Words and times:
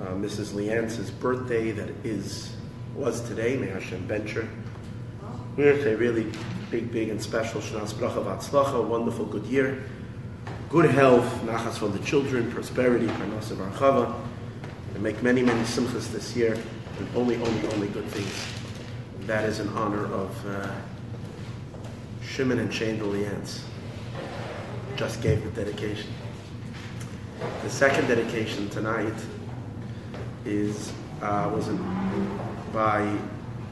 Uh, 0.01 0.15
Mrs. 0.15 0.53
Uh, 0.53 0.57
Leance's 0.57 1.13
birthday 1.13 1.71
that 1.71 1.91
is 2.03 2.57
was 2.97 3.21
today. 3.29 3.57
May 3.57 3.69
Hashem 3.69 4.05
bencher. 4.09 4.49
We're 5.57 5.75
going 5.75 5.85
say 5.85 5.95
really 5.95 6.33
big, 6.73 6.91
big 6.91 7.11
and 7.11 7.23
special 7.23 7.61
Shnas 7.61 7.93
Bracha 7.93 8.25
Vatzlacha, 8.25 8.85
wonderful 8.85 9.27
good 9.27 9.47
year. 9.47 9.85
Good 10.71 10.91
health, 10.91 11.25
nachas 11.45 11.79
for 11.79 11.87
the 11.87 12.01
children, 12.01 12.51
prosperity, 12.51 13.07
parnasa 13.07 13.55
varchava, 13.55 14.13
and 14.95 15.03
make 15.05 15.23
many, 15.23 15.41
many 15.41 15.63
simchas 15.63 16.11
this 16.11 16.35
year, 16.35 16.59
and 16.99 17.09
only, 17.15 17.37
only, 17.37 17.69
only 17.75 17.87
good 17.87 18.07
things. 18.07 18.58
That 19.29 19.45
is 19.45 19.61
in 19.61 19.69
honor 19.77 20.07
of 20.07 20.47
uh, 20.47 20.71
Shimon 22.23 22.61
and 22.61 22.73
Shane 22.73 22.99
Leance. 22.99 23.61
Just 24.97 25.21
gave 25.21 25.45
the 25.45 25.51
dedication. 25.51 26.11
The 27.63 27.69
second 27.69 28.09
dedication 28.09 28.71
tonight 28.71 29.13
is 30.47 30.95
uh, 31.21 31.51
was 31.55 31.69
in, 31.69 31.77
by 32.73 33.03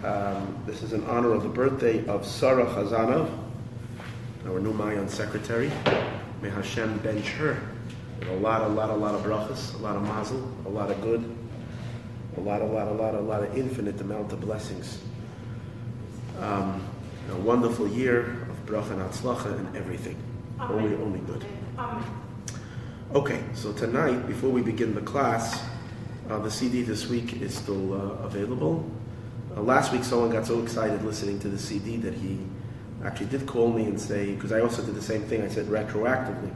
um, 0.05 0.62
this 0.67 0.83
is 0.83 0.93
in 0.93 1.03
honor 1.05 1.33
of 1.33 1.43
the 1.43 1.49
birthday 1.49 2.05
of 2.05 2.27
Sarah 2.27 2.67
Chazanov, 2.67 3.31
our 4.47 4.61
new 4.61 4.75
Mayan 4.75 5.09
secretary. 5.09 5.73
May 6.43 6.50
Hashem 6.50 6.99
bench 6.99 7.29
her 7.29 7.59
with 8.19 8.29
a 8.29 8.37
lot, 8.37 8.61
a 8.61 8.69
lot, 8.69 8.91
a 8.91 8.94
lot 8.94 9.14
of 9.14 9.23
brachas, 9.23 9.73
a 9.73 9.79
lot 9.79 9.97
of 9.97 10.02
mazel, 10.02 10.52
a 10.67 10.69
lot 10.69 10.91
of 10.91 11.00
good, 11.00 11.25
a 12.37 12.41
lot, 12.41 12.61
a 12.61 12.67
lot, 12.67 12.88
a 12.88 12.93
lot, 12.93 13.14
a 13.14 13.20
lot 13.20 13.43
of 13.43 13.56
infinite 13.56 13.99
amount 14.02 14.35
of 14.35 14.43
blessings. 14.43 15.00
Um, 16.41 16.87
a 17.31 17.37
wonderful 17.37 17.88
year 17.88 18.21
of 18.50 18.67
bracha 18.67 18.91
and 18.91 19.03
atzlacha 19.03 19.59
and 19.59 19.77
everything. 19.77 20.17
Amen. 20.61 20.85
Only, 20.85 20.97
only 20.97 21.19
good. 21.21 21.44
Amen. 21.79 22.05
Okay, 23.15 23.43
so 23.55 23.73
tonight, 23.73 24.27
before 24.27 24.50
we 24.50 24.62
begin 24.62 24.94
the 24.94 25.00
class, 25.00 25.65
uh, 26.29 26.38
the 26.38 26.50
CD 26.50 26.83
this 26.83 27.06
week 27.06 27.41
is 27.41 27.55
still 27.55 27.94
uh, 27.94 28.25
available. 28.25 28.85
Uh, 29.56 29.62
last 29.62 29.93
week, 29.93 30.05
someone 30.05 30.31
got 30.31 30.44
so 30.44 30.61
excited 30.62 31.03
listening 31.05 31.38
to 31.41 31.49
the 31.49 31.59
CD 31.59 31.97
that 31.97 32.15
he 32.15 32.38
actually 33.05 33.27
did 33.27 33.47
call 33.47 33.73
me 33.73 33.85
and 33.85 34.00
say, 34.00 34.35
because 34.35 34.53
I 34.53 34.61
also 34.61 34.83
did 34.83 34.94
the 34.94 35.03
same 35.03 35.23
thing, 35.23 35.43
I 35.43 35.49
said 35.49 35.67
retroactively. 35.67 36.53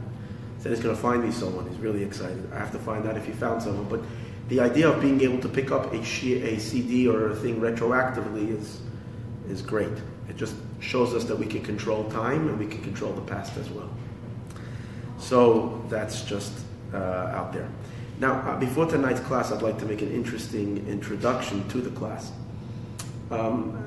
Said 0.59 0.71
he's 0.71 0.81
going 0.81 0.95
to 0.95 1.01
find 1.01 1.23
me 1.23 1.31
someone. 1.31 1.67
He's 1.67 1.79
really 1.79 2.03
excited. 2.03 2.47
I 2.53 2.59
have 2.59 2.71
to 2.73 2.79
find 2.79 3.07
out 3.07 3.17
if 3.17 3.25
he 3.25 3.31
found 3.31 3.63
someone. 3.63 3.87
But 3.89 4.01
the 4.49 4.59
idea 4.59 4.89
of 4.89 5.01
being 5.01 5.21
able 5.21 5.39
to 5.39 5.49
pick 5.49 5.71
up 5.71 5.91
a, 5.91 5.97
a 5.97 6.59
CD 6.59 7.07
or 7.07 7.31
a 7.31 7.35
thing 7.35 7.59
retroactively 7.59 8.55
is, 8.59 8.81
is 9.49 9.61
great. 9.61 9.91
It 10.29 10.37
just 10.37 10.55
shows 10.79 11.13
us 11.13 11.23
that 11.25 11.35
we 11.35 11.45
can 11.45 11.61
control 11.61 12.09
time 12.11 12.47
and 12.47 12.59
we 12.59 12.67
can 12.67 12.81
control 12.81 13.13
the 13.13 13.21
past 13.21 13.57
as 13.57 13.69
well. 13.69 13.89
So 15.17 15.83
that's 15.89 16.23
just 16.23 16.53
uh, 16.93 16.97
out 16.97 17.53
there. 17.53 17.69
Now, 18.19 18.33
uh, 18.41 18.59
before 18.59 18.85
tonight's 18.85 19.19
class, 19.21 19.51
I'd 19.51 19.61
like 19.61 19.79
to 19.79 19.85
make 19.85 20.01
an 20.01 20.11
interesting 20.11 20.85
introduction 20.87 21.67
to 21.69 21.79
the 21.79 21.89
class. 21.91 22.31
Um, 23.29 23.77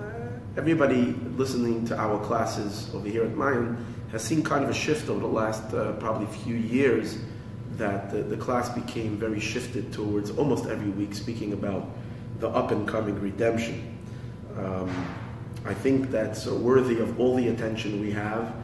everybody 0.57 1.15
listening 1.37 1.87
to 1.87 1.97
our 1.97 2.19
classes 2.25 2.91
over 2.95 3.09
here 3.09 3.25
at 3.25 3.37
Mayan 3.37 3.85
has 4.11 4.23
seen 4.23 4.43
kind 4.43 4.65
of 4.65 4.71
a 4.71 4.75
shift 4.75 5.09
over 5.09 5.21
the 5.21 5.27
last 5.27 5.75
uh, 5.75 5.93
probably 5.95 6.27
few 6.27 6.55
years 6.55 7.19
that 7.77 8.11
the, 8.11 8.23
the, 8.23 8.37
class 8.37 8.69
became 8.69 9.17
very 9.17 9.41
shifted 9.41 9.93
towards 9.93 10.31
almost 10.31 10.67
every 10.67 10.91
week 10.91 11.15
speaking 11.15 11.53
about 11.53 11.89
the 12.39 12.49
up 12.49 12.71
and 12.71 12.87
coming 12.87 13.21
redemption. 13.21 13.99
Um, 14.57 14.91
I 15.65 15.75
think 15.75 16.11
that's 16.11 16.47
worthy 16.47 17.01
of 17.01 17.19
all 17.19 17.37
the 17.37 17.49
attention 17.49 18.01
we 18.01 18.11
have. 18.13 18.55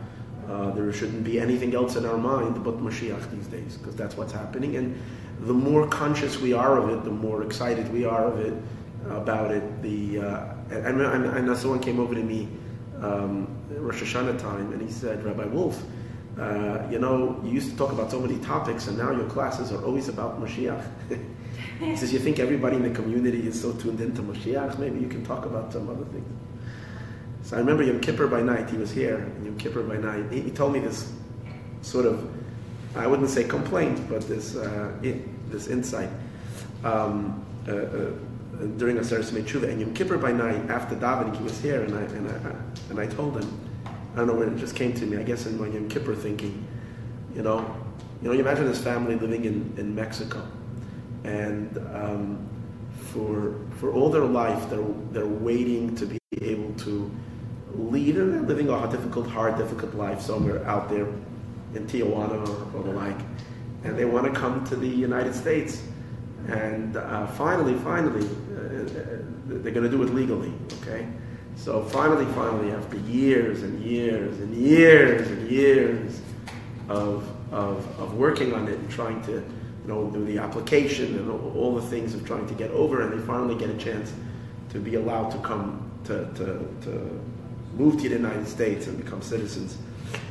Uh, 0.48 0.70
there 0.72 0.92
shouldn't 0.92 1.24
be 1.24 1.38
anything 1.40 1.74
else 1.74 1.96
in 1.96 2.04
our 2.04 2.18
mind 2.18 2.62
but 2.64 2.78
Mashiach 2.78 3.30
these 3.30 3.46
days, 3.46 3.76
because 3.76 3.94
that's 3.96 4.16
what's 4.16 4.32
happening. 4.32 4.76
And 4.76 5.00
the 5.40 5.54
more 5.54 5.86
conscious 5.86 6.38
we 6.38 6.52
are 6.52 6.76
of 6.76 6.90
it, 6.90 7.04
the 7.04 7.10
more 7.10 7.42
excited 7.42 7.90
we 7.92 8.04
are 8.04 8.24
of 8.24 8.40
it 8.40 8.54
about 9.08 9.50
it. 9.50 9.82
The 9.82 10.20
uh, 10.20 10.54
and, 10.70 11.00
and, 11.00 11.26
and 11.26 11.56
someone 11.56 11.80
came 11.80 11.98
over 11.98 12.14
to 12.14 12.22
me 12.22 12.48
um, 13.00 13.48
Rosh 13.70 14.02
Hashanah 14.02 14.38
time, 14.38 14.72
and 14.72 14.82
he 14.82 14.90
said, 14.90 15.24
Rabbi 15.24 15.46
Wolf, 15.46 15.82
uh, 16.38 16.86
you 16.90 16.98
know, 16.98 17.40
you 17.44 17.50
used 17.50 17.70
to 17.70 17.76
talk 17.76 17.92
about 17.92 18.10
so 18.10 18.20
many 18.20 18.38
topics, 18.38 18.86
and 18.86 18.98
now 18.98 19.10
your 19.10 19.28
classes 19.28 19.72
are 19.72 19.82
always 19.84 20.08
about 20.08 20.40
Mashiach. 20.40 20.84
he 21.80 21.96
says, 21.96 22.12
you 22.12 22.18
think 22.18 22.38
everybody 22.38 22.76
in 22.76 22.82
the 22.82 22.90
community 22.90 23.46
is 23.46 23.60
so 23.60 23.72
tuned 23.72 24.00
into 24.00 24.22
Mashiach? 24.22 24.78
Maybe 24.78 25.00
you 25.00 25.08
can 25.08 25.24
talk 25.24 25.46
about 25.46 25.72
some 25.72 25.88
other 25.88 26.04
things. 26.06 26.26
So 27.50 27.56
I 27.56 27.58
remember 27.58 27.82
Yom 27.82 27.98
Kippur 27.98 28.28
by 28.28 28.42
night. 28.42 28.70
He 28.70 28.76
was 28.76 28.92
here, 28.92 29.28
Yom 29.42 29.58
Kippur 29.58 29.82
by 29.82 29.96
night. 29.96 30.30
He, 30.30 30.40
he 30.40 30.50
told 30.52 30.72
me 30.72 30.78
this 30.78 31.12
sort 31.82 32.06
of 32.06 32.30
I 32.94 33.08
wouldn't 33.08 33.28
say 33.28 33.42
complaint, 33.42 34.08
but 34.08 34.22
this 34.28 34.54
uh, 34.54 34.92
this 35.48 35.66
insight 35.66 36.10
um, 36.84 37.44
uh, 37.66 37.72
uh, 37.72 38.10
during 38.76 38.98
a 38.98 39.02
Seres 39.02 39.32
Tshuva 39.32 39.68
and 39.68 39.80
Yom 39.80 39.92
Kippur 39.94 40.16
by 40.16 40.30
night 40.30 40.70
after 40.70 40.94
davening, 40.94 41.36
he 41.36 41.42
was 41.42 41.60
here, 41.60 41.82
and 41.82 41.92
I 41.92 42.02
and 42.02 42.30
I 42.30 42.54
and 42.90 43.00
I 43.00 43.06
told 43.06 43.42
him, 43.42 43.60
I 43.84 44.18
don't 44.18 44.28
know 44.28 44.34
when 44.34 44.54
it 44.54 44.56
just 44.56 44.76
came 44.76 44.92
to 44.94 45.04
me. 45.04 45.16
I 45.16 45.24
guess 45.24 45.46
in 45.46 45.60
my 45.60 45.66
Yom 45.66 45.88
Kippur 45.88 46.14
thinking, 46.14 46.64
You 47.34 47.42
know, 47.42 47.58
you 48.22 48.28
know, 48.28 48.32
you 48.32 48.42
imagine 48.42 48.66
this 48.66 48.80
family 48.80 49.16
living 49.16 49.44
in, 49.44 49.74
in 49.76 49.92
Mexico, 49.92 50.46
and 51.24 51.76
um, 51.96 52.48
for 52.94 53.56
for 53.80 53.92
all 53.92 54.08
their 54.08 54.24
life, 54.24 54.70
they're 54.70 54.86
they're 55.10 55.26
waiting 55.26 55.96
to 55.96 56.06
be 56.06 56.20
able 56.40 56.72
to 56.74 57.10
lead, 57.74 58.16
and 58.16 58.32
they're 58.32 58.40
living 58.42 58.68
a 58.68 58.90
difficult, 58.90 59.26
hard, 59.28 59.56
difficult 59.56 59.94
life 59.94 60.20
somewhere 60.20 60.66
out 60.66 60.88
there 60.88 61.06
in 61.74 61.86
Tijuana 61.86 62.46
or, 62.48 62.78
or 62.78 62.82
the 62.82 62.92
like, 62.92 63.18
and 63.84 63.98
they 63.98 64.04
want 64.04 64.32
to 64.32 64.38
come 64.38 64.64
to 64.66 64.76
the 64.76 64.88
United 64.88 65.34
States, 65.34 65.82
and 66.48 66.96
uh, 66.96 67.26
finally, 67.28 67.74
finally, 67.74 68.26
uh, 68.26 68.84
they're 69.46 69.72
going 69.72 69.90
to 69.90 69.96
do 69.96 70.02
it 70.02 70.14
legally. 70.14 70.52
Okay, 70.82 71.06
so 71.56 71.82
finally, 71.84 72.24
finally, 72.34 72.72
after 72.72 72.96
years 72.98 73.62
and 73.62 73.82
years 73.84 74.38
and 74.40 74.54
years 74.54 75.28
and 75.28 75.50
years 75.50 76.20
of 76.88 77.28
of, 77.52 78.00
of 78.00 78.14
working 78.14 78.52
on 78.52 78.68
it 78.68 78.78
and 78.78 78.90
trying 78.90 79.20
to 79.22 79.32
you 79.32 79.88
know, 79.88 80.10
do 80.10 80.24
the 80.24 80.38
application 80.38 81.18
and 81.18 81.30
all 81.30 81.74
the 81.74 81.82
things 81.82 82.14
of 82.14 82.24
trying 82.26 82.46
to 82.46 82.54
get 82.54 82.70
over, 82.70 83.02
and 83.02 83.12
they 83.12 83.26
finally 83.26 83.54
get 83.54 83.70
a 83.70 83.76
chance 83.76 84.12
to 84.70 84.78
be 84.78 84.94
allowed 84.94 85.30
to 85.30 85.38
come 85.38 85.90
to, 86.04 86.26
to, 86.34 86.66
to 86.82 87.20
move 87.74 88.00
to 88.02 88.08
the 88.08 88.16
United 88.16 88.46
States 88.48 88.86
and 88.86 89.02
become 89.02 89.22
citizens. 89.22 89.76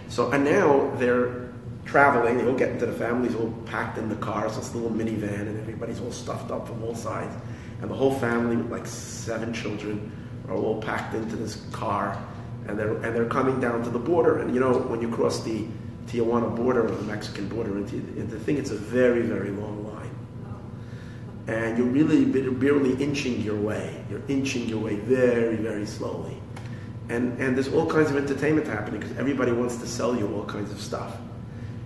So, 0.10 0.32
and 0.32 0.44
now 0.44 0.92
they're 0.96 1.50
traveling, 1.86 2.38
they 2.38 2.46
all 2.46 2.58
get 2.58 2.70
into 2.70 2.86
the 2.86 2.94
families 2.94 3.36
all 3.36 3.52
packed 3.66 3.98
in 3.98 4.10
the 4.10 4.16
cars, 4.16 4.56
this 4.56 4.76
little 4.76 4.92
minivan, 4.92 5.42
and 5.42 5.60
everybody's 5.60 6.00
all 6.00 6.12
stuffed 6.12 6.52
up 6.52 6.68
from 6.68 6.84
all 6.84 6.96
sides. 6.96 7.36
And 7.82 7.90
the 7.90 7.96
whole 7.96 8.14
family, 8.14 8.58
with 8.58 8.72
like 8.72 8.86
seven 8.86 9.54
children, 9.54 10.12
are 10.48 10.56
all 10.56 10.82
packed 10.82 11.16
into 11.16 11.36
this 11.36 11.66
car, 11.72 12.22
and 12.68 12.78
they're, 12.78 12.94
and 12.96 13.16
they're 13.16 13.26
coming 13.26 13.60
down 13.60 13.84
to 13.84 13.90
the 13.90 14.00
border. 14.00 14.40
And 14.40 14.54
you 14.54 14.60
know, 14.60 14.74
when 14.74 15.02
you 15.02 15.10
cross 15.10 15.44
the 15.44 15.66
Tijuana 16.08 16.56
border 16.56 16.86
or 16.86 16.92
the 16.92 17.04
Mexican 17.04 17.48
border 17.48 17.78
into, 17.78 17.96
into 17.96 18.36
the 18.36 18.40
thing, 18.40 18.58
it's 18.58 18.72
a 18.72 18.76
very, 18.78 19.22
very 19.22 19.52
long 19.52 19.86
line. 19.88 20.00
And 21.48 21.78
you're 21.80 21.88
really 21.88 22.26
barely 22.26 22.94
inching 23.04 23.42
your 23.42 23.56
way. 23.56 24.04
You're 24.10 24.22
inching 24.28 24.70
your 24.70 24.80
way 24.80 24.98
very, 24.98 25.56
very 25.56 25.86
slowly. 25.86 26.40
And, 27.10 27.40
and 27.40 27.56
there's 27.56 27.68
all 27.70 27.86
kinds 27.86 28.12
of 28.12 28.18
entertainment 28.18 28.68
happening 28.68 29.02
because 29.02 29.18
everybody 29.18 29.52
wants 29.52 29.78
to 29.78 29.88
sell 29.88 30.16
you 30.16 30.34
all 30.36 30.46
kinds 30.46 30.72
of 30.72 30.80
stuff. 30.80 31.18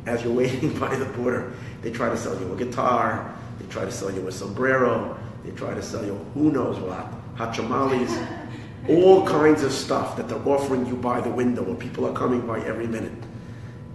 As 0.05 0.23
you're 0.23 0.33
waiting 0.43 0.77
by 0.77 0.95
the 0.95 1.05
border, 1.05 1.53
they 1.81 1.91
try 1.91 2.09
to 2.09 2.17
sell 2.17 2.39
you 2.39 2.51
a 2.53 2.55
guitar, 2.57 3.33
they 3.59 3.65
try 3.67 3.85
to 3.85 3.91
sell 3.91 4.11
you 4.11 4.27
a 4.27 4.31
sombrero, 4.31 5.17
they 5.43 5.51
try 5.51 5.73
to 5.73 5.81
sell 5.81 6.05
you 6.05 6.15
who 6.33 6.51
knows 6.51 6.77
what, 6.79 7.07
hachamales, 7.35 8.27
all 8.89 9.25
kinds 9.25 9.63
of 9.63 9.71
stuff 9.71 10.17
that 10.17 10.27
they're 10.27 10.47
offering 10.47 10.85
you 10.85 10.95
by 10.95 11.21
the 11.21 11.29
window 11.29 11.63
where 11.63 11.75
people 11.75 12.05
are 12.05 12.13
coming 12.13 12.45
by 12.45 12.59
every 12.61 12.87
minute 12.87 13.13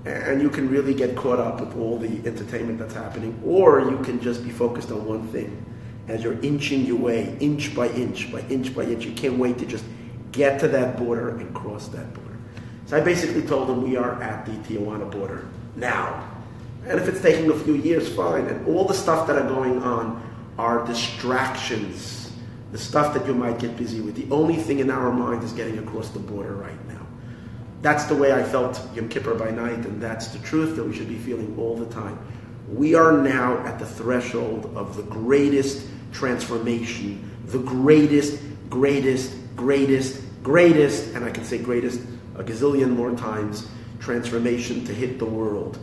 and 0.09 0.41
you 0.41 0.49
can 0.49 0.69
really 0.69 0.95
get 0.95 1.17
caught 1.17 1.39
up 1.39 1.61
with 1.61 1.77
all 1.77 1.99
the 1.99 2.27
entertainment 2.27 2.79
that's 2.79 2.95
happening, 2.95 3.41
or 3.45 3.81
you 3.81 3.99
can 3.99 4.21
just 4.21 4.45
be 4.45 4.51
focused 4.51 4.91
on 4.91 5.05
one 5.05 5.27
thing 5.29 5.65
as 6.07 6.23
you're 6.23 6.41
inching 6.41 6.87
your 6.87 6.97
way, 6.97 7.37
inch 7.41 7.75
by 7.75 7.89
inch, 7.91 8.33
by 8.33 8.41
inch 8.49 8.75
by 8.75 8.85
inch. 8.85 9.05
You 9.05 9.13
can't 9.13 9.39
wait 9.39 9.59
to 9.59 9.67
just 9.67 9.85
get 10.33 10.61
to 10.61 10.69
that 10.69 10.97
border 10.99 11.37
and 11.39 11.55
cross 11.55 11.89
that 11.89 12.13
border. 12.15 12.39
So 12.87 12.97
I 12.97 13.01
basically 13.01 13.43
told 13.43 13.69
them 13.69 13.83
we 13.83 13.97
are 13.97 14.23
at 14.23 14.47
the 14.47 14.53
Tijuana 14.53 15.11
border 15.11 15.47
now. 15.77 16.27
And 16.87 16.99
if 16.99 17.09
it's 17.09 17.21
taking 17.21 17.51
a 17.51 17.55
few 17.55 17.75
years, 17.75 18.09
fine. 18.15 18.47
And 18.47 18.67
all 18.67 18.85
the 18.85 18.95
stuff 18.95 19.27
that 19.27 19.37
are 19.37 19.47
going 19.47 19.83
on 19.83 20.23
are 20.59 20.87
distractions, 20.87 22.33
the 22.73 22.79
stuff 22.79 23.15
that 23.15 23.27
you 23.27 23.35
might 23.35 23.59
get 23.59 23.77
busy 23.77 24.01
with. 24.01 24.15
The 24.15 24.35
only 24.35 24.57
thing 24.57 24.79
in 24.79 24.91
our 24.91 25.13
mind 25.13 25.43
is 25.45 25.53
getting 25.53 25.79
across 25.79 26.09
the 26.11 26.19
border 26.19 26.55
right 26.55 26.87
now. 26.89 27.07
That's 27.83 28.05
the 28.05 28.15
way 28.15 28.33
I 28.33 28.43
felt 28.43 28.81
Yom 28.95 29.09
Kippur 29.09 29.35
by 29.35 29.51
night, 29.51 29.85
and 29.85 30.01
that's 30.01 30.29
the 30.29 30.39
truth 30.41 30.75
that 30.77 30.85
we 30.85 30.95
should 30.95 31.09
be 31.09 31.17
feeling 31.17 31.55
all 31.59 31.77
the 31.77 31.87
time. 31.87 32.19
We 32.69 32.95
are 32.95 33.13
now 33.13 33.59
at 33.67 33.79
the 33.79 33.87
threshold 33.87 34.73
of 34.75 34.97
the 34.97 35.05
greatest 35.05 35.87
transformation, 36.13 37.31
the 37.47 37.61
greatest, 37.61 38.41
greatest, 38.69 39.35
greatest, 39.59 40.23
greatest, 40.43 41.15
and 41.15 41.25
I 41.25 41.31
can 41.31 41.45
say 41.45 41.59
greatest 41.59 42.01
a 42.37 42.45
gazillion 42.45 42.91
more 42.91 43.15
times, 43.17 43.69
transformation 43.99 44.85
to 44.87 44.95
hit 44.95 45.19
the 45.19 45.27
world. 45.27 45.77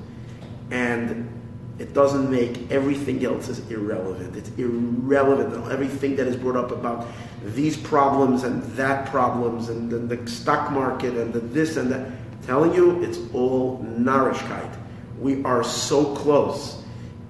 And 0.71 1.29
it 1.77 1.93
doesn't 1.93 2.31
make 2.31 2.71
everything 2.71 3.23
else 3.25 3.49
is 3.49 3.69
irrelevant. 3.69 4.35
It's 4.37 4.49
irrelevant. 4.57 5.69
Everything 5.69 6.15
that 6.15 6.25
is 6.25 6.37
brought 6.37 6.55
up 6.55 6.71
about 6.71 7.05
these 7.43 7.75
problems 7.75 8.43
and 8.43 8.63
that 8.77 9.07
problems 9.11 9.67
and 9.67 9.91
the, 9.91 9.97
the 9.97 10.31
stock 10.31 10.71
market 10.71 11.15
and 11.15 11.33
the 11.33 11.41
this 11.41 11.75
and 11.75 11.91
that. 11.91 12.09
Telling 12.47 12.73
you, 12.73 13.03
it's 13.03 13.19
all 13.33 13.79
narishkeit. 13.83 14.73
We 15.19 15.43
are 15.43 15.63
so 15.63 16.15
close. 16.15 16.81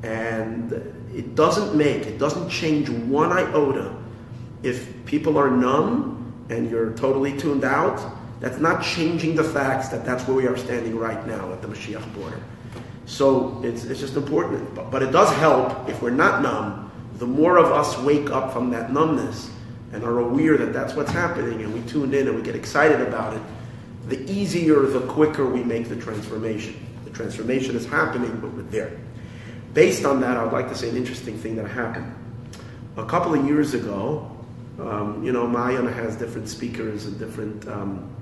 And 0.04 0.72
it 1.16 1.34
doesn't 1.34 1.75
make, 1.75 2.06
it 2.06 2.20
doesn't 2.20 2.50
change 2.50 2.90
one 2.90 3.32
iota 3.32 3.96
if 4.62 4.94
people 5.06 5.38
are 5.38 5.50
numb 5.50 6.15
and 6.50 6.70
you're 6.70 6.92
totally 6.94 7.38
tuned 7.38 7.64
out. 7.64 8.02
That's 8.40 8.60
not 8.60 8.84
changing 8.84 9.36
the 9.36 9.44
facts 9.44 9.90
that 9.90 10.06
that's 10.06 10.28
where 10.28 10.36
we 10.36 10.48
are 10.48 10.58
standing 10.58 10.98
right 10.98 11.25
now 11.25 11.52
at 11.52 11.62
the 11.62 11.68
Mashiach 11.68 12.14
border. 12.14 12.42
So 13.06 13.62
it's, 13.64 13.86
it's 13.86 14.00
just 14.00 14.16
important. 14.16 14.74
But, 14.75 14.92
but 14.92 15.04
it 15.04 15.12
does 15.12 15.32
help 15.38 15.88
if 15.90 16.02
we're 16.02 16.10
not 16.10 16.42
numb. 16.42 16.92
The 17.18 17.25
more 17.25 17.58
of 17.58 17.72
us 17.72 17.98
wake 18.00 18.30
up 18.30 18.52
from 18.52 18.70
that 18.72 18.92
numbness 18.92 19.50
and 19.94 20.04
are 20.04 20.20
aware 20.20 20.58
that 20.58 20.74
that's 20.74 20.94
what's 20.96 21.12
happening 21.12 21.64
and 21.64 21.74
we 21.74 21.82
tune 21.90 22.14
in 22.14 22.28
and 22.28 22.36
we 22.36 22.42
get 22.42 22.56
excited 22.56 23.00
about 23.02 23.34
it, 23.34 23.42
the 24.08 24.30
easier, 24.30 24.82
the 24.82 25.02
quicker 25.08 25.46
we 25.46 25.64
make 25.64 25.88
the 25.88 25.96
transformation. 25.96 26.86
The 27.06 27.12
transformation 27.12 27.75
is 27.75 27.86
happening, 27.86 28.38
but 28.42 28.52
we're 28.54 28.64
there. 28.64 28.98
Based 29.74 30.06
on 30.06 30.20
that, 30.22 30.38
I 30.38 30.44
would 30.44 30.54
like 30.54 30.70
to 30.70 30.75
say 30.75 30.90
an 30.90 30.98
interesting 30.98 31.38
thing 31.38 31.56
that 31.56 31.68
happened. 31.68 32.14
A 32.98 33.06
couple 33.06 33.34
of 33.34 33.46
years 33.46 33.74
ago, 33.74 34.35
um, 34.79 35.24
you 35.24 35.32
know, 35.32 35.48
Mayan 35.48 35.88
has 35.88 36.15
different 36.15 36.50
speakers 36.50 37.05
and 37.05 37.17
different, 37.17 37.67
um, 37.67 38.13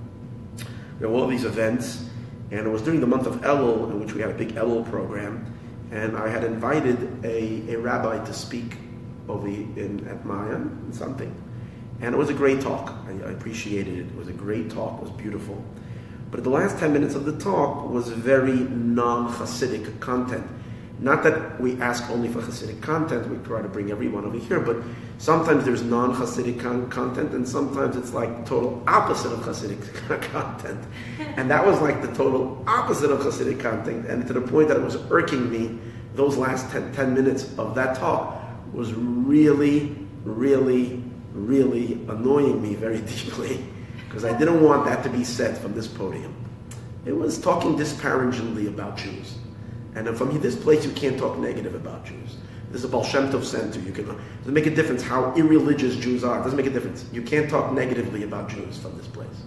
you 0.99 1.07
know, 1.07 1.13
all 1.13 1.27
these 1.27 1.45
events. 1.45 2.05
And 2.51 2.67
it 2.67 2.69
was 2.69 2.81
during 2.81 2.99
the 2.99 3.07
month 3.07 3.25
of 3.25 3.41
Elul, 3.41 3.89
in 3.91 3.99
which 3.99 4.13
we 4.13 4.21
had 4.21 4.29
a 4.29 4.35
big 4.35 4.55
Elul 4.55 4.87
program, 4.89 5.51
and 5.91 6.15
I 6.15 6.29
had 6.29 6.43
invited 6.43 7.23
a, 7.25 7.73
a 7.73 7.77
rabbi 7.77 8.23
to 8.23 8.33
speak 8.33 8.77
over 9.27 9.47
in, 9.47 10.05
at 10.09 10.25
Mayan, 10.25 10.91
something. 10.91 11.33
And 12.01 12.13
it 12.13 12.17
was 12.17 12.29
a 12.29 12.33
great 12.33 12.61
talk. 12.61 12.93
I, 13.07 13.11
I 13.27 13.31
appreciated 13.31 13.97
it. 13.97 14.07
It 14.07 14.15
was 14.15 14.27
a 14.27 14.33
great 14.33 14.69
talk. 14.69 14.99
It 14.99 15.03
was 15.03 15.11
beautiful. 15.11 15.63
But 16.31 16.43
the 16.43 16.49
last 16.49 16.79
10 16.79 16.91
minutes 16.91 17.15
of 17.15 17.25
the 17.25 17.37
talk 17.37 17.89
was 17.89 18.09
very 18.09 18.55
non-Hasidic 18.55 19.99
content. 19.99 20.45
Not 21.03 21.21
that 21.23 21.59
we 21.59 21.79
ask 21.81 22.09
only 22.09 22.29
for 22.29 22.39
Hasidic 22.39 22.81
content, 22.81 23.27
we 23.27 23.35
try 23.45 23.61
to 23.61 23.67
bring 23.67 23.91
everyone 23.91 24.23
over 24.23 24.37
here, 24.37 24.61
but 24.61 24.77
sometimes 25.17 25.65
there's 25.65 25.81
non 25.81 26.15
Hasidic 26.15 26.61
con- 26.61 26.89
content, 26.89 27.33
and 27.33 27.45
sometimes 27.45 27.97
it's 27.97 28.13
like 28.13 28.45
total 28.45 28.81
opposite 28.87 29.33
of 29.33 29.39
Hasidic 29.39 29.83
content. 30.31 30.79
And 31.35 31.51
that 31.51 31.65
was 31.65 31.81
like 31.81 32.01
the 32.01 32.07
total 32.15 32.63
opposite 32.67 33.11
of 33.11 33.19
Hasidic 33.19 33.59
content, 33.59 34.05
and 34.05 34.25
to 34.27 34.33
the 34.33 34.39
point 34.39 34.69
that 34.69 34.77
it 34.77 34.83
was 34.83 34.95
irking 35.11 35.51
me, 35.51 35.77
those 36.15 36.37
last 36.37 36.71
10, 36.71 36.93
10 36.93 37.13
minutes 37.13 37.49
of 37.57 37.75
that 37.75 37.97
talk 37.97 38.41
was 38.71 38.93
really, 38.93 39.97
really, 40.23 41.03
really 41.33 41.95
annoying 42.07 42.61
me 42.61 42.75
very 42.75 43.01
deeply, 43.01 43.61
because 44.07 44.23
I 44.23 44.37
didn't 44.39 44.63
want 44.63 44.85
that 44.85 45.03
to 45.03 45.09
be 45.09 45.25
said 45.25 45.57
from 45.57 45.73
this 45.73 45.85
podium. 45.85 46.33
It 47.05 47.11
was 47.11 47.37
talking 47.37 47.75
disparagingly 47.75 48.67
about 48.67 48.95
Jews. 48.95 49.35
And 49.95 50.17
from 50.17 50.39
this 50.39 50.55
place, 50.55 50.85
you 50.85 50.91
can't 50.91 51.17
talk 51.17 51.37
negative 51.37 51.75
about 51.75 52.05
Jews. 52.05 52.37
This 52.71 52.79
is 52.79 52.85
a 52.85 52.87
Baal 52.87 53.03
Shem 53.03 53.31
Tov 53.31 53.43
center. 53.43 53.79
You 53.79 53.91
can, 53.91 54.09
it 54.09 54.17
doesn't 54.39 54.53
make 54.53 54.65
a 54.65 54.73
difference 54.73 55.03
how 55.03 55.33
irreligious 55.35 55.95
Jews 55.95 56.23
are. 56.23 56.39
It 56.39 56.43
doesn't 56.43 56.57
make 56.57 56.65
a 56.65 56.71
difference. 56.71 57.05
You 57.13 57.21
can't 57.21 57.47
talk 57.47 57.71
negatively 57.71 58.23
about 58.23 58.49
Jews 58.49 58.79
from 58.79 58.97
this 58.97 59.05
place. 59.05 59.43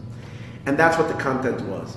And 0.67 0.79
that's 0.79 0.97
what 0.97 1.09
the 1.09 1.15
content 1.15 1.61
was. 1.63 1.97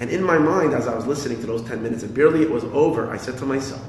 And 0.00 0.10
in 0.10 0.22
my 0.22 0.36
mind, 0.36 0.74
as 0.74 0.86
I 0.86 0.94
was 0.94 1.06
listening 1.06 1.40
to 1.40 1.46
those 1.46 1.62
10 1.62 1.82
minutes, 1.82 2.02
and 2.02 2.14
barely 2.14 2.42
it 2.42 2.50
was 2.50 2.64
over, 2.64 3.10
I 3.10 3.16
said 3.16 3.38
to 3.38 3.46
myself 3.46 3.82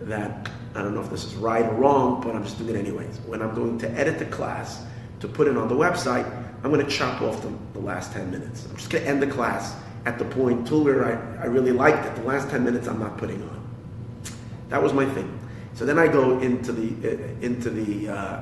that, 0.00 0.50
I 0.74 0.82
don't 0.82 0.94
know 0.94 1.00
if 1.00 1.08
this 1.08 1.24
is 1.24 1.34
right 1.36 1.64
or 1.64 1.74
wrong, 1.74 2.20
but 2.20 2.36
I'm 2.36 2.44
just 2.44 2.58
doing 2.58 2.74
it 2.74 2.78
anyways. 2.78 3.18
When 3.26 3.40
I'm 3.40 3.54
going 3.54 3.78
to 3.78 3.90
edit 3.92 4.18
the 4.18 4.26
class 4.26 4.84
to 5.20 5.28
put 5.28 5.48
it 5.48 5.56
on 5.56 5.68
the 5.68 5.74
website, 5.74 6.26
I'm 6.62 6.70
going 6.70 6.84
to 6.84 6.92
chop 6.92 7.22
off 7.22 7.40
the, 7.40 7.52
the 7.72 7.80
last 7.80 8.12
10 8.12 8.30
minutes. 8.30 8.66
I'm 8.68 8.76
just 8.76 8.90
going 8.90 9.04
to 9.04 9.10
end 9.10 9.22
the 9.22 9.26
class 9.26 9.74
at 10.04 10.18
the 10.18 10.24
point 10.24 10.66
to 10.68 10.82
where 10.82 11.04
I, 11.04 11.42
I 11.42 11.46
really 11.46 11.72
liked 11.72 12.06
it. 12.06 12.14
The 12.16 12.22
last 12.22 12.50
10 12.50 12.64
minutes 12.64 12.88
I'm 12.88 12.98
not 12.98 13.18
putting 13.18 13.42
on. 13.42 13.68
That 14.68 14.82
was 14.82 14.92
my 14.92 15.06
thing. 15.06 15.38
So 15.74 15.86
then 15.86 15.98
I 15.98 16.08
go 16.08 16.38
into 16.40 16.72
the, 16.72 17.12
uh, 17.12 17.44
into 17.44 17.70
the, 17.70 18.08
uh, 18.08 18.40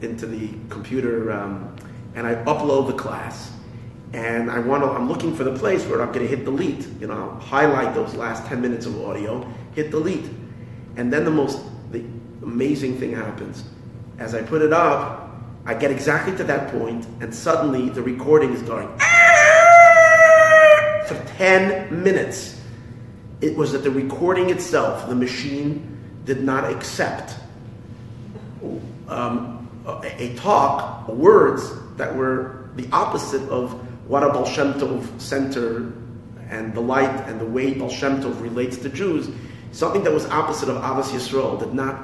into 0.00 0.26
the 0.26 0.50
computer 0.68 1.32
um, 1.32 1.74
and 2.14 2.26
I 2.26 2.36
upload 2.44 2.86
the 2.86 2.94
class. 2.94 3.52
And 4.12 4.50
I 4.50 4.58
want 4.58 4.82
to, 4.82 4.90
I'm 4.90 5.08
looking 5.08 5.34
for 5.34 5.44
the 5.44 5.56
place 5.56 5.84
where 5.86 6.02
I'm 6.02 6.12
going 6.12 6.26
to 6.26 6.36
hit 6.36 6.44
delete. 6.44 6.86
You 7.00 7.06
know, 7.06 7.14
I'll 7.14 7.40
highlight 7.40 7.94
those 7.94 8.14
last 8.14 8.46
10 8.46 8.60
minutes 8.60 8.86
of 8.86 9.00
audio, 9.04 9.46
hit 9.74 9.90
delete. 9.90 10.28
And 10.96 11.12
then 11.12 11.24
the 11.24 11.30
most 11.30 11.60
the 11.92 12.04
amazing 12.42 12.98
thing 12.98 13.12
happens. 13.12 13.64
As 14.18 14.34
I 14.34 14.42
put 14.42 14.62
it 14.62 14.72
up, 14.72 15.30
I 15.64 15.74
get 15.74 15.90
exactly 15.90 16.36
to 16.36 16.44
that 16.44 16.70
point, 16.72 17.06
and 17.20 17.34
suddenly 17.34 17.90
the 17.90 18.02
recording 18.02 18.52
is 18.52 18.62
going. 18.62 18.88
For 21.10 21.24
10 21.36 22.02
minutes. 22.02 22.60
it 23.40 23.56
was 23.56 23.72
that 23.72 23.82
the 23.82 23.90
recording 23.90 24.50
itself, 24.50 25.08
the 25.08 25.14
machine 25.14 25.98
did 26.24 26.44
not 26.44 26.70
accept 26.70 27.34
um, 29.08 29.68
a, 29.86 30.22
a 30.22 30.34
talk, 30.36 31.08
words 31.08 31.72
that 31.96 32.14
were 32.14 32.70
the 32.76 32.86
opposite 32.92 33.42
of 33.48 33.72
what 34.08 34.22
a 34.22 34.28
Baal 34.28 34.44
Shem 34.44 34.74
Tov 34.74 35.20
center 35.20 35.92
and 36.48 36.74
the 36.74 36.80
light 36.80 37.28
and 37.28 37.40
the 37.40 37.46
way 37.46 37.74
Baal 37.74 37.88
Shem 37.88 38.20
Tov 38.22 38.40
relates 38.40 38.76
to 38.78 38.88
Jews, 38.88 39.28
something 39.72 40.04
that 40.04 40.12
was 40.12 40.26
opposite 40.26 40.68
of 40.68 40.76
Ahavas 40.76 41.10
Yisrael, 41.10 41.58
did 41.58 41.74
not 41.74 42.02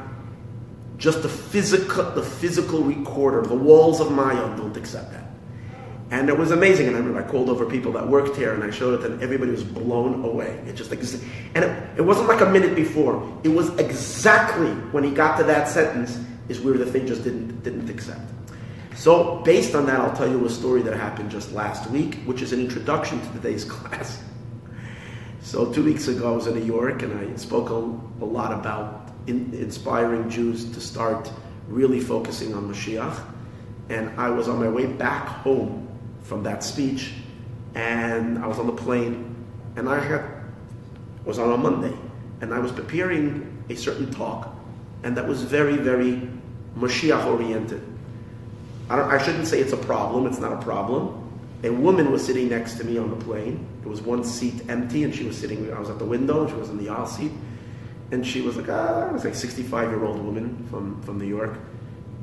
just 0.96 1.22
the 1.22 1.28
physical, 1.28 2.10
the 2.12 2.22
physical 2.22 2.82
recorder, 2.82 3.42
the 3.42 3.54
walls 3.54 4.00
of 4.00 4.10
Maya 4.10 4.56
don't 4.56 4.76
accept 4.76 5.12
that. 5.12 5.25
And 6.10 6.28
it 6.28 6.38
was 6.38 6.52
amazing. 6.52 6.86
And 6.86 6.94
I 6.94 7.00
remember 7.00 7.22
I 7.22 7.28
called 7.28 7.48
over 7.50 7.66
people 7.66 7.92
that 7.92 8.06
worked 8.06 8.36
here 8.36 8.54
and 8.54 8.62
I 8.62 8.70
showed 8.70 9.00
it 9.00 9.10
and 9.10 9.20
everybody 9.20 9.50
was 9.50 9.64
blown 9.64 10.24
away. 10.24 10.62
It 10.66 10.74
just 10.76 10.92
ex- 10.92 11.20
and 11.54 11.64
it, 11.64 11.98
it 11.98 12.02
wasn't 12.02 12.28
like 12.28 12.40
a 12.40 12.50
minute 12.50 12.76
before. 12.76 13.40
It 13.42 13.48
was 13.48 13.76
exactly 13.78 14.70
when 14.92 15.02
he 15.02 15.10
got 15.10 15.36
to 15.38 15.44
that 15.44 15.68
sentence 15.68 16.20
is 16.48 16.60
where 16.60 16.78
the 16.78 16.86
thing 16.86 17.06
just 17.06 17.24
didn't 17.24 17.62
didn't 17.64 17.90
accept. 17.90 18.20
So 18.94 19.42
based 19.44 19.74
on 19.74 19.84
that, 19.86 20.00
I'll 20.00 20.16
tell 20.16 20.28
you 20.28 20.44
a 20.46 20.50
story 20.50 20.80
that 20.82 20.94
happened 20.96 21.30
just 21.30 21.52
last 21.52 21.90
week, 21.90 22.22
which 22.24 22.40
is 22.40 22.52
an 22.52 22.60
introduction 22.60 23.20
to 23.20 23.32
today's 23.32 23.64
class. 23.74 24.22
So 25.40 25.72
two 25.72 25.84
weeks 25.84 26.06
ago, 26.08 26.32
I 26.32 26.36
was 26.36 26.46
in 26.46 26.54
New 26.54 26.64
York 26.64 27.02
and 27.02 27.18
I 27.18 27.36
spoke 27.36 27.70
a, 27.70 27.74
a 27.74 28.26
lot 28.26 28.52
about 28.52 29.12
in, 29.26 29.52
inspiring 29.54 30.30
Jews 30.30 30.64
to 30.72 30.80
start 30.80 31.30
really 31.68 32.00
focusing 32.00 32.54
on 32.54 32.72
Mashiach. 32.72 33.20
And 33.88 34.18
I 34.18 34.30
was 34.30 34.48
on 34.48 34.58
my 34.58 34.68
way 34.68 34.86
back 34.86 35.26
home 35.26 35.86
from 36.26 36.42
that 36.42 36.64
speech, 36.64 37.12
and 37.74 38.38
I 38.38 38.46
was 38.46 38.58
on 38.58 38.66
the 38.66 38.72
plane, 38.72 39.34
and 39.76 39.88
I 39.88 40.00
had 40.00 40.24
was 41.24 41.38
on 41.38 41.52
a 41.52 41.56
Monday, 41.56 41.96
and 42.40 42.54
I 42.54 42.58
was 42.58 42.72
preparing 42.72 43.64
a 43.68 43.74
certain 43.74 44.12
talk, 44.12 44.54
and 45.02 45.16
that 45.16 45.26
was 45.26 45.42
very, 45.42 45.76
very 45.76 46.28
Mashiach 46.76 47.26
oriented. 47.26 47.82
I, 48.88 49.00
I 49.00 49.18
shouldn't 49.18 49.46
say 49.46 49.60
it's 49.60 49.72
a 49.72 49.76
problem; 49.78 50.26
it's 50.26 50.38
not 50.38 50.52
a 50.52 50.62
problem. 50.62 51.22
A 51.64 51.70
woman 51.70 52.12
was 52.12 52.24
sitting 52.24 52.48
next 52.48 52.74
to 52.74 52.84
me 52.84 52.98
on 52.98 53.10
the 53.10 53.24
plane. 53.24 53.66
There 53.80 53.90
was 53.90 54.00
one 54.02 54.22
seat 54.24 54.68
empty, 54.68 55.04
and 55.04 55.14
she 55.14 55.24
was 55.24 55.36
sitting. 55.36 55.72
I 55.72 55.78
was 55.78 55.90
at 55.90 55.98
the 55.98 56.04
window, 56.04 56.42
and 56.42 56.50
she 56.50 56.56
was 56.56 56.70
in 56.70 56.78
the 56.78 56.88
aisle 56.88 57.06
seat, 57.06 57.32
and 58.10 58.26
she 58.26 58.40
was 58.40 58.56
like, 58.56 58.68
ah, 58.68 59.08
I 59.08 59.12
was 59.12 59.24
like 59.24 59.34
sixty-five 59.34 59.90
year 59.90 60.04
old 60.04 60.24
woman 60.24 60.66
from 60.70 61.00
from 61.02 61.18
New 61.18 61.26
York, 61.26 61.58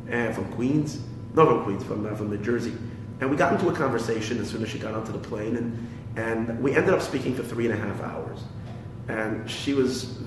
and 0.08 0.30
eh, 0.30 0.34
from 0.34 0.52
Queens, 0.54 1.00
not 1.34 1.48
from 1.48 1.64
Queens, 1.64 1.84
from 1.84 2.06
uh, 2.06 2.16
from 2.16 2.30
New 2.30 2.38
Jersey 2.38 2.74
and 3.24 3.32
we 3.32 3.38
got 3.38 3.54
into 3.54 3.70
a 3.70 3.74
conversation 3.74 4.38
as 4.40 4.50
soon 4.50 4.62
as 4.64 4.70
she 4.70 4.78
got 4.78 4.94
onto 4.94 5.14
the 5.14 5.18
plane, 5.18 5.56
and, 5.56 5.90
and 6.18 6.62
we 6.62 6.76
ended 6.76 6.94
up 6.94 7.02
speaking 7.02 7.34
for 7.34 7.42
three 7.42 7.66
and 7.66 7.74
a 7.74 7.78
half 7.78 8.02
hours. 8.02 8.40
And 9.08 9.50
she 9.50 9.74
was, 9.74 10.18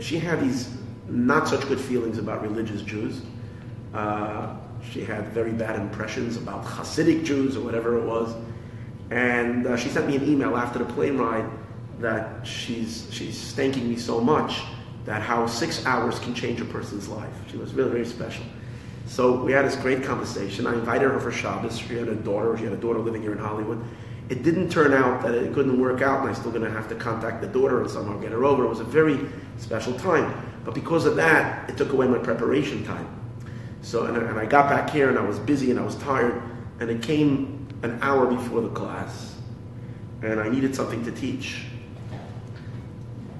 she 0.00 0.16
had 0.20 0.40
these 0.40 0.72
not 1.08 1.48
such 1.48 1.66
good 1.66 1.80
feelings 1.80 2.18
about 2.18 2.42
religious 2.42 2.82
Jews. 2.82 3.22
Uh, 3.92 4.54
she 4.92 5.02
had 5.04 5.26
very 5.32 5.50
bad 5.50 5.74
impressions 5.74 6.36
about 6.36 6.64
Hasidic 6.64 7.24
Jews 7.24 7.56
or 7.56 7.62
whatever 7.64 7.98
it 7.98 8.04
was. 8.04 8.32
And 9.10 9.66
uh, 9.66 9.76
she 9.76 9.88
sent 9.88 10.06
me 10.06 10.14
an 10.14 10.28
email 10.28 10.56
after 10.56 10.78
the 10.78 10.84
plane 10.84 11.18
ride 11.18 11.50
that 11.98 12.46
she's, 12.46 13.08
she's 13.10 13.54
thanking 13.54 13.88
me 13.88 13.96
so 13.96 14.20
much 14.20 14.62
that 15.04 15.20
how 15.20 15.48
six 15.48 15.84
hours 15.84 16.20
can 16.20 16.32
change 16.32 16.60
a 16.60 16.64
person's 16.64 17.08
life. 17.08 17.34
She 17.50 17.56
was 17.56 17.74
really, 17.74 17.90
very 17.90 18.06
special. 18.06 18.44
So 19.06 19.42
we 19.42 19.52
had 19.52 19.64
this 19.64 19.76
great 19.76 20.02
conversation. 20.02 20.66
I 20.66 20.74
invited 20.74 21.10
her 21.10 21.20
for 21.20 21.30
Shabbos. 21.30 21.78
She 21.78 21.96
had 21.96 22.08
a 22.08 22.16
daughter. 22.16 22.56
She 22.58 22.64
had 22.64 22.72
a 22.72 22.76
daughter 22.76 22.98
living 22.98 23.22
here 23.22 23.32
in 23.32 23.38
Hollywood. 23.38 23.82
It 24.28 24.42
didn't 24.42 24.70
turn 24.70 24.92
out 24.92 25.22
that 25.22 25.34
it 25.34 25.54
couldn't 25.54 25.80
work 25.80 26.02
out, 26.02 26.20
and 26.20 26.28
I'm 26.28 26.34
still 26.34 26.50
going 26.50 26.64
to 26.64 26.70
have 26.70 26.88
to 26.88 26.96
contact 26.96 27.40
the 27.40 27.46
daughter 27.46 27.80
and 27.80 27.88
somehow 27.88 28.18
get 28.18 28.32
her 28.32 28.44
over. 28.44 28.64
It 28.64 28.68
was 28.68 28.80
a 28.80 28.84
very 28.84 29.20
special 29.58 29.94
time. 29.94 30.34
But 30.64 30.74
because 30.74 31.06
of 31.06 31.14
that, 31.16 31.70
it 31.70 31.76
took 31.76 31.92
away 31.92 32.08
my 32.08 32.18
preparation 32.18 32.84
time. 32.84 33.08
So, 33.82 34.06
and 34.06 34.16
I, 34.16 34.20
and 34.28 34.38
I 34.38 34.46
got 34.46 34.68
back 34.68 34.90
here, 34.90 35.08
and 35.08 35.16
I 35.16 35.22
was 35.22 35.38
busy, 35.38 35.70
and 35.70 35.78
I 35.78 35.84
was 35.84 35.94
tired, 35.96 36.42
and 36.80 36.90
it 36.90 37.02
came 37.02 37.68
an 37.82 38.00
hour 38.02 38.26
before 38.26 38.60
the 38.60 38.70
class, 38.70 39.36
and 40.22 40.40
I 40.40 40.48
needed 40.48 40.74
something 40.74 41.04
to 41.04 41.12
teach. 41.12 41.66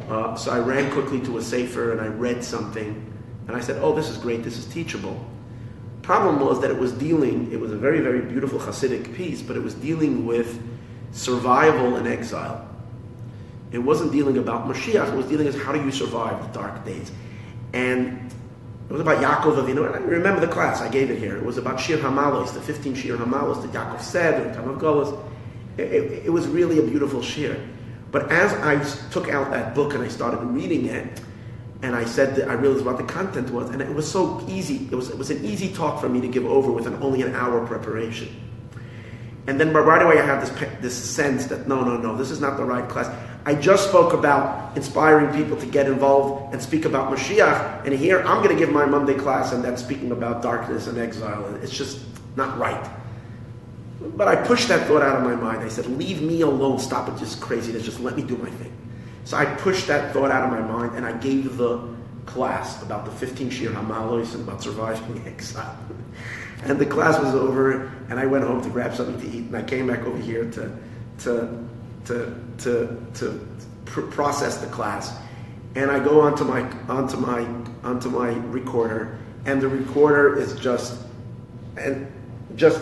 Uh, 0.08 0.36
so 0.36 0.52
I 0.52 0.60
ran 0.60 0.92
quickly 0.92 1.20
to 1.22 1.38
a 1.38 1.42
sefer, 1.42 1.90
and 1.90 2.00
I 2.00 2.06
read 2.06 2.44
something, 2.44 3.12
and 3.48 3.56
I 3.56 3.60
said, 3.60 3.82
"Oh, 3.82 3.92
this 3.92 4.08
is 4.08 4.18
great. 4.18 4.44
This 4.44 4.56
is 4.56 4.66
teachable." 4.66 5.18
Problem 6.06 6.38
was 6.38 6.60
that 6.60 6.70
it 6.70 6.78
was 6.78 6.92
dealing, 6.92 7.50
it 7.50 7.58
was 7.58 7.72
a 7.72 7.76
very, 7.76 7.98
very 7.98 8.20
beautiful 8.20 8.60
Hasidic 8.60 9.12
piece, 9.16 9.42
but 9.42 9.56
it 9.56 9.62
was 9.64 9.74
dealing 9.74 10.24
with 10.24 10.62
survival 11.10 11.96
and 11.96 12.06
exile. 12.06 12.64
It 13.72 13.78
wasn't 13.78 14.12
dealing 14.12 14.38
about 14.38 14.68
Mashiach, 14.68 15.12
it 15.12 15.16
was 15.16 15.26
dealing 15.26 15.46
with 15.46 15.60
how 15.60 15.72
do 15.72 15.84
you 15.84 15.90
survive 15.90 16.40
the 16.40 16.56
dark 16.56 16.84
days. 16.84 17.10
And 17.72 18.32
it 18.88 18.92
was 18.92 19.00
about 19.00 19.20
Yaakov 19.20 19.56
Avinu, 19.56 19.84
and 19.84 19.96
I 19.96 19.98
remember 19.98 20.40
the 20.40 20.46
class, 20.46 20.80
I 20.80 20.88
gave 20.88 21.10
it 21.10 21.18
here. 21.18 21.36
It 21.38 21.44
was 21.44 21.58
about 21.58 21.80
Shir 21.80 21.96
Hamalos, 21.96 22.54
the 22.54 22.60
15 22.60 22.94
Shir 22.94 23.16
Hamalos 23.16 23.62
that 23.62 23.72
Yaakov 23.72 24.00
said 24.00 24.40
in 24.40 24.48
the 24.48 24.54
time 24.54 24.68
of 24.68 24.80
Golos. 24.80 25.20
It, 25.76 25.92
it, 25.92 26.26
it 26.26 26.30
was 26.30 26.46
really 26.46 26.78
a 26.78 26.82
beautiful 26.82 27.20
Shir. 27.20 27.60
But 28.12 28.30
as 28.30 28.52
I 28.52 29.10
took 29.10 29.28
out 29.28 29.50
that 29.50 29.74
book 29.74 29.92
and 29.92 30.04
I 30.04 30.08
started 30.08 30.38
reading 30.38 30.86
it, 30.86 31.20
and 31.82 31.94
I 31.94 32.04
said 32.04 32.36
that 32.36 32.48
I 32.48 32.54
realized 32.54 32.84
what 32.84 32.96
the 32.96 33.04
content 33.04 33.50
was, 33.50 33.70
and 33.70 33.82
it 33.82 33.94
was 33.94 34.10
so 34.10 34.44
easy. 34.48 34.88
It 34.90 34.94
was 34.94 35.10
it 35.10 35.18
was 35.18 35.30
an 35.30 35.44
easy 35.44 35.72
talk 35.72 36.00
for 36.00 36.08
me 36.08 36.20
to 36.20 36.28
give 36.28 36.46
over 36.46 36.72
with 36.72 36.86
an, 36.86 36.94
only 37.02 37.22
an 37.22 37.34
hour 37.34 37.64
preparation. 37.66 38.28
And 39.46 39.60
then 39.60 39.72
right 39.72 40.02
away 40.02 40.18
I 40.18 40.26
have 40.26 40.40
this 40.40 40.70
this 40.80 40.94
sense 40.94 41.46
that 41.46 41.68
no, 41.68 41.84
no, 41.84 41.96
no, 41.96 42.16
this 42.16 42.30
is 42.30 42.40
not 42.40 42.56
the 42.56 42.64
right 42.64 42.88
class. 42.88 43.08
I 43.44 43.54
just 43.54 43.88
spoke 43.88 44.12
about 44.12 44.76
inspiring 44.76 45.32
people 45.32 45.56
to 45.58 45.66
get 45.66 45.86
involved 45.86 46.52
and 46.52 46.60
speak 46.60 46.84
about 46.84 47.12
Mashiach, 47.12 47.84
and 47.84 47.94
here 47.94 48.20
I'm 48.22 48.42
going 48.42 48.56
to 48.56 48.58
give 48.58 48.72
my 48.72 48.86
Monday 48.86 49.14
class 49.14 49.52
and 49.52 49.62
then 49.62 49.76
speaking 49.76 50.10
about 50.10 50.42
darkness 50.42 50.88
and 50.88 50.98
exile. 50.98 51.54
It's 51.62 51.72
just 51.76 52.00
not 52.34 52.58
right. 52.58 52.90
But 54.16 54.28
I 54.28 54.36
pushed 54.36 54.68
that 54.68 54.86
thought 54.86 55.02
out 55.02 55.16
of 55.16 55.22
my 55.22 55.36
mind. 55.36 55.62
I 55.62 55.68
said, 55.68 55.86
leave 55.86 56.22
me 56.22 56.42
alone. 56.42 56.78
Stop 56.78 57.08
with 57.08 57.18
this 57.18 57.34
craziness. 57.34 57.84
Just 57.84 58.00
let 58.00 58.16
me 58.16 58.22
do 58.22 58.36
my 58.36 58.50
thing. 58.50 58.72
So 59.26 59.36
I 59.36 59.44
pushed 59.44 59.88
that 59.88 60.12
thought 60.12 60.30
out 60.30 60.44
of 60.44 60.50
my 60.50 60.60
mind 60.60 60.96
and 60.96 61.04
I 61.04 61.12
gave 61.18 61.56
the 61.56 61.80
class 62.26 62.80
about 62.80 63.04
the 63.04 63.10
15 63.10 63.50
Shir 63.50 63.70
Hamalos 63.70 64.34
and 64.34 64.48
about 64.48 64.62
surviving 64.62 65.20
exile. 65.26 65.76
and 66.62 66.78
the 66.78 66.86
class 66.86 67.18
was 67.18 67.34
over 67.34 67.92
and 68.08 68.20
I 68.20 68.26
went 68.26 68.44
home 68.44 68.62
to 68.62 68.70
grab 68.70 68.94
something 68.94 69.20
to 69.20 69.36
eat 69.36 69.46
and 69.46 69.56
I 69.56 69.64
came 69.64 69.88
back 69.88 70.04
over 70.06 70.16
here 70.16 70.48
to, 70.52 70.78
to, 71.24 71.68
to, 72.04 72.40
to, 72.58 73.06
to 73.14 73.48
pr- 73.84 74.02
process 74.02 74.58
the 74.58 74.68
class. 74.68 75.12
And 75.74 75.90
I 75.90 75.98
go 75.98 76.20
onto 76.20 76.44
my, 76.44 76.60
onto 76.88 77.16
my, 77.16 77.44
onto 77.82 78.08
my 78.08 78.28
recorder 78.28 79.18
and 79.44 79.60
the 79.60 79.66
recorder 79.66 80.38
is 80.38 80.54
just, 80.54 81.00
and 81.76 82.06
just, 82.54 82.80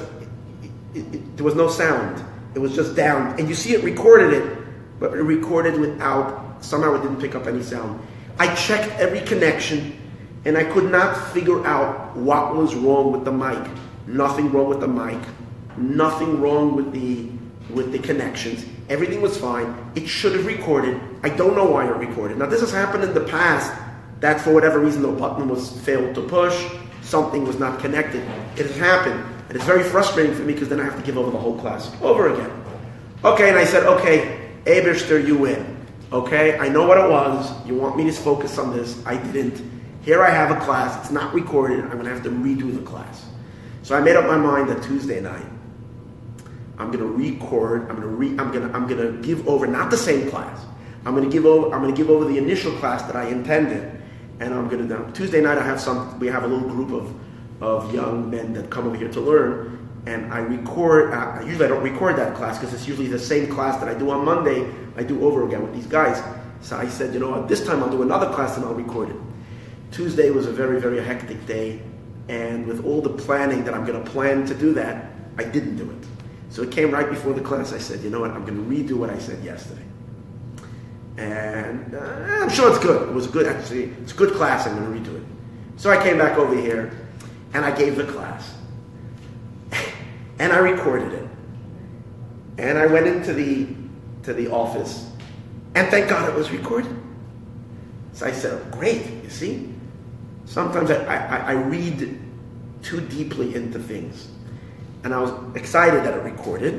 it, 0.94 1.14
it, 1.14 1.36
there 1.38 1.44
was 1.44 1.54
no 1.54 1.70
sound. 1.70 2.22
It 2.54 2.58
was 2.58 2.74
just 2.74 2.94
down. 2.94 3.38
And 3.40 3.48
you 3.48 3.54
see 3.54 3.72
it 3.72 3.82
recorded 3.82 4.34
it 4.34 4.63
but 4.98 5.12
it 5.14 5.22
recorded 5.22 5.78
without, 5.78 6.64
somehow 6.64 6.94
it 6.94 7.02
didn't 7.02 7.20
pick 7.20 7.34
up 7.34 7.46
any 7.46 7.62
sound. 7.62 8.00
I 8.38 8.54
checked 8.54 8.90
every 9.00 9.20
connection 9.20 10.00
and 10.44 10.58
I 10.58 10.64
could 10.64 10.90
not 10.90 11.32
figure 11.32 11.64
out 11.66 12.16
what 12.16 12.54
was 12.54 12.74
wrong 12.74 13.12
with 13.12 13.24
the 13.24 13.32
mic. 13.32 13.70
Nothing 14.06 14.52
wrong 14.52 14.68
with 14.68 14.80
the 14.80 14.88
mic. 14.88 15.20
Nothing 15.76 16.40
wrong 16.40 16.76
with 16.76 16.92
the 16.92 17.30
with 17.70 17.92
the 17.92 17.98
connections. 17.98 18.66
Everything 18.90 19.22
was 19.22 19.38
fine. 19.38 19.74
It 19.94 20.06
should 20.06 20.34
have 20.34 20.44
recorded. 20.44 21.00
I 21.22 21.30
don't 21.30 21.56
know 21.56 21.64
why 21.64 21.86
it 21.86 21.96
recorded. 21.96 22.36
Now 22.36 22.46
this 22.46 22.60
has 22.60 22.70
happened 22.70 23.04
in 23.04 23.14
the 23.14 23.24
past 23.24 23.72
that 24.20 24.40
for 24.40 24.52
whatever 24.52 24.78
reason 24.78 25.02
the 25.02 25.08
button 25.08 25.48
was 25.48 25.80
failed 25.80 26.14
to 26.14 26.22
push, 26.22 26.66
something 27.02 27.46
was 27.46 27.58
not 27.58 27.80
connected. 27.80 28.22
It 28.56 28.66
has 28.66 28.76
happened. 28.76 29.24
And 29.48 29.56
it's 29.56 29.64
very 29.64 29.82
frustrating 29.82 30.34
for 30.34 30.42
me 30.42 30.52
because 30.52 30.68
then 30.68 30.80
I 30.80 30.84
have 30.84 30.96
to 30.96 31.02
give 31.02 31.16
over 31.16 31.30
the 31.30 31.38
whole 31.38 31.58
class 31.58 31.90
over 32.02 32.32
again. 32.32 32.50
Okay, 33.24 33.48
and 33.48 33.58
I 33.58 33.64
said, 33.64 33.84
okay, 33.84 34.43
Aibershter, 34.64 35.26
you 35.26 35.36
win. 35.36 35.76
Okay? 36.12 36.58
I 36.58 36.68
know 36.68 36.86
what 36.86 36.98
it 36.98 37.10
was. 37.10 37.66
You 37.66 37.74
want 37.74 37.96
me 37.96 38.04
to 38.04 38.12
focus 38.12 38.58
on 38.58 38.76
this. 38.76 39.04
I 39.06 39.16
didn't. 39.32 39.62
Here 40.02 40.22
I 40.22 40.30
have 40.30 40.50
a 40.50 40.60
class. 40.64 41.00
It's 41.02 41.10
not 41.10 41.32
recorded. 41.34 41.80
I'm 41.80 41.92
going 41.92 42.04
to 42.04 42.10
have 42.10 42.22
to 42.24 42.30
redo 42.30 42.74
the 42.74 42.82
class. 42.82 43.26
So 43.82 43.94
I 43.96 44.00
made 44.00 44.16
up 44.16 44.26
my 44.26 44.36
mind 44.36 44.68
that 44.70 44.82
Tuesday 44.82 45.20
night, 45.20 45.44
I'm 46.78 46.90
going 46.90 46.98
to 47.00 47.06
record. 47.06 47.82
I'm 47.90 47.96
going 47.96 48.02
to 48.02 48.08
re, 48.08 48.28
I'm 48.30 48.50
going 48.50 48.68
to 48.68 48.74
I'm 48.74 48.86
going 48.86 49.00
to 49.00 49.26
give 49.26 49.46
over 49.46 49.66
not 49.66 49.90
the 49.90 49.96
same 49.96 50.28
class. 50.30 50.64
I'm 51.04 51.14
going 51.14 51.28
to 51.28 51.30
give 51.30 51.46
over 51.46 51.74
I'm 51.74 51.82
going 51.82 51.94
to 51.94 51.96
give 51.96 52.10
over 52.10 52.24
the 52.24 52.38
initial 52.38 52.72
class 52.78 53.02
that 53.02 53.14
I 53.14 53.28
intended, 53.28 54.00
and 54.40 54.54
I'm 54.54 54.68
going 54.68 54.88
to 54.88 55.12
Tuesday 55.12 55.40
night 55.40 55.58
I 55.58 55.64
have 55.64 55.80
some. 55.80 56.18
We 56.18 56.26
have 56.28 56.44
a 56.44 56.46
little 56.46 56.68
group 56.68 56.92
of 56.92 57.14
of 57.60 57.94
young 57.94 58.30
men 58.30 58.52
that 58.54 58.70
come 58.70 58.86
over 58.86 58.96
here 58.96 59.10
to 59.10 59.20
learn, 59.20 59.73
and 60.06 60.32
I 60.32 60.38
record. 60.38 61.12
Uh, 61.12 61.42
usually, 61.44 61.64
I 61.64 61.68
don't 61.68 61.82
record 61.82 62.16
that 62.16 62.34
class 62.34 62.58
because 62.58 62.74
it's 62.74 62.86
usually 62.86 63.08
the 63.08 63.18
same 63.18 63.48
class 63.48 63.78
that 63.80 63.88
I 63.88 63.94
do 63.94 64.10
on 64.10 64.24
Monday. 64.24 64.70
I 64.96 65.02
do 65.02 65.24
over 65.26 65.46
again 65.46 65.62
with 65.62 65.74
these 65.74 65.86
guys. 65.86 66.22
So 66.60 66.76
I 66.76 66.88
said, 66.88 67.12
you 67.12 67.20
know 67.20 67.30
what? 67.30 67.48
This 67.48 67.64
time 67.66 67.82
I'll 67.82 67.90
do 67.90 68.02
another 68.02 68.32
class 68.32 68.56
and 68.56 68.64
I'll 68.64 68.74
record 68.74 69.10
it. 69.10 69.16
Tuesday 69.90 70.30
was 70.30 70.46
a 70.46 70.52
very, 70.52 70.80
very 70.80 71.02
hectic 71.02 71.46
day, 71.46 71.80
and 72.28 72.66
with 72.66 72.84
all 72.84 73.00
the 73.00 73.10
planning 73.10 73.64
that 73.64 73.74
I'm 73.74 73.84
going 73.84 74.02
to 74.02 74.10
plan 74.10 74.46
to 74.46 74.54
do 74.54 74.74
that, 74.74 75.12
I 75.38 75.44
didn't 75.44 75.76
do 75.76 75.90
it. 75.90 76.08
So 76.50 76.62
it 76.62 76.70
came 76.70 76.90
right 76.90 77.08
before 77.08 77.32
the 77.32 77.40
class. 77.40 77.72
I 77.72 77.78
said, 77.78 78.00
you 78.00 78.10
know 78.10 78.20
what? 78.20 78.30
I'm 78.30 78.44
going 78.44 78.56
to 78.56 78.94
redo 78.94 78.98
what 78.98 79.10
I 79.10 79.18
said 79.18 79.42
yesterday. 79.44 79.82
And 81.16 81.94
uh, 81.94 81.98
I'm 81.98 82.50
sure 82.50 82.68
it's 82.70 82.78
good. 82.78 83.08
It 83.08 83.14
was 83.14 83.26
good, 83.26 83.46
actually. 83.46 83.84
It's 84.02 84.12
a 84.12 84.16
good 84.16 84.34
class. 84.34 84.66
I'm 84.66 84.76
going 84.76 85.04
to 85.04 85.10
redo 85.10 85.16
it. 85.16 85.26
So 85.76 85.90
I 85.90 86.02
came 86.02 86.18
back 86.18 86.38
over 86.38 86.56
here 86.56 86.96
and 87.52 87.64
I 87.64 87.76
gave 87.76 87.96
the 87.96 88.04
class. 88.04 88.54
And 90.38 90.52
I 90.52 90.58
recorded 90.58 91.12
it. 91.12 91.28
And 92.58 92.78
I 92.78 92.86
went 92.86 93.06
into 93.06 93.32
the, 93.32 93.68
to 94.24 94.32
the 94.32 94.50
office. 94.50 95.10
And 95.74 95.88
thank 95.90 96.08
God 96.08 96.28
it 96.28 96.34
was 96.34 96.50
recorded. 96.50 96.96
So 98.12 98.26
I 98.26 98.32
said, 98.32 98.70
great, 98.70 99.24
you 99.24 99.30
see? 99.30 99.74
Sometimes 100.44 100.90
I, 100.90 101.04
I, 101.04 101.36
I 101.36 101.52
read 101.52 102.20
too 102.82 103.00
deeply 103.00 103.54
into 103.54 103.78
things. 103.78 104.28
And 105.02 105.12
I 105.12 105.20
was 105.20 105.32
excited 105.56 106.04
that 106.04 106.14
it 106.14 106.22
recorded. 106.22 106.74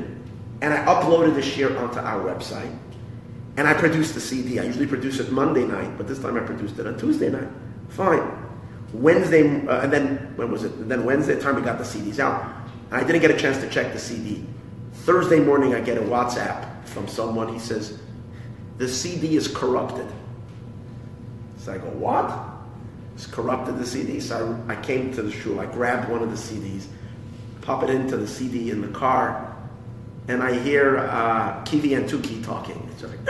And 0.62 0.72
I 0.72 0.78
uploaded 0.86 1.34
the 1.34 1.42
shiur 1.42 1.78
onto 1.78 1.98
our 1.98 2.24
website. 2.24 2.74
And 3.56 3.66
I 3.66 3.74
produced 3.74 4.14
the 4.14 4.20
CD. 4.20 4.58
I 4.58 4.64
usually 4.64 4.86
produce 4.86 5.18
it 5.18 5.30
Monday 5.30 5.64
night, 5.64 5.96
but 5.96 6.06
this 6.06 6.18
time 6.18 6.36
I 6.36 6.40
produced 6.40 6.78
it 6.78 6.86
on 6.86 6.98
Tuesday 6.98 7.30
night. 7.30 7.48
Fine. 7.88 8.44
Wednesday, 8.92 9.66
uh, 9.66 9.80
and 9.80 9.92
then, 9.92 10.32
when 10.36 10.50
was 10.50 10.64
it? 10.64 10.72
And 10.72 10.90
then 10.90 11.04
Wednesday 11.04 11.38
time 11.40 11.56
we 11.56 11.62
got 11.62 11.78
the 11.78 11.84
CDs 11.84 12.18
out. 12.18 12.65
I 12.90 13.02
didn't 13.02 13.20
get 13.20 13.30
a 13.30 13.36
chance 13.36 13.58
to 13.58 13.68
check 13.68 13.92
the 13.92 13.98
CD. 13.98 14.44
Thursday 14.92 15.40
morning, 15.40 15.74
I 15.74 15.80
get 15.80 15.98
a 15.98 16.02
WhatsApp 16.02 16.84
from 16.84 17.08
someone. 17.08 17.52
He 17.52 17.58
says, 17.58 17.98
The 18.78 18.88
CD 18.88 19.36
is 19.36 19.48
corrupted. 19.48 20.06
So 21.58 21.72
I 21.72 21.78
go, 21.78 21.88
What? 21.88 22.32
It's 23.14 23.26
corrupted 23.26 23.78
the 23.78 23.86
CD. 23.86 24.20
So 24.20 24.62
I, 24.68 24.74
I 24.74 24.82
came 24.82 25.12
to 25.14 25.22
the 25.22 25.32
shul. 25.32 25.58
I 25.58 25.66
grabbed 25.66 26.10
one 26.10 26.22
of 26.22 26.30
the 26.30 26.36
CDs, 26.36 26.86
pop 27.62 27.82
it 27.82 27.90
into 27.90 28.18
the 28.18 28.28
CD 28.28 28.70
in 28.70 28.82
the 28.82 28.88
car, 28.88 29.56
and 30.28 30.42
I 30.42 30.58
hear 30.58 30.98
uh, 30.98 31.64
Kivi 31.64 31.96
and 31.96 32.08
Tuki 32.08 32.44
talking. 32.44 32.88
It's 32.92 33.02
like, 33.02 33.18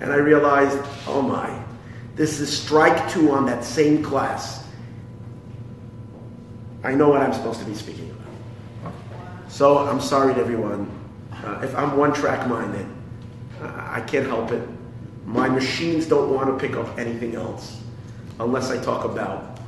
and 0.00 0.12
I 0.12 0.16
realized, 0.16 0.78
oh 1.06 1.22
my, 1.22 1.58
this 2.14 2.40
is 2.40 2.54
strike 2.54 3.10
two 3.10 3.32
on 3.32 3.46
that 3.46 3.64
same 3.64 4.02
class. 4.02 4.61
I 6.84 6.94
know 6.94 7.08
what 7.08 7.20
I'm 7.22 7.32
supposed 7.32 7.60
to 7.60 7.66
be 7.66 7.74
speaking 7.74 8.10
about. 8.10 8.94
So 9.48 9.78
I'm 9.78 10.00
sorry 10.00 10.34
to 10.34 10.40
everyone. 10.40 10.90
Uh, 11.32 11.60
if 11.62 11.74
I'm 11.76 11.96
one 11.96 12.12
track 12.12 12.48
minded, 12.48 12.86
uh, 13.60 13.88
I 13.88 14.00
can't 14.00 14.26
help 14.26 14.50
it. 14.50 14.66
My 15.24 15.48
machines 15.48 16.06
don't 16.06 16.34
want 16.34 16.48
to 16.48 16.66
pick 16.66 16.76
up 16.76 16.98
anything 16.98 17.36
else 17.36 17.80
unless 18.40 18.70
I 18.70 18.82
talk 18.82 19.04
about 19.04 19.58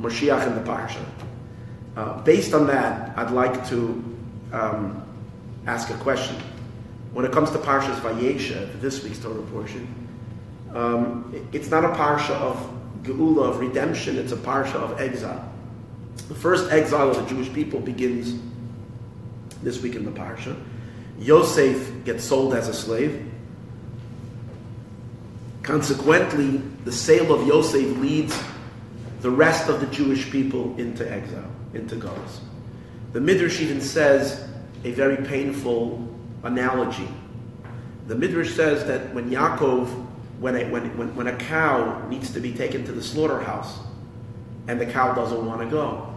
Mashiach 0.00 0.46
and 0.46 0.56
the 0.56 0.68
Parsha. 0.68 1.04
Uh, 1.96 2.20
based 2.22 2.54
on 2.54 2.66
that, 2.66 3.16
I'd 3.16 3.30
like 3.30 3.66
to 3.68 4.16
um, 4.52 5.06
ask 5.66 5.90
a 5.90 5.96
question. 5.98 6.36
When 7.12 7.24
it 7.24 7.30
comes 7.30 7.52
to 7.52 7.58
Parshas 7.58 7.94
Vayeshev, 8.00 8.80
this 8.80 9.04
week's 9.04 9.20
Torah 9.20 9.42
portion, 9.42 9.86
um, 10.74 11.48
it's 11.52 11.70
not 11.70 11.84
a 11.84 11.90
parsha 11.90 12.30
of 12.30 12.56
geula, 13.04 13.50
of 13.50 13.60
redemption, 13.60 14.18
it's 14.18 14.32
a 14.32 14.36
parsha 14.36 14.74
of 14.74 15.00
exile. 15.00 15.53
The 16.28 16.34
first 16.34 16.70
exile 16.72 17.10
of 17.10 17.16
the 17.16 17.34
Jewish 17.34 17.52
people 17.52 17.80
begins 17.80 18.40
this 19.62 19.82
week 19.82 19.94
in 19.94 20.04
the 20.04 20.10
parsha. 20.10 20.56
Yosef 21.18 22.04
gets 22.04 22.24
sold 22.24 22.54
as 22.54 22.68
a 22.68 22.74
slave. 22.74 23.30
Consequently, 25.62 26.58
the 26.84 26.92
sale 26.92 27.32
of 27.32 27.46
Yosef 27.46 27.96
leads 27.98 28.38
the 29.20 29.30
rest 29.30 29.68
of 29.68 29.80
the 29.80 29.86
Jewish 29.86 30.30
people 30.30 30.74
into 30.78 31.10
exile 31.10 31.50
into 31.72 31.96
Golos. 31.96 32.40
The 33.12 33.20
Midrash 33.20 33.60
even 33.60 33.80
says 33.80 34.48
a 34.84 34.90
very 34.92 35.24
painful 35.24 36.08
analogy. 36.42 37.08
The 38.06 38.14
Midrash 38.14 38.52
says 38.52 38.84
that 38.86 39.14
when 39.14 39.30
Yaakov, 39.30 39.88
when 40.40 40.56
a, 40.56 40.64
when, 40.68 40.96
when, 40.98 41.14
when 41.16 41.26
a 41.28 41.36
cow 41.36 42.06
needs 42.08 42.32
to 42.32 42.40
be 42.40 42.52
taken 42.52 42.84
to 42.84 42.92
the 42.92 43.02
slaughterhouse, 43.02 43.78
and 44.68 44.80
the 44.80 44.86
cow 44.86 45.14
doesn't 45.14 45.44
want 45.44 45.60
to 45.60 45.66
go, 45.66 46.14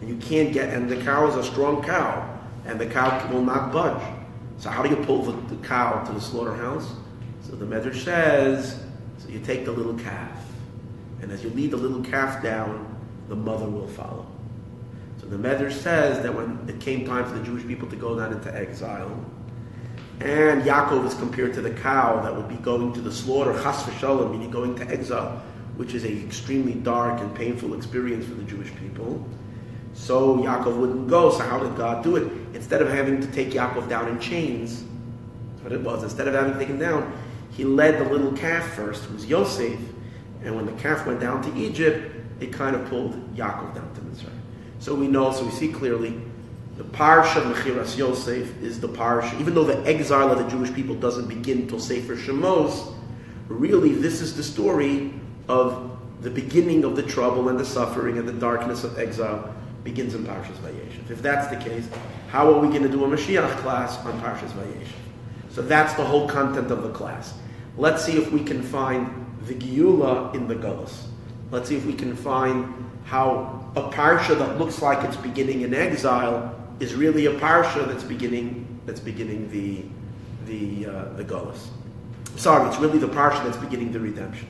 and 0.00 0.08
you 0.08 0.16
can't 0.16 0.52
get, 0.52 0.72
and 0.72 0.88
the 0.88 0.96
cow 1.02 1.26
is 1.28 1.36
a 1.36 1.44
strong 1.44 1.82
cow, 1.82 2.38
and 2.66 2.78
the 2.78 2.86
cow 2.86 3.26
will 3.32 3.42
not 3.42 3.72
budge. 3.72 4.02
So 4.58 4.70
how 4.70 4.82
do 4.82 4.90
you 4.90 4.96
pull 5.04 5.22
the, 5.22 5.54
the 5.54 5.66
cow 5.66 6.04
to 6.04 6.12
the 6.12 6.20
slaughterhouse? 6.20 6.92
So 7.42 7.56
the 7.56 7.64
Midrash 7.64 8.04
says, 8.04 8.82
so 9.18 9.28
you 9.28 9.40
take 9.40 9.64
the 9.64 9.72
little 9.72 9.94
calf, 9.94 10.44
and 11.22 11.30
as 11.30 11.42
you 11.42 11.50
lead 11.50 11.70
the 11.70 11.76
little 11.76 12.02
calf 12.02 12.42
down, 12.42 12.84
the 13.28 13.36
mother 13.36 13.68
will 13.68 13.86
follow 13.86 14.26
So 15.20 15.26
the 15.26 15.36
Medrash 15.36 15.72
says 15.72 16.22
that 16.22 16.34
when 16.34 16.58
it 16.68 16.80
came 16.80 17.06
time 17.06 17.24
for 17.24 17.38
the 17.38 17.44
Jewish 17.44 17.66
people 17.66 17.88
to 17.88 17.96
go 17.96 18.18
down 18.18 18.32
into 18.32 18.54
exile, 18.54 19.24
and 20.20 20.62
Yaakov 20.62 21.06
is 21.06 21.14
compared 21.14 21.54
to 21.54 21.60
the 21.60 21.70
cow 21.70 22.20
that 22.22 22.34
would 22.34 22.48
be 22.48 22.56
going 22.56 22.92
to 22.94 23.00
the 23.00 23.12
slaughter, 23.12 23.52
chas 23.62 23.82
v'shalom, 23.84 24.32
meaning 24.32 24.50
going 24.50 24.74
to 24.76 24.88
exile, 24.88 25.42
which 25.78 25.94
is 25.94 26.02
an 26.02 26.26
extremely 26.26 26.74
dark 26.74 27.20
and 27.20 27.32
painful 27.36 27.72
experience 27.72 28.26
for 28.26 28.34
the 28.34 28.42
Jewish 28.42 28.74
people. 28.74 29.24
So 29.94 30.38
Yaakov 30.38 30.76
wouldn't 30.76 31.06
go. 31.06 31.30
So 31.30 31.44
how 31.44 31.60
did 31.60 31.76
God 31.76 32.02
do 32.02 32.16
it? 32.16 32.32
Instead 32.52 32.82
of 32.82 32.88
having 32.88 33.20
to 33.20 33.28
take 33.28 33.50
Yaakov 33.50 33.88
down 33.88 34.08
in 34.08 34.18
chains, 34.18 34.82
that's 35.52 35.62
what 35.62 35.72
it 35.72 35.80
was. 35.80 36.02
Instead 36.02 36.26
of 36.26 36.34
having 36.34 36.54
to 36.54 36.58
take 36.58 36.66
him 36.66 36.80
down, 36.80 37.16
he 37.52 37.64
led 37.64 37.96
the 38.00 38.10
little 38.10 38.32
calf 38.32 38.74
first, 38.74 39.04
who 39.04 39.14
was 39.14 39.26
Yosef, 39.26 39.78
and 40.42 40.56
when 40.56 40.66
the 40.66 40.72
calf 40.72 41.06
went 41.06 41.20
down 41.20 41.42
to 41.42 41.56
Egypt, 41.56 42.12
it 42.40 42.52
kind 42.52 42.74
of 42.74 42.84
pulled 42.88 43.14
Yaakov 43.36 43.76
down 43.76 43.94
to 43.94 44.00
Mitzrayim. 44.00 44.32
So 44.80 44.96
we 44.96 45.06
know, 45.06 45.30
so 45.30 45.44
we 45.44 45.52
see 45.52 45.68
clearly, 45.68 46.20
the 46.76 46.84
parsha 46.84 47.36
of 47.36 47.56
Mechiras 47.56 47.96
Yosef 47.96 48.60
is 48.60 48.80
the 48.80 48.88
parsha. 48.88 49.40
Even 49.40 49.54
though 49.54 49.64
the 49.64 49.80
exile 49.88 50.32
of 50.32 50.38
the 50.38 50.48
Jewish 50.48 50.74
people 50.74 50.96
doesn't 50.96 51.28
begin 51.28 51.68
till 51.68 51.78
Sefer 51.78 52.16
Shemos, 52.16 52.94
really 53.46 53.92
this 53.92 54.20
is 54.20 54.36
the 54.36 54.42
story 54.42 55.12
of 55.48 55.98
the 56.20 56.30
beginning 56.30 56.84
of 56.84 56.96
the 56.96 57.02
trouble 57.02 57.48
and 57.48 57.58
the 57.58 57.64
suffering 57.64 58.18
and 58.18 58.28
the 58.28 58.32
darkness 58.32 58.84
of 58.84 58.98
exile 58.98 59.54
begins 59.84 60.14
in 60.14 60.24
Parshas 60.24 60.56
Vayeshev. 60.56 61.10
If 61.10 61.22
that's 61.22 61.48
the 61.48 61.56
case, 61.56 61.88
how 62.28 62.52
are 62.52 62.60
we 62.60 62.68
going 62.68 62.82
to 62.82 62.88
do 62.88 63.04
a 63.04 63.08
Mashiach 63.08 63.56
class 63.58 63.96
on 64.04 64.20
Parshas 64.20 64.50
Vayeshev? 64.50 64.88
So 65.50 65.62
that's 65.62 65.94
the 65.94 66.04
whole 66.04 66.28
content 66.28 66.70
of 66.70 66.82
the 66.82 66.90
class. 66.90 67.34
Let's 67.76 68.04
see 68.04 68.16
if 68.16 68.30
we 68.32 68.42
can 68.42 68.62
find 68.62 69.26
the 69.46 69.54
Geula 69.54 70.34
in 70.34 70.48
the 70.48 70.54
Gullus. 70.54 71.06
Let's 71.50 71.68
see 71.68 71.76
if 71.76 71.86
we 71.86 71.94
can 71.94 72.14
find 72.14 72.90
how 73.04 73.70
a 73.76 73.82
parsha 73.90 74.36
that 74.38 74.58
looks 74.58 74.82
like 74.82 75.02
it's 75.04 75.16
beginning 75.16 75.62
in 75.62 75.72
exile 75.72 76.54
is 76.80 76.94
really 76.94 77.26
a 77.26 77.32
parsha 77.38 77.86
that's 77.86 78.04
beginning 78.04 78.80
that's 78.84 79.00
beginning 79.00 79.50
the 79.50 79.84
the 80.46 80.90
uh, 80.90 81.04
the 81.14 81.24
Gullus. 81.24 81.68
Sorry, 82.36 82.68
it's 82.68 82.78
really 82.78 82.98
the 82.98 83.08
parsha 83.08 83.42
that's 83.44 83.56
beginning 83.56 83.92
the 83.92 84.00
redemption. 84.00 84.48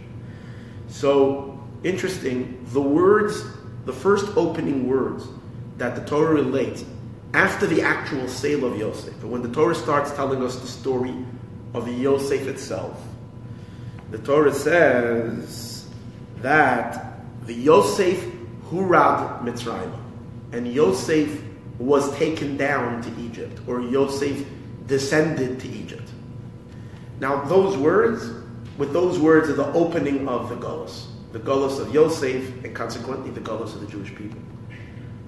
So 0.88 1.60
interesting. 1.84 2.64
The 2.72 2.80
words, 2.80 3.42
the 3.84 3.92
first 3.92 4.36
opening 4.36 4.88
words 4.88 5.26
that 5.76 5.94
the 5.94 6.04
Torah 6.04 6.34
relates 6.34 6.84
after 7.34 7.66
the 7.66 7.82
actual 7.82 8.26
sale 8.26 8.64
of 8.64 8.78
Yosef, 8.78 9.22
when 9.22 9.42
the 9.42 9.50
Torah 9.50 9.74
starts 9.74 10.10
telling 10.12 10.42
us 10.42 10.56
the 10.56 10.66
story 10.66 11.14
of 11.74 11.86
Yosef 11.86 12.46
itself, 12.48 13.00
the 14.10 14.18
Torah 14.18 14.54
says 14.54 15.88
that 16.40 17.20
the 17.44 17.54
Yosef 17.54 18.24
Hurad 18.70 19.42
Mitzrayim. 19.42 19.92
And 20.52 20.72
Yosef 20.72 21.42
was 21.78 22.14
taken 22.16 22.56
down 22.56 23.02
to 23.02 23.20
Egypt, 23.20 23.60
or 23.66 23.80
Yosef 23.80 24.46
descended 24.86 25.60
to 25.60 25.68
Egypt. 25.68 26.08
Now, 27.20 27.44
those 27.44 27.76
words, 27.76 28.30
with 28.78 28.92
those 28.92 29.18
words, 29.18 29.50
are 29.50 29.54
the 29.54 29.72
opening 29.72 30.26
of 30.28 30.48
the 30.48 30.56
Golos. 30.56 31.06
The 31.32 31.40
Golos 31.40 31.78
of 31.78 31.92
Yosef, 31.92 32.64
and 32.64 32.74
consequently 32.74 33.30
the 33.30 33.40
Golos 33.40 33.74
of 33.74 33.80
the 33.80 33.86
Jewish 33.86 34.14
people. 34.14 34.40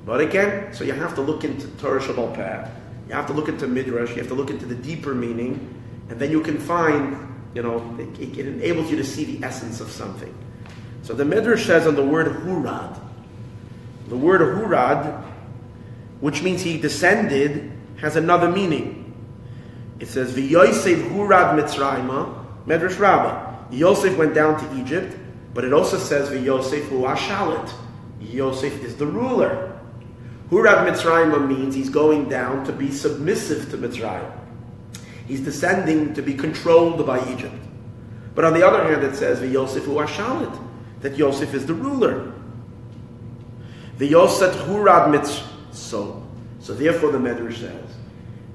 But 0.07 0.21
again, 0.21 0.73
so 0.73 0.85
you 0.85 0.93
have 0.95 1.15
to 1.17 1.21
look 1.21 1.45
into 1.45 1.69
Torah 1.77 2.01
Shabbat 2.01 2.71
you 3.11 3.17
have 3.17 3.27
to 3.27 3.33
look 3.33 3.49
into 3.49 3.67
Midrash, 3.67 4.11
you 4.11 4.17
have 4.17 4.29
to 4.29 4.35
look 4.35 4.51
into 4.51 4.67
the 4.67 4.75
deeper 4.77 5.15
meaning, 5.17 5.69
and 6.09 6.21
then 6.21 6.31
you 6.31 6.41
can 6.41 6.59
find, 6.59 7.17
you 7.55 7.63
know, 7.63 7.97
it, 7.99 8.39
it 8.39 8.47
enables 8.47 8.89
you 8.89 8.97
to 8.97 9.05
see 9.05 9.25
the 9.25 9.45
essence 9.45 9.81
of 9.81 9.91
something. 9.91 10.33
So 11.03 11.13
the 11.13 11.25
Midrash 11.25 11.67
says 11.67 11.89
on 11.89 11.97
the 11.97 12.05
word 12.05 12.29
Hurad, 12.29 13.01
the 14.07 14.17
word 14.17 14.41
hurad, 14.41 15.25
which 16.21 16.43
means 16.43 16.63
he 16.63 16.79
descended, 16.79 17.73
has 17.97 18.15
another 18.15 18.49
meaning. 18.49 19.13
It 19.99 20.07
says, 20.07 20.33
V'yosef 20.33 21.11
hurad 21.11 21.59
mitzrayma, 21.59 22.40
medrash 22.67 22.99
rabbah. 22.99 23.57
Yosef 23.71 24.17
went 24.17 24.35
down 24.35 24.59
to 24.59 24.81
Egypt, 24.81 25.17
but 25.55 25.65
it 25.65 25.73
also 25.73 25.99
says, 25.99 26.29
V'yosef 26.29 26.89
hu 26.89 27.03
ashalit. 27.03 27.73
Yosef 28.21 28.83
is 28.85 28.97
the 28.97 29.07
ruler. 29.07 29.79
Hurad 30.51 30.87
mitzrayma 30.87 31.47
means 31.47 31.75
he's 31.75 31.89
going 31.89 32.29
down 32.29 32.65
to 32.65 32.73
be 32.73 32.91
submissive 32.91 33.71
to 33.71 33.79
Mitzrayim. 33.79 34.33
He's 35.27 35.41
descending 35.41 36.13
to 36.15 36.23
be 36.23 36.35
controlled 36.35 37.07
by 37.07 37.25
Egypt. 37.33 37.55
But 38.35 38.45
on 38.45 38.55
the 38.55 38.67
other 38.67 38.83
hand, 38.83 39.05
it 39.05 39.15
says, 39.15 39.39
V'yosef 39.39 39.85
hu 39.85 39.95
ashalit, 39.95 40.61
that 41.01 41.17
Yosef 41.17 41.55
is 41.55 41.67
the 41.67 41.75
ruler. 41.75 42.33
The 43.99 44.07
Yosef 44.07 44.55
Hurad 44.67 45.13
Mitz. 45.15 45.47
So, 45.73 46.27
so 46.59 46.75
therefore 46.75 47.13
the 47.13 47.19
Medrash 47.19 47.59
says 47.59 47.95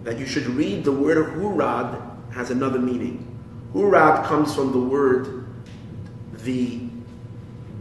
that 0.04 0.20
you 0.20 0.26
should 0.26 0.48
read 0.48 0.84
the 0.84 0.92
word 0.92 1.18
hurad 1.34 2.02
has 2.32 2.52
another 2.52 2.80
meaning. 2.80 3.35
Hurad 3.76 4.26
comes 4.26 4.56
from 4.56 4.72
the 4.72 4.80
word 4.80 5.48
the 6.44 6.80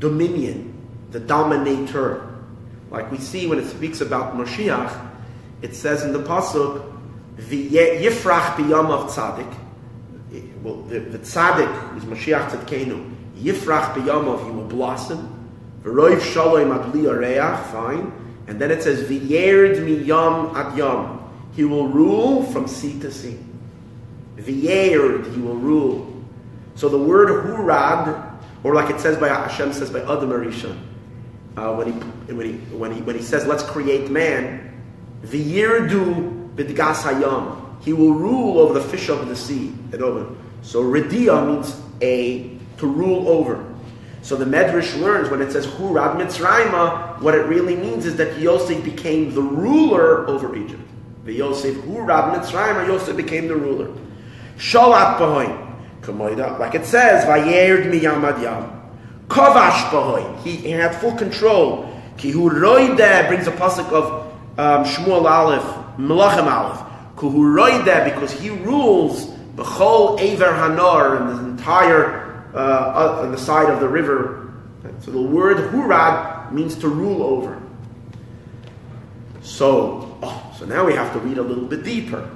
dominion, 0.01 0.75
the 1.13 1.21
dominator. 1.21 2.35
Like 2.91 3.13
we 3.13 3.19
see 3.19 3.47
when 3.47 3.61
it 3.61 3.69
speaks 3.69 4.01
about 4.01 4.37
Moshiach, 4.37 5.11
it 5.63 5.75
says 5.75 6.03
in 6.03 6.13
the 6.13 6.19
pasuk, 6.19 6.85
"Yifrach 7.39 8.59
of 8.59 9.11
tzaddik." 9.11 9.55
Well, 10.63 10.83
the, 10.83 10.99
the 10.99 11.19
tzaddik 11.19 11.97
is 11.97 12.05
Mashiach 12.05 12.51
tzadkenu. 12.51 13.15
Yifrach 13.37 13.95
biyamav, 13.95 14.45
he 14.45 14.51
will 14.51 14.65
blossom. 14.65 15.31
V'roiv 15.85 16.21
shalom 16.21 16.73
ad 16.73 16.93
reach, 16.95 17.67
fine. 17.71 18.13
And 18.49 18.61
then 18.61 18.71
it 18.71 18.83
says, 18.83 19.09
V'yerd 19.09 19.77
miyam 19.79 20.55
ad 20.55 20.77
yam. 20.77 21.21
He 21.55 21.65
will 21.65 21.87
rule 21.87 22.43
from 22.45 22.67
sea 22.67 22.99
to 23.01 23.13
sea. 23.13 23.39
V'yerd, 24.37 25.35
he 25.35 25.41
will 25.41 25.57
rule. 25.57 26.25
So 26.75 26.89
the 26.89 26.99
word 26.99 27.29
hurad, 27.29 28.39
or 28.63 28.75
like 28.75 28.91
it 28.91 29.01
says 29.01 29.19
by 29.19 29.29
Hashem 29.29 29.73
says 29.73 29.91
by 29.91 30.01
Adam 30.01 30.31
Arisha, 30.31 30.77
uh, 31.57 31.75
when, 31.75 31.93
he, 31.93 31.93
when, 32.33 32.47
he, 32.47 32.53
when, 32.75 32.93
he, 32.93 33.01
when 33.03 33.17
he 33.17 33.23
says, 33.23 33.47
let's 33.47 33.63
create 33.63 34.11
man, 34.11 34.83
V'yerdu 35.23 36.55
bidgas 36.55 37.03
hayam. 37.03 37.61
He 37.83 37.93
will 37.93 38.15
rule 38.15 38.59
over 38.59 38.75
the 38.75 38.81
fish 38.81 39.09
of 39.09 39.29
the 39.29 39.37
sea. 39.37 39.75
So 40.63 40.83
Ridia 40.83 41.47
means 41.47 41.79
a 42.01 42.59
to 42.79 42.87
rule 42.87 43.29
over. 43.29 43.73
So 44.23 44.37
the 44.37 44.47
Medrash 44.47 44.99
learns 44.99 45.29
when 45.29 45.43
it 45.43 45.53
says 45.53 45.67
Hurad 45.67 46.17
Mitzrayma, 46.17 47.21
what 47.21 47.35
it 47.35 47.47
really 47.47 47.77
means 47.77 48.07
is 48.07 48.17
that 48.17 48.39
Yosef 48.39 48.83
became 48.83 49.35
the 49.35 49.43
ruler 49.43 50.27
over 50.27 50.57
Egypt. 50.57 50.81
The 51.25 51.35
Yosef 51.35 51.77
Hurad 51.85 52.35
Mitzrayma, 52.35 52.87
Yosef 52.87 53.17
became 53.17 53.49
the 53.49 53.57
ruler. 53.57 53.95
Shalat 54.57 55.19
Bahoin. 55.19 56.59
Like 56.59 56.75
it 56.75 56.85
says, 56.85 57.25
Vayerd 57.25 57.91
miyamad 57.91 58.43
yam. 58.43 58.71
Kovash 59.29 59.89
Bahoin. 59.91 60.43
He 60.43 60.71
had 60.71 60.95
full 60.95 61.13
control. 61.13 61.91
Ki 62.17 62.31
hu 62.31 62.51
brings 62.51 63.47
a 63.47 63.53
pasuk 63.53 63.91
of 63.91 64.33
um, 64.59 64.85
Shmuel 64.85 65.25
Aleph, 65.25 65.65
Melachim 65.97 66.47
Aleph. 66.47 66.81
Kuhu 67.17 68.05
because 68.05 68.33
he 68.33 68.51
rules 68.51 69.27
B'chol 69.57 70.21
Aver 70.21 70.53
Hanor 70.53 71.21
in 71.21 71.27
the 71.29 71.51
entire 71.51 72.51
uh, 72.55 73.23
on 73.23 73.33
the 73.33 73.39
side 73.39 73.71
of 73.71 73.81
the 73.81 73.89
river. 73.89 74.53
So 75.01 75.11
the 75.11 75.23
word 75.23 75.71
Hurad 75.71 76.53
means 76.53 76.75
to 76.77 76.89
rule 76.89 77.23
over. 77.23 77.61
So, 79.43 80.19
oh, 80.23 80.55
so 80.59 80.65
now 80.65 80.85
we 80.85 80.95
have 80.95 81.13
to 81.13 81.19
read 81.19 81.39
a 81.39 81.43
little 81.43 81.65
bit 81.65 81.85
deeper. 81.85 82.29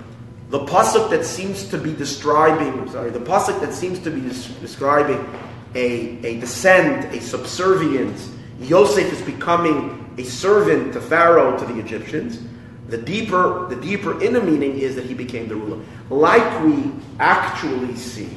The 0.50 0.60
pasuk 0.60 1.10
that 1.10 1.26
seems 1.26 1.68
to 1.68 1.78
be 1.78 1.92
describing, 1.92 2.90
sorry, 2.90 3.10
the 3.10 3.20
pasuk 3.20 3.60
that 3.60 3.74
seems 3.74 3.98
to 4.00 4.10
be 4.10 4.22
describing 4.22 5.26
a, 5.74 6.24
a 6.24 6.40
descent, 6.40 7.14
a 7.14 7.20
subservience. 7.20 8.30
Yosef 8.60 9.12
is 9.12 9.22
becoming 9.22 10.14
a 10.16 10.24
servant 10.24 10.94
to 10.94 11.00
Pharaoh, 11.00 11.58
to 11.58 11.64
the 11.66 11.78
Egyptians. 11.78 12.40
The 12.88 12.96
deeper, 12.96 13.66
the 13.68 13.76
deeper 13.76 14.20
inner 14.22 14.42
meaning 14.42 14.78
is 14.78 14.96
that 14.96 15.04
he 15.04 15.12
became 15.12 15.48
the 15.48 15.56
ruler. 15.56 15.84
Like 16.08 16.64
we 16.64 16.92
actually 17.20 17.94
see 17.96 18.30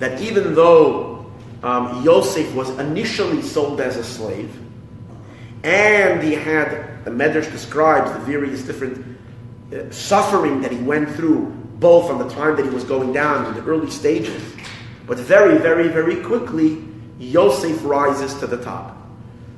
that 0.00 0.20
even 0.20 0.56
though 0.56 1.30
um, 1.62 2.02
Yosef 2.02 2.52
was 2.56 2.68
initially 2.80 3.42
sold 3.42 3.80
as 3.80 3.96
a 3.96 4.02
slave, 4.02 4.58
and 5.62 6.20
he 6.20 6.34
had, 6.34 7.04
the 7.04 7.12
Medrash 7.12 7.50
describes 7.52 8.12
the 8.12 8.18
various 8.18 8.62
different 8.62 9.11
suffering 9.90 10.60
that 10.62 10.72
he 10.72 10.78
went 10.78 11.10
through, 11.10 11.46
both 11.78 12.06
from 12.08 12.18
the 12.18 12.28
time 12.28 12.56
that 12.56 12.64
he 12.64 12.70
was 12.70 12.84
going 12.84 13.12
down 13.12 13.46
in 13.46 13.54
the 13.54 13.70
early 13.70 13.90
stages, 13.90 14.42
but 15.06 15.18
very, 15.18 15.58
very, 15.58 15.88
very 15.88 16.16
quickly, 16.22 16.84
Yosef 17.18 17.84
rises 17.84 18.34
to 18.34 18.46
the 18.46 18.62
top. 18.62 18.96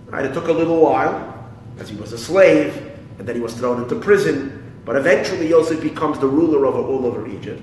Right? 0.07 0.25
It 0.25 0.33
took 0.33 0.49
a 0.49 0.53
little 0.53 0.81
while, 0.81 1.31
as 1.79 1.89
he 1.89 1.97
was 1.97 2.13
a 2.13 2.19
slave, 2.19 2.93
and 3.19 3.27
then 3.27 3.35
he 3.35 3.41
was 3.41 3.55
thrown 3.55 3.83
into 3.83 3.97
prison. 3.97 4.61
But 4.85 4.97
eventually 4.97 5.49
Yosef 5.49 5.81
becomes 5.81 6.19
the 6.19 6.27
ruler 6.27 6.67
over 6.67 6.79
all 6.79 7.07
over 7.07 7.27
Egypt. 7.29 7.63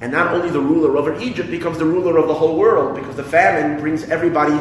And 0.00 0.12
not 0.12 0.34
only 0.34 0.50
the 0.50 0.60
ruler 0.60 0.96
over 0.96 1.18
Egypt, 1.20 1.50
becomes 1.50 1.78
the 1.78 1.84
ruler 1.84 2.18
of 2.18 2.28
the 2.28 2.34
whole 2.34 2.56
world 2.56 2.96
because 2.96 3.16
the 3.16 3.24
famine 3.24 3.80
brings 3.80 4.04
everybody 4.04 4.58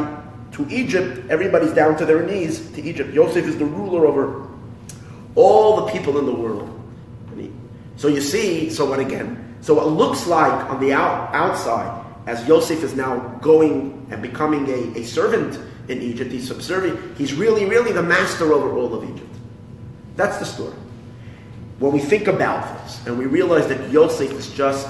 to 0.54 0.68
Egypt. 0.70 1.30
Everybody's 1.30 1.74
down 1.74 1.98
to 1.98 2.06
their 2.06 2.24
knees 2.24 2.70
to 2.72 2.82
Egypt. 2.82 3.14
Yosef 3.14 3.46
is 3.46 3.58
the 3.58 3.66
ruler 3.66 4.06
over 4.06 4.48
all 5.36 5.86
the 5.86 5.92
people 5.92 6.20
in 6.20 6.26
the 6.26 6.34
world. 6.34 6.81
So 8.02 8.08
you 8.08 8.20
see, 8.20 8.72
so 8.72 8.90
what 8.90 8.98
again? 8.98 9.58
So 9.62 9.76
what 9.76 9.88
looks 9.90 10.26
like 10.26 10.52
on 10.72 10.80
the 10.80 10.92
out, 10.92 11.36
outside, 11.36 12.04
as 12.26 12.48
Yosef 12.48 12.82
is 12.82 12.96
now 12.96 13.20
going 13.44 14.08
and 14.10 14.24
becoming 14.24 14.68
a, 14.70 15.02
a 15.02 15.04
servant 15.04 15.60
in 15.88 16.02
Egypt, 16.02 16.32
he's 16.32 16.48
subservient, 16.48 17.16
he's 17.16 17.36
really, 17.36 17.66
really 17.66 17.92
the 17.92 18.02
master 18.02 18.54
over 18.54 18.76
all 18.76 18.96
of 18.96 19.08
Egypt. 19.08 19.32
That's 20.16 20.40
the 20.40 20.46
story. 20.46 20.74
When 21.78 21.92
we 21.92 22.00
think 22.00 22.26
about 22.26 22.82
this 22.82 23.06
and 23.06 23.20
we 23.20 23.28
realize 23.28 23.68
that 23.68 23.92
Yosef 23.92 24.32
is 24.32 24.50
just 24.50 24.88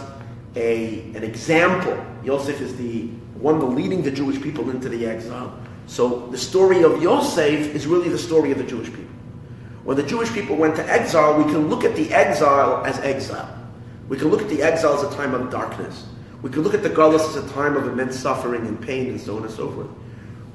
a, 0.55 1.01
an 1.13 1.25
example, 1.25 2.01
Yosef 2.23 2.61
is 2.61 2.77
the 2.77 3.07
one 3.41 3.59
the 3.59 3.65
leading 3.65 4.03
the 4.03 4.11
Jewish 4.11 4.41
people 4.41 4.69
into 4.69 4.87
the 4.87 5.05
exile. 5.05 5.59
So 5.85 6.27
the 6.27 6.37
story 6.37 6.85
of 6.85 7.03
Yosef 7.03 7.75
is 7.75 7.87
really 7.87 8.07
the 8.07 8.17
story 8.17 8.53
of 8.53 8.57
the 8.57 8.63
Jewish 8.63 8.87
people. 8.87 9.03
When 9.83 9.97
the 9.97 10.03
Jewish 10.03 10.31
people 10.31 10.55
went 10.55 10.75
to 10.75 10.91
exile, 10.91 11.37
we 11.37 11.45
can 11.45 11.69
look 11.69 11.83
at 11.83 11.95
the 11.95 12.13
exile 12.13 12.85
as 12.85 12.99
exile. 12.99 13.49
We 14.07 14.17
can 14.17 14.27
look 14.27 14.41
at 14.41 14.49
the 14.49 14.61
exile 14.61 14.93
as 14.93 15.03
a 15.03 15.15
time 15.15 15.33
of 15.33 15.49
darkness. 15.49 16.05
We 16.41 16.49
can 16.49 16.61
look 16.61 16.73
at 16.73 16.83
the 16.83 16.89
Gullus 16.89 17.27
as 17.29 17.35
a 17.35 17.53
time 17.53 17.75
of 17.75 17.87
immense 17.87 18.19
suffering 18.19 18.67
and 18.67 18.79
pain 18.79 19.07
and 19.07 19.19
so 19.19 19.37
on 19.37 19.43
and 19.43 19.51
so 19.51 19.71
forth. 19.71 19.87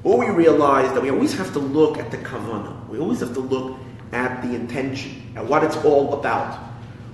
Or 0.03 0.17
we 0.19 0.29
realize 0.29 0.93
that 0.93 1.01
we 1.01 1.09
always 1.09 1.37
have 1.37 1.51
to 1.53 1.59
look 1.59 1.97
at 1.97 2.11
the 2.11 2.17
kavanah. 2.17 2.87
We 2.87 2.99
always 2.99 3.19
have 3.19 3.33
to 3.33 3.39
look 3.39 3.77
at 4.11 4.41
the 4.41 4.55
intention, 4.55 5.33
at 5.35 5.45
what 5.45 5.63
it's 5.63 5.75
all 5.77 6.13
about. 6.13 6.55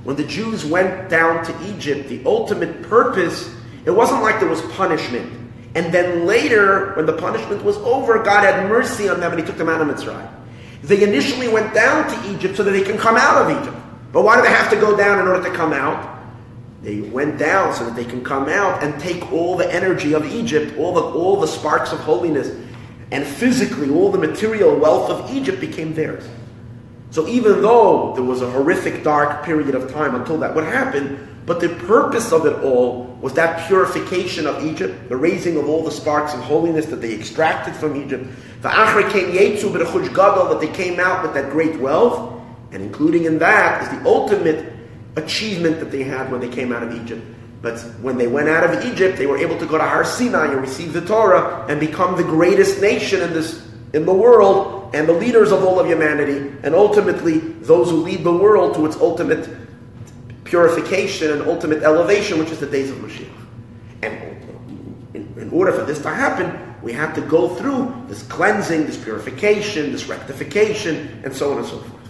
When 0.04 0.16
the 0.16 0.26
Jews 0.26 0.66
went 0.66 1.10
down 1.10 1.46
to 1.46 1.74
Egypt, 1.74 2.10
the 2.10 2.22
ultimate 2.26 2.84
purpose, 2.84 3.50
it 3.86 3.92
wasn't 3.92 4.22
like 4.22 4.40
there 4.40 4.50
was 4.50 4.62
punishment. 4.74 5.32
And 5.76 5.94
then 5.94 6.26
later, 6.26 6.94
when 6.94 7.06
the 7.06 7.14
punishment 7.14 7.64
was 7.64 7.78
over, 7.78 8.22
God 8.22 8.44
had 8.44 8.70
mercy 8.70 9.10
on 9.10 9.20
them 9.20 9.32
and 9.32 9.40
He 9.40 9.48
took 9.48 9.58
them 9.58 9.70
out 9.70 9.82
of 9.82 9.88
Mitzrayim. 9.88 10.30
They 10.84 11.02
initially 11.04 11.48
went 11.48 11.74
down 11.74 12.10
to 12.10 12.34
Egypt 12.34 12.58
so 12.58 12.64
that 12.64 12.72
they 12.72 12.84
can 12.84 12.98
come 12.98 13.16
out 13.16 13.42
of 13.42 13.62
Egypt. 13.62 13.78
But 14.12 14.24
why 14.24 14.36
do 14.36 14.44
they 14.44 14.50
have 14.50 14.70
to 14.70 14.76
go 14.76 14.96
down 14.96 15.20
in 15.20 15.28
order 15.28 15.44
to 15.50 15.56
come 15.56 15.74
out? 15.74 16.20
They 16.82 17.00
went 17.00 17.40
down 17.40 17.74
so 17.74 17.86
that 17.86 17.96
they 17.96 18.04
can 18.04 18.24
come 18.24 18.50
out 18.50 18.84
and 18.84 19.00
take 19.00 19.32
all 19.32 19.56
the 19.56 19.74
energy 19.74 20.14
of 20.14 20.26
Egypt, 20.26 20.78
all 20.78 20.94
the, 20.94 21.02
all 21.02 21.40
the 21.40 21.48
sparks 21.48 21.94
of 21.94 22.00
holiness, 22.00 22.52
and 23.12 23.26
physically 23.26 23.90
all 23.90 24.12
the 24.12 24.18
material 24.18 24.76
wealth 24.76 25.10
of 25.10 25.34
Egypt 25.34 25.62
became 25.62 25.94
theirs. 25.94 26.28
So 27.12 27.28
even 27.28 27.62
though 27.62 28.14
there 28.16 28.24
was 28.24 28.42
a 28.42 28.52
horrific 28.52 29.04
dark 29.04 29.46
period 29.46 29.76
of 29.76 29.92
time 29.94 30.16
until 30.16 30.38
that 30.40 30.54
would 30.54 30.66
happen, 30.66 31.30
but 31.46 31.60
the 31.60 31.70
purpose 31.70 32.32
of 32.34 32.46
it 32.46 32.62
all 32.64 33.06
was 33.22 33.34
that 33.34 33.68
purification 33.68 34.48
of 34.48 34.66
Egypt, 34.66 35.10
the 35.10 35.16
raising 35.16 35.58
of 35.58 35.70
all 35.70 35.84
the 35.84 35.92
sparks 35.92 36.34
of 36.34 36.42
holiness 36.42 36.88
that 36.88 36.98
they 36.98 37.14
extracted 37.14 37.76
from 37.76 37.96
Egypt. 37.96 38.26
That 38.64 40.58
they 40.62 40.68
came 40.70 41.00
out 41.00 41.22
with 41.22 41.34
that 41.34 41.52
great 41.52 41.80
wealth, 41.80 42.42
and 42.72 42.82
including 42.82 43.26
in 43.26 43.38
that 43.40 43.84
is 43.84 43.90
the 43.90 44.06
ultimate 44.10 44.74
achievement 45.16 45.80
that 45.80 45.92
they 45.92 46.04
had 46.04 46.32
when 46.32 46.40
they 46.42 46.50
came 46.50 46.72
out 46.72 46.82
of 46.82 46.96
Egypt. 46.96 47.22
But 47.62 47.80
when 48.02 48.18
they 48.18 48.28
went 48.28 48.50
out 48.50 48.64
of 48.64 48.84
Egypt, 48.86 49.18
they 49.18 49.28
were 49.28 49.38
able 49.38 49.58
to 49.60 49.66
go 49.66 49.78
to 49.78 49.84
Har 49.84 50.04
Sinai 50.04 50.48
and 50.52 50.62
receive 50.62 50.94
the 50.94 51.02
Torah 51.02 51.66
and 51.70 51.80
become 51.80 52.18
the 52.18 52.24
greatest 52.24 52.82
nation 52.82 53.22
in 53.22 53.34
this 53.34 53.68
in 53.94 54.06
the 54.06 54.14
world 54.14 54.90
and 54.96 55.08
the 55.08 55.14
leaders 55.14 55.52
of 55.52 55.64
all 55.64 55.80
of 55.80 55.88
humanity, 55.88 56.52
and 56.64 56.74
ultimately 56.74 57.40
those 57.40 57.90
who 57.90 57.98
lead 57.98 58.24
the 58.24 58.34
world 58.34 58.76
to 58.76 58.86
its 58.86 58.96
ultimate 58.98 59.48
purification 60.44 61.32
and 61.32 61.42
ultimate 61.44 61.84
elevation, 61.84 62.40
which 62.40 62.50
is 62.50 62.60
the 62.60 62.68
days 62.68 62.90
of 62.90 62.98
Mashiach. 62.98 63.28
And 64.02 65.38
in 65.38 65.50
order 65.52 65.72
for 65.72 65.84
this 65.84 66.02
to 66.02 66.10
happen, 66.10 66.73
we 66.84 66.92
have 66.94 67.16
to 67.16 67.22
go 67.22 67.56
through 67.56 68.04
this 68.08 68.24
cleansing, 68.24 68.86
this 68.86 69.02
purification, 69.02 69.92
this 69.92 70.08
rectification, 70.08 71.22
and 71.24 71.34
so 71.34 71.52
on 71.52 71.60
and 71.60 71.66
so 71.66 71.80
forth. 71.80 72.10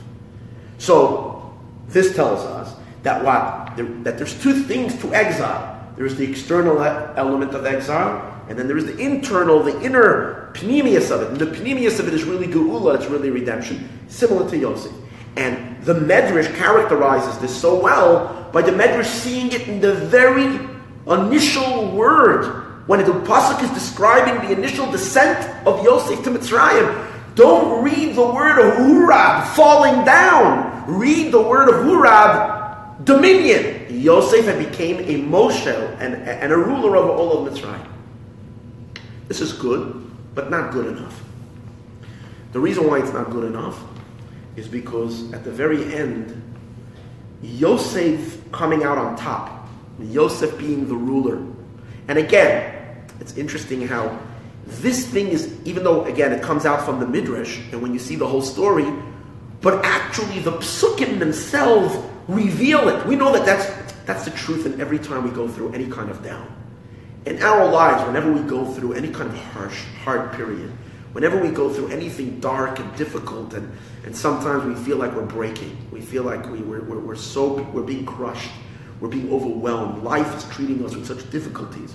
So, 0.79 1.55
this 1.87 2.15
tells 2.15 2.39
us 2.39 2.75
that 3.03 3.23
what 3.23 3.77
that 4.03 4.17
there's 4.17 4.39
two 4.41 4.53
things 4.53 4.99
to 5.01 5.13
exile. 5.13 5.69
There's 5.95 6.15
the 6.15 6.29
external 6.29 6.81
element 6.83 7.53
of 7.53 7.65
exile, 7.65 8.43
and 8.49 8.57
then 8.57 8.67
there 8.67 8.77
is 8.77 8.85
the 8.85 8.97
internal, 8.97 9.61
the 9.61 9.79
inner 9.81 10.51
pnimius 10.53 11.11
of 11.11 11.21
it. 11.21 11.27
And 11.29 11.37
the 11.37 11.45
pnimius 11.45 11.99
of 11.99 12.07
it 12.07 12.13
is 12.13 12.23
really 12.23 12.47
geula, 12.47 12.95
it's 12.95 13.05
really 13.05 13.29
redemption, 13.29 13.87
similar 14.07 14.49
to 14.49 14.57
Yosef. 14.57 14.91
And 15.35 15.83
the 15.83 15.93
Medrash 15.93 16.53
characterizes 16.55 17.37
this 17.39 17.55
so 17.59 17.79
well 17.79 18.49
by 18.51 18.61
the 18.61 18.71
Medrash 18.71 19.05
seeing 19.05 19.51
it 19.51 19.67
in 19.67 19.81
the 19.81 19.93
very 19.93 20.59
initial 21.07 21.91
word. 21.91 22.62
When 22.85 22.99
the 22.99 23.11
Pasuk 23.11 23.63
is 23.63 23.69
describing 23.71 24.47
the 24.47 24.55
initial 24.55 24.91
descent 24.91 25.39
of 25.65 25.83
Yosef 25.83 26.23
to 26.23 26.29
Mitzrayim, 26.29 27.09
don't 27.35 27.83
read 27.83 28.15
the 28.15 28.25
word 28.25 28.59
of 28.59 28.75
Hurad, 28.75 29.47
falling 29.55 30.05
down. 30.05 30.85
Read 30.87 31.31
the 31.31 31.41
word 31.41 31.69
of 31.69 31.85
Hurad, 31.85 33.05
dominion. 33.05 33.87
Yosef 33.89 34.45
had 34.45 34.59
became 34.59 34.99
a 34.99 35.25
moshel 35.25 35.97
and, 35.99 36.15
and 36.15 36.51
a 36.51 36.57
ruler 36.57 36.97
over 36.97 37.09
all 37.09 37.47
of 37.47 37.53
Mitzrayim. 37.53 37.87
This 39.27 39.39
is 39.39 39.53
good, 39.53 40.11
but 40.35 40.51
not 40.51 40.73
good 40.73 40.87
enough. 40.87 41.23
The 42.51 42.59
reason 42.59 42.87
why 42.87 42.99
it's 42.99 43.13
not 43.13 43.31
good 43.31 43.45
enough 43.45 43.81
is 44.55 44.67
because 44.67 45.31
at 45.33 45.43
the 45.43 45.51
very 45.51 45.93
end, 45.95 46.39
Yosef 47.41 48.51
coming 48.51 48.83
out 48.83 48.97
on 48.97 49.15
top, 49.15 49.67
Yosef 49.99 50.57
being 50.57 50.87
the 50.87 50.95
ruler. 50.95 51.43
And 52.07 52.17
again, 52.17 53.05
it's 53.19 53.37
interesting 53.37 53.87
how 53.87 54.19
this 54.65 55.07
thing 55.07 55.27
is, 55.27 55.57
even 55.65 55.83
though 55.83 56.05
again 56.05 56.31
it 56.31 56.41
comes 56.41 56.65
out 56.65 56.85
from 56.85 56.99
the 56.99 57.07
Midrash, 57.07 57.59
and 57.71 57.81
when 57.81 57.93
you 57.93 57.99
see 57.99 58.15
the 58.15 58.27
whole 58.27 58.41
story, 58.41 58.91
but 59.61 59.83
actually 59.85 60.39
the 60.39 60.51
psukim 60.53 61.19
themselves 61.19 61.95
reveal 62.27 62.89
it. 62.89 63.05
We 63.05 63.15
know 63.15 63.31
that 63.33 63.45
that's, 63.45 63.93
that's 64.03 64.25
the 64.25 64.31
truth 64.31 64.65
and 64.65 64.79
every 64.79 64.99
time 64.99 65.23
we 65.23 65.31
go 65.31 65.47
through 65.47 65.73
any 65.73 65.87
kind 65.87 66.09
of 66.09 66.23
down. 66.23 66.47
In 67.25 67.41
our 67.41 67.69
lives, 67.69 68.05
whenever 68.05 68.31
we 68.31 68.41
go 68.41 68.65
through 68.65 68.93
any 68.93 69.09
kind 69.09 69.29
of 69.29 69.37
harsh, 69.37 69.83
hard 70.03 70.33
period, 70.33 70.71
whenever 71.13 71.39
we 71.39 71.49
go 71.49 71.71
through 71.71 71.87
anything 71.87 72.39
dark 72.41 72.79
and 72.79 72.95
difficult, 72.97 73.53
and, 73.53 73.71
and 74.03 74.15
sometimes 74.15 74.65
we 74.65 74.75
feel 74.83 74.97
like 74.97 75.15
we're 75.15 75.25
breaking, 75.25 75.77
we 75.91 76.01
feel 76.01 76.23
like 76.23 76.49
we, 76.49 76.59
we're, 76.59 76.83
we're, 76.83 76.99
we're 76.99 77.15
so, 77.15 77.61
we're 77.71 77.83
being 77.83 78.05
crushed, 78.05 78.51
we're 79.03 79.09
being 79.09 79.33
overwhelmed, 79.33 80.01
life 80.01 80.33
is 80.37 80.45
treating 80.55 80.83
us 80.85 80.95
with 80.95 81.05
such 81.05 81.29
difficulties. 81.29 81.93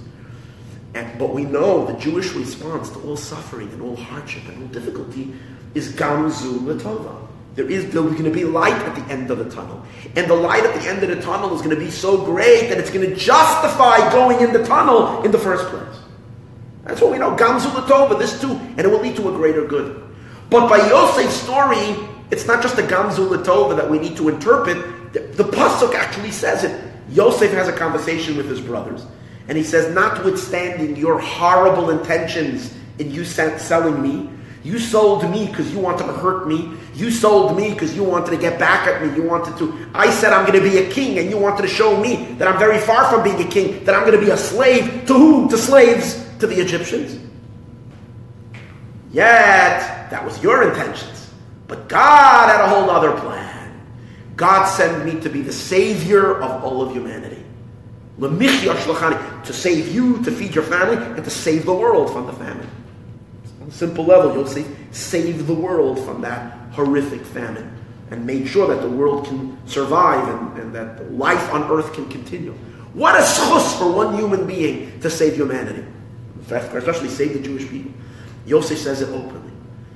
And, 0.92 1.18
but 1.18 1.32
we 1.32 1.46
know 1.46 1.86
the 1.86 1.98
Jewish 1.98 2.34
response 2.34 2.90
to 2.90 3.00
all 3.00 3.16
suffering 3.16 3.70
and 3.70 3.80
all 3.80 3.96
hardship 3.96 4.46
and 4.46 4.62
all 4.62 4.68
difficulty 4.68 5.32
is 5.74 5.90
Gamzu 5.94 6.58
Latova. 6.58 7.26
There 7.54 7.70
is 7.70 7.86
going 7.94 8.22
to 8.22 8.30
be 8.30 8.44
light 8.44 8.74
at 8.74 8.94
the 8.94 9.10
end 9.10 9.30
of 9.30 9.38
the 9.38 9.48
tunnel. 9.48 9.82
And 10.16 10.30
the 10.30 10.34
light 10.34 10.64
at 10.64 10.78
the 10.78 10.86
end 10.86 11.02
of 11.02 11.08
the 11.08 11.22
tunnel 11.22 11.54
is 11.54 11.62
going 11.62 11.74
to 11.74 11.82
be 11.82 11.90
so 11.90 12.22
great 12.26 12.68
that 12.68 12.76
it's 12.76 12.90
going 12.90 13.08
to 13.08 13.16
justify 13.16 14.12
going 14.12 14.46
in 14.46 14.52
the 14.52 14.62
tunnel 14.66 15.22
in 15.22 15.30
the 15.30 15.38
first 15.38 15.66
place. 15.68 16.00
That's 16.84 17.00
what 17.00 17.10
we 17.10 17.16
know. 17.16 17.34
Gamzu 17.34 17.70
Latova, 17.70 18.18
this 18.18 18.38
too, 18.38 18.50
and 18.50 18.80
it 18.80 18.88
will 18.88 19.00
lead 19.00 19.16
to 19.16 19.30
a 19.30 19.32
greater 19.32 19.66
good. 19.66 19.98
But 20.50 20.68
by 20.68 20.76
Yosef's 20.76 21.32
story, 21.32 22.06
it's 22.30 22.46
not 22.46 22.60
just 22.62 22.76
a 22.78 22.82
Gamzu 22.82 23.34
Latova 23.34 23.76
that 23.76 23.90
we 23.90 23.98
need 23.98 24.14
to 24.18 24.28
interpret. 24.28 24.76
The, 25.14 25.20
the 25.20 25.44
Pasuk 25.44 25.94
actually 25.94 26.32
says 26.32 26.64
it. 26.64 26.87
Yosef 27.10 27.52
has 27.52 27.68
a 27.68 27.72
conversation 27.72 28.36
with 28.36 28.48
his 28.48 28.60
brothers. 28.60 29.06
And 29.48 29.56
he 29.56 29.64
says, 29.64 29.94
notwithstanding 29.94 30.96
your 30.96 31.18
horrible 31.18 31.90
intentions 31.90 32.74
in 32.98 33.10
you 33.10 33.24
selling 33.24 34.02
me, 34.02 34.30
you 34.62 34.78
sold 34.78 35.28
me 35.30 35.46
because 35.46 35.72
you 35.72 35.78
wanted 35.78 36.06
to 36.06 36.12
hurt 36.12 36.46
me. 36.46 36.72
You 36.94 37.10
sold 37.10 37.56
me 37.56 37.72
because 37.72 37.94
you 37.96 38.02
wanted 38.04 38.32
to 38.32 38.36
get 38.36 38.58
back 38.58 38.86
at 38.86 39.00
me. 39.00 39.14
You 39.16 39.22
wanted 39.22 39.56
to. 39.58 39.88
I 39.94 40.10
said 40.10 40.32
I'm 40.32 40.44
going 40.46 40.62
to 40.62 40.68
be 40.68 40.78
a 40.78 40.90
king, 40.90 41.18
and 41.18 41.30
you 41.30 41.38
wanted 41.38 41.62
to 41.62 41.68
show 41.68 41.98
me 41.98 42.34
that 42.34 42.48
I'm 42.48 42.58
very 42.58 42.78
far 42.78 43.08
from 43.10 43.22
being 43.22 43.40
a 43.40 43.48
king, 43.48 43.84
that 43.84 43.94
I'm 43.94 44.04
going 44.04 44.18
to 44.18 44.24
be 44.24 44.32
a 44.32 44.36
slave. 44.36 45.06
To 45.06 45.14
whom? 45.14 45.48
To 45.48 45.56
slaves? 45.56 46.26
To 46.40 46.46
the 46.46 46.60
Egyptians. 46.60 47.18
Yet, 49.10 50.10
that 50.10 50.22
was 50.24 50.42
your 50.42 50.68
intentions. 50.68 51.32
But 51.66 51.88
God 51.88 52.50
had 52.50 52.60
a 52.60 52.68
whole 52.68 52.90
other 52.90 53.12
plan. 53.12 53.57
God 54.38 54.66
sent 54.66 55.04
me 55.04 55.20
to 55.20 55.28
be 55.28 55.42
the 55.42 55.52
savior 55.52 56.40
of 56.40 56.62
all 56.62 56.80
of 56.80 56.92
humanity. 56.92 57.42
To 58.20 59.52
save 59.52 59.92
you, 59.92 60.22
to 60.22 60.30
feed 60.30 60.54
your 60.54 60.62
family, 60.62 60.96
and 60.96 61.24
to 61.24 61.30
save 61.30 61.66
the 61.66 61.74
world 61.74 62.12
from 62.12 62.26
the 62.26 62.32
famine 62.32 62.70
On 63.60 63.68
a 63.68 63.72
simple 63.72 64.04
level, 64.04 64.32
you'll 64.32 64.46
see, 64.46 64.64
save 64.92 65.48
the 65.48 65.54
world 65.54 65.98
from 66.04 66.20
that 66.20 66.56
horrific 66.70 67.22
famine 67.22 67.76
and 68.12 68.24
make 68.24 68.46
sure 68.46 68.68
that 68.68 68.80
the 68.80 68.88
world 68.88 69.26
can 69.26 69.58
survive 69.66 70.28
and, 70.28 70.58
and 70.58 70.74
that 70.74 71.12
life 71.12 71.52
on 71.52 71.64
earth 71.64 71.92
can 71.92 72.08
continue. 72.08 72.52
What 72.94 73.16
a 73.16 73.22
zchus 73.22 73.76
for 73.76 73.90
one 73.90 74.16
human 74.16 74.46
being 74.46 75.00
to 75.00 75.10
save 75.10 75.34
humanity, 75.34 75.84
especially 76.48 77.08
save 77.08 77.32
the 77.32 77.40
Jewish 77.40 77.68
people. 77.68 77.92
Yosef 78.46 78.78
says 78.78 79.02
it 79.02 79.08
openly. 79.08 79.52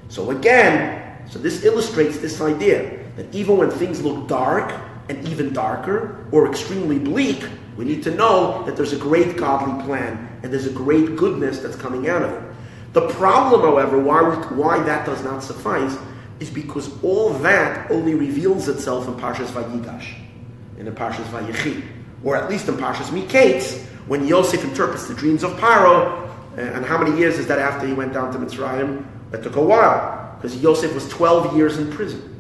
So 0.09 0.33
again, 0.33 1.29
so 1.31 1.39
this 1.39 1.65
illustrates 1.65 2.19
this 2.19 2.41
idea 2.41 3.02
that 3.17 3.33
even 3.35 3.57
when 3.57 3.71
things 3.71 4.03
look 4.03 4.29
dark 4.29 4.73
and 5.09 5.27
even 5.29 5.53
darker 5.53 6.27
or 6.33 6.49
extremely 6.49 6.99
bleak, 6.99 7.45
we 7.77 7.85
need 7.85 8.03
to 8.03 8.15
know 8.15 8.63
that 8.65 8.77
there's 8.77 8.93
a 8.93 8.99
great 8.99 9.37
godly 9.37 9.83
plan 9.85 10.41
and 10.43 10.53
there's 10.53 10.67
a 10.67 10.73
great 10.73 11.17
goodness 11.17 11.59
that's 11.59 11.77
coming 11.77 12.09
out 12.09 12.23
of 12.23 12.33
it. 12.33 12.53
The 12.93 13.09
problem, 13.09 13.63
however, 13.63 13.99
why, 13.99 14.23
why 14.55 14.83
that 14.83 15.07
does 15.07 15.25
not 15.25 15.43
suffice 15.43 15.97
is 16.41 16.51
because 16.51 16.91
all 17.03 17.31
that 17.39 17.91
only 17.91 18.15
reveals 18.15 18.69
itself 18.69 19.09
in 19.09 19.15
Parshas 19.15 19.47
Vayigash, 19.47 20.15
and 20.79 20.89
in 20.89 20.95
Parshas 20.95 21.25
Vayechi, 21.31 21.83
or 22.25 22.37
at 22.37 22.51
least 22.51 22.69
in 22.69 22.75
Parshas 22.75 23.07
Miketz, 23.07 23.83
when 24.07 24.27
Yosef 24.27 24.63
interprets 24.65 25.07
the 25.07 25.15
dreams 25.15 25.43
of 25.43 25.53
Paro. 25.53 26.29
Uh, 26.57 26.61
and 26.61 26.85
how 26.85 26.99
many 26.99 27.17
years 27.17 27.39
is 27.39 27.47
that 27.47 27.59
after 27.59 27.87
he 27.87 27.95
went 27.95 28.13
down 28.13 28.31
to 28.33 28.39
Mitzrayim? 28.39 29.07
That 29.31 29.43
took 29.43 29.57
a 29.57 29.63
while, 29.63 30.37
because 30.37 30.61
Yosef 30.63 30.93
was 30.95 31.09
12 31.09 31.57
years 31.57 31.79
in 31.79 31.91
prison. 31.91 32.32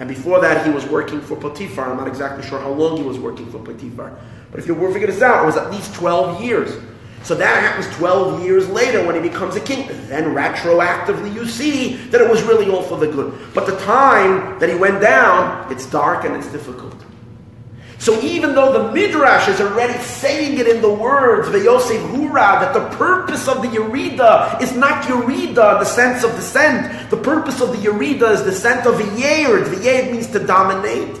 And 0.00 0.08
before 0.08 0.40
that, 0.40 0.64
he 0.64 0.72
was 0.72 0.86
working 0.86 1.20
for 1.20 1.36
Potiphar. 1.36 1.90
I'm 1.90 1.96
not 1.96 2.08
exactly 2.08 2.46
sure 2.46 2.60
how 2.60 2.70
long 2.70 2.98
he 2.98 3.02
was 3.02 3.18
working 3.18 3.50
for 3.50 3.58
Potiphar. 3.58 4.16
But 4.50 4.60
if 4.60 4.66
you 4.66 4.74
were 4.74 4.92
figure 4.92 5.08
this 5.08 5.22
out, 5.22 5.42
it 5.42 5.46
was 5.46 5.56
at 5.56 5.70
least 5.70 5.94
12 5.94 6.42
years. 6.42 6.80
So 7.24 7.34
that 7.34 7.62
happens 7.62 7.92
12 7.96 8.44
years 8.44 8.68
later 8.68 9.04
when 9.04 9.14
he 9.14 9.20
becomes 9.20 9.56
a 9.56 9.60
king. 9.60 9.88
Then 10.08 10.34
retroactively 10.34 11.34
you 11.34 11.46
see 11.46 11.96
that 12.10 12.20
it 12.20 12.30
was 12.30 12.42
really 12.42 12.70
all 12.70 12.82
for 12.82 12.96
the 12.96 13.08
good. 13.08 13.36
But 13.54 13.66
the 13.66 13.76
time 13.80 14.58
that 14.60 14.68
he 14.68 14.76
went 14.76 15.00
down, 15.00 15.70
it's 15.70 15.84
dark 15.86 16.24
and 16.24 16.36
it's 16.36 16.50
difficult. 16.50 16.94
So 17.98 18.20
even 18.22 18.54
though 18.54 18.72
the 18.72 18.92
Midrash 18.92 19.48
is 19.48 19.60
already 19.60 19.98
saying 19.98 20.58
it 20.58 20.68
in 20.68 20.80
the 20.80 20.92
words, 20.92 21.50
the 21.50 21.58
Yosef 21.58 22.00
Hura, 22.12 22.60
that 22.60 22.72
the 22.72 22.96
purpose 22.96 23.48
of 23.48 23.60
the 23.60 23.68
Yerida 23.68 24.60
is 24.62 24.74
not 24.76 25.02
Yerida 25.04 25.80
the 25.80 25.84
sense 25.84 26.22
of 26.22 26.30
descent. 26.36 27.10
The 27.10 27.16
purpose 27.16 27.60
of 27.60 27.72
the 27.72 27.78
Yerida 27.78 28.30
is 28.34 28.42
descent 28.42 28.86
of 28.86 28.94
V'yerd. 28.94 29.64
V'yerd 29.64 30.12
means 30.12 30.28
to 30.28 30.38
dominate. 30.38 31.20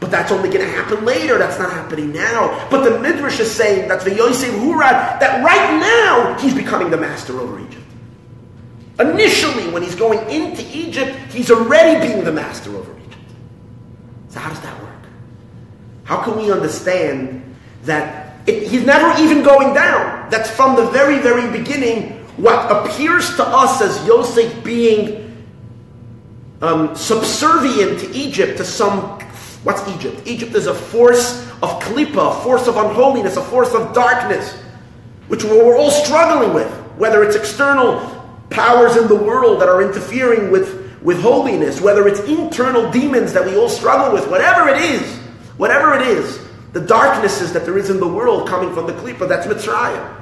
But 0.00 0.10
that's 0.10 0.32
only 0.32 0.48
going 0.48 0.66
to 0.66 0.72
happen 0.72 1.04
later. 1.04 1.38
That's 1.38 1.60
not 1.60 1.70
happening 1.70 2.12
now. 2.12 2.68
But 2.68 2.82
the 2.82 2.98
Midrash 2.98 3.38
is 3.38 3.48
saying 3.48 3.86
that 3.86 4.00
the 4.00 4.12
Yosef 4.12 4.52
Hurad, 4.52 5.20
that 5.20 5.44
right 5.44 5.78
now 5.78 6.36
he's 6.40 6.54
becoming 6.54 6.90
the 6.90 6.96
master 6.96 7.38
over 7.38 7.60
Egypt. 7.60 7.84
Initially, 8.98 9.70
when 9.70 9.82
he's 9.82 9.94
going 9.94 10.18
into 10.28 10.62
Egypt, 10.76 11.16
he's 11.30 11.52
already 11.52 12.04
being 12.04 12.24
the 12.24 12.32
master 12.32 12.76
over 12.76 12.92
Egypt. 12.98 13.22
So 14.28 14.40
how 14.40 14.48
does 14.48 14.60
that 14.62 14.82
work? 14.82 14.91
How 16.04 16.22
can 16.22 16.36
we 16.36 16.50
understand 16.50 17.56
that 17.84 18.48
it, 18.48 18.68
he's 18.68 18.84
never 18.84 19.20
even 19.22 19.42
going 19.42 19.74
down? 19.74 20.30
That's 20.30 20.50
from 20.50 20.76
the 20.76 20.86
very, 20.90 21.18
very 21.18 21.50
beginning 21.56 22.18
what 22.36 22.70
appears 22.70 23.36
to 23.36 23.44
us 23.44 23.82
as 23.82 24.06
Yosef 24.06 24.64
being 24.64 25.46
um, 26.60 26.96
subservient 26.96 28.00
to 28.00 28.10
Egypt, 28.12 28.56
to 28.56 28.64
some 28.64 29.20
What's 29.64 29.86
Egypt? 29.88 30.26
Egypt 30.26 30.54
is 30.56 30.66
a 30.66 30.74
force 30.74 31.42
of 31.62 31.80
klipa, 31.80 32.36
a 32.36 32.42
force 32.42 32.66
of 32.66 32.76
unholiness, 32.76 33.36
a 33.36 33.42
force 33.42 33.72
of 33.74 33.94
darkness, 33.94 34.54
which 35.28 35.44
we're 35.44 35.76
all 35.76 35.90
struggling 35.90 36.52
with, 36.52 36.68
whether 36.96 37.22
it's 37.22 37.36
external 37.36 38.00
powers 38.50 38.96
in 38.96 39.06
the 39.06 39.14
world 39.14 39.60
that 39.60 39.68
are 39.68 39.80
interfering 39.80 40.50
with, 40.50 41.00
with 41.00 41.20
holiness, 41.20 41.80
whether 41.80 42.08
it's 42.08 42.20
internal 42.20 42.90
demons 42.90 43.32
that 43.32 43.44
we 43.44 43.56
all 43.56 43.68
struggle 43.68 44.12
with, 44.12 44.28
whatever 44.28 44.68
it 44.68 44.78
is, 44.82 45.20
whatever 45.56 45.94
it 45.94 46.02
is, 46.02 46.38
the 46.72 46.80
darknesses 46.80 47.52
that 47.52 47.64
there 47.64 47.78
is 47.78 47.90
in 47.90 48.00
the 48.00 48.08
world 48.08 48.48
coming 48.48 48.72
from 48.74 48.86
the 48.86 48.92
klipa, 48.94 49.28
that's 49.28 49.46
Mitzrayim. 49.46 50.18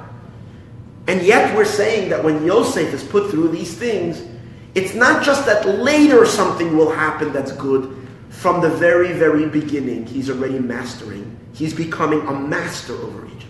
And 1.07 1.21
yet 1.21 1.55
we're 1.55 1.65
saying 1.65 2.09
that 2.09 2.23
when 2.23 2.45
Yosef 2.45 2.93
is 2.93 3.03
put 3.03 3.31
through 3.31 3.49
these 3.49 3.73
things, 3.73 4.21
it's 4.75 4.93
not 4.93 5.23
just 5.23 5.45
that 5.45 5.67
later 5.67 6.25
something 6.25 6.77
will 6.77 6.91
happen 6.91 7.33
that's 7.33 7.51
good, 7.53 7.97
from 8.29 8.61
the 8.61 8.69
very, 8.69 9.11
very 9.11 9.45
beginning, 9.47 10.05
he's 10.05 10.29
already 10.29 10.57
mastering. 10.57 11.37
He's 11.53 11.73
becoming 11.73 12.21
a 12.27 12.31
master 12.31 12.93
over 12.93 13.25
Egypt. 13.25 13.45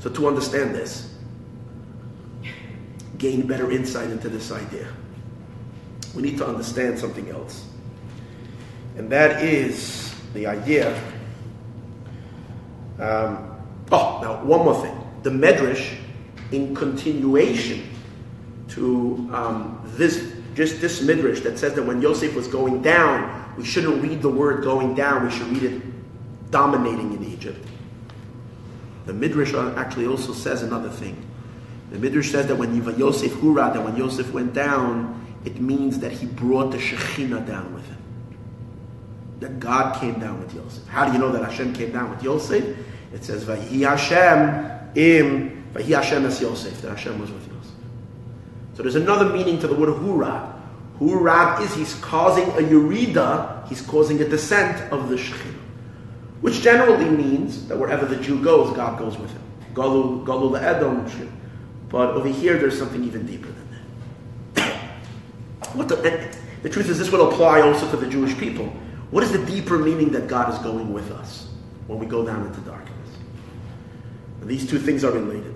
So, 0.00 0.10
to 0.10 0.26
understand 0.26 0.74
this, 0.74 1.14
gain 3.18 3.46
better 3.46 3.70
insight 3.70 4.10
into 4.10 4.28
this 4.28 4.50
idea, 4.50 4.88
we 6.14 6.22
need 6.22 6.38
to 6.38 6.46
understand 6.46 6.98
something 6.98 7.28
else. 7.30 7.64
And 8.96 9.08
that 9.10 9.42
is 9.44 10.09
the 10.34 10.46
idea. 10.46 10.96
Um, 12.98 13.56
oh, 13.90 14.20
now, 14.22 14.44
one 14.44 14.64
more 14.64 14.80
thing. 14.82 14.96
The 15.22 15.30
Medrash, 15.30 15.96
in 16.52 16.74
continuation 16.74 17.88
to 18.68 19.28
um, 19.32 19.80
this 19.84 20.32
just 20.54 20.80
this 20.80 21.00
midrash 21.00 21.40
that 21.40 21.58
says 21.58 21.74
that 21.74 21.82
when 21.82 22.02
Yosef 22.02 22.34
was 22.34 22.48
going 22.48 22.82
down, 22.82 23.54
we 23.56 23.64
shouldn't 23.64 24.02
read 24.02 24.20
the 24.20 24.28
word 24.28 24.62
going 24.64 24.94
down, 24.94 25.24
we 25.24 25.30
should 25.30 25.46
read 25.48 25.62
it 25.62 26.50
dominating 26.50 27.12
in 27.14 27.24
Egypt. 27.24 27.64
The 29.06 29.12
midrash 29.12 29.54
actually 29.54 30.06
also 30.06 30.32
says 30.32 30.62
another 30.62 30.90
thing. 30.90 31.24
The 31.90 31.98
midrash 31.98 32.30
says 32.30 32.46
that 32.46 32.56
when 32.56 32.74
Yosef 32.98 33.32
Hurad, 33.40 33.74
that 33.74 33.84
when 33.84 33.96
Yosef 33.96 34.32
went 34.32 34.52
down, 34.52 35.16
it 35.44 35.60
means 35.60 35.98
that 36.00 36.12
he 36.12 36.26
brought 36.26 36.70
the 36.70 36.78
Shekhinah 36.78 37.46
down 37.46 37.72
with 37.72 37.86
him. 37.86 37.99
That 39.40 39.58
God 39.58 39.98
came 40.00 40.20
down 40.20 40.38
with 40.40 40.54
Yosef. 40.54 40.86
How 40.86 41.06
do 41.06 41.12
you 41.12 41.18
know 41.18 41.32
that 41.32 41.42
Hashem 41.42 41.72
came 41.74 41.92
down 41.92 42.10
with 42.10 42.22
Yosef? 42.22 42.76
It 43.12 43.24
says, 43.24 43.44
Vayi 43.44 43.80
Hashem 43.80 44.92
im, 44.94 45.64
Vayi 45.72 45.96
Hashem 45.96 46.24
es 46.26 46.40
Yosef, 46.40 46.80
that 46.82 46.90
Hashem 46.90 47.18
was 47.18 47.30
with 47.30 47.46
Yosef. 47.48 47.72
So 48.74 48.82
there's 48.82 48.96
another 48.96 49.32
meaning 49.32 49.58
to 49.60 49.66
the 49.66 49.74
word 49.74 49.88
Hurad. 49.88 50.54
Hurad 50.98 51.62
is 51.62 51.74
he's 51.74 51.94
causing 51.96 52.44
a 52.50 52.62
yurida, 52.62 53.66
he's 53.68 53.80
causing 53.80 54.20
a 54.20 54.28
descent 54.28 54.92
of 54.92 55.08
the 55.08 55.16
Shekhinah. 55.16 55.56
Which 56.42 56.60
generally 56.60 57.08
means 57.08 57.66
that 57.68 57.78
wherever 57.78 58.06
the 58.06 58.16
Jew 58.16 58.42
goes, 58.42 58.74
God 58.76 58.98
goes 58.98 59.18
with 59.18 59.30
him. 59.30 59.42
Galu, 59.74 60.24
galu 60.24 60.56
Edom. 60.56 61.06
But 61.88 62.10
over 62.10 62.28
here, 62.28 62.56
there's 62.58 62.78
something 62.78 63.04
even 63.04 63.26
deeper 63.26 63.48
than 63.48 63.68
that. 64.54 64.76
what 65.74 65.88
the, 65.88 66.34
the 66.62 66.68
truth 66.68 66.88
is, 66.88 66.98
this 66.98 67.10
will 67.10 67.30
apply 67.30 67.60
also 67.60 67.90
to 67.90 67.96
the 67.96 68.06
Jewish 68.06 68.36
people. 68.38 68.72
What 69.10 69.24
is 69.24 69.32
the 69.32 69.44
deeper 69.44 69.78
meaning 69.78 70.10
that 70.12 70.28
God 70.28 70.52
is 70.52 70.58
going 70.60 70.92
with 70.92 71.10
us 71.10 71.48
when 71.86 71.98
we 71.98 72.06
go 72.06 72.24
down 72.24 72.46
into 72.46 72.60
darkness? 72.60 72.90
These 74.42 74.68
two 74.68 74.78
things 74.78 75.04
are 75.04 75.10
related. 75.10 75.54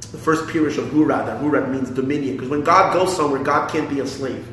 The 0.00 0.18
first 0.18 0.44
pirish 0.44 0.76
of 0.76 0.90
Hurad, 0.90 1.26
that 1.26 1.40
Hurad 1.40 1.70
means 1.70 1.90
dominion, 1.90 2.36
because 2.36 2.50
when 2.50 2.62
God 2.62 2.92
goes 2.92 3.16
somewhere, 3.16 3.42
God 3.42 3.70
can't 3.70 3.88
be 3.88 4.00
a 4.00 4.06
slave. 4.06 4.46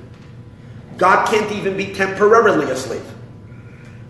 God 0.97 1.27
can't 1.27 1.51
even 1.51 1.75
be 1.75 1.93
temporarily 1.93 2.71
a 2.71 2.75
slave. 2.75 3.05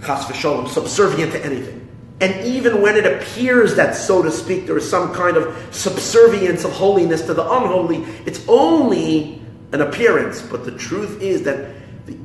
Chas 0.06 0.26
v'sholem, 0.26 0.68
subservient 0.68 1.32
to 1.32 1.44
anything. 1.44 1.88
And 2.22 2.46
even 2.46 2.82
when 2.82 2.98
it 2.98 3.06
appears 3.06 3.76
that, 3.76 3.96
so 3.96 4.22
to 4.22 4.30
speak, 4.30 4.68
there 4.68 4.78
is 4.78 4.90
some 4.90 5.14
kind 5.14 5.38
of 5.38 5.56
subservience 5.74 6.66
of 6.66 6.72
holiness 6.72 7.22
to 7.24 7.34
the 7.34 7.44
unholy, 7.44 8.04
it's 8.26 8.46
only 8.48 9.42
an 9.72 9.82
appearance. 9.82 10.42
But 10.42 10.66
the 10.66 10.72
truth 10.72 11.22
is 11.22 11.44
that 11.44 11.79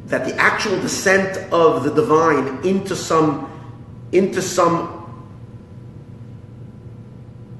that 0.07 0.25
the 0.27 0.35
actual 0.37 0.81
descent 0.81 1.37
of 1.53 1.85
the 1.85 1.93
divine 1.95 2.65
into 2.65 2.95
some 2.95 3.51
into 4.13 4.41
some 4.41 5.01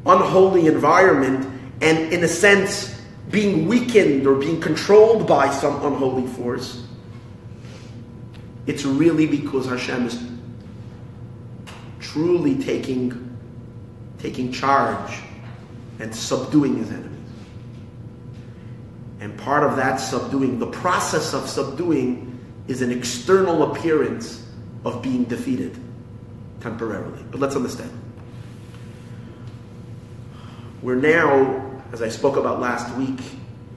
unholy 0.07 0.67
environment, 0.67 1.47
and 1.81 2.13
in 2.13 2.23
a 2.23 2.29
sense 2.29 3.01
being 3.31 3.67
weakened 3.67 4.27
or 4.27 4.37
being 4.37 4.61
controlled 4.61 5.27
by 5.27 5.51
some 5.51 5.75
unholy 5.85 6.27
force, 6.27 6.87
it's 8.67 8.85
really 8.85 9.27
because 9.27 9.67
Hashem 9.67 10.07
is 10.07 10.23
truly 12.01 12.63
taking, 12.63 13.37
taking 14.19 14.53
charge 14.53 15.19
and 15.99 16.15
subduing 16.15 16.77
his 16.77 16.91
enemies. 16.91 17.14
And 19.25 19.39
part 19.39 19.65
of 19.65 19.77
that 19.77 19.97
subduing, 19.97 20.59
the 20.59 20.67
process 20.67 21.33
of 21.33 21.49
subduing, 21.49 22.39
is 22.69 22.83
an 22.83 22.93
external 22.93 23.73
appearance 23.73 24.47
of 24.85 25.01
being 25.01 25.25
defeated 25.25 25.79
temporarily. 26.61 27.25
But 27.31 27.41
let's 27.41 27.57
understand. 27.57 27.91
We're 30.83 30.97
now, 30.97 31.81
as 31.91 32.03
I 32.03 32.11
spoke 32.11 32.37
about 32.37 32.61
last 32.61 32.95
week, 32.97 33.19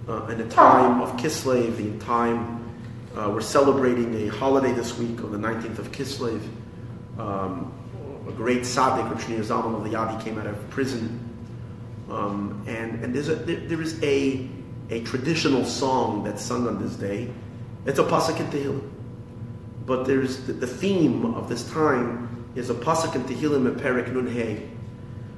uh, 0.10 0.26
in 0.26 0.42
a 0.42 0.50
time 0.50 1.00
of 1.00 1.16
Kislev, 1.16 1.78
the 1.78 1.98
time 2.04 2.70
uh, 3.16 3.30
we're 3.30 3.40
celebrating 3.40 4.28
a 4.28 4.28
holiday 4.28 4.74
this 4.74 4.98
week 4.98 5.24
on 5.24 5.32
the 5.32 5.38
19th 5.38 5.80
of 5.80 5.94
Kislev. 5.94 6.42
Um, 7.18 7.72
a 8.28 8.34
great 8.34 8.64
tzaddik, 8.64 9.10
Rav 9.10 9.24
Shneur 9.24 9.46
Zalman 9.46 9.78
of 9.78 9.86
the 9.86 9.92
Liadi, 9.92 10.22
came 10.22 10.40
out 10.40 10.48
of 10.48 10.70
prison. 10.70 11.24
Um, 12.10 12.66
and 12.68 13.02
and 13.02 13.16
there's 13.16 13.30
a, 13.30 13.36
there, 13.36 13.62
there 13.62 13.82
is 13.82 14.04
a, 14.04 14.50
a 14.90 15.02
traditional 15.02 15.66
song 15.66 16.24
that's 16.24 16.42
sung 16.42 16.68
on 16.68 16.82
this 16.82 16.96
day. 16.96 17.30
It's 17.86 18.00
a 18.00 18.04
pasuk 18.04 18.40
in 18.40 18.48
Tehillim. 18.48 18.90
But 19.86 20.06
there's 20.06 20.46
the, 20.46 20.54
the, 20.54 20.68
theme 20.68 21.34
of 21.36 21.48
this 21.48 21.70
time 21.72 22.46
is 22.56 22.70
a 22.70 22.74
pasuk 22.74 23.16
in 23.16 23.24
Tehillim 23.24 23.68
in 23.68 23.76
Perik 23.76 24.12
Nun 24.12 24.70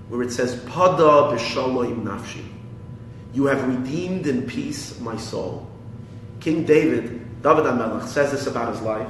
where 0.09 0.23
it 0.23 0.31
says, 0.31 0.55
Pada 0.65 1.31
b'shalom 1.31 2.03
nafshi. 2.03 2.45
You 3.33 3.45
have 3.45 3.67
redeemed 3.67 4.25
in 4.25 4.47
peace 4.47 4.99
my 4.99 5.17
soul. 5.17 5.67
King 6.39 6.65
David 6.65 7.19
David 7.41 7.63
HaMelech 7.63 8.07
says 8.07 8.31
this 8.31 8.47
about 8.47 8.73
his 8.73 8.81
life. 8.81 9.09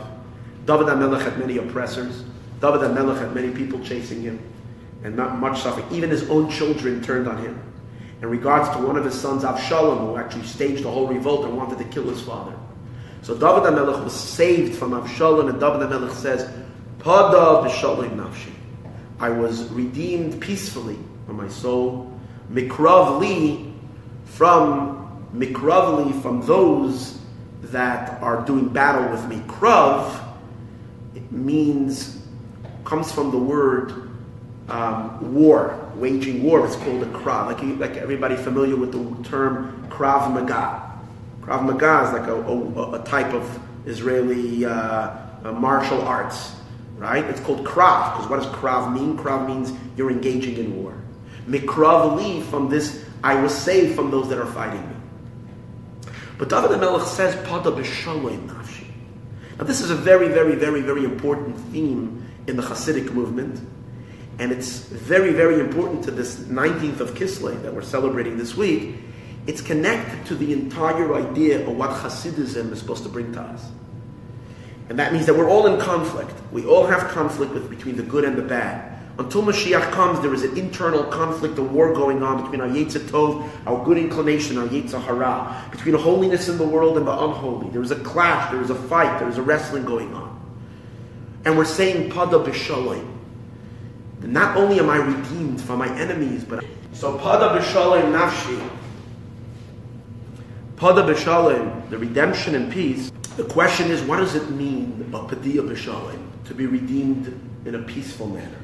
David 0.65 0.88
HaMelech 0.88 1.21
had 1.21 1.39
many 1.39 1.58
oppressors. 1.58 2.23
David 2.62 2.82
HaMelech 2.82 3.19
had 3.19 3.34
many 3.34 3.52
people 3.52 3.80
chasing 3.80 4.21
him 4.21 4.39
and 5.04 5.15
not 5.15 5.38
much 5.38 5.62
suffering. 5.62 5.88
Even 5.91 6.10
his 6.10 6.30
own 6.30 6.49
children 6.52 7.02
turned 7.02 7.28
on 7.28 7.38
him. 7.38 7.60
In 8.21 8.29
regards 8.29 8.69
to 8.75 8.86
one 8.86 8.97
of 8.97 9.05
his 9.05 9.19
sons, 9.19 9.43
Avshalom, 9.43 9.99
who 9.99 10.17
actually 10.17 10.45
staged 10.45 10.84
a 10.86 10.91
whole 10.91 11.08
revolt 11.08 11.45
and 11.45 11.55
wanted 11.55 11.77
to 11.77 11.86
kill 11.86 12.03
his 12.03 12.21
father. 12.21 12.53
So 13.21 13.34
David 13.34 13.63
HaMelech 13.63 14.03
was 14.03 14.13
saved 14.13 14.75
from 14.77 14.91
Avshalom, 14.91 15.49
and 15.49 15.60
David 15.60 15.82
HaMelech 15.88 16.13
says, 16.13 16.49
Pada 16.99 17.65
b'shalom 17.65 18.15
nafshi. 18.15 18.51
I 19.19 19.29
was 19.29 19.69
redeemed 19.69 20.41
peacefully 20.41 20.97
from 21.25 21.38
my 21.38 21.47
soul. 21.47 22.12
Mikrav 22.51 23.19
li, 23.19 23.73
from 24.25 25.27
mikrav 25.34 26.05
li, 26.05 26.21
from 26.21 26.41
those 26.41 27.19
that 27.63 28.21
are 28.21 28.45
doing 28.45 28.69
battle 28.69 29.10
with 29.10 29.25
me. 29.27 29.38
Krav 29.47 30.25
it 31.15 31.32
means 31.32 32.21
comes 32.86 33.12
from 33.12 33.32
the 33.32 33.38
word 33.38 34.10
um, 34.69 35.34
war, 35.34 35.88
waging 35.99 36.43
war. 36.43 36.65
It's 36.65 36.75
called 36.75 37.03
a 37.03 37.07
krav. 37.07 37.47
Like 37.47 37.62
like 37.79 37.97
everybody 37.97 38.35
familiar 38.35 38.75
with 38.75 38.91
the 38.91 39.29
term 39.29 39.88
krav 39.89 40.33
maga. 40.33 40.89
Krav 41.41 41.65
maga 41.65 42.07
is 42.07 42.13
like 42.13 42.28
a, 42.28 42.36
a, 42.36 43.01
a 43.01 43.03
type 43.05 43.34
of 43.34 43.59
Israeli 43.86 44.65
uh, 44.65 44.71
uh, 45.43 45.51
martial 45.53 46.01
arts, 46.01 46.55
right? 46.97 47.24
It's 47.26 47.39
called 47.39 47.65
krav 47.65 48.13
because 48.13 48.30
what 48.30 48.38
does 48.41 48.47
krav 48.53 48.93
mean? 48.93 49.17
Krav 49.17 49.47
means 49.47 49.74
you're 49.97 50.11
engaging 50.11 50.57
in 50.57 50.84
war. 50.84 50.99
Mikrav 51.47 52.15
li 52.15 52.41
from 52.41 52.69
this, 52.69 53.05
I 53.24 53.41
was 53.41 53.55
saved 53.57 53.95
from 53.95 54.11
those 54.11 54.30
that 54.30 54.38
are 54.38 54.45
fighting 54.45 54.88
me. 54.88 54.95
But 56.38 56.49
David 56.49 56.71
HaMelech 56.71 57.05
says, 57.05 57.36
Pada 57.47 57.74
nafshi. 57.74 58.86
Now 59.57 59.65
this 59.65 59.82
is 59.82 59.89
a 59.89 59.95
very, 59.95 60.30
very, 60.30 60.55
very, 60.55 60.82
very 60.82 61.03
important 61.03 61.57
theme 61.71 62.26
in 62.47 62.55
the 62.55 62.63
Hasidic 62.63 63.11
movement. 63.11 63.59
And 64.39 64.53
it's 64.53 64.79
very, 64.79 65.33
very 65.33 65.59
important 65.59 66.03
to 66.05 66.11
this 66.11 66.37
19th 66.37 67.01
of 67.01 67.13
Kislev 67.13 67.61
that 67.61 67.73
we're 67.73 67.81
celebrating 67.81 68.37
this 68.37 68.55
week. 68.55 68.95
It's 69.47 69.61
connected 69.61 70.25
to 70.27 70.35
the 70.35 70.53
entire 70.53 71.13
idea 71.15 71.67
of 71.67 71.75
what 71.75 71.89
Hasidism 71.89 72.71
is 72.71 72.79
supposed 72.79 73.03
to 73.03 73.09
bring 73.09 73.33
to 73.33 73.41
us. 73.41 73.69
And 74.87 74.97
that 74.97 75.13
means 75.13 75.25
that 75.25 75.35
we're 75.35 75.49
all 75.49 75.67
in 75.67 75.79
conflict. 75.79 76.33
We 76.51 76.65
all 76.65 76.87
have 76.87 77.09
conflict 77.11 77.53
with, 77.53 77.69
between 77.69 77.97
the 77.97 78.03
good 78.03 78.23
and 78.23 78.37
the 78.37 78.41
bad. 78.41 78.97
Until 79.19 79.43
Mashiach 79.43 79.91
comes, 79.91 80.21
there 80.21 80.33
is 80.33 80.43
an 80.43 80.57
internal 80.57 81.03
conflict, 81.03 81.57
a 81.57 81.61
war 81.61 81.93
going 81.93 82.23
on 82.23 82.41
between 82.41 82.61
our 82.61 82.69
Yetzirah 82.69 83.09
Tov, 83.09 83.49
our 83.67 83.83
good 83.83 83.97
inclination, 83.97 84.57
our 84.57 84.67
Yetzer 84.69 85.03
Hara, 85.03 85.69
between 85.71 85.95
holiness 85.95 86.47
in 86.47 86.57
the 86.57 86.65
world 86.65 86.97
and 86.97 87.05
the 87.05 87.11
unholy. 87.11 87.69
There 87.71 87.81
is 87.81 87.91
a 87.91 87.97
clash, 87.97 88.49
there 88.49 88.61
is 88.61 88.69
a 88.69 88.75
fight, 88.75 89.19
there 89.19 89.27
is 89.27 89.37
a 89.37 89.41
wrestling 89.41 89.83
going 89.83 90.13
on. 90.13 90.39
And 91.43 91.57
we're 91.57 91.65
saying 91.65 92.09
Pada 92.11 92.43
B'Shalom. 92.45 93.18
Not 94.22 94.57
only 94.57 94.80
am 94.80 94.89
I 94.89 94.97
redeemed 94.97 95.61
from 95.61 95.80
my 95.80 95.89
enemies, 95.97 96.43
but 96.43 96.63
so 96.93 97.17
Pada 97.17 97.57
B'Shalom 97.57 98.11
Nafshi, 98.11 98.70
Pada 100.76 101.07
B'Shalom, 101.07 101.89
the 101.89 101.97
redemption 101.97 102.55
and 102.55 102.72
peace. 102.72 103.11
The 103.38 103.45
question 103.45 103.89
is, 103.89 104.01
what 104.01 104.17
does 104.17 104.36
it 104.36 104.49
mean, 104.51 105.09
a 105.13 105.20
Padiyah 105.20 105.70
B'Shalom, 105.70 106.20
to 106.45 106.53
be 106.53 106.65
redeemed 106.65 107.28
in 107.65 107.76
a 107.76 107.80
peaceful 107.80 108.28
manner? 108.28 108.59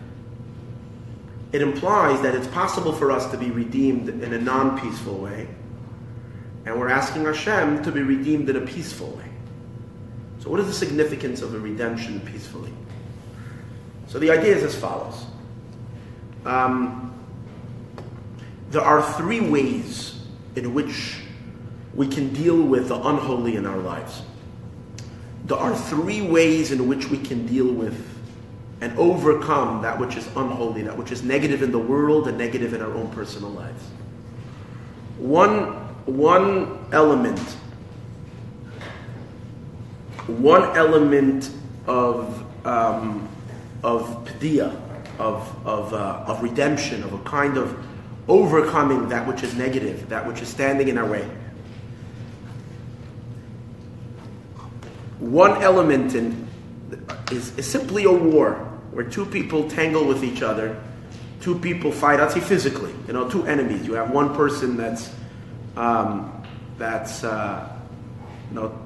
it 1.55 1.61
implies 1.61 2.21
that 2.21 2.35
it's 2.35 2.47
possible 2.47 2.91
for 2.91 3.11
us 3.11 3.31
to 3.31 3.37
be 3.37 3.49
redeemed 3.49 4.09
in 4.09 4.33
a 4.33 4.37
non 4.37 4.77
peaceful 4.77 5.17
way, 5.17 5.47
and 6.65 6.77
we're 6.77 6.89
asking 6.89 7.23
Hashem 7.23 7.81
to 7.83 7.93
be 7.93 8.01
redeemed 8.01 8.49
in 8.49 8.57
a 8.57 8.61
peaceful 8.61 9.11
way. 9.11 9.29
So, 10.39 10.49
what 10.49 10.59
is 10.59 10.67
the 10.67 10.73
significance 10.73 11.41
of 11.41 11.53
a 11.53 11.59
redemption 11.59 12.19
peacefully? 12.19 12.73
So, 14.07 14.19
the 14.19 14.31
idea 14.31 14.53
is 14.53 14.63
as 14.63 14.75
follows 14.75 15.25
um, 16.45 17.13
there 18.71 18.81
are 18.81 19.01
three 19.13 19.41
ways 19.41 20.19
in 20.55 20.73
which 20.73 21.21
we 21.93 22.07
can 22.07 22.33
deal 22.33 22.61
with 22.61 22.89
the 22.89 22.95
unholy 22.95 23.55
in 23.55 23.65
our 23.65 23.77
lives. 23.77 24.21
There 25.45 25.57
are 25.57 25.75
three 25.75 26.21
ways 26.21 26.71
in 26.71 26.87
which 26.87 27.09
we 27.09 27.17
can 27.17 27.45
deal 27.45 27.71
with 27.71 28.15
and 28.81 28.97
overcome 28.97 29.81
that 29.81 29.97
which 29.97 30.17
is 30.17 30.27
unholy, 30.35 30.81
that 30.83 30.97
which 30.97 31.11
is 31.11 31.23
negative 31.23 31.61
in 31.61 31.71
the 31.71 31.79
world 31.79 32.27
and 32.27 32.37
negative 32.37 32.73
in 32.73 32.81
our 32.81 32.93
own 32.93 33.09
personal 33.09 33.49
lives. 33.49 33.83
One, 35.17 35.73
one 36.05 36.85
element, 36.91 37.39
one 40.27 40.75
element 40.75 41.49
of, 41.87 42.43
um, 42.65 43.29
of 43.83 44.25
padiya, 44.25 44.84
of, 45.19 45.67
of, 45.67 45.93
uh, 45.93 46.23
of 46.27 46.41
redemption, 46.41 47.03
of 47.03 47.13
a 47.13 47.19
kind 47.19 47.57
of 47.57 47.77
overcoming 48.27 49.09
that 49.09 49.27
which 49.27 49.43
is 49.43 49.55
negative, 49.55 50.09
that 50.09 50.25
which 50.27 50.41
is 50.41 50.47
standing 50.47 50.87
in 50.87 50.97
our 50.97 51.09
way. 51.09 51.29
One 55.19 55.61
element 55.61 56.15
in 56.15 56.45
is, 57.31 57.57
is 57.57 57.65
simply 57.65 58.03
a 58.03 58.11
war 58.11 58.53
where 58.91 59.05
two 59.05 59.25
people 59.25 59.69
tangle 59.69 60.05
with 60.05 60.23
each 60.23 60.41
other, 60.41 60.81
two 61.41 61.57
people 61.59 61.91
fight. 61.91 62.19
I'd 62.19 62.31
say 62.31 62.39
physically, 62.39 62.93
you 63.07 63.13
know, 63.13 63.29
two 63.29 63.45
enemies. 63.45 63.85
You 63.85 63.93
have 63.93 64.11
one 64.11 64.35
person 64.35 64.77
that's 64.77 65.13
um, 65.75 66.43
that's 66.77 67.23
uh, 67.23 67.69
you 68.49 68.55
know 68.55 68.79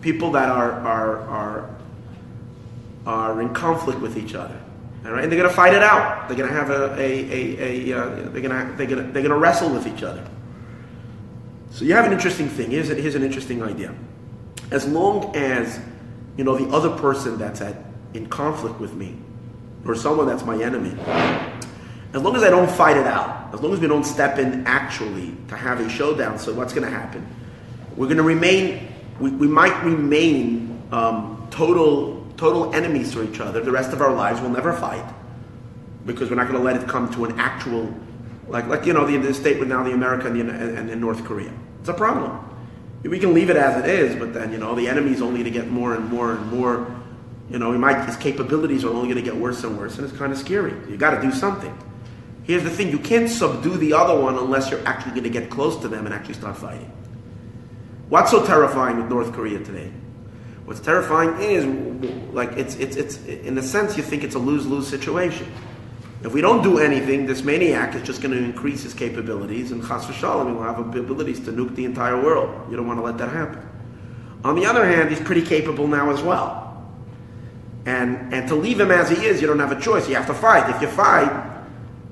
people 0.00 0.32
that 0.32 0.48
are 0.48 0.72
are 0.72 1.18
are 1.28 1.76
are 3.06 3.40
in 3.40 3.52
conflict 3.54 4.00
with 4.00 4.16
each 4.16 4.34
other. 4.34 4.60
All 5.04 5.12
right, 5.12 5.22
and 5.22 5.32
they're 5.32 5.38
going 5.38 5.48
to 5.48 5.56
fight 5.56 5.74
it 5.74 5.82
out. 5.82 6.28
They're 6.28 6.36
going 6.36 6.48
to 6.48 6.54
have 6.54 6.70
a, 6.70 6.94
a, 6.94 7.00
a, 7.00 7.92
a 7.92 7.98
uh, 7.98 8.30
they're 8.30 8.42
going 8.42 8.50
to 8.50 8.74
they're 8.76 8.86
going 8.86 9.06
to 9.06 9.12
they're 9.12 9.22
going 9.22 9.30
to 9.30 9.36
wrestle 9.36 9.70
with 9.70 9.86
each 9.86 10.02
other. 10.02 10.28
So 11.70 11.84
you 11.84 11.94
have 11.94 12.06
an 12.06 12.12
interesting 12.12 12.48
thing. 12.48 12.70
Here's, 12.70 12.90
a, 12.90 12.94
here's 12.94 13.14
an 13.14 13.22
interesting 13.22 13.62
idea. 13.62 13.94
As 14.70 14.86
long 14.86 15.36
as 15.36 15.78
you 16.36 16.44
know 16.44 16.56
the 16.56 16.74
other 16.74 16.90
person 16.96 17.38
that's 17.38 17.60
at 17.60 17.76
in 18.14 18.26
conflict 18.26 18.80
with 18.80 18.94
me, 18.94 19.16
or 19.84 19.94
someone 19.94 20.26
that's 20.26 20.44
my 20.44 20.60
enemy, 20.60 20.98
as 22.12 22.22
long 22.22 22.34
as 22.34 22.42
I 22.42 22.50
don't 22.50 22.70
fight 22.70 22.96
it 22.96 23.06
out, 23.06 23.54
as 23.54 23.60
long 23.60 23.72
as 23.72 23.80
we 23.80 23.86
don't 23.86 24.04
step 24.04 24.38
in 24.38 24.66
actually 24.66 25.34
to 25.48 25.56
have 25.56 25.78
a 25.80 25.88
showdown, 25.88 26.38
so 26.38 26.52
what's 26.54 26.72
going 26.72 26.90
to 26.90 26.90
happen? 26.90 27.26
We're 27.96 28.06
going 28.06 28.16
to 28.16 28.22
remain. 28.22 28.88
We, 29.20 29.30
we 29.30 29.46
might 29.46 29.84
remain 29.84 30.82
um, 30.90 31.46
total 31.50 32.17
total 32.38 32.74
enemies 32.74 33.12
to 33.12 33.22
each 33.22 33.40
other 33.40 33.60
the 33.60 33.70
rest 33.70 33.92
of 33.92 34.00
our 34.00 34.14
lives. 34.14 34.40
We'll 34.40 34.50
never 34.50 34.72
fight 34.72 35.04
because 36.06 36.30
we're 36.30 36.36
not 36.36 36.48
going 36.48 36.58
to 36.58 36.64
let 36.64 36.80
it 36.80 36.88
come 36.88 37.12
to 37.14 37.26
an 37.26 37.38
actual, 37.38 37.92
like, 38.46 38.66
like 38.68 38.86
you 38.86 38.94
know, 38.94 39.04
the, 39.04 39.18
the 39.18 39.34
state 39.34 39.58
with 39.58 39.68
now 39.68 39.82
the 39.82 39.92
America 39.92 40.28
and, 40.28 40.36
the, 40.36 40.54
and, 40.54 40.88
and 40.88 41.00
North 41.00 41.24
Korea. 41.24 41.52
It's 41.80 41.88
a 41.90 41.92
problem. 41.92 42.44
We 43.02 43.18
can 43.18 43.34
leave 43.34 43.50
it 43.50 43.56
as 43.56 43.84
it 43.84 43.88
is, 43.88 44.16
but 44.16 44.32
then 44.34 44.50
you 44.50 44.58
know 44.58 44.74
the 44.74 44.88
enemy's 44.88 45.22
only 45.22 45.44
to 45.44 45.50
get 45.50 45.68
more 45.68 45.94
and 45.94 46.08
more 46.08 46.32
and 46.32 46.50
more. 46.50 46.94
You 47.48 47.58
know, 47.58 47.72
he 47.72 47.78
might 47.78 48.04
his 48.04 48.16
capabilities 48.16 48.84
are 48.84 48.88
only 48.88 49.08
going 49.08 49.24
to 49.24 49.30
get 49.30 49.36
worse 49.36 49.62
and 49.62 49.78
worse, 49.78 49.98
and 49.98 50.08
it's 50.08 50.16
kind 50.18 50.32
of 50.32 50.38
scary. 50.38 50.74
You 50.90 50.96
got 50.96 51.14
to 51.14 51.22
do 51.22 51.30
something. 51.30 51.76
Here's 52.42 52.64
the 52.64 52.70
thing: 52.70 52.90
you 52.90 52.98
can't 52.98 53.30
subdue 53.30 53.76
the 53.76 53.92
other 53.92 54.20
one 54.20 54.36
unless 54.36 54.70
you're 54.70 54.84
actually 54.86 55.12
going 55.12 55.24
to 55.24 55.30
get 55.30 55.48
close 55.48 55.76
to 55.82 55.88
them 55.88 56.06
and 56.06 56.14
actually 56.14 56.34
start 56.34 56.56
fighting. 56.56 56.90
What's 58.08 58.32
so 58.32 58.44
terrifying 58.44 58.96
with 58.96 59.08
North 59.08 59.32
Korea 59.32 59.60
today? 59.60 59.92
What's 60.68 60.80
terrifying 60.80 61.40
is, 61.40 61.64
like, 62.34 62.52
it's, 62.52 62.74
it's, 62.74 62.94
it's, 62.96 63.24
in 63.24 63.56
a 63.56 63.62
sense, 63.62 63.96
you 63.96 64.02
think 64.02 64.22
it's 64.22 64.34
a 64.34 64.38
lose 64.38 64.66
lose 64.66 64.86
situation. 64.86 65.50
If 66.22 66.34
we 66.34 66.42
don't 66.42 66.62
do 66.62 66.76
anything, 66.76 67.24
this 67.24 67.42
maniac 67.42 67.94
is 67.94 68.02
just 68.02 68.20
going 68.20 68.36
to 68.36 68.44
increase 68.44 68.82
his 68.82 68.92
capabilities, 68.92 69.72
and 69.72 69.80
chas 69.80 70.04
v'shalom, 70.04 70.48
he 70.48 70.52
will 70.52 70.62
have 70.62 70.78
abilities 70.78 71.40
to 71.46 71.52
nuke 71.52 71.74
the 71.74 71.86
entire 71.86 72.22
world. 72.22 72.70
You 72.70 72.76
don't 72.76 72.86
want 72.86 72.98
to 72.98 73.02
let 73.02 73.16
that 73.16 73.30
happen. 73.30 73.66
On 74.44 74.56
the 74.56 74.66
other 74.66 74.84
hand, 74.84 75.08
he's 75.08 75.20
pretty 75.20 75.40
capable 75.40 75.86
now 75.86 76.10
as 76.10 76.20
well. 76.20 76.86
And, 77.86 78.34
and 78.34 78.46
to 78.48 78.54
leave 78.54 78.78
him 78.78 78.90
as 78.90 79.08
he 79.08 79.24
is, 79.24 79.40
you 79.40 79.46
don't 79.46 79.60
have 79.60 79.72
a 79.72 79.80
choice. 79.80 80.06
You 80.06 80.16
have 80.16 80.26
to 80.26 80.34
fight. 80.34 80.68
If 80.68 80.82
you 80.82 80.88
fight, 80.88 81.32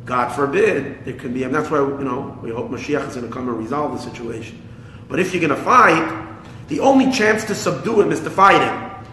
God 0.07 0.31
forbid, 0.35 1.05
there 1.05 1.13
could 1.13 1.35
be, 1.35 1.43
and 1.43 1.55
that's 1.55 1.71
why, 1.71 1.81
you 1.81 2.05
know, 2.05 2.39
we 2.43 2.53
hope 2.53 2.71
Mashiach 2.71 3.07
is 3.07 3.17
going 3.17 3.29
to 3.29 3.31
come 3.31 3.51
and 3.51 3.59
resolve 3.59 3.93
the 3.93 3.99
situation. 3.99 4.67
But 5.11 5.21
if 5.21 5.35
you're 5.35 5.47
going 5.47 5.55
to 5.55 5.63
fight, 5.63 6.36
the 6.69 6.81
only 6.81 7.13
chance 7.13 7.45
to 7.45 7.55
subdue 7.55 8.01
him 8.01 8.13
is 8.13 8.21
to 8.21 8.31
fight 8.31 8.61
him. 8.61 9.07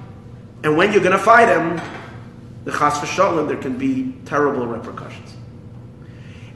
And 0.64 0.78
when 0.78 0.92
you're 0.92 1.04
going 1.04 1.18
to 1.18 1.24
fight 1.24 1.50
him, 1.50 1.82
the 2.64 2.72
chas 2.72 3.00
v'shalom, 3.00 3.48
there 3.48 3.58
can 3.58 3.78
be 3.78 4.16
terrible 4.26 4.66
repercussions. 4.66 5.36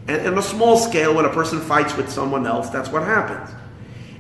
And 0.08 0.26
on 0.26 0.38
a 0.38 0.42
small 0.42 0.78
scale, 0.78 1.14
when 1.14 1.26
a 1.26 1.30
person 1.30 1.60
fights 1.60 1.96
with 1.98 2.10
someone 2.10 2.48
else, 2.48 2.70
that's 2.70 2.90
what 2.90 3.04
happens. 3.04 3.50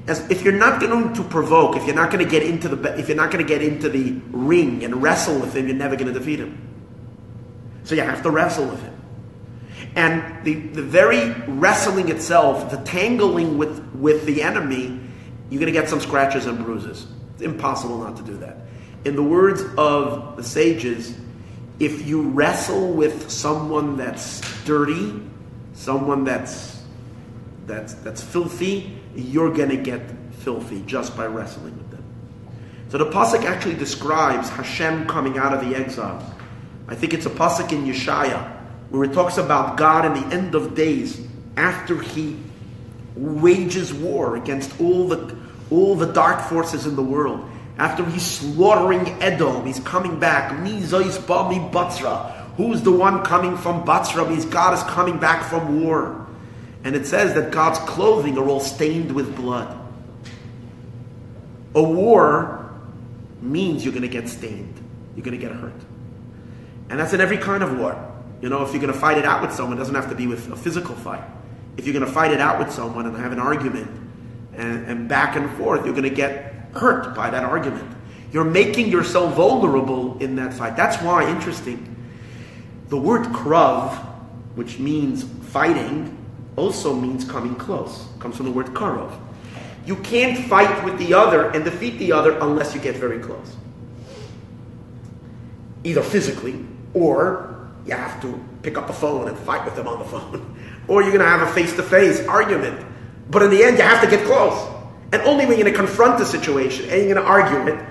As 0.08 0.30
if 0.30 0.44
you're 0.44 0.54
not 0.54 0.82
going 0.82 1.14
to 1.14 1.24
provoke, 1.24 1.78
if 1.78 1.86
you're 1.86 1.96
not 1.96 2.12
going 2.12 2.24
to 2.24 2.30
get 2.30 2.44
into 2.44 2.68
the, 2.70 3.00
if 3.00 3.08
you're 3.08 3.18
not 3.18 3.32
going 3.32 3.46
to 3.46 3.48
get 3.48 3.62
into 3.62 3.90
the 3.90 4.12
ring 4.32 4.84
and 4.84 5.02
wrestle 5.02 5.40
with 5.40 5.56
him, 5.56 5.68
you're 5.68 5.76
never 5.76 5.96
going 5.96 6.14
to 6.14 6.18
defeat 6.18 6.40
him. 6.40 6.62
So 7.84 7.96
you 7.96 8.02
have 8.02 8.22
to 8.24 8.32
wrestle 8.32 8.66
with 8.68 8.82
him. 8.82 8.94
And 9.96 10.46
the, 10.46 10.56
the 10.56 10.84
very 10.84 11.32
wrestling 11.48 12.10
itself, 12.10 12.70
the 12.70 12.78
tangling 12.78 13.58
with, 13.58 13.80
with 13.96 14.26
the 14.26 14.44
enemy, 14.44 15.00
you're 15.50 15.60
going 15.60 15.72
to 15.72 15.80
get 15.80 15.90
some 15.90 16.00
scratches 16.00 16.46
and 16.46 16.64
bruises. 16.64 17.08
It's 17.34 17.42
impossible 17.42 18.00
not 18.00 18.18
to 18.18 18.24
do 18.24 18.38
that. 18.38 18.58
In 19.06 19.16
the 19.16 19.24
words 19.24 19.62
of 19.78 20.36
the 20.36 20.44
sages, 20.44 21.18
if 21.80 22.08
you 22.08 22.30
wrestle 22.30 22.94
with 22.94 23.30
someone 23.30 23.96
that's 23.98 24.42
dirty, 24.64 25.14
someone 25.74 26.24
that's 26.24 26.84
that's 27.66 27.94
that's 27.96 28.24
filthy, 28.24 28.98
you're 29.16 29.54
going 29.54 29.70
to 29.70 29.78
get 29.78 30.02
filthy 30.40 30.82
just 30.86 31.16
by 31.16 31.26
wrestling 31.26 31.78
with 31.78 31.92
them. 31.92 32.04
So 32.90 32.98
the 32.98 33.06
pasuk 33.06 33.44
actually 33.44 33.76
describes 33.76 34.50
Hashem 34.50 35.08
coming 35.08 35.38
out 35.38 35.54
of 35.54 35.70
the 35.70 35.76
exile. 35.76 36.34
I 36.88 36.96
think 36.96 37.14
it's 37.14 37.26
a 37.26 37.30
pasuk 37.30 37.72
in 37.72 37.86
Yeshaya 37.86 38.56
where 38.90 39.04
it 39.04 39.14
talks 39.14 39.38
about 39.38 39.78
God 39.78 40.06
in 40.06 40.14
the 40.14 40.36
end 40.36 40.56
of 40.56 40.74
days 40.74 41.28
after 41.58 42.02
He 42.02 42.40
wages 43.16 43.94
war 43.94 44.36
against 44.36 44.80
all 44.80 45.08
the 45.08 45.37
all 45.70 45.96
the 45.96 46.12
dark 46.12 46.42
forces 46.50 46.86
in 46.86 46.96
the 46.96 47.04
world. 47.04 47.50
After 47.78 48.04
he's 48.06 48.26
slaughtering 48.26 49.08
Edom, 49.22 49.66
he's 49.66 49.80
coming 49.80 50.20
back. 50.20 50.52
Who's 50.52 50.90
the 52.82 52.92
one 52.92 53.24
coming 53.24 53.56
from 53.56 53.84
Batzra? 53.86 54.28
Means 54.28 54.46
God 54.46 54.74
is 54.74 54.84
coming 54.84 55.20
back 55.20 55.48
from 55.48 55.84
war. 55.84 56.26
And 56.84 56.96
it 56.96 57.06
says 57.06 57.34
that 57.36 57.52
God's 57.52 57.80
clothing 57.80 58.38
are 58.38 58.48
all 58.48 58.60
stained 58.60 59.12
with 59.12 59.36
blood. 59.36 59.78
A 61.76 61.84
war 61.84 62.72
means 63.42 63.84
you're 63.84 63.94
going 63.94 64.02
to 64.02 64.08
get 64.08 64.28
stained. 64.28 64.74
You're 65.16 65.24
going 65.24 65.40
to 65.40 65.46
get 65.46 65.56
hurt. 65.56 65.74
And 66.90 67.00
that's 67.00 67.14
in 67.14 67.22
every 67.22 67.38
kind 67.38 67.62
of 67.62 67.78
war. 67.78 68.04
You 68.42 68.50
know, 68.50 68.64
if 68.64 68.72
you're 68.72 68.82
going 68.82 68.94
to 68.94 69.00
fight 69.00 69.18
it 69.18 69.26
out 69.26 69.42
with 69.42 69.52
someone, 69.52 69.78
it 69.78 69.80
doesn't 69.80 69.96
have 69.96 70.10
to 70.10 70.16
be 70.16 70.26
with 70.26 70.52
a 70.52 70.56
physical 70.56 70.96
fight 70.96 71.24
if 71.78 71.86
you're 71.86 71.94
going 71.94 72.06
to 72.06 72.12
fight 72.12 72.32
it 72.32 72.42
out 72.42 72.60
with 72.60 72.72
someone 72.72 73.06
and 73.06 73.16
have 73.16 73.32
an 73.32 73.40
argument 73.40 74.07
and, 74.58 74.86
and 74.88 75.08
back 75.08 75.36
and 75.36 75.50
forth, 75.52 75.86
you're 75.86 75.94
going 75.94 76.10
to 76.10 76.10
get 76.10 76.54
hurt 76.74 77.16
by 77.16 77.30
that 77.30 77.44
argument. 77.44 77.96
You're 78.32 78.44
making 78.44 78.90
yourself 78.90 79.36
vulnerable 79.36 80.18
in 80.20 80.36
that 80.36 80.54
fight. 80.54 80.76
That's 80.76 81.02
why, 81.02 81.30
interesting, 81.30 81.96
the 82.90 82.98
word 82.98 83.28
krav, 83.28 83.98
which 84.56 84.80
means 84.80 85.24
fighting, 85.24 86.18
also 86.56 86.94
means 86.94 87.24
coming 87.24 87.56
close. 87.56 88.08
Comes 88.20 88.36
from 88.36 88.48
the 88.48 88.52
word 88.52 88.68
karov. 88.68 89.18
You 89.86 89.96
can't 89.98 90.38
fight 90.50 90.84
with 90.84 90.98
the 90.98 91.14
other 91.14 91.50
and 91.52 91.64
defeat 91.64 91.98
the 91.98 92.12
other 92.12 92.38
unless 92.40 92.76
you 92.76 92.82
get 92.82 92.96
very 92.98 93.20
close. 93.20 93.56
Either 95.84 96.02
physically, 96.02 96.66
or 96.94 97.70
you 97.86 97.94
have 97.94 98.22
to 98.22 98.44
pick 98.64 98.78
up 98.78 98.88
the 98.88 98.94
phone 98.94 99.30
and 99.30 99.38
fight 99.40 99.64
with 99.64 99.76
them 99.76 99.88
on 99.88 100.00
the 100.00 100.06
phone. 100.10 100.60
or 100.90 101.02
you're 101.02 101.12
going 101.12 101.24
to 101.24 101.30
have 101.30 101.48
a 101.48 101.54
face 101.54 101.74
to 101.76 101.84
face 101.84 102.26
argument. 102.28 102.86
But 103.30 103.44
in 103.44 103.50
the 103.50 103.64
end, 103.64 103.78
you 103.78 103.84
have 103.84 104.02
to 104.02 104.10
get 104.10 104.26
close. 104.26 104.74
And 105.12 105.22
only 105.24 105.46
when 105.46 105.58
you're 105.58 105.70
going 105.70 105.74
to 105.74 105.78
confront 105.78 106.18
the 106.18 106.26
situation 106.26 106.90
and 106.90 107.04
you're 107.04 107.14
going 107.14 107.26
to 107.26 107.30
argue 107.30 107.74
it, 107.74 107.86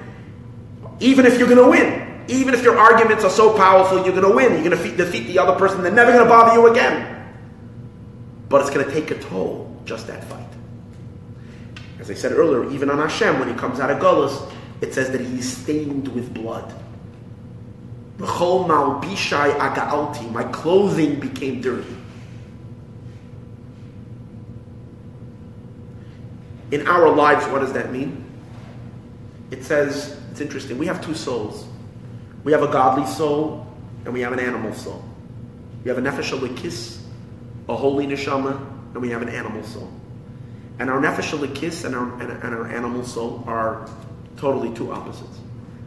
even 1.00 1.26
if 1.26 1.38
you're 1.38 1.48
going 1.48 1.62
to 1.62 1.70
win, 1.70 2.24
even 2.28 2.54
if 2.54 2.62
your 2.62 2.78
arguments 2.78 3.24
are 3.24 3.30
so 3.30 3.56
powerful, 3.56 4.04
you're 4.04 4.14
going 4.14 4.28
to 4.28 4.34
win. 4.34 4.52
You're 4.52 4.70
going 4.70 4.82
to 4.82 4.96
defeat 4.96 5.26
the 5.26 5.38
other 5.38 5.58
person. 5.58 5.82
They're 5.82 5.92
never 5.92 6.12
going 6.12 6.24
to 6.24 6.28
bother 6.28 6.54
you 6.54 6.66
again. 6.68 7.12
But 8.48 8.62
it's 8.62 8.70
going 8.70 8.84
to 8.86 8.92
take 8.92 9.10
a 9.10 9.18
toll, 9.18 9.74
just 9.84 10.06
that 10.06 10.24
fight. 10.24 10.46
As 11.98 12.10
I 12.10 12.14
said 12.14 12.32
earlier, 12.32 12.70
even 12.70 12.90
on 12.90 12.98
Hashem, 12.98 13.38
when 13.38 13.48
he 13.48 13.54
comes 13.54 13.80
out 13.80 13.90
of 13.90 13.98
Golos, 13.98 14.52
it 14.80 14.92
says 14.94 15.10
that 15.10 15.20
he's 15.20 15.56
stained 15.56 16.08
with 16.08 16.32
blood. 16.34 16.74
My 18.18 18.26
clothing 20.52 21.20
became 21.20 21.60
dirty. 21.60 21.95
In 26.70 26.86
our 26.86 27.08
lives, 27.08 27.46
what 27.46 27.60
does 27.60 27.72
that 27.74 27.92
mean? 27.92 28.24
It 29.50 29.64
says, 29.64 30.20
it's 30.30 30.40
interesting, 30.40 30.78
we 30.78 30.86
have 30.86 31.04
two 31.04 31.14
souls. 31.14 31.66
We 32.42 32.52
have 32.52 32.62
a 32.62 32.68
godly 32.68 33.06
soul, 33.06 33.66
and 34.04 34.12
we 34.12 34.20
have 34.20 34.32
an 34.32 34.40
animal 34.40 34.72
soul. 34.72 35.04
We 35.84 35.88
have 35.88 35.98
a 35.98 36.02
nefesh 36.02 36.36
Elokis, 36.36 37.00
a 37.68 37.76
holy 37.76 38.06
neshama, 38.06 38.56
and 38.92 39.02
we 39.02 39.10
have 39.10 39.22
an 39.22 39.28
animal 39.28 39.62
soul. 39.62 39.90
And 40.78 40.90
our 40.90 41.00
nefesh 41.00 41.36
Elokis 41.36 41.84
and 41.84 41.94
our, 41.94 42.12
and, 42.20 42.30
and 42.30 42.54
our 42.54 42.68
animal 42.68 43.04
soul 43.04 43.44
are 43.46 43.88
totally 44.36 44.74
two 44.74 44.92
opposites. 44.92 45.38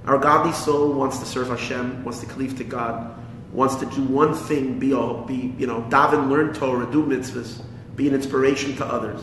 Our 0.05 0.17
godly 0.17 0.53
soul 0.53 0.93
wants 0.93 1.19
to 1.19 1.25
serve 1.25 1.49
Hashem, 1.49 2.03
wants 2.03 2.21
to 2.21 2.25
cleave 2.25 2.57
to 2.57 2.63
God, 2.63 3.15
wants 3.51 3.75
to 3.75 3.85
do 3.87 4.03
one 4.03 4.33
thing, 4.33 4.79
be, 4.79 4.93
all, 4.93 5.23
be 5.25 5.53
you 5.57 5.67
know, 5.67 5.81
daven, 5.89 6.29
learn 6.29 6.53
Torah, 6.53 6.89
do 6.91 7.03
mitzvahs, 7.05 7.61
be 7.95 8.07
an 8.07 8.15
inspiration 8.15 8.75
to 8.77 8.85
others. 8.85 9.21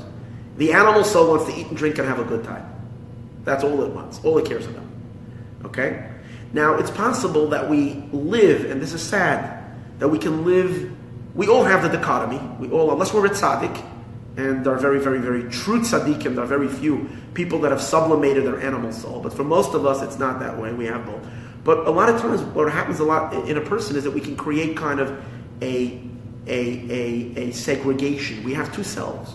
The 0.57 0.73
animal 0.73 1.05
soul 1.05 1.31
wants 1.31 1.53
to 1.53 1.59
eat 1.59 1.67
and 1.69 1.77
drink 1.77 1.99
and 1.99 2.09
have 2.09 2.19
a 2.19 2.25
good 2.25 2.45
time. 2.45 2.65
That's 3.45 3.63
all 3.63 3.83
it 3.83 3.93
wants, 3.93 4.21
all 4.25 4.39
it 4.39 4.47
cares 4.47 4.67
about. 4.67 4.85
Okay? 5.65 6.11
Now, 6.53 6.75
it's 6.75 6.91
possible 6.91 7.49
that 7.49 7.69
we 7.69 8.05
live, 8.13 8.71
and 8.71 8.81
this 8.81 8.93
is 8.93 9.03
sad, 9.03 9.65
that 9.99 10.09
we 10.09 10.19
can 10.19 10.45
live, 10.45 10.93
we 11.35 11.49
all 11.49 11.65
have 11.65 11.83
the 11.83 11.97
dichotomy. 11.97 12.39
We 12.59 12.71
all, 12.71 12.91
unless 12.93 13.13
we're 13.13 13.27
a 13.27 13.31
tzaddik, 13.31 13.85
and 14.37 14.65
there 14.65 14.73
are 14.73 14.79
very, 14.79 15.01
very, 15.01 15.19
very 15.19 15.51
true 15.51 15.81
tzaddikim, 15.81 16.35
there 16.35 16.45
are 16.45 16.47
very 16.47 16.69
few 16.69 17.09
people 17.35 17.59
that 17.61 17.71
have 17.71 17.81
sublimated 17.81 18.45
their 18.45 18.61
animal 18.61 18.93
soul. 18.93 19.21
But 19.21 19.33
for 19.33 19.45
most 19.45 19.75
of 19.75 19.87
us, 19.87 20.03
it's 20.03 20.19
not 20.19 20.41
that 20.41 20.59
way. 20.59 20.73
We 20.73 20.87
have 20.87 21.07
both. 21.07 21.27
But 21.65 21.87
a 21.87 21.91
lot 21.91 22.09
of 22.09 22.21
times, 22.21 22.43
what 22.43 22.71
happens 22.71 23.01
a 23.01 23.05
lot 23.05 23.35
in 23.49 23.57
a 23.57 23.61
person 23.61 23.97
is 23.97 24.05
that 24.05 24.13
we 24.13 24.21
can 24.21 24.37
create 24.37 24.77
kind 24.77 25.01
of 25.01 25.11
a, 25.61 26.01
a, 26.47 26.91
a, 26.91 27.49
a 27.49 27.51
segregation. 27.53 28.45
We 28.45 28.55
have 28.55 28.73
two 28.75 28.85
selves. 28.85 29.35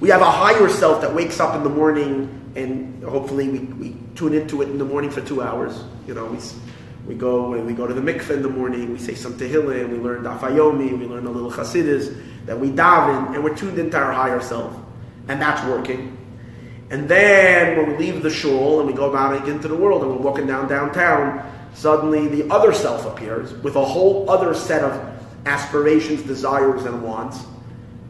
We 0.00 0.10
have 0.10 0.22
a 0.22 0.30
higher 0.30 0.68
self 0.68 1.00
that 1.02 1.12
wakes 1.12 1.40
up 1.40 1.56
in 1.56 1.64
the 1.64 1.70
morning 1.70 2.52
and 2.54 3.02
hopefully 3.04 3.48
we, 3.48 3.58
we 3.58 3.96
tune 4.14 4.34
into 4.34 4.62
it 4.62 4.68
in 4.68 4.78
the 4.78 4.84
morning 4.84 5.10
for 5.10 5.20
two 5.20 5.42
hours. 5.42 5.84
You 6.06 6.14
know, 6.14 6.26
we, 6.26 6.38
we 7.06 7.14
go 7.14 7.50
we 7.50 7.72
go 7.72 7.86
to 7.86 7.94
the 7.94 8.00
mikveh 8.00 8.30
in 8.30 8.42
the 8.42 8.48
morning, 8.48 8.92
we 8.92 8.98
say 8.98 9.14
some 9.14 9.34
tehillim, 9.34 9.90
we 9.90 9.98
learn 9.98 10.24
daf 10.24 10.40
yomi, 10.40 10.98
we 10.98 11.06
learn 11.06 11.26
a 11.26 11.30
little 11.30 11.50
chassidus, 11.50 12.16
then 12.44 12.60
we 12.60 12.70
daven, 12.70 13.34
and 13.34 13.42
we're 13.42 13.56
tuned 13.56 13.78
into 13.78 13.96
our 13.96 14.12
higher 14.12 14.40
self. 14.40 14.74
And 15.28 15.40
that's 15.40 15.66
working. 15.68 16.16
And 16.90 17.08
then 17.08 17.76
when 17.76 17.90
we 17.90 17.96
leave 17.96 18.22
the 18.22 18.30
shul 18.30 18.80
and 18.80 18.88
we 18.88 18.94
go 18.94 19.14
out 19.14 19.48
into 19.48 19.68
the 19.68 19.74
world 19.74 20.02
and 20.02 20.10
we're 20.10 20.22
walking 20.22 20.46
down 20.46 20.68
downtown, 20.68 21.44
suddenly 21.74 22.28
the 22.28 22.50
other 22.52 22.72
self 22.72 23.04
appears 23.04 23.52
with 23.62 23.76
a 23.76 23.84
whole 23.84 24.28
other 24.30 24.54
set 24.54 24.82
of 24.82 25.18
aspirations, 25.44 26.22
desires, 26.22 26.84
and 26.84 27.02
wants. 27.02 27.44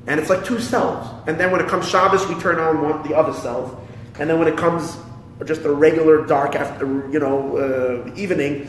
And 0.09 0.19
it's 0.19 0.31
like 0.31 0.45
two 0.45 0.59
selves. 0.59 1.09
And 1.29 1.39
then 1.39 1.53
when 1.53 1.61
it 1.61 1.69
comes 1.69 1.87
Shabbos, 1.87 2.27
we 2.27 2.35
turn 2.41 2.59
on 2.59 2.83
one, 2.83 3.07
the 3.07 3.15
other 3.15 3.35
self. 3.35 3.79
And 4.19 4.29
then 4.29 4.39
when 4.39 4.49
it 4.49 4.57
comes 4.57 4.97
just 5.45 5.63
a 5.63 5.71
regular 5.71 6.27
dark 6.27 6.57
after, 6.57 6.87
you 7.11 7.21
know, 7.21 7.57
uh, 7.57 8.15
evening, 8.17 8.69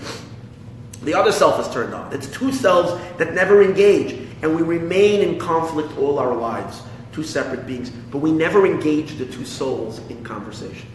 the 1.01 1.13
other 1.13 1.31
self 1.31 1.59
is 1.65 1.73
turned 1.73 1.93
on. 1.93 2.13
It's 2.13 2.27
two 2.27 2.51
selves 2.51 3.01
that 3.17 3.33
never 3.33 3.63
engage. 3.63 4.27
And 4.41 4.55
we 4.55 4.61
remain 4.61 5.21
in 5.21 5.39
conflict 5.39 5.97
all 5.97 6.19
our 6.19 6.35
lives 6.35 6.83
two 7.11 7.23
separate 7.23 7.65
beings, 7.65 7.89
but 7.89 8.19
we 8.19 8.31
never 8.31 8.65
engage 8.65 9.17
the 9.17 9.25
two 9.25 9.43
souls 9.43 9.99
in 10.09 10.23
conversation. 10.23 10.87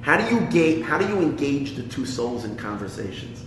How 0.00 0.16
do 0.16 0.34
you 0.34 0.40
ga- 0.50 0.80
how 0.82 0.98
do 0.98 1.06
you 1.06 1.20
engage 1.20 1.76
the 1.76 1.84
two 1.84 2.04
souls 2.04 2.44
in 2.44 2.56
conversations? 2.56 3.45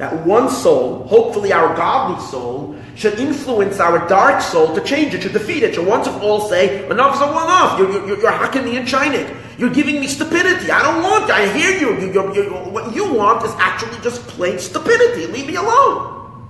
That 0.00 0.24
one 0.24 0.48
soul, 0.48 1.06
hopefully 1.08 1.52
our 1.52 1.76
godly 1.76 2.24
soul, 2.24 2.74
should 2.94 3.20
influence 3.20 3.80
our 3.80 4.08
dark 4.08 4.40
soul 4.40 4.74
to 4.74 4.80
change 4.80 5.12
it, 5.12 5.20
to 5.20 5.28
defeat 5.28 5.62
it, 5.62 5.74
to 5.74 5.82
once 5.82 6.06
and 6.06 6.16
all 6.22 6.48
say, 6.48 6.88
enough 6.88 7.16
is 7.16 7.20
off. 7.20 7.78
You're, 7.78 7.92
you're, 8.06 8.18
you're 8.18 8.30
hacking 8.30 8.64
me 8.64 8.78
in 8.78 8.86
China. 8.86 9.18
You're 9.58 9.68
giving 9.68 10.00
me 10.00 10.06
stupidity. 10.06 10.70
I 10.70 10.82
don't 10.82 11.02
want 11.02 11.30
I 11.30 11.52
hear 11.52 11.78
you. 11.78 12.00
you 12.00 12.34
you 12.34 12.44
what 12.72 12.94
you 12.94 13.12
want 13.12 13.44
is 13.44 13.52
actually 13.58 14.00
just 14.00 14.26
plain 14.26 14.58
stupidity. 14.58 15.26
Leave 15.26 15.46
me 15.46 15.56
alone. 15.56 16.48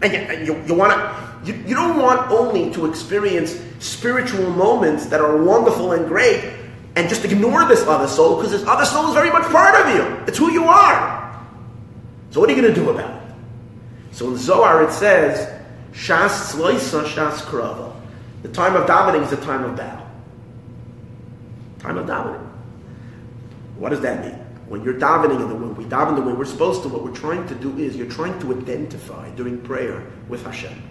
And 0.00 0.12
you, 0.12 0.18
and 0.20 0.46
you, 0.46 0.62
you 0.68 0.74
want 0.74 0.92
to 0.92 1.32
you, 1.44 1.60
you 1.66 1.74
don't 1.74 1.98
want 1.98 2.30
only 2.30 2.72
to 2.74 2.86
experience 2.86 3.60
spiritual 3.80 4.48
moments 4.50 5.06
that 5.06 5.20
are 5.20 5.42
wonderful 5.42 5.90
and 5.90 6.06
great 6.06 6.54
and 6.94 7.08
just 7.08 7.24
ignore 7.24 7.64
this 7.64 7.82
other 7.88 8.06
soul 8.06 8.36
because 8.36 8.52
this 8.52 8.64
other 8.64 8.84
soul 8.84 9.08
is 9.08 9.14
very 9.14 9.30
much 9.32 9.50
part 9.50 9.74
of 9.74 9.92
you. 9.92 10.24
It's 10.28 10.38
who 10.38 10.52
you 10.52 10.66
are. 10.66 11.21
So 12.32 12.40
what 12.40 12.48
are 12.48 12.54
you 12.54 12.62
going 12.62 12.74
to 12.74 12.80
do 12.80 12.88
about 12.88 13.22
it? 13.22 13.34
So 14.12 14.30
in 14.30 14.38
Zohar 14.38 14.82
it 14.82 14.90
says, 14.90 15.62
Shas 15.92 16.54
Tzloisa 16.54 17.04
Shas 17.04 17.40
Krava. 17.42 17.94
The 18.42 18.48
time 18.48 18.74
of 18.74 18.88
davening 18.88 19.22
is 19.22 19.30
the 19.30 19.36
time 19.36 19.64
of 19.64 19.76
battle. 19.76 20.06
Time 21.78 21.98
of 21.98 22.06
davening. 22.06 22.48
What 23.76 23.90
does 23.90 24.00
that 24.00 24.24
mean? 24.24 24.34
When 24.66 24.82
you're 24.82 24.94
davening 24.94 25.42
in 25.42 25.48
the 25.48 25.54
way 25.54 25.68
we 25.74 25.84
daven 25.84 26.16
the 26.16 26.22
way 26.22 26.32
we're 26.32 26.46
supposed 26.46 26.82
to, 26.84 26.88
what 26.88 27.04
we're 27.04 27.14
trying 27.14 27.46
to 27.48 27.54
do 27.54 27.76
is 27.78 27.96
you're 27.96 28.10
trying 28.10 28.40
to 28.40 28.58
identify 28.58 29.28
during 29.32 29.60
prayer 29.60 30.06
with 30.28 30.42
Hashem. 30.42 30.82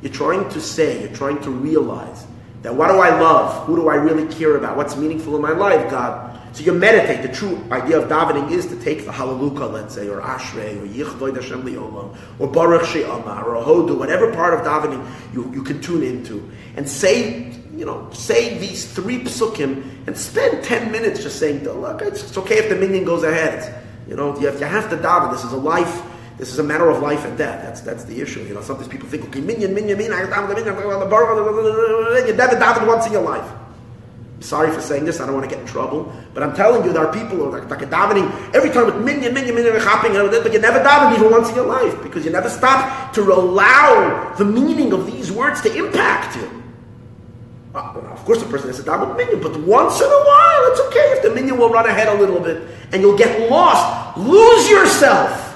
You're 0.00 0.12
trying 0.12 0.48
to 0.50 0.60
say, 0.60 1.00
you're 1.00 1.16
trying 1.16 1.40
to 1.42 1.50
realize 1.50 2.24
that 2.62 2.72
what 2.72 2.86
do 2.86 3.00
I 3.00 3.18
love? 3.20 3.66
Who 3.66 3.74
do 3.74 3.88
I 3.88 3.96
really 3.96 4.32
care 4.32 4.56
about? 4.56 4.76
What's 4.76 4.96
meaningful 4.96 5.34
in 5.34 5.42
my 5.42 5.50
life, 5.50 5.90
God? 5.90 6.31
So 6.52 6.62
you 6.62 6.74
meditate. 6.74 7.22
The 7.22 7.34
true 7.34 7.64
idea 7.70 7.98
of 7.98 8.08
davening 8.08 8.50
is 8.50 8.66
to 8.66 8.76
take 8.76 9.06
the 9.06 9.12
Hallelujah, 9.12 9.66
let's 9.66 9.94
say, 9.94 10.08
or 10.08 10.20
Ashrei, 10.20 10.80
or 10.82 10.86
Yichvoid 10.86 11.36
Hashem 11.36 11.62
Li'olam, 11.62 12.14
or 12.38 12.48
Baruch 12.48 12.84
She'amar, 12.86 13.44
or 13.44 13.64
Hodu, 13.64 13.98
whatever 13.98 14.32
part 14.32 14.52
of 14.52 14.60
davening 14.60 15.06
you, 15.32 15.50
you 15.52 15.62
can 15.62 15.80
tune 15.80 16.02
into, 16.02 16.50
and 16.76 16.86
say, 16.86 17.52
you 17.74 17.86
know, 17.86 18.10
say 18.12 18.58
these 18.58 18.92
three 18.92 19.20
psukim, 19.24 19.82
and 20.06 20.16
spend 20.16 20.62
10 20.62 20.92
minutes 20.92 21.22
just 21.22 21.38
saying, 21.38 21.64
look, 21.64 22.02
it's, 22.02 22.22
it's 22.22 22.36
okay 22.36 22.58
if 22.58 22.68
the 22.68 22.76
minyan 22.76 23.04
goes 23.04 23.22
ahead. 23.22 23.82
You 24.06 24.16
know, 24.16 24.32
have, 24.32 24.60
you 24.60 24.66
have 24.66 24.90
to 24.90 24.96
daven. 24.96 25.32
This 25.32 25.44
is 25.44 25.52
a 25.52 25.56
life 25.56 26.02
this 26.38 26.50
is 26.50 26.58
a 26.58 26.62
matter 26.64 26.90
of 26.90 27.00
life 27.00 27.24
and 27.24 27.38
death. 27.38 27.62
That's 27.62 27.82
that's 27.82 28.04
the 28.04 28.20
issue. 28.20 28.40
You 28.40 28.54
know, 28.54 28.62
sometimes 28.62 28.88
people 28.88 29.08
think, 29.08 29.24
okay, 29.26 29.40
minyan, 29.40 29.74
minyan, 29.74 30.12
I 30.12 30.24
daven 30.24 30.48
the 30.48 30.54
minyan, 30.56 32.26
you 32.26 32.34
never 32.34 32.56
davened 32.56 32.86
once 32.88 33.06
in 33.06 33.12
your 33.12 33.22
life. 33.22 33.48
Sorry 34.42 34.72
for 34.72 34.80
saying 34.80 35.04
this. 35.04 35.20
I 35.20 35.26
don't 35.26 35.34
want 35.34 35.48
to 35.48 35.54
get 35.54 35.60
in 35.60 35.66
trouble, 35.70 36.12
but 36.34 36.42
I'm 36.42 36.54
telling 36.54 36.84
you, 36.84 36.92
there 36.92 37.06
are 37.06 37.12
people 37.12 37.36
who 37.36 37.44
are 37.44 37.60
like, 37.60 37.70
like 37.70 37.88
davening 37.88 38.28
every 38.54 38.70
time 38.70 38.86
with 38.86 38.96
minyan, 38.96 39.32
minyan, 39.32 39.54
minyan, 39.54 39.76
hopping, 39.78 40.12
but 40.12 40.52
you 40.52 40.58
never 40.58 40.80
daven 40.80 41.14
even 41.16 41.30
once 41.30 41.48
in 41.48 41.54
your 41.54 41.66
life 41.66 42.02
because 42.02 42.24
you 42.24 42.32
never 42.32 42.48
stop 42.48 43.12
to 43.14 43.22
allow 43.22 44.34
the 44.36 44.44
meaning 44.44 44.92
of 44.92 45.06
these 45.06 45.30
words 45.30 45.60
to 45.62 45.74
impact 45.74 46.36
you. 46.36 46.62
Uh, 47.74 47.92
well, 47.94 48.12
of 48.12 48.18
course, 48.24 48.42
the 48.42 48.48
person 48.48 48.66
has 48.68 48.76
to 48.78 48.82
daven 48.82 49.16
minyan, 49.16 49.40
but 49.40 49.56
once 49.60 50.00
in 50.00 50.06
a 50.06 50.24
while, 50.26 50.72
it's 50.72 50.80
okay 50.88 51.12
if 51.16 51.22
the 51.22 51.30
minyan 51.30 51.56
will 51.56 51.70
run 51.70 51.86
ahead 51.86 52.08
a 52.08 52.20
little 52.20 52.40
bit 52.40 52.68
and 52.90 53.00
you'll 53.00 53.16
get 53.16 53.48
lost. 53.48 54.18
Lose 54.18 54.68
yourself. 54.68 55.52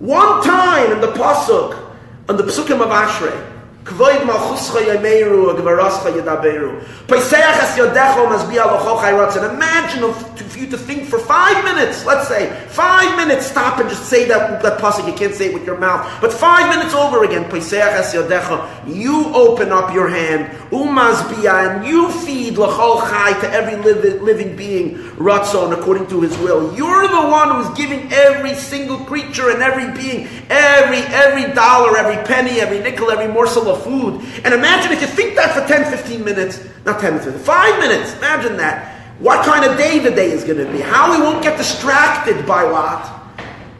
One 0.00 0.44
time 0.44 0.92
in 0.92 1.00
the 1.00 1.12
pasuk, 1.12 1.82
on 2.28 2.36
the 2.36 2.44
psukim 2.44 2.80
of 2.82 2.88
Ashrei, 2.88 3.47
Kvoid 3.88 4.20
malchuscha 4.28 4.80
yemeiru, 4.84 5.48
agvarascha 5.54 6.12
yedaberu. 6.12 6.82
Peiseach 7.06 7.62
es 7.62 7.76
yodecho 7.78 8.28
mazbia 8.28 8.64
locho 8.66 9.00
chayratzin. 9.00 9.54
Imagine 9.54 10.12
for 10.12 10.58
you 10.58 10.66
to 10.66 10.76
think 10.76 11.08
for 11.08 11.18
five 11.18 11.64
minutes, 11.64 12.04
let's 12.04 12.28
say, 12.28 12.50
five 12.68 13.16
minutes, 13.16 13.46
stop 13.46 13.78
and 13.78 13.88
just 13.88 14.04
say 14.04 14.26
that, 14.28 14.62
that 14.62 14.78
pasuk. 14.78 15.06
You 15.06 15.14
can't 15.14 15.34
say 15.34 15.46
it 15.46 15.54
with 15.54 15.64
your 15.64 15.78
mouth, 15.78 16.06
but 16.20 16.32
five 16.32 16.68
minutes 16.68 16.94
over 16.94 17.24
again. 17.24 17.44
Peiseach 17.44 17.94
es 17.94 18.14
yodecho. 18.14 18.60
You 18.86 19.34
open 19.34 19.72
up 19.72 19.94
your 19.94 20.08
hand, 20.08 20.50
umazbia, 20.70 21.76
and 21.76 21.86
you 21.86 22.10
feed 22.10 22.54
locho 22.54 23.00
chai 23.08 23.38
to 23.40 23.50
every 23.50 23.76
living, 23.76 24.56
being, 24.56 24.96
ratzon, 25.16 25.78
according 25.78 26.06
to 26.08 26.20
his 26.20 26.36
will. 26.38 26.74
You're 26.76 27.08
the 27.08 27.28
one 27.28 27.56
who's 27.56 27.76
giving 27.76 28.12
every 28.12 28.54
single 28.54 28.98
creature 28.98 29.50
and 29.50 29.62
every 29.62 29.90
being, 30.00 30.28
every, 30.50 30.98
every 30.98 31.52
dollar, 31.54 31.96
every 31.96 32.22
penny, 32.24 32.60
every 32.60 32.80
nickel, 32.80 33.10
every 33.10 33.28
morsel 33.28 33.68
of 33.68 33.82
food. 33.82 34.22
And 34.44 34.54
imagine 34.54 34.92
if 34.92 35.00
you 35.00 35.06
think 35.06 35.36
that 35.36 35.54
for 35.54 35.66
10, 35.66 35.90
15 35.90 36.24
minutes, 36.24 36.64
not 36.84 37.00
10 37.00 37.16
minutes, 37.18 37.44
5 37.44 37.78
minutes, 37.78 38.16
imagine 38.16 38.56
that. 38.58 38.94
What 39.18 39.44
kind 39.44 39.64
of 39.64 39.76
day 39.76 39.98
the 39.98 40.12
day 40.12 40.30
is 40.30 40.44
going 40.44 40.64
to 40.64 40.72
be. 40.72 40.80
How 40.80 41.10
we 41.10 41.20
won't 41.20 41.42
get 41.42 41.58
distracted 41.58 42.46
by 42.46 42.62
what? 42.64 43.17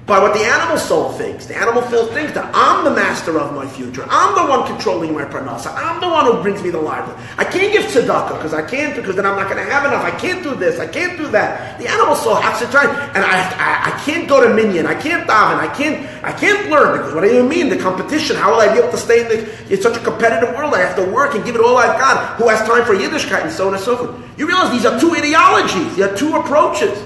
By 0.09 0.19
what 0.19 0.33
the 0.33 0.41
animal 0.41 0.79
soul 0.79 1.13
thinks. 1.13 1.45
The 1.45 1.55
animal 1.55 1.83
soul 1.83 2.07
thinks 2.07 2.33
that 2.33 2.51
I'm 2.55 2.83
the 2.83 2.91
master 2.91 3.39
of 3.39 3.55
my 3.55 3.69
future. 3.69 4.07
I'm 4.09 4.35
the 4.35 4.51
one 4.51 4.67
controlling 4.67 5.13
my 5.13 5.25
parnasa. 5.25 5.71
I'm 5.77 6.01
the 6.01 6.09
one 6.09 6.25
who 6.25 6.41
brings 6.43 6.63
me 6.63 6.71
the 6.71 6.81
livelihood. 6.81 7.23
I 7.37 7.45
can't 7.45 7.71
give 7.75 7.85
tzedakah 7.85 8.39
because 8.39 8.55
I 8.55 8.63
can't 8.67 8.97
because 8.97 9.17
then 9.17 9.27
I'm 9.27 9.37
not 9.37 9.51
going 9.51 9.63
to 9.63 9.71
have 9.71 9.85
enough. 9.85 10.03
I 10.03 10.11
can't 10.11 10.43
do 10.43 10.55
this. 10.55 10.81
I 10.81 10.87
can't 10.87 11.19
do 11.19 11.29
that. 11.29 11.79
The 11.79 11.87
animal 11.87 12.17
soul 12.17 12.37
has 12.37 12.59
to 12.61 12.67
try, 12.71 12.85
and 12.85 13.23
I, 13.23 13.37
I, 13.53 13.93
I 13.93 14.01
can't 14.07 14.27
go 14.27 14.43
to 14.43 14.55
minyan. 14.55 14.87
I 14.87 14.95
can't 14.95 15.29
daven. 15.29 15.59
I 15.59 15.69
can't 15.77 16.25
I 16.25 16.33
can't 16.33 16.71
learn 16.71 16.97
because 16.97 17.15
what 17.15 17.21
do 17.21 17.33
you 17.33 17.43
mean 17.43 17.69
the 17.69 17.77
competition? 17.77 18.35
How 18.35 18.53
will 18.53 18.61
I 18.61 18.73
be 18.73 18.79
able 18.79 18.91
to 18.91 18.97
stay 18.97 19.21
in 19.21 19.29
the? 19.29 19.73
It's 19.73 19.83
such 19.83 19.99
a 19.99 20.03
competitive 20.03 20.57
world. 20.57 20.73
I 20.73 20.81
have 20.81 20.97
to 20.97 21.05
work 21.05 21.35
and 21.35 21.45
give 21.45 21.55
it 21.55 21.61
all 21.61 21.77
I've 21.77 22.01
got. 22.01 22.37
Who 22.39 22.49
has 22.49 22.67
time 22.67 22.85
for 22.87 22.95
Yiddishkeit 22.95 23.43
and 23.43 23.53
so 23.53 23.69
on 23.69 23.75
and 23.75 23.83
so 23.83 23.97
forth? 23.97 24.39
You 24.39 24.47
realize 24.47 24.73
these 24.73 24.87
are 24.87 24.99
two 24.99 25.13
ideologies. 25.15 25.97
These 25.97 26.05
are 26.07 26.17
two 26.17 26.35
approaches. 26.35 26.99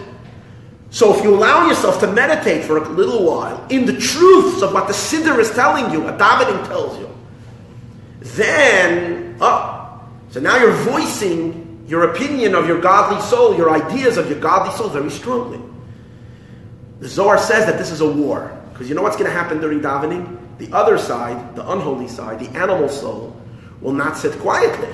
So 0.93 1.16
if 1.16 1.24
you 1.24 1.34
allow 1.34 1.68
yourself 1.68 2.01
to 2.01 2.07
meditate 2.07 2.64
for 2.64 2.76
a 2.76 2.86
little 2.86 3.24
while 3.24 3.66
in 3.70 3.86
the 3.86 3.97
truths 3.97 4.61
of 4.61 4.74
what 4.74 4.88
the 4.88 4.93
Siddur 4.93 5.38
is 5.38 5.51
telling 5.53 5.90
you, 5.90 6.03
what 6.03 6.18
davening 6.18 6.68
tells 6.68 6.99
you, 6.99 7.09
then, 8.20 9.38
oh, 9.40 10.03
so 10.28 10.38
now 10.38 10.59
you're 10.59 10.72
voicing 10.72 11.86
your 11.88 12.12
opinion 12.12 12.55
of 12.55 12.68
your 12.68 12.78
godly 12.78 13.22
soul, 13.22 13.57
your 13.57 13.70
ideas 13.70 14.18
of 14.18 14.28
your 14.28 14.38
godly 14.38 14.70
soul 14.76 14.90
very 14.90 15.11
strongly. 15.11 15.61
The 17.01 17.09
Zohar 17.09 17.38
says 17.38 17.64
that 17.64 17.78
this 17.78 17.90
is 17.90 18.03
a 18.03 18.12
war. 18.12 18.57
Because 18.74 18.90
you 18.90 18.95
know 18.95 19.03
what's 19.03 19.16
going 19.16 19.30
to 19.30 19.36
happen 19.36 19.62
during 19.62 19.80
davening? 19.80 20.38
The 20.59 20.70
other 20.76 20.99
side, 20.99 21.57
the 21.57 21.66
unholy 21.70 22.07
side, 22.07 22.38
the 22.38 22.51
animal 22.51 22.90
soul, 22.90 23.34
will 23.80 23.95
not 23.95 24.18
sit 24.18 24.38
quietly. 24.40 24.93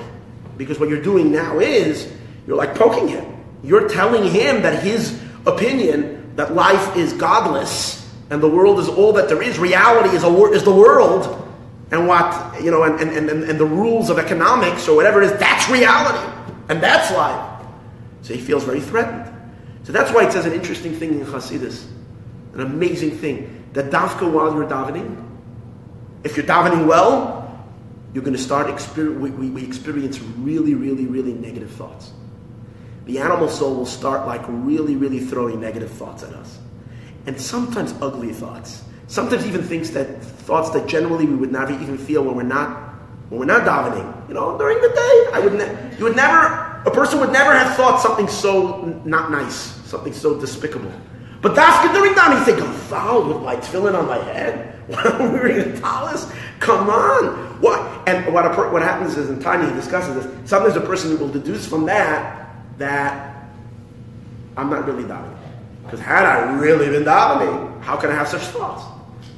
Because 0.56 0.78
what 0.78 0.88
you're 0.88 1.02
doing 1.02 1.32
now 1.32 1.58
is, 1.58 2.12
you're 2.46 2.56
like 2.56 2.76
poking 2.76 3.08
him. 3.08 3.34
You're 3.64 3.88
telling 3.88 4.30
him 4.30 4.62
that 4.62 4.80
his 4.80 5.20
opinion 5.48 6.36
that 6.36 6.54
life 6.54 6.96
is 6.96 7.12
godless 7.12 7.98
and 8.30 8.42
the 8.42 8.48
world 8.48 8.78
is 8.78 8.88
all 8.88 9.12
that 9.14 9.28
there 9.28 9.42
is. 9.42 9.58
Reality 9.58 10.14
is, 10.14 10.22
a, 10.22 10.28
is 10.52 10.62
the 10.62 10.74
world. 10.74 11.34
And 11.90 12.06
what, 12.06 12.62
you 12.62 12.70
know, 12.70 12.82
and, 12.82 13.00
and, 13.00 13.28
and, 13.30 13.44
and 13.44 13.58
the 13.58 13.66
rules 13.66 14.10
of 14.10 14.18
economics 14.18 14.88
or 14.88 14.94
whatever 14.94 15.22
it 15.22 15.32
is, 15.32 15.38
that's 15.40 15.68
reality. 15.70 16.32
And 16.68 16.82
that's 16.82 17.10
life. 17.12 17.66
So 18.22 18.34
he 18.34 18.40
feels 18.40 18.64
very 18.64 18.80
threatened. 18.80 19.34
So 19.84 19.92
that's 19.92 20.12
why 20.12 20.26
it 20.26 20.32
says 20.32 20.44
an 20.44 20.52
interesting 20.52 20.92
thing 20.92 21.18
in 21.18 21.24
Hasidus, 21.24 21.86
an 22.52 22.60
amazing 22.60 23.12
thing, 23.12 23.64
that 23.72 23.90
dafka 23.90 24.30
while 24.30 24.52
you're 24.52 24.68
davening, 24.68 25.24
if 26.24 26.36
you're 26.36 26.44
davening 26.44 26.86
well, 26.86 27.66
you're 28.12 28.24
going 28.24 28.36
to 28.36 28.42
start, 28.42 28.66
exper- 28.66 29.18
we, 29.18 29.30
we, 29.30 29.48
we 29.48 29.64
experience 29.64 30.20
really, 30.20 30.74
really, 30.74 31.06
really 31.06 31.32
negative 31.32 31.70
thoughts 31.70 32.12
the 33.08 33.18
animal 33.18 33.48
soul 33.48 33.74
will 33.74 33.86
start 33.86 34.26
like 34.26 34.42
really, 34.48 34.94
really 34.94 35.18
throwing 35.18 35.58
negative 35.60 35.90
thoughts 35.90 36.22
at 36.22 36.32
us. 36.34 36.58
and 37.26 37.38
sometimes 37.40 37.92
ugly 38.00 38.32
thoughts. 38.32 38.84
Sometimes 39.08 39.46
even 39.46 39.62
things 39.62 39.90
that 39.92 40.22
thoughts 40.48 40.70
that 40.70 40.86
generally 40.86 41.26
we 41.26 41.34
would 41.34 41.52
never 41.52 41.72
even 41.72 41.96
feel 41.98 42.22
when 42.22 42.36
we're 42.36 42.42
not 42.58 42.68
when 43.30 43.40
we're 43.40 43.46
not 43.56 43.64
davening. 43.64 44.08
You 44.28 44.34
know, 44.34 44.56
during 44.56 44.80
the 44.80 44.88
day, 44.88 45.14
I 45.32 45.40
would 45.44 45.54
ne- 45.54 45.96
you 45.98 46.04
would 46.04 46.16
never 46.16 46.82
a 46.86 46.90
person 46.90 47.18
would 47.20 47.32
never 47.32 47.52
have 47.52 47.76
thought 47.76 48.00
something 48.00 48.28
so 48.28 48.82
n- 48.82 49.02
not 49.04 49.30
nice, 49.30 49.56
something 49.92 50.12
so 50.12 50.38
despicable. 50.40 50.92
But 51.42 51.54
dafka 51.54 51.92
during 51.92 52.12
davening, 52.14 52.60
I'm 52.62 52.72
fouled 52.92 53.28
with 53.28 53.42
my 53.42 53.56
tefillin 53.56 53.94
on 53.98 54.06
my 54.06 54.18
head. 54.32 54.52
I'm 54.96 55.32
wearing 55.32 55.60
a 55.60 55.80
tallis. 55.80 56.30
Come 56.60 56.88
on, 56.88 57.60
what? 57.60 57.80
And 58.08 58.32
what 58.32 58.44
a 58.46 58.50
what 58.72 58.82
happens 58.82 59.16
is, 59.18 59.28
and 59.28 59.40
Tanya 59.40 59.70
discusses 59.74 60.14
this. 60.14 60.26
Sometimes 60.48 60.76
a 60.76 60.80
person 60.80 61.18
will 61.18 61.28
deduce 61.28 61.66
from 61.66 61.84
that 61.86 62.47
that 62.78 63.48
I'm 64.56 64.70
not 64.70 64.86
really 64.86 65.04
davening. 65.04 65.36
Because 65.84 66.00
had 66.00 66.24
I 66.24 66.58
really 66.58 66.88
been 66.90 67.04
davening, 67.04 67.78
eh, 67.78 67.82
how 67.82 67.96
can 67.96 68.10
I 68.10 68.14
have 68.14 68.28
such 68.28 68.42
thoughts? 68.42 68.84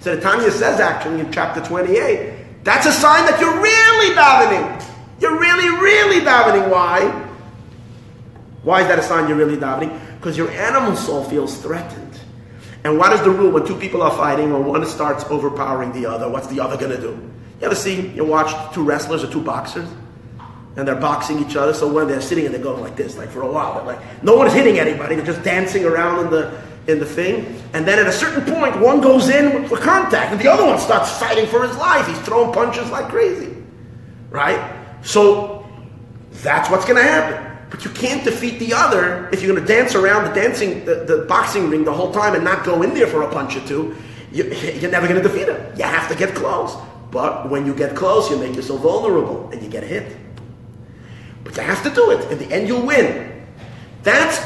So 0.01 0.16
the 0.16 0.22
Tanya 0.22 0.51
says 0.51 0.80
actually 0.80 1.20
in 1.20 1.30
chapter 1.32 1.61
28, 1.61 2.64
that's 2.64 2.86
a 2.86 2.93
sign 2.93 3.24
that 3.26 3.38
you're 3.41 3.61
really 3.61 4.14
davening. 4.14 4.84
You're 5.20 5.38
really, 5.38 5.68
really 5.80 6.24
davening. 6.24 6.70
Why? 6.70 7.09
Why 8.62 8.82
is 8.82 8.88
that 8.88 8.99
a 8.99 9.03
sign 9.03 9.28
you're 9.28 9.36
really 9.36 9.57
davening? 9.57 9.99
Because 10.16 10.36
your 10.36 10.51
animal 10.51 10.97
soul 10.97 11.24
feels 11.24 11.57
threatened. 11.59 12.18
And 12.84 12.99
what 12.99 13.12
is 13.12 13.20
the 13.20 13.30
rule 13.30 13.51
when 13.51 13.66
two 13.66 13.76
people 13.76 14.03
are 14.03 14.11
fighting 14.11 14.53
or 14.53 14.62
one 14.62 14.84
starts 14.86 15.24
overpowering 15.24 15.93
the 15.93 16.07
other? 16.07 16.28
What's 16.28 16.47
the 16.47 16.61
other 16.61 16.76
going 16.76 16.97
to 16.97 17.01
do? 17.01 17.11
You 17.61 17.66
ever 17.66 17.74
see, 17.74 18.09
you 18.09 18.24
watch 18.24 18.74
two 18.74 18.82
wrestlers 18.82 19.22
or 19.22 19.30
two 19.30 19.43
boxers? 19.43 19.88
And 20.77 20.87
they're 20.87 20.95
boxing 20.95 21.45
each 21.45 21.57
other. 21.57 21.75
So 21.75 21.93
when 21.93 22.07
they're 22.07 22.21
sitting 22.21 22.47
and 22.47 22.55
they're 22.55 22.62
going 22.62 22.81
like 22.81 22.97
this, 22.97 23.16
like 23.16 23.29
for 23.29 23.43
a 23.43 23.51
while, 23.51 23.75
they're 23.75 23.97
like, 23.97 24.23
no 24.23 24.37
one 24.37 24.47
is 24.47 24.53
hitting 24.53 24.79
anybody. 24.79 25.16
They're 25.16 25.27
just 25.27 25.43
dancing 25.43 25.85
around 25.85 26.27
in 26.27 26.31
the, 26.31 26.62
in 26.87 27.01
the 27.01 27.07
thing. 27.07 27.61
And 27.73 27.87
then 27.87 27.99
at 27.99 28.07
a 28.07 28.12
certain 28.12 28.45
point, 28.53 28.81
one 28.81 29.01
goes 29.01 29.29
in 29.29 29.66
for 29.68 29.77
contact 29.77 30.33
and 30.33 30.41
the 30.41 30.51
other 30.51 30.64
one 30.64 30.79
starts 30.79 31.18
fighting 31.18 31.47
for 31.47 31.66
his 31.66 31.77
life. 31.77 32.07
He's 32.07 32.21
throwing 32.21 32.53
punches 32.53 32.89
like 32.91 33.09
crazy. 33.09 33.57
Right? 34.31 34.77
So 35.03 35.68
that's 36.31 36.71
what's 36.71 36.85
going 36.85 36.97
to 36.97 37.09
happen. 37.09 37.47
But 37.71 37.85
you 37.85 37.91
can't 37.91 38.25
defeat 38.25 38.59
the 38.59 38.73
other 38.73 39.29
if 39.33 39.43
you're 39.43 39.53
going 39.53 39.64
to 39.64 39.73
dance 39.73 39.95
around 39.95 40.25
the 40.25 40.35
dancing, 40.35 40.85
the, 40.85 41.05
the 41.05 41.25
boxing 41.29 41.71
ring 41.71 41.85
the 41.85 41.93
whole 41.93 42.12
time 42.12 42.35
and 42.35 42.45
not 42.45 42.64
go 42.64 42.83
in 42.83 42.95
there 42.95 43.07
for 43.07 43.23
a 43.23 43.33
punch 43.33 43.57
or 43.57 43.66
two. 43.66 43.97
You, 44.33 44.45
you're 44.45 44.91
never 44.91 45.09
going 45.09 45.21
to 45.23 45.29
defeat 45.29 45.49
him. 45.49 45.77
You 45.77 45.85
have 45.85 46.09
to 46.09 46.16
get 46.16 46.35
close. 46.35 46.77
But 47.11 47.49
when 47.51 47.66
you 47.66 47.75
get 47.75 47.97
close, 47.97 48.31
you 48.31 48.37
make 48.37 48.55
yourself 48.55 48.81
vulnerable 48.81 49.49
and 49.51 49.62
you 49.62 49.68
get 49.68 49.83
hit. 49.83 50.16
But 51.51 51.57
you 51.57 51.62
have 51.64 51.82
to 51.82 51.90
do 51.90 52.12
it. 52.12 52.30
In 52.30 52.38
the 52.38 52.55
end, 52.55 52.68
you'll 52.68 52.86
win. 52.86 53.44
That's 54.05 54.40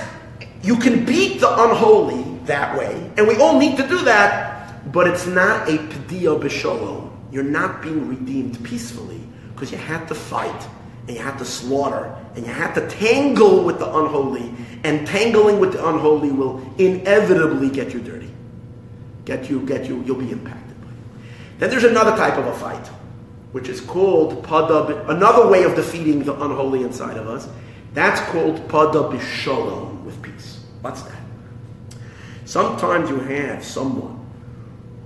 you 0.63 0.77
can 0.77 1.05
beat 1.05 1.41
the 1.41 1.51
unholy 1.51 2.23
that 2.47 2.79
way, 2.79 3.11
and 3.19 3.29
we 3.29 3.37
all 3.37 3.59
need 3.59 3.77
to 3.77 3.87
do 3.87 4.03
that. 4.05 4.91
But 4.91 5.07
it's 5.07 5.27
not 5.27 5.69
a 5.69 5.77
pedia 5.77 6.41
b'shalom. 6.41 7.11
You're 7.31 7.45
not 7.45 7.83
being 7.83 8.09
redeemed 8.09 8.63
peacefully 8.65 9.21
because 9.53 9.71
you 9.71 9.77
had 9.77 10.09
to 10.09 10.15
fight 10.15 10.69
and 11.07 11.17
you 11.17 11.23
had 11.23 11.37
to 11.39 11.45
slaughter 11.45 12.17
and 12.35 12.47
you 12.47 12.53
had 12.53 12.75
to 12.75 12.89
tangle 12.89 13.63
with 13.63 13.79
the 13.79 13.87
unholy, 13.87 14.53
and 14.83 15.07
tangling 15.07 15.61
with 15.61 15.73
the 15.73 15.87
unholy 15.87 16.33
will 16.33 16.61
inevitably 16.79 17.71
get 17.71 17.93
you 17.93 18.01
dirty. 18.01 18.31
Get 19.25 19.49
you, 19.49 19.61
get 19.61 19.87
you, 19.87 20.03
you'll 20.05 20.17
be 20.17 20.31
impacted 20.31 20.81
by 20.81 20.89
it. 20.89 21.59
Then 21.59 21.71
there's 21.71 21.85
another 21.85 22.17
type 22.17 22.37
of 22.37 22.47
a 22.47 22.55
fight, 22.55 22.91
which 23.55 23.69
is 23.69 23.81
called 23.81 24.43
pada, 24.43 25.09
another 25.09 25.47
way 25.47 25.63
of 25.63 25.77
defeating 25.77 26.25
the 26.25 26.35
unholy 26.43 26.83
inside 26.83 27.17
of 27.17 27.29
us. 27.29 27.49
That's 27.93 28.21
called 28.33 28.57
pada 28.67 29.13
b'shalom, 29.13 30.03
with 30.03 30.21
peace. 30.23 30.65
What's 30.81 31.03
that? 31.03 31.21
Sometimes 32.47 33.09
you 33.11 33.21
have 33.21 33.63
someone 33.63 34.19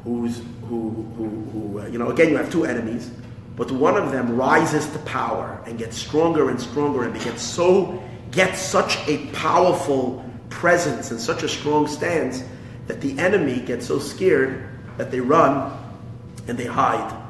who's 0.02 0.40
who 0.62 0.92
who, 1.18 1.28
who 1.52 1.80
uh, 1.80 1.86
you 1.88 1.98
know 1.98 2.08
again 2.08 2.30
you 2.30 2.38
have 2.38 2.50
two 2.50 2.64
enemies, 2.64 3.10
but 3.54 3.70
one 3.70 3.98
of 3.98 4.12
them 4.12 4.34
rises 4.34 4.86
to 4.92 4.98
power 5.00 5.62
and 5.66 5.76
gets 5.76 5.98
stronger 5.98 6.48
and 6.48 6.58
stronger 6.58 7.04
and 7.04 7.20
gets 7.20 7.42
so 7.42 8.02
gets 8.30 8.62
such 8.62 8.96
a 9.08 9.26
powerful 9.34 10.24
presence 10.48 11.10
and 11.10 11.20
such 11.20 11.42
a 11.42 11.48
strong 11.50 11.86
stance 11.86 12.42
that 12.86 13.02
the 13.02 13.18
enemy 13.18 13.60
gets 13.60 13.86
so 13.86 13.98
scared 13.98 14.66
that 14.96 15.10
they 15.10 15.20
run 15.20 15.70
and 16.46 16.56
they 16.56 16.64
hide 16.64 17.27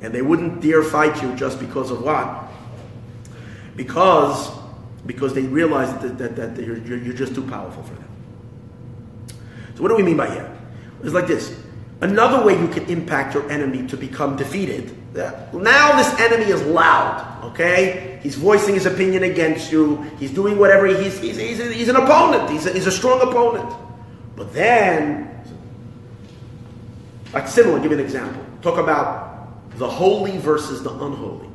and 0.00 0.12
they 0.14 0.22
wouldn't 0.22 0.60
dare 0.60 0.82
fight 0.82 1.22
you 1.22 1.34
just 1.34 1.58
because 1.58 1.90
of 1.90 2.02
what? 2.02 2.44
Because 3.76 4.50
because 5.06 5.34
they 5.34 5.42
realize 5.42 5.92
that, 6.02 6.18
that, 6.18 6.34
that 6.34 6.64
you're, 6.64 6.78
you're 6.78 7.14
just 7.14 7.34
too 7.34 7.46
powerful 7.46 7.82
for 7.84 7.94
them. 7.94 8.08
So 9.76 9.82
what 9.82 9.88
do 9.88 9.94
we 9.94 10.02
mean 10.02 10.16
by 10.16 10.28
here 10.30 10.52
it's 11.02 11.14
like 11.14 11.26
this. 11.26 11.56
Another 12.00 12.44
way 12.44 12.58
you 12.58 12.68
can 12.68 12.84
impact 12.86 13.34
your 13.34 13.48
enemy 13.50 13.86
to 13.88 13.96
become 13.96 14.36
defeated 14.36 14.96
now 15.16 15.96
this 15.96 16.20
enemy 16.20 16.50
is 16.50 16.62
loud 16.62 17.44
okay? 17.44 18.18
He's 18.22 18.34
voicing 18.34 18.74
his 18.74 18.86
opinion 18.86 19.22
against 19.22 19.72
you. 19.72 20.02
He's 20.18 20.30
doing 20.30 20.58
whatever 20.58 20.86
he's 20.86 21.18
he's, 21.18 21.36
he's, 21.36 21.58
he's 21.58 21.88
an 21.88 21.96
opponent. 21.96 22.50
He's 22.50 22.66
a, 22.66 22.72
he's 22.72 22.86
a 22.86 22.92
strong 22.92 23.20
opponent. 23.22 23.72
But 24.34 24.52
then 24.52 25.32
like 27.32 27.48
similar, 27.48 27.76
I'll 27.76 27.82
give 27.82 27.92
you 27.92 27.98
an 27.98 28.04
example. 28.04 28.42
Talk 28.62 28.78
about 28.78 29.25
the 29.78 29.88
holy 29.88 30.38
versus 30.38 30.82
the 30.82 30.90
unholy. 30.90 31.48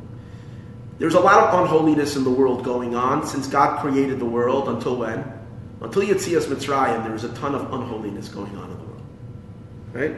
There's 1.02 1.16
a 1.16 1.20
lot 1.20 1.40
of 1.40 1.62
unholiness 1.62 2.16
in 2.16 2.24
the 2.24 2.30
world 2.30 2.64
going 2.64 2.94
on 2.94 3.26
since 3.26 3.48
God 3.48 3.80
created 3.80 4.20
the 4.20 4.26
world 4.26 4.70
until 4.70 4.96
when? 4.98 5.26
Until 5.82 6.04
Yetzias 6.04 6.46
Mitzrayim, 6.46 7.04
there 7.04 7.12
was 7.12 7.24
a 7.24 7.34
ton 7.34 7.56
of 7.56 7.74
unholiness 7.74 8.30
going 8.30 8.56
on 8.56 8.70
in 8.70 8.78
the 8.78 8.84
world. 8.84 9.02
Right? 9.94 10.16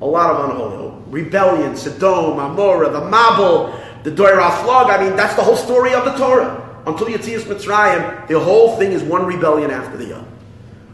A 0.00 0.06
lot 0.06 0.30
of 0.30 0.50
unholy. 0.50 1.02
Rebellion, 1.08 1.76
Sodom, 1.76 2.38
Amora, 2.38 2.92
the 2.92 3.00
Mabul, 3.00 4.04
the 4.04 4.12
Doirah 4.12 4.62
Flog. 4.62 4.88
I 4.88 5.02
mean, 5.02 5.16
that's 5.16 5.34
the 5.34 5.42
whole 5.42 5.56
story 5.56 5.94
of 5.94 6.04
the 6.04 6.12
Torah. 6.12 6.80
Until 6.86 7.08
Yetzias 7.08 7.42
Mitzrayim, 7.42 8.28
the 8.28 8.38
whole 8.38 8.76
thing 8.76 8.92
is 8.92 9.02
one 9.02 9.26
rebellion 9.26 9.72
after 9.72 9.96
the 9.96 10.16
other. 10.16 10.28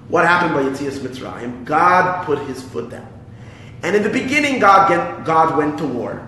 What 0.09 0.25
happened 0.25 0.55
by 0.55 0.63
Yetzias 0.63 0.99
Mitzrayim? 1.01 1.67
God 1.67 2.25
put 2.25 2.39
his 2.49 2.63
foot 2.63 2.89
down. 2.89 3.07
And 3.83 3.95
in 3.95 4.03
the 4.03 4.09
beginning, 4.09 4.61
God, 4.61 4.89
get, 4.89 5.27
God 5.27 5.59
went 5.59 5.77
to 5.79 5.87
war 5.87 6.26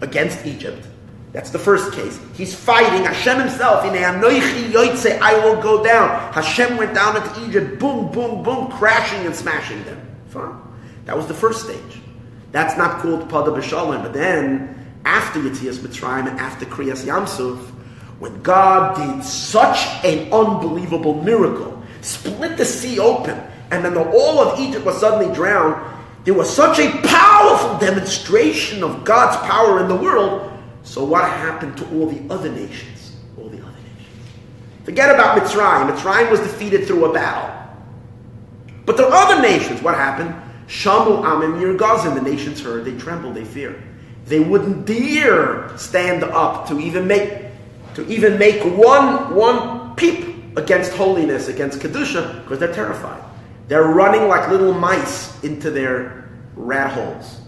against 0.00 0.44
Egypt. 0.46 0.86
That's 1.32 1.50
the 1.50 1.58
first 1.58 1.92
case. 1.92 2.18
He's 2.34 2.54
fighting. 2.54 3.04
Hashem 3.04 3.38
himself, 3.38 3.84
in 3.84 3.92
Anoichi 3.92 5.18
I 5.20 5.38
will 5.44 5.60
go 5.60 5.84
down. 5.84 6.32
Hashem 6.32 6.76
went 6.78 6.94
down 6.94 7.16
into 7.16 7.46
Egypt, 7.46 7.78
boom, 7.78 8.10
boom, 8.10 8.42
boom, 8.42 8.70
crashing 8.70 9.26
and 9.26 9.34
smashing 9.34 9.84
them. 9.84 10.00
Fine. 10.28 10.58
That 11.04 11.16
was 11.16 11.26
the 11.26 11.34
first 11.34 11.64
stage. 11.64 12.00
That's 12.52 12.78
not 12.78 13.00
called 13.00 13.28
Pada 13.28 13.54
B'Shalom. 13.54 14.02
But 14.02 14.14
then, 14.14 15.00
after 15.04 15.40
Yetzias 15.40 15.78
Mitzrayim 15.78 16.28
and 16.28 16.40
after 16.40 16.64
Kriyas 16.64 17.04
Yamsuf, 17.04 17.58
when 18.18 18.40
God 18.42 18.96
did 18.96 19.22
such 19.22 19.86
an 20.04 20.32
unbelievable 20.32 21.22
miracle, 21.22 21.82
split 22.00 22.56
the 22.56 22.64
sea 22.64 22.98
open, 22.98 23.38
and 23.70 23.84
then 23.84 23.92
the, 23.92 24.00
all 24.02 24.40
of 24.40 24.58
Egypt 24.58 24.86
was 24.86 24.98
suddenly 24.98 25.34
drowned, 25.34 25.74
there 26.26 26.34
was 26.34 26.52
such 26.52 26.80
a 26.80 26.90
powerful 27.02 27.78
demonstration 27.78 28.82
of 28.82 29.04
God's 29.04 29.36
power 29.46 29.80
in 29.80 29.86
the 29.86 29.94
world. 29.94 30.52
So 30.82 31.04
what 31.04 31.22
happened 31.22 31.76
to 31.78 31.88
all 31.90 32.08
the 32.08 32.34
other 32.34 32.50
nations? 32.50 33.14
All 33.38 33.48
the 33.48 33.58
other 33.58 33.70
nations. 33.70 34.18
Forget 34.82 35.14
about 35.14 35.38
Mitzrayim. 35.38 35.88
Mitzrayim 35.88 36.28
was 36.28 36.40
defeated 36.40 36.84
through 36.84 37.04
a 37.04 37.12
battle. 37.12 37.54
But 38.84 38.96
the 38.96 39.06
other 39.06 39.40
nations, 39.40 39.80
what 39.82 39.94
happened? 39.94 40.34
Shamu 40.66 41.22
Amim 41.22 41.60
Yirgazim, 41.60 42.16
the 42.16 42.22
nations 42.22 42.60
heard, 42.60 42.84
they 42.84 42.98
trembled, 42.98 43.36
they 43.36 43.44
feared. 43.44 43.80
They 44.24 44.40
wouldn't 44.40 44.84
dare 44.84 45.78
stand 45.78 46.24
up 46.24 46.66
to 46.68 46.80
even 46.80 47.06
make 47.06 47.44
to 47.94 48.04
even 48.08 48.36
make 48.36 48.64
one 48.76 49.32
one 49.32 49.94
peep 49.94 50.56
against 50.58 50.92
holiness, 50.92 51.46
against 51.46 51.78
Kedusha, 51.78 52.42
because 52.42 52.58
they're 52.58 52.74
terrified. 52.74 53.22
They're 53.68 53.84
running 53.84 54.28
like 54.28 54.48
little 54.48 54.74
mice 54.74 55.42
into 55.42 55.70
their 55.70 56.28
rat 56.54 56.92
holes. 56.92 57.40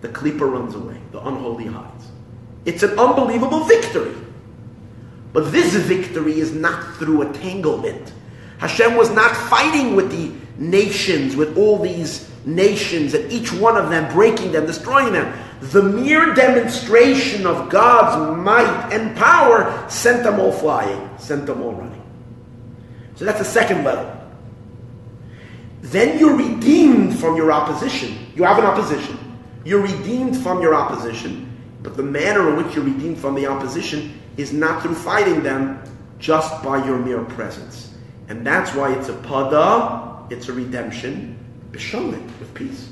The 0.00 0.08
Klippa 0.08 0.40
runs 0.40 0.74
away, 0.74 1.00
the 1.12 1.26
unholy 1.26 1.66
hides. 1.66 2.06
It's 2.64 2.82
an 2.82 2.98
unbelievable 2.98 3.64
victory. 3.64 4.14
But 5.32 5.50
this 5.50 5.74
victory 5.74 6.38
is 6.38 6.52
not 6.52 6.96
through 6.96 7.22
entanglement. 7.22 8.12
Hashem 8.58 8.96
was 8.96 9.10
not 9.10 9.36
fighting 9.36 9.96
with 9.96 10.10
the 10.10 10.32
nations, 10.62 11.34
with 11.34 11.58
all 11.58 11.78
these 11.78 12.30
nations, 12.46 13.14
and 13.14 13.30
each 13.32 13.52
one 13.52 13.76
of 13.76 13.90
them 13.90 14.12
breaking 14.12 14.52
them, 14.52 14.66
destroying 14.66 15.12
them. 15.12 15.36
The 15.60 15.82
mere 15.82 16.34
demonstration 16.34 17.46
of 17.46 17.68
God's 17.68 18.38
might 18.38 18.92
and 18.92 19.16
power 19.16 19.88
sent 19.88 20.22
them 20.22 20.38
all 20.38 20.52
flying, 20.52 21.10
sent 21.18 21.46
them 21.46 21.62
all 21.62 21.72
running. 21.72 22.02
So 23.16 23.24
that's 23.24 23.38
the 23.38 23.44
second 23.44 23.84
level. 23.84 24.13
Then 25.84 26.18
you're 26.18 26.34
redeemed 26.34 27.18
from 27.18 27.36
your 27.36 27.52
opposition. 27.52 28.16
You 28.34 28.44
have 28.44 28.58
an 28.58 28.64
opposition. 28.64 29.18
You're 29.66 29.82
redeemed 29.82 30.34
from 30.34 30.62
your 30.62 30.74
opposition. 30.74 31.60
But 31.82 31.98
the 31.98 32.02
manner 32.02 32.48
in 32.48 32.56
which 32.56 32.74
you're 32.74 32.86
redeemed 32.86 33.18
from 33.18 33.34
the 33.34 33.46
opposition 33.46 34.18
is 34.38 34.50
not 34.50 34.80
through 34.80 34.94
fighting 34.94 35.42
them, 35.42 35.82
just 36.18 36.62
by 36.62 36.82
your 36.86 36.96
mere 36.96 37.22
presence. 37.24 37.92
And 38.28 38.46
that's 38.46 38.74
why 38.74 38.94
it's 38.94 39.10
a 39.10 39.12
pada, 39.12 40.32
it's 40.32 40.48
a 40.48 40.54
redemption, 40.54 41.38
B'Shalom, 41.72 42.24
with 42.40 42.54
peace. 42.54 42.88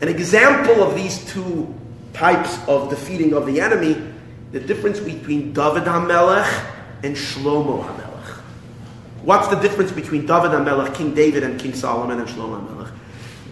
An 0.00 0.08
example 0.08 0.82
of 0.82 0.96
these 0.96 1.24
two 1.32 1.72
types 2.14 2.58
of 2.66 2.90
defeating 2.90 3.32
of 3.32 3.46
the 3.46 3.60
enemy, 3.60 3.96
the 4.50 4.58
difference 4.58 4.98
between 4.98 5.52
David 5.52 5.84
HaMelech 5.84 6.66
and 7.04 7.14
Shlomo 7.14 7.84
HaMelech. 7.84 8.07
What's 9.22 9.48
the 9.48 9.56
difference 9.56 9.92
between 9.92 10.26
David 10.26 10.52
HaMelech, 10.52 10.94
King 10.94 11.14
David, 11.14 11.42
and 11.42 11.60
King 11.60 11.74
Solomon 11.74 12.18
and 12.20 12.28
Shlomo 12.28 12.66
HaMelech? 12.66 12.92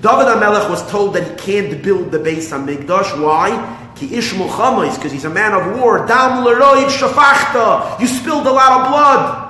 David 0.00 0.26
HaMelech 0.26 0.70
was 0.70 0.88
told 0.90 1.14
that 1.14 1.28
he 1.28 1.34
can't 1.36 1.82
build 1.82 2.10
the 2.10 2.18
Beis 2.18 2.50
HaMikdash. 2.50 3.20
Why? 3.22 3.92
Ki 3.96 4.08
because 4.08 5.12
he's 5.12 5.24
a 5.24 5.30
man 5.30 5.54
of 5.54 5.78
war. 5.78 6.06
Dam 6.06 6.44
shafachta. 6.44 7.98
You 7.98 8.06
spilled 8.06 8.46
a 8.46 8.52
lot 8.52 8.80
of 8.80 8.88
blood. 8.90 9.42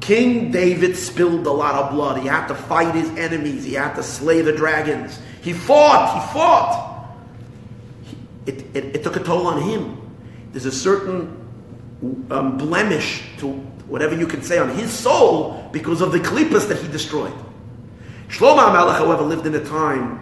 King 0.00 0.50
David 0.50 0.96
spilled 0.96 1.46
a 1.46 1.50
lot 1.50 1.74
of 1.74 1.92
blood. 1.92 2.20
He 2.20 2.28
had 2.28 2.46
to 2.48 2.54
fight 2.54 2.94
his 2.94 3.08
enemies. 3.16 3.64
He 3.64 3.72
had 3.72 3.94
to 3.94 4.02
slay 4.02 4.42
the 4.42 4.52
dragons. 4.52 5.18
He 5.40 5.54
fought. 5.54 6.14
He 6.14 6.32
fought. 6.34 7.08
It, 8.44 8.76
it, 8.76 8.96
it 8.96 9.02
took 9.02 9.16
a 9.16 9.20
toll 9.20 9.46
on 9.46 9.62
him. 9.62 9.98
There's 10.52 10.66
a 10.66 10.72
certain 10.72 11.34
um, 12.30 12.58
blemish 12.58 13.22
to 13.38 13.66
whatever 13.86 14.14
you 14.14 14.26
can 14.26 14.42
say 14.42 14.58
on 14.58 14.70
his 14.70 14.92
soul 14.92 15.68
because 15.72 16.00
of 16.00 16.12
the 16.12 16.18
klippas 16.18 16.68
that 16.68 16.78
he 16.78 16.88
destroyed. 16.88 17.32
Shlomo 18.28 18.58
HaMelech, 18.58 18.98
however, 18.98 19.22
lived 19.22 19.46
in 19.46 19.54
a 19.54 19.64
time, 19.64 20.20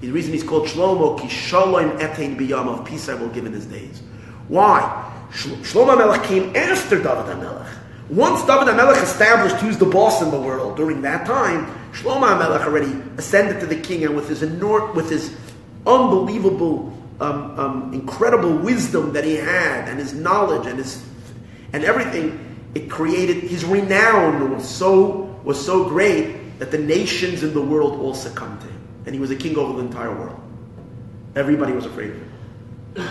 the 0.00 0.10
reason 0.10 0.32
he's 0.32 0.44
called 0.44 0.66
Shlomo, 0.66 1.20
ki 1.20 1.28
shalom 1.28 1.98
etein 1.98 2.36
biyam, 2.38 2.68
of 2.68 2.86
peace 2.86 3.08
I 3.08 3.14
will 3.14 3.28
give 3.28 3.44
in 3.44 3.52
his 3.52 3.66
days. 3.66 4.02
Why? 4.48 5.12
Shlomo 5.32 5.96
HaMelech 5.96 6.24
came 6.24 6.56
after 6.56 6.96
David 6.96 7.26
HaMelech. 7.26 7.76
Once 8.08 8.40
David 8.46 8.68
HaMelech 8.68 9.02
established 9.02 9.56
who's 9.56 9.78
the 9.78 9.86
boss 9.86 10.22
in 10.22 10.30
the 10.30 10.40
world 10.40 10.76
during 10.76 11.02
that 11.02 11.26
time, 11.26 11.66
Shlomo 11.92 12.22
HaMelech 12.22 12.64
already 12.64 12.92
ascended 13.18 13.60
to 13.60 13.66
the 13.66 13.76
king, 13.76 14.04
and 14.04 14.16
with 14.16 14.28
his, 14.28 14.40
with 14.40 15.10
his 15.10 15.36
unbelievable, 15.86 16.96
um, 17.20 17.58
um, 17.58 17.94
incredible 17.94 18.52
wisdom 18.56 19.12
that 19.12 19.24
he 19.24 19.34
had, 19.34 19.88
and 19.88 19.98
his 19.98 20.14
knowledge, 20.14 20.66
and 20.66 20.78
his 20.78 21.04
and 21.72 21.84
everything, 21.84 22.49
it 22.74 22.90
created 22.90 23.44
his 23.44 23.64
renown 23.64 24.54
was 24.54 24.68
so 24.68 25.30
was 25.44 25.64
so 25.64 25.88
great 25.88 26.58
that 26.58 26.70
the 26.70 26.78
nations 26.78 27.42
in 27.42 27.54
the 27.54 27.60
world 27.60 27.98
all 28.00 28.14
succumbed 28.14 28.60
to 28.60 28.66
him. 28.66 28.80
And 29.06 29.14
he 29.14 29.20
was 29.20 29.30
a 29.30 29.36
king 29.36 29.56
over 29.56 29.72
the 29.72 29.86
entire 29.86 30.14
world. 30.14 30.40
Everybody 31.34 31.72
was 31.72 31.86
afraid 31.86 32.10
of 32.10 32.16
him. 32.16 33.08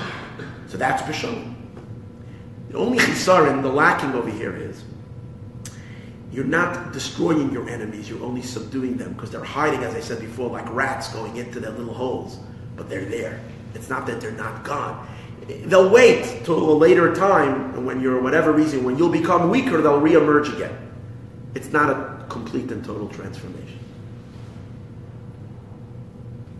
So 0.68 0.78
that's 0.78 1.02
Bishon. 1.02 1.56
The 2.70 2.78
only 2.78 3.00
chisaron, 3.00 3.64
the 3.64 3.70
lacking 3.70 4.14
over 4.14 4.30
here 4.30 4.56
is 4.56 4.84
you're 6.32 6.46
not 6.46 6.94
destroying 6.94 7.52
your 7.52 7.68
enemies, 7.68 8.08
you're 8.08 8.24
only 8.24 8.44
subduing 8.44 8.98
them 8.98 9.14
because 9.14 9.32
they're 9.32 9.44
hiding, 9.44 9.84
as 9.84 9.96
I 9.96 10.00
said 10.00 10.20
before, 10.20 10.52
like 10.52 10.72
rats 10.72 11.12
going 11.12 11.38
into 11.38 11.60
their 11.60 11.72
little 11.72 11.94
holes, 11.94 12.38
but 12.76 12.88
they're 12.88 13.06
there. 13.06 13.42
It's 13.74 13.90
not 13.90 14.06
that 14.06 14.22
they're 14.22 14.32
not 14.32 14.64
gone. 14.64 15.08
They'll 15.50 15.90
wait 15.90 16.46
till 16.46 16.72
a 16.72 16.78
later 16.78 17.16
time, 17.16 17.84
when 17.84 18.02
you're, 18.02 18.22
whatever 18.22 18.52
reason, 18.52 18.84
when 18.84 18.98
you'll 18.98 19.10
become 19.10 19.50
weaker, 19.50 19.82
they'll 19.82 20.00
reemerge 20.00 20.54
again. 20.56 20.78
It's 21.56 21.72
not 21.72 21.90
a 21.90 22.26
complete 22.30 22.72
and 22.72 22.86
total 22.86 23.08
transformation. 23.10 23.80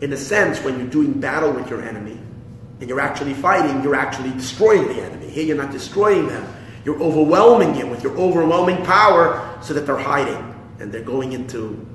In 0.00 0.12
a 0.12 0.16
sense, 0.16 0.62
when 0.64 0.78
you're 0.78 0.88
doing 0.88 1.20
battle 1.20 1.52
with 1.52 1.70
your 1.70 1.82
enemy 1.82 2.18
and 2.80 2.88
you're 2.88 3.00
actually 3.00 3.34
fighting, 3.34 3.80
you're 3.82 3.94
actually 3.94 4.30
destroying 4.32 4.88
the 4.88 5.00
enemy. 5.00 5.28
Here, 5.28 5.44
you're 5.44 5.56
not 5.56 5.70
destroying 5.70 6.26
them, 6.26 6.52
you're 6.84 7.00
overwhelming 7.00 7.76
it 7.76 7.88
with 7.88 8.02
your 8.02 8.16
overwhelming 8.16 8.84
power 8.84 9.58
so 9.62 9.72
that 9.74 9.86
they're 9.86 9.98
hiding 9.98 10.54
and 10.80 10.90
they're 10.90 11.02
going 11.02 11.32
into. 11.32 11.86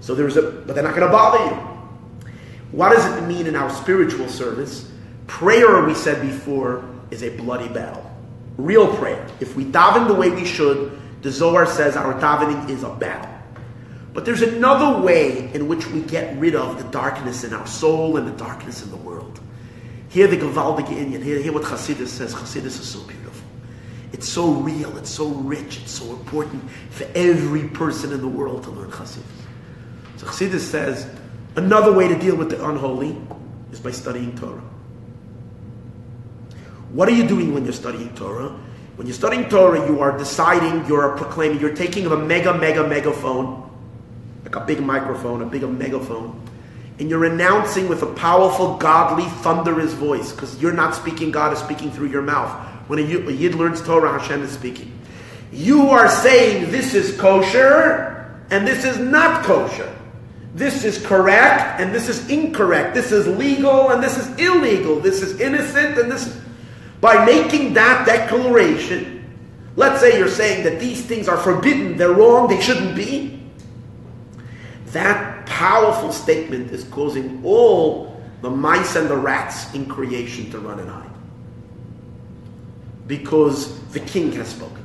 So 0.00 0.14
there's 0.14 0.36
a, 0.36 0.42
but 0.42 0.74
they're 0.74 0.84
not 0.84 0.94
going 0.94 1.06
to 1.06 1.12
bother 1.12 1.44
you. 1.44 2.30
What 2.70 2.90
does 2.90 3.04
it 3.16 3.26
mean 3.26 3.46
in 3.46 3.56
our 3.56 3.70
spiritual 3.70 4.28
service? 4.28 4.89
Prayer, 5.30 5.82
we 5.84 5.94
said 5.94 6.20
before, 6.20 6.84
is 7.12 7.22
a 7.22 7.30
bloody 7.30 7.68
battle. 7.68 8.04
Real 8.58 8.94
prayer. 8.96 9.26
If 9.38 9.54
we 9.54 9.64
daven 9.64 10.08
the 10.08 10.14
way 10.14 10.28
we 10.28 10.44
should, 10.44 11.00
the 11.22 11.30
Zohar 11.30 11.66
says 11.66 11.96
our 11.96 12.14
davening 12.20 12.68
is 12.68 12.82
a 12.82 12.90
battle. 12.90 13.30
But 14.12 14.24
there's 14.24 14.42
another 14.42 15.00
way 15.00 15.50
in 15.54 15.68
which 15.68 15.86
we 15.86 16.02
get 16.02 16.36
rid 16.36 16.56
of 16.56 16.82
the 16.82 16.90
darkness 16.90 17.44
in 17.44 17.54
our 17.54 17.66
soul 17.66 18.16
and 18.16 18.26
the 18.26 18.32
darkness 18.32 18.82
in 18.82 18.90
the 18.90 18.96
world. 18.96 19.40
Hear 20.08 20.26
the 20.26 20.36
Gewaldige 20.36 20.88
Inyan. 20.88 21.22
Hear, 21.22 21.38
hear 21.38 21.52
what 21.52 21.62
Chassidus 21.62 22.08
says. 22.08 22.34
Chassidus 22.34 22.80
is 22.80 22.90
so 22.90 23.00
beautiful. 23.04 23.48
It's 24.12 24.28
so 24.28 24.50
real. 24.50 24.98
It's 24.98 25.10
so 25.10 25.28
rich. 25.28 25.78
It's 25.80 25.92
so 25.92 26.10
important 26.10 26.68
for 26.90 27.06
every 27.14 27.68
person 27.68 28.12
in 28.12 28.20
the 28.20 28.28
world 28.28 28.64
to 28.64 28.70
learn 28.70 28.90
Chassidus. 28.90 29.22
So 30.16 30.26
Chassidus 30.26 30.60
says 30.60 31.08
another 31.54 31.92
way 31.92 32.08
to 32.08 32.18
deal 32.18 32.34
with 32.34 32.50
the 32.50 32.68
unholy 32.68 33.16
is 33.70 33.78
by 33.78 33.92
studying 33.92 34.36
Torah. 34.36 34.60
What 36.92 37.08
are 37.08 37.12
you 37.12 37.26
doing 37.26 37.54
when 37.54 37.64
you're 37.64 37.72
studying 37.72 38.14
Torah? 38.14 38.48
When 38.96 39.06
you're 39.06 39.14
studying 39.14 39.48
Torah, 39.48 39.86
you 39.86 40.00
are 40.00 40.16
deciding, 40.18 40.86
you're 40.86 41.16
proclaiming, 41.16 41.60
you're 41.60 41.74
taking 41.74 42.06
a 42.06 42.16
mega, 42.16 42.52
mega, 42.52 42.86
megaphone, 42.86 43.70
like 44.42 44.56
a 44.56 44.60
big 44.60 44.80
microphone, 44.80 45.42
a 45.42 45.46
big 45.46 45.62
megaphone, 45.62 46.40
and 46.98 47.08
you're 47.08 47.24
announcing 47.24 47.88
with 47.88 48.02
a 48.02 48.12
powerful, 48.14 48.76
godly, 48.76 49.24
thunderous 49.42 49.94
voice, 49.94 50.32
because 50.32 50.60
you're 50.60 50.72
not 50.72 50.94
speaking, 50.94 51.30
God 51.30 51.52
is 51.52 51.58
speaking 51.58 51.90
through 51.90 52.08
your 52.08 52.22
mouth. 52.22 52.50
When 52.88 52.98
a 52.98 53.02
Yid 53.02 53.54
learns 53.54 53.80
Torah, 53.80 54.18
Hashem 54.18 54.42
is 54.42 54.50
speaking. 54.50 54.92
You 55.52 55.88
are 55.90 56.10
saying 56.10 56.70
this 56.70 56.92
is 56.92 57.18
kosher 57.18 58.40
and 58.50 58.66
this 58.66 58.84
is 58.84 58.98
not 58.98 59.44
kosher. 59.44 59.96
This 60.54 60.84
is 60.84 61.04
correct 61.04 61.80
and 61.80 61.94
this 61.94 62.08
is 62.08 62.28
incorrect. 62.28 62.94
This 62.94 63.12
is 63.12 63.26
legal 63.26 63.90
and 63.90 64.02
this 64.02 64.18
is 64.18 64.28
illegal. 64.38 65.00
This 65.00 65.22
is 65.22 65.40
innocent 65.40 65.98
and 65.98 66.10
this 66.10 66.36
by 67.00 67.24
making 67.24 67.74
that 67.74 68.06
declaration, 68.06 69.24
let's 69.76 70.00
say 70.00 70.18
you're 70.18 70.28
saying 70.28 70.64
that 70.64 70.78
these 70.78 71.04
things 71.04 71.28
are 71.28 71.38
forbidden, 71.38 71.96
they're 71.96 72.12
wrong, 72.12 72.48
they 72.48 72.60
shouldn't 72.60 72.94
be. 72.94 73.42
That 74.86 75.46
powerful 75.46 76.12
statement 76.12 76.72
is 76.72 76.84
causing 76.84 77.40
all 77.44 78.20
the 78.42 78.50
mice 78.50 78.96
and 78.96 79.08
the 79.08 79.16
rats 79.16 79.72
in 79.74 79.86
creation 79.86 80.50
to 80.50 80.58
run 80.58 80.80
and 80.80 80.90
hide. 80.90 81.10
Because 83.06 83.80
the 83.88 84.00
king 84.00 84.32
has 84.32 84.48
spoken. 84.48 84.84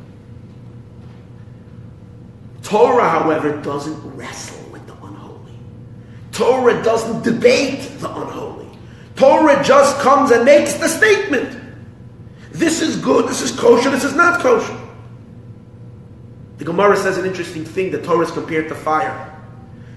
Torah, 2.64 3.10
however, 3.10 3.62
doesn't 3.62 4.02
wrestle 4.16 4.64
with 4.72 4.86
the 4.88 4.94
unholy. 4.94 5.54
Torah 6.32 6.82
doesn't 6.84 7.24
debate 7.24 7.82
the 8.00 8.10
unholy. 8.10 8.68
Torah 9.16 9.64
just 9.64 10.00
comes 10.00 10.32
and 10.32 10.44
makes 10.44 10.74
the 10.74 10.88
statement. 10.88 11.65
This 12.56 12.82
is 12.82 12.96
good, 12.96 13.28
this 13.28 13.42
is 13.42 13.52
kosher, 13.52 13.90
this 13.90 14.06
is 14.06 14.16
not 14.16 14.40
kosher. 14.40 14.80
The 16.58 16.64
Gemara 16.64 16.96
says 16.96 17.18
an 17.18 17.26
interesting 17.26 17.66
thing, 17.66 17.92
the 17.92 18.02
Torah 18.02 18.26
is 18.26 18.32
compared 18.32 18.70
to 18.70 18.76
fire. 18.76 19.38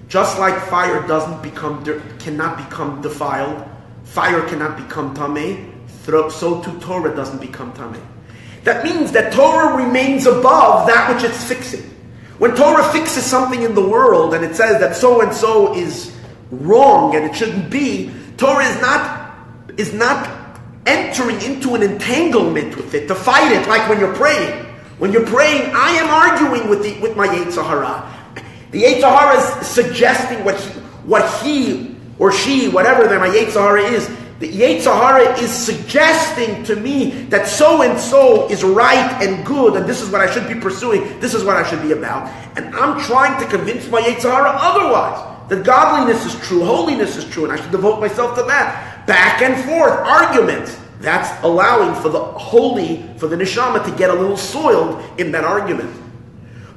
Just 0.09 0.37
like 0.39 0.61
fire 0.63 1.07
doesn't 1.07 1.41
become 1.41 1.85
cannot 2.19 2.57
become 2.57 3.01
defiled, 3.01 3.65
fire 4.03 4.45
cannot 4.49 4.75
become 4.75 5.15
tameh, 5.15 5.71
so 6.31 6.61
too 6.61 6.77
Torah 6.81 7.15
doesn't 7.15 7.39
become 7.39 7.71
tameh. 7.71 8.05
That 8.65 8.83
means 8.83 9.13
that 9.13 9.31
Torah 9.31 9.77
remains 9.77 10.25
above 10.25 10.85
that 10.87 11.13
which 11.13 11.23
it's 11.23 11.41
fixing. 11.41 11.83
When 12.39 12.55
Torah 12.55 12.91
fixes 12.91 13.23
something 13.25 13.61
in 13.61 13.73
the 13.73 13.87
world 13.87 14.33
and 14.33 14.43
it 14.43 14.53
says 14.53 14.81
that 14.81 14.97
so 14.97 15.21
and 15.21 15.33
so 15.33 15.73
is 15.75 16.13
wrong 16.51 17.15
and 17.15 17.23
it 17.23 17.33
shouldn't 17.33 17.69
be, 17.69 18.11
Torah 18.35 18.65
is 18.65 18.81
not 18.81 19.33
is 19.77 19.93
not 19.93 20.38
entering 20.89 21.39
into 21.41 21.75
an 21.75 21.83
entanglement 21.83 22.75
with 22.75 22.93
it, 22.95 23.07
to 23.07 23.15
fight 23.15 23.51
it, 23.51 23.67
like 23.67 23.87
when 23.87 23.99
you're 23.99 24.15
praying. 24.15 24.65
When 24.97 25.13
you're 25.13 25.25
praying, 25.25 25.71
I 25.73 25.91
am 25.91 26.09
arguing 26.09 26.69
with, 26.69 26.83
the, 26.83 26.99
with 26.99 27.15
my 27.15 27.27
Yetzer 27.27 27.65
Hara. 27.65 28.03
The 28.71 28.83
Yetzer 28.83 29.03
Hara 29.03 29.37
is 29.37 29.67
suggesting 29.67 30.43
what 30.43 30.59
he, 30.59 30.79
what 31.05 31.43
he 31.43 31.95
or 32.17 32.31
she, 32.31 32.67
whatever 32.67 33.07
their 33.07 33.19
my 33.19 33.29
Yetzer 33.29 33.61
Hara 33.61 33.83
is, 33.83 34.09
the 34.39 34.49
Yetzer 34.51 34.93
Hara 34.93 35.37
is 35.39 35.51
suggesting 35.51 36.63
to 36.63 36.75
me 36.75 37.11
that 37.29 37.47
so 37.47 37.81
and 37.81 37.99
so 37.99 38.49
is 38.49 38.63
right 38.63 39.11
and 39.21 39.45
good, 39.45 39.75
and 39.75 39.85
this 39.85 40.01
is 40.01 40.09
what 40.09 40.21
I 40.21 40.31
should 40.31 40.47
be 40.47 40.59
pursuing, 40.59 41.19
this 41.19 41.33
is 41.33 41.43
what 41.43 41.55
I 41.55 41.69
should 41.69 41.81
be 41.81 41.91
about. 41.91 42.29
And 42.57 42.73
I'm 42.75 42.99
trying 43.01 43.39
to 43.41 43.49
convince 43.49 43.87
my 43.89 44.01
Yetzer 44.01 44.31
Hara 44.31 44.51
otherwise. 44.53 45.27
That 45.49 45.65
godliness 45.65 46.25
is 46.25 46.39
true, 46.47 46.63
holiness 46.63 47.17
is 47.17 47.25
true, 47.25 47.45
and 47.45 47.53
I 47.53 47.55
should 47.59 47.71
devote 47.71 47.99
myself 47.99 48.37
to 48.37 48.43
that 48.43 48.98
back 49.09 49.41
and 49.41 49.57
forth, 49.65 49.91
argument. 49.91 50.77
That's 51.01 51.43
allowing 51.43 51.99
for 51.99 52.09
the 52.09 52.23
holy, 52.23 53.03
for 53.17 53.27
the 53.27 53.35
neshama 53.35 53.83
to 53.83 53.91
get 53.97 54.11
a 54.11 54.13
little 54.13 54.37
soiled 54.37 55.03
in 55.19 55.31
that 55.31 55.43
argument. 55.43 55.89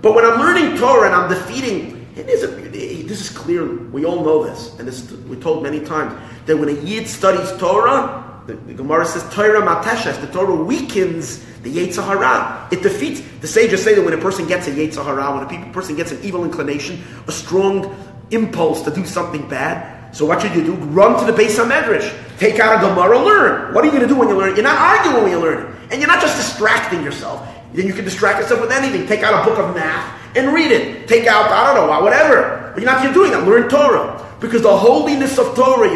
But 0.01 0.15
when 0.15 0.25
I'm 0.25 0.41
learning 0.41 0.79
Torah 0.79 1.07
and 1.07 1.15
I'm 1.15 1.29
defeating, 1.29 2.09
it 2.17 2.29
is 2.29 2.43
a, 2.43 2.47
this 2.47 3.21
is 3.21 3.29
clear. 3.29 3.77
We 3.91 4.07
all 4.07 4.25
know 4.25 4.45
this, 4.45 4.79
and 4.79 4.89
this 4.89 5.13
we 5.13 5.37
told 5.37 5.63
many 5.63 5.81
times 5.81 6.19
that 6.47 6.57
when 6.57 6.71
a 6.71 6.81
yid 6.81 7.07
studies 7.07 7.53
Torah, 7.59 8.43
the, 8.47 8.55
the 8.55 8.75
Gemara 8.75 9.05
says 9.05 9.23
Torah 9.35 9.61
mateshes. 9.61 10.19
The 10.21 10.27
Torah 10.29 10.55
weakens 10.55 11.45
the 11.63 11.75
Yetzer 11.77 12.05
Hara. 12.05 12.67
It 12.73 12.83
defeats. 12.83 13.21
The 13.41 13.47
sages 13.47 13.85
say 13.85 13.95
that 13.95 14.03
when 14.03 14.15
a 14.15 14.19
person 14.19 14.49
gets 14.49 14.67
a 14.69 14.71
Yetzer 14.71 15.05
Hara, 15.05 15.37
when 15.37 15.63
a 15.63 15.73
person 15.73 15.97
gets 15.97 16.13
an 16.13 16.21
evil 16.23 16.45
inclination, 16.45 17.03
a 17.27 17.33
strong 17.33 17.95
impulse 18.31 18.83
to 18.83 18.91
do 18.91 19.05
something 19.05 19.47
bad. 19.49 20.02
So 20.13 20.27
what 20.27 20.43
should 20.43 20.55
you 20.55 20.63
do? 20.63 20.75
Run 20.75 21.19
to 21.19 21.31
the 21.31 21.37
Beis 21.37 21.57
HaMedrash. 21.57 22.39
Take 22.39 22.61
out 22.61 22.77
a 22.77 22.87
Gemara, 22.87 23.19
learn. 23.19 23.75
What 23.75 23.83
are 23.83 23.87
you 23.87 23.93
going 23.93 24.03
to 24.03 24.09
do 24.09 24.19
when 24.19 24.29
you 24.29 24.37
learn? 24.37 24.55
You're 24.55 24.65
not 24.65 24.79
arguing 24.79 25.25
when 25.25 25.33
you 25.33 25.39
learn. 25.39 25.75
And 25.91 26.01
you're 26.01 26.09
not 26.09 26.21
just 26.21 26.37
distracting 26.37 27.03
yourself. 27.03 27.47
Then 27.73 27.87
you 27.87 27.95
can 27.95 28.05
distract 28.05 28.41
yourself 28.41 28.61
with 28.61 28.71
anything. 28.71 29.07
Take 29.07 29.23
out 29.23 29.43
a 29.43 29.49
book 29.49 29.59
of 29.59 29.75
math 29.75 30.21
and 30.37 30.53
read 30.53 30.71
it. 30.71 31.09
Take 31.09 31.27
out, 31.27 31.51
I 31.51 31.75
don't 31.75 31.87
know, 31.87 32.01
whatever. 32.03 32.73
But 32.75 32.83
you're 32.83 32.91
not 32.91 33.03
you're 33.03 33.13
doing 33.13 33.31
that. 33.33 33.47
Learn 33.47 33.69
Torah. 33.69 34.19
Because 34.41 34.63
the 34.63 34.77
holiness 34.77 35.39
of 35.39 35.55
Torah 35.55 35.89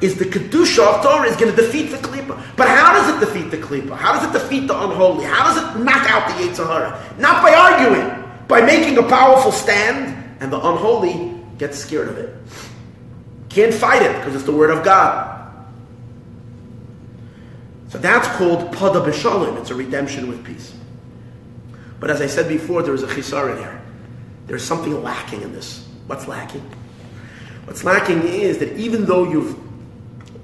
is 0.00 0.16
the 0.16 0.24
Kedusha 0.24 0.86
of 0.86 1.02
Torah 1.02 1.28
is 1.28 1.36
going 1.36 1.54
to 1.54 1.56
defeat 1.60 1.90
the 1.90 1.96
Klippa. 1.96 2.40
But 2.56 2.68
how 2.68 2.92
does 2.92 3.16
it 3.16 3.26
defeat 3.26 3.50
the 3.50 3.58
Klippa? 3.58 3.96
How 3.96 4.12
does 4.12 4.24
it 4.24 4.32
defeat 4.32 4.68
the 4.68 4.80
unholy? 4.80 5.24
How 5.24 5.52
does 5.52 5.56
it 5.58 5.80
knock 5.82 6.08
out 6.08 6.28
the 6.28 6.44
Yetzer 6.44 6.66
Hara? 6.66 7.16
Not 7.18 7.42
by 7.42 7.54
arguing, 7.54 8.24
by 8.46 8.60
making 8.60 8.98
a 8.98 9.02
powerful 9.02 9.50
stand, 9.50 10.14
and 10.40 10.52
the 10.52 10.56
unholy 10.58 11.34
gets 11.58 11.76
scared 11.76 12.08
of 12.08 12.18
it. 12.18 12.36
Can't 13.48 13.72
fight 13.72 14.02
it 14.02 14.16
because 14.18 14.34
it's 14.34 14.44
the 14.44 14.52
word 14.52 14.70
of 14.70 14.84
God. 14.84 15.36
So 17.88 17.98
that's 17.98 18.28
called 18.36 18.72
Pada 18.72 19.04
B'Shalom. 19.04 19.58
It's 19.58 19.70
a 19.70 19.74
redemption 19.74 20.28
with 20.28 20.44
peace. 20.44 20.74
But 22.00 22.10
as 22.10 22.20
I 22.20 22.26
said 22.26 22.48
before, 22.48 22.82
there 22.82 22.94
is 22.94 23.02
a 23.02 23.06
chisar 23.06 23.52
in 23.52 23.58
here. 23.58 23.80
There's 24.46 24.64
something 24.64 25.02
lacking 25.02 25.42
in 25.42 25.52
this. 25.52 25.86
What's 26.06 26.28
lacking? 26.28 26.62
What's 27.64 27.84
lacking 27.84 28.22
is 28.22 28.58
that 28.58 28.76
even 28.76 29.04
though 29.04 29.30
you've, 29.30 29.58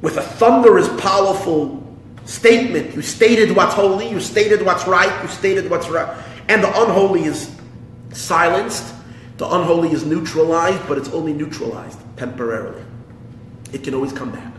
with 0.03 0.17
a 0.17 0.23
thunderous, 0.23 0.89
powerful 1.01 1.83
statement, 2.25 2.95
you 2.95 3.03
stated 3.03 3.55
what's 3.55 3.75
holy, 3.75 4.09
you 4.11 4.21
stated 4.21 4.63
what's 4.63 4.87
right, 4.87 5.23
you 5.23 5.29
stated 5.29 5.71
what's 5.71 5.89
right, 5.89 6.23
and 6.49 6.63
the 6.63 6.69
unholy 6.69 7.25
is 7.25 7.55
silenced, 8.13 8.95
the 9.37 9.47
unholy 9.47 9.91
is 9.93 10.05
neutralized, 10.05 10.87
but 10.89 10.99
it's 10.99 11.09
only 11.11 11.33
neutralized 11.33 11.99
temporarily. 12.17 12.83
It 13.75 13.83
can 13.83 13.93
always 13.93 14.13
come 14.13 14.31
back. 14.31 14.55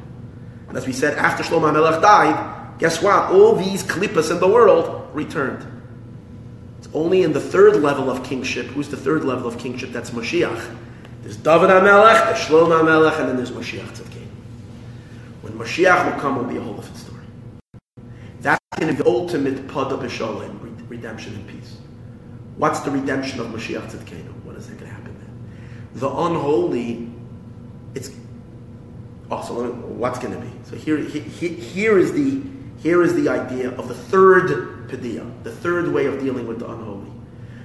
And 0.67 0.77
as 0.77 0.85
we 0.85 0.91
said, 0.91 1.17
after 1.17 1.41
Shlomo 1.41 1.71
Melech 1.71 2.01
died, 2.01 2.77
guess 2.79 3.01
what? 3.01 3.31
All 3.31 3.55
these 3.55 3.81
klippas 3.81 4.29
in 4.29 4.39
the 4.41 4.47
world 4.47 5.09
returned. 5.13 5.65
It's 6.79 6.89
only 6.93 7.23
in 7.23 7.31
the 7.31 7.39
third 7.39 7.77
level 7.77 8.11
of 8.11 8.25
kingship. 8.25 8.65
Who's 8.67 8.89
the 8.89 8.97
third 8.97 9.23
level 9.23 9.47
of 9.47 9.57
kingship? 9.57 9.93
That's 9.93 10.09
Moshiach. 10.09 10.75
There's 11.21 11.37
David 11.37 11.69
HaMelech, 11.69 12.25
there's 12.25 12.39
Shlomo 12.39 12.81
HaMelech, 12.81 13.17
and 13.21 13.29
then 13.29 13.37
there's 13.37 13.51
Mashiach 13.51 13.87
Tzidkenu. 13.97 14.27
When 15.41 15.53
Moshiach 15.53 16.11
will 16.11 16.19
come, 16.19 16.35
will 16.35 16.43
be 16.43 16.57
a 16.57 16.61
whole 16.61 16.73
different 16.73 16.97
story. 16.97 17.23
That's 18.41 18.59
going 18.77 18.95
to 18.95 18.97
be 18.97 19.01
the 19.01 19.09
ultimate 19.09 19.65
pada 19.67 19.97
b'shalom, 19.97 20.89
redemption 20.89 21.35
and 21.35 21.47
peace. 21.47 21.77
What's 22.57 22.81
the 22.81 22.91
redemption 22.91 23.39
of 23.39 23.47
Mashiach 23.47 23.89
Tzidkenu? 23.91 24.43
What 24.43 24.57
is 24.57 24.67
that 24.67 24.77
going 24.77 24.91
to 24.91 24.95
happen 24.95 25.17
then? 25.19 25.99
The 26.01 26.09
unholy, 26.09 27.09
it's 27.95 28.11
also 29.31 29.71
what's 29.73 30.19
going 30.19 30.33
to 30.33 30.39
be. 30.39 30.51
So 30.63 30.75
here, 30.75 30.97
here, 30.97 31.49
here 31.51 31.97
is 31.97 32.13
the 32.13 32.41
here 32.77 33.01
is 33.01 33.15
the 33.15 33.29
idea 33.29 33.71
of 33.71 33.87
the 33.87 33.95
third 33.95 34.89
pedia, 34.89 35.25
the 35.43 35.51
third 35.51 35.91
way 35.91 36.05
of 36.05 36.19
dealing 36.19 36.47
with 36.47 36.59
the 36.59 36.69
unholy. 36.69 37.09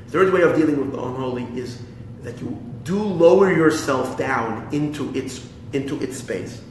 Third 0.09 0.33
way 0.33 0.43
of 0.43 0.57
dealing 0.57 0.79
with 0.79 0.93
the 0.93 1.03
unholy 1.03 1.45
is 1.59 1.83
that 2.23 2.41
you 2.41 2.59
do 2.85 3.03
lower 3.03 3.53
yourself 3.53 4.17
down 4.17 4.69
into 4.73 5.15
its 5.15 5.47
into 5.73 6.01
its 6.01 6.17
space. 6.17 6.63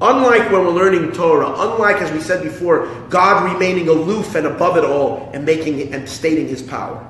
Unlike 0.00 0.52
when 0.52 0.66
we're 0.66 0.72
learning 0.72 1.12
Torah, 1.12 1.48
unlike 1.56 2.02
as 2.02 2.12
we 2.12 2.20
said 2.20 2.42
before, 2.42 2.86
God 3.08 3.50
remaining 3.50 3.88
aloof 3.88 4.34
and 4.34 4.46
above 4.46 4.76
it 4.76 4.84
all 4.84 5.30
and 5.32 5.44
making 5.44 5.78
it 5.78 5.94
and 5.94 6.06
stating 6.06 6.48
his 6.48 6.60
power. 6.60 7.02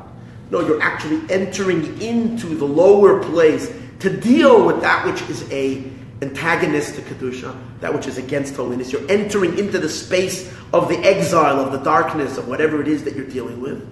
No, 0.51 0.61
you're 0.61 0.81
actually 0.81 1.21
entering 1.29 2.01
into 2.01 2.55
the 2.55 2.65
lower 2.65 3.21
place 3.25 3.73
to 3.99 4.21
deal 4.21 4.65
with 4.65 4.81
that 4.83 5.05
which 5.05 5.21
is 5.29 5.51
a 5.51 5.83
antagonist 6.23 6.95
to 6.95 7.03
Kedusha, 7.03 7.57
that 7.81 7.93
which 7.93 8.07
is 8.07 8.19
against 8.19 8.57
holiness. 8.57 8.93
You're 8.93 9.09
entering 9.11 9.59
into 9.59 9.79
the 9.79 9.89
space 9.89 10.53
of 10.73 10.89
the 10.89 10.99
exile, 10.99 11.61
of 11.61 11.73
the 11.73 11.79
darkness, 11.79 12.39
of 12.39 12.49
whatever 12.49 12.81
it 12.81 12.89
is 12.89 13.05
that 13.05 13.15
you're 13.15 13.27
dealing 13.27 13.61
with. 13.61 13.87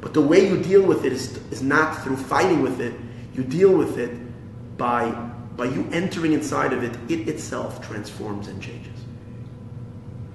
But 0.00 0.14
the 0.14 0.22
way 0.22 0.48
you 0.48 0.62
deal 0.62 0.82
with 0.82 1.04
it 1.04 1.12
is, 1.12 1.36
is 1.50 1.62
not 1.62 2.02
through 2.02 2.16
fighting 2.16 2.62
with 2.62 2.80
it, 2.80 2.94
you 3.34 3.42
deal 3.42 3.76
with 3.76 3.98
it 3.98 4.10
by, 4.78 5.10
by 5.56 5.66
you 5.66 5.88
entering 5.92 6.32
inside 6.32 6.72
of 6.72 6.82
it, 6.82 6.96
it 7.10 7.28
itself 7.28 7.86
transforms 7.86 8.48
and 8.48 8.62
changes. 8.62 8.92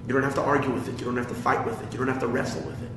You 0.06 0.14
don't 0.14 0.22
have 0.22 0.34
to 0.34 0.42
argue 0.42 0.70
with 0.70 0.88
it, 0.88 0.98
you 0.98 1.06
don't 1.06 1.16
have 1.16 1.28
to 1.28 1.34
fight 1.34 1.64
with 1.64 1.80
it, 1.82 1.92
you 1.92 1.98
don't 1.98 2.08
have 2.08 2.20
to 2.20 2.26
wrestle 2.26 2.62
with 2.62 2.80
it. 2.82 2.90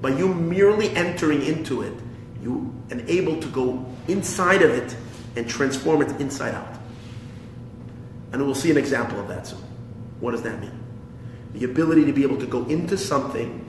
By 0.00 0.10
you 0.10 0.28
merely 0.28 0.90
entering 0.90 1.42
into 1.42 1.82
it, 1.82 1.94
you 2.42 2.72
are 2.92 3.00
able 3.08 3.40
to 3.40 3.48
go 3.48 3.84
inside 4.06 4.62
of 4.62 4.70
it 4.70 4.96
and 5.36 5.48
transform 5.48 6.02
it 6.02 6.20
inside 6.20 6.54
out. 6.54 6.73
And 8.34 8.44
we'll 8.44 8.56
see 8.56 8.72
an 8.72 8.76
example 8.76 9.20
of 9.20 9.28
that 9.28 9.46
soon. 9.46 9.60
What 10.18 10.32
does 10.32 10.42
that 10.42 10.60
mean? 10.60 10.76
The 11.52 11.66
ability 11.66 12.04
to 12.06 12.12
be 12.12 12.24
able 12.24 12.36
to 12.38 12.46
go 12.46 12.64
into 12.64 12.98
something 12.98 13.64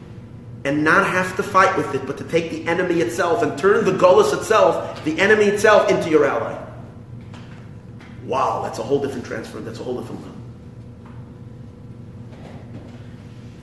and 0.63 0.83
not 0.83 1.05
have 1.05 1.35
to 1.35 1.43
fight 1.43 1.77
with 1.77 1.93
it, 1.93 2.07
but 2.07 2.17
to 2.17 2.23
take 2.23 2.49
the 2.49 2.65
enemy 2.65 2.95
itself 2.95 3.43
and 3.43 3.55
turn 3.59 3.85
the 3.85 3.91
gullus 3.91 4.35
itself, 4.35 5.05
the 5.05 5.19
enemy 5.19 5.45
itself, 5.45 5.91
into 5.91 6.09
your 6.09 6.25
ally. 6.25 6.59
Wow, 8.23 8.63
that's 8.63 8.79
a 8.79 8.81
whole 8.81 8.99
different 8.99 9.23
transfer. 9.23 9.59
That's 9.59 9.79
a 9.79 9.83
whole 9.83 10.01
different 10.01 10.23
level. 10.23 10.37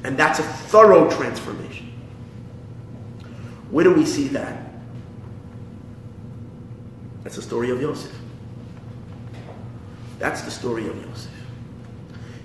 And 0.05 0.17
that's 0.17 0.39
a 0.39 0.45
thorough 0.45 1.11
transformation. 1.11 1.93
Where 3.73 3.83
do 3.83 3.93
we 3.93 4.07
see 4.07 4.29
that? 4.29 4.57
That's 7.25 7.35
the 7.35 7.43
story 7.43 7.71
of 7.71 7.81
Yosef. 7.81 8.22
That's 10.23 10.43
the 10.43 10.53
story 10.53 10.87
of 10.87 10.95
Yosef. 10.95 11.31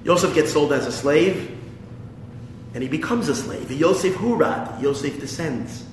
Yosef 0.04 0.34
gets 0.34 0.52
sold 0.52 0.74
as 0.74 0.88
a 0.88 0.92
slave 0.92 1.56
and 2.74 2.82
he 2.82 2.90
becomes 2.90 3.30
a 3.30 3.36
slave. 3.36 3.72
Yosef 3.72 4.16
Hurad, 4.16 4.82
Yosef 4.82 5.20
descends. 5.20 5.86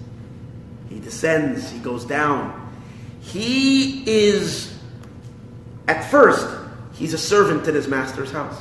He 0.88 0.98
descends, 0.98 1.70
he 1.70 1.78
goes 1.80 2.06
down. 2.06 2.72
He 3.20 4.02
is, 4.10 4.78
at 5.86 6.10
first, 6.10 6.48
he's 6.94 7.12
a 7.12 7.18
servant 7.18 7.68
in 7.68 7.74
his 7.74 7.86
master's 7.86 8.32
house. 8.32 8.58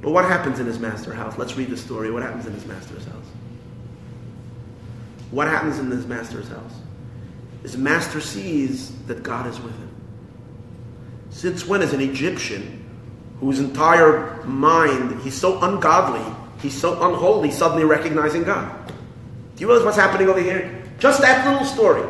But 0.00 0.10
what 0.10 0.24
happens 0.24 0.58
in 0.58 0.66
his 0.66 0.80
master's 0.80 1.14
house? 1.14 1.38
Let's 1.38 1.56
read 1.56 1.70
the 1.70 1.76
story. 1.76 2.10
What 2.10 2.24
happens 2.24 2.46
in 2.46 2.52
his 2.52 2.66
master's 2.66 3.04
house? 3.04 3.26
What 5.30 5.46
happens 5.46 5.78
in 5.78 5.88
his 5.88 6.04
master's 6.04 6.48
house? 6.48 6.74
His 7.62 7.76
master 7.76 8.20
sees 8.20 8.90
that 9.06 9.22
God 9.22 9.46
is 9.46 9.60
with 9.60 9.78
him. 9.78 9.93
Since 11.34 11.66
when 11.66 11.82
is 11.82 11.92
an 11.92 12.00
Egyptian 12.00 12.80
whose 13.40 13.58
entire 13.58 14.40
mind, 14.44 15.20
he's 15.22 15.34
so 15.34 15.60
ungodly, 15.62 16.24
he's 16.62 16.80
so 16.80 16.92
unholy, 17.02 17.50
suddenly 17.50 17.84
recognizing 17.84 18.44
God. 18.44 18.72
Do 18.86 19.60
you 19.60 19.66
realize 19.66 19.84
what's 19.84 19.96
happening 19.96 20.28
over 20.28 20.40
here? 20.40 20.84
Just 21.00 21.20
that 21.22 21.44
little 21.44 21.66
story. 21.66 22.02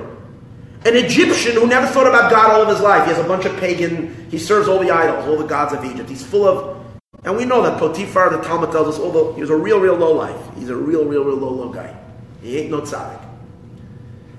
An 0.85 0.95
Egyptian 0.95 1.55
who 1.55 1.67
never 1.67 1.87
thought 1.87 2.07
about 2.07 2.31
God 2.31 2.51
all 2.51 2.61
of 2.61 2.69
his 2.69 2.81
life. 2.81 3.07
He 3.07 3.15
has 3.15 3.19
a 3.19 3.27
bunch 3.27 3.47
of 3.47 3.57
pagan, 3.57 4.29
he 4.31 4.37
serves 4.37 4.69
all 4.69 4.79
the 4.79 4.91
idols, 4.91 5.27
all 5.27 5.39
the 5.39 5.47
gods 5.47 5.73
of 5.73 5.83
Egypt. 5.87 6.11
He's 6.11 6.25
full 6.25 6.47
of, 6.47 6.85
and 7.25 7.35
we 7.35 7.47
know 7.47 7.63
that 7.63 7.79
Potiphar, 7.79 8.29
the 8.29 8.43
Talmud 8.43 8.73
tells 8.73 8.89
us, 8.95 9.01
although 9.01 9.33
he 9.33 9.41
was 9.41 9.49
a 9.49 9.57
real, 9.57 9.81
real 9.81 9.97
low 9.97 10.13
life. 10.13 10.37
He's 10.59 10.69
a 10.69 10.77
real, 10.77 11.07
real, 11.07 11.25
real 11.25 11.37
low, 11.37 11.51
low 11.51 11.73
guy. 11.73 11.97
He 12.43 12.59
ain't 12.59 12.71
no 12.71 12.83
tzaddik. 12.83 13.23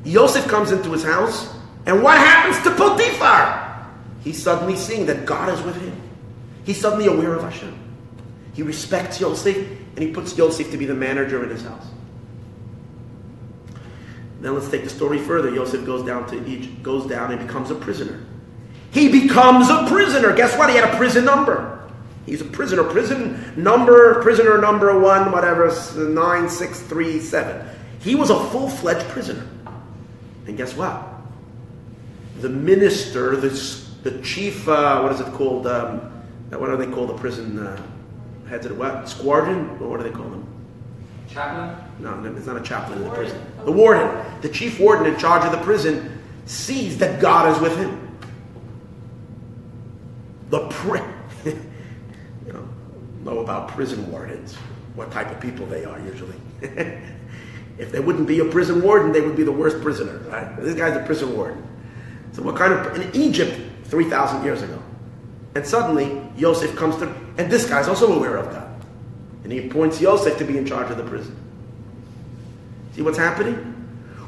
Yosef 0.03 0.47
comes 0.47 0.71
into 0.71 0.91
his 0.91 1.03
house, 1.03 1.51
and 1.87 2.03
what 2.03 2.19
happens 2.19 2.63
to 2.63 2.69
Potiphar? 2.75 3.64
He's 4.25 4.41
suddenly 4.41 4.75
seeing 4.75 5.05
that 5.05 5.25
God 5.25 5.53
is 5.53 5.61
with 5.61 5.79
him. 5.79 5.95
He's 6.65 6.81
suddenly 6.81 7.05
aware 7.05 7.35
of 7.35 7.43
Hashem. 7.43 7.77
He 8.53 8.63
respects 8.63 9.21
Yosef 9.21 9.55
and 9.55 9.99
he 9.99 10.11
puts 10.11 10.35
Yosef 10.35 10.71
to 10.71 10.77
be 10.77 10.85
the 10.87 10.95
manager 10.95 11.43
in 11.43 11.51
his 11.51 11.61
house. 11.61 11.85
Then 14.41 14.55
let's 14.55 14.69
take 14.69 14.83
the 14.83 14.89
story 14.89 15.19
further. 15.19 15.53
Yosef 15.53 15.85
goes 15.85 16.03
down 16.03 16.27
to 16.29 16.43
Egypt, 16.47 16.81
goes 16.81 17.05
down 17.05 17.31
and 17.31 17.47
becomes 17.47 17.69
a 17.69 17.75
prisoner. 17.75 18.25
He 18.89 19.09
becomes 19.09 19.69
a 19.69 19.85
prisoner. 19.87 20.35
Guess 20.35 20.57
what? 20.57 20.71
He 20.71 20.75
had 20.75 20.91
a 20.91 20.97
prison 20.97 21.23
number. 21.23 21.87
He's 22.25 22.41
a 22.41 22.45
prisoner. 22.45 22.83
Prison 22.83 23.53
number, 23.55 24.23
prisoner 24.23 24.57
number 24.57 24.99
one, 24.99 25.31
whatever, 25.31 25.71
nine, 25.95 26.49
six, 26.49 26.81
three, 26.81 27.19
seven. 27.19 27.67
He 27.99 28.15
was 28.15 28.31
a 28.31 28.39
full-fledged 28.49 29.07
prisoner. 29.09 29.47
And 30.47 30.57
guess 30.57 30.75
what? 30.75 31.07
The 32.39 32.49
minister, 32.49 33.35
the, 33.35 33.49
the 34.05 34.21
chief, 34.21 34.69
uh, 34.69 35.01
what 35.01 35.11
is 35.11 35.19
it 35.19 35.33
called? 35.33 35.65
Um, 35.65 35.97
what 36.51 36.67
do 36.67 36.77
they 36.77 36.85
call 36.85 37.07
the 37.07 37.15
prison 37.15 37.57
uh, 37.57 37.81
heads 38.47 38.67
of 38.67 38.73
the 38.73 38.77
what? 38.77 39.09
Squadron? 39.09 39.67
Or 39.81 39.89
what 39.89 39.97
do 39.97 40.03
they 40.03 40.15
call 40.15 40.29
them? 40.29 40.47
Chaplain? 41.27 41.75
No, 41.99 42.23
it's 42.37 42.45
not 42.45 42.55
a 42.55 42.61
chaplain 42.61 42.99
in 42.99 43.05
the 43.05 43.09
prison. 43.09 43.43
The 43.65 43.71
warden. 43.71 44.23
The 44.41 44.49
chief 44.49 44.79
warden 44.79 45.11
in 45.11 45.19
charge 45.19 45.43
of 45.43 45.51
the 45.51 45.57
prison 45.57 46.21
sees 46.45 46.99
that 46.99 47.19
God 47.19 47.55
is 47.55 47.59
with 47.59 47.75
him. 47.77 48.15
The 50.51 50.67
pri- 50.67 51.13
you 51.45 52.53
know, 52.53 52.69
know 53.23 53.39
about 53.39 53.69
prison 53.69 54.11
wardens, 54.11 54.53
what 54.93 55.11
type 55.11 55.31
of 55.31 55.39
people 55.39 55.65
they 55.65 55.83
are 55.83 55.99
usually. 56.01 56.39
if 56.61 57.91
they 57.91 57.99
wouldn't 57.99 58.27
be 58.27 58.39
a 58.39 58.45
prison 58.45 58.83
warden, 58.83 59.11
they 59.11 59.21
would 59.21 59.35
be 59.35 59.43
the 59.43 59.51
worst 59.51 59.81
prisoner, 59.81 60.19
right? 60.29 60.55
This 60.57 60.75
guy's 60.75 60.95
a 60.95 61.03
prison 61.03 61.35
warden. 61.35 61.67
So 62.33 62.43
what 62.43 62.55
kind 62.55 62.71
of 62.71 62.95
in 63.01 63.15
Egypt, 63.15 63.59
3,000 63.95 64.43
years 64.43 64.61
ago. 64.61 64.81
And 65.55 65.65
suddenly, 65.65 66.21
Yosef 66.35 66.75
comes 66.75 66.97
to, 66.97 67.07
and 67.37 67.49
this 67.49 67.65
guy's 67.65 67.87
also 67.87 68.13
aware 68.13 68.35
of 68.35 68.51
God. 68.51 68.69
And 69.43 69.53
he 69.53 69.67
appoints 69.67 70.01
Yosef 70.01 70.37
to 70.37 70.43
be 70.43 70.57
in 70.57 70.65
charge 70.65 70.91
of 70.91 70.97
the 70.97 71.03
prison. 71.05 71.33
See 72.93 73.01
what's 73.01 73.17
happening? 73.17 73.55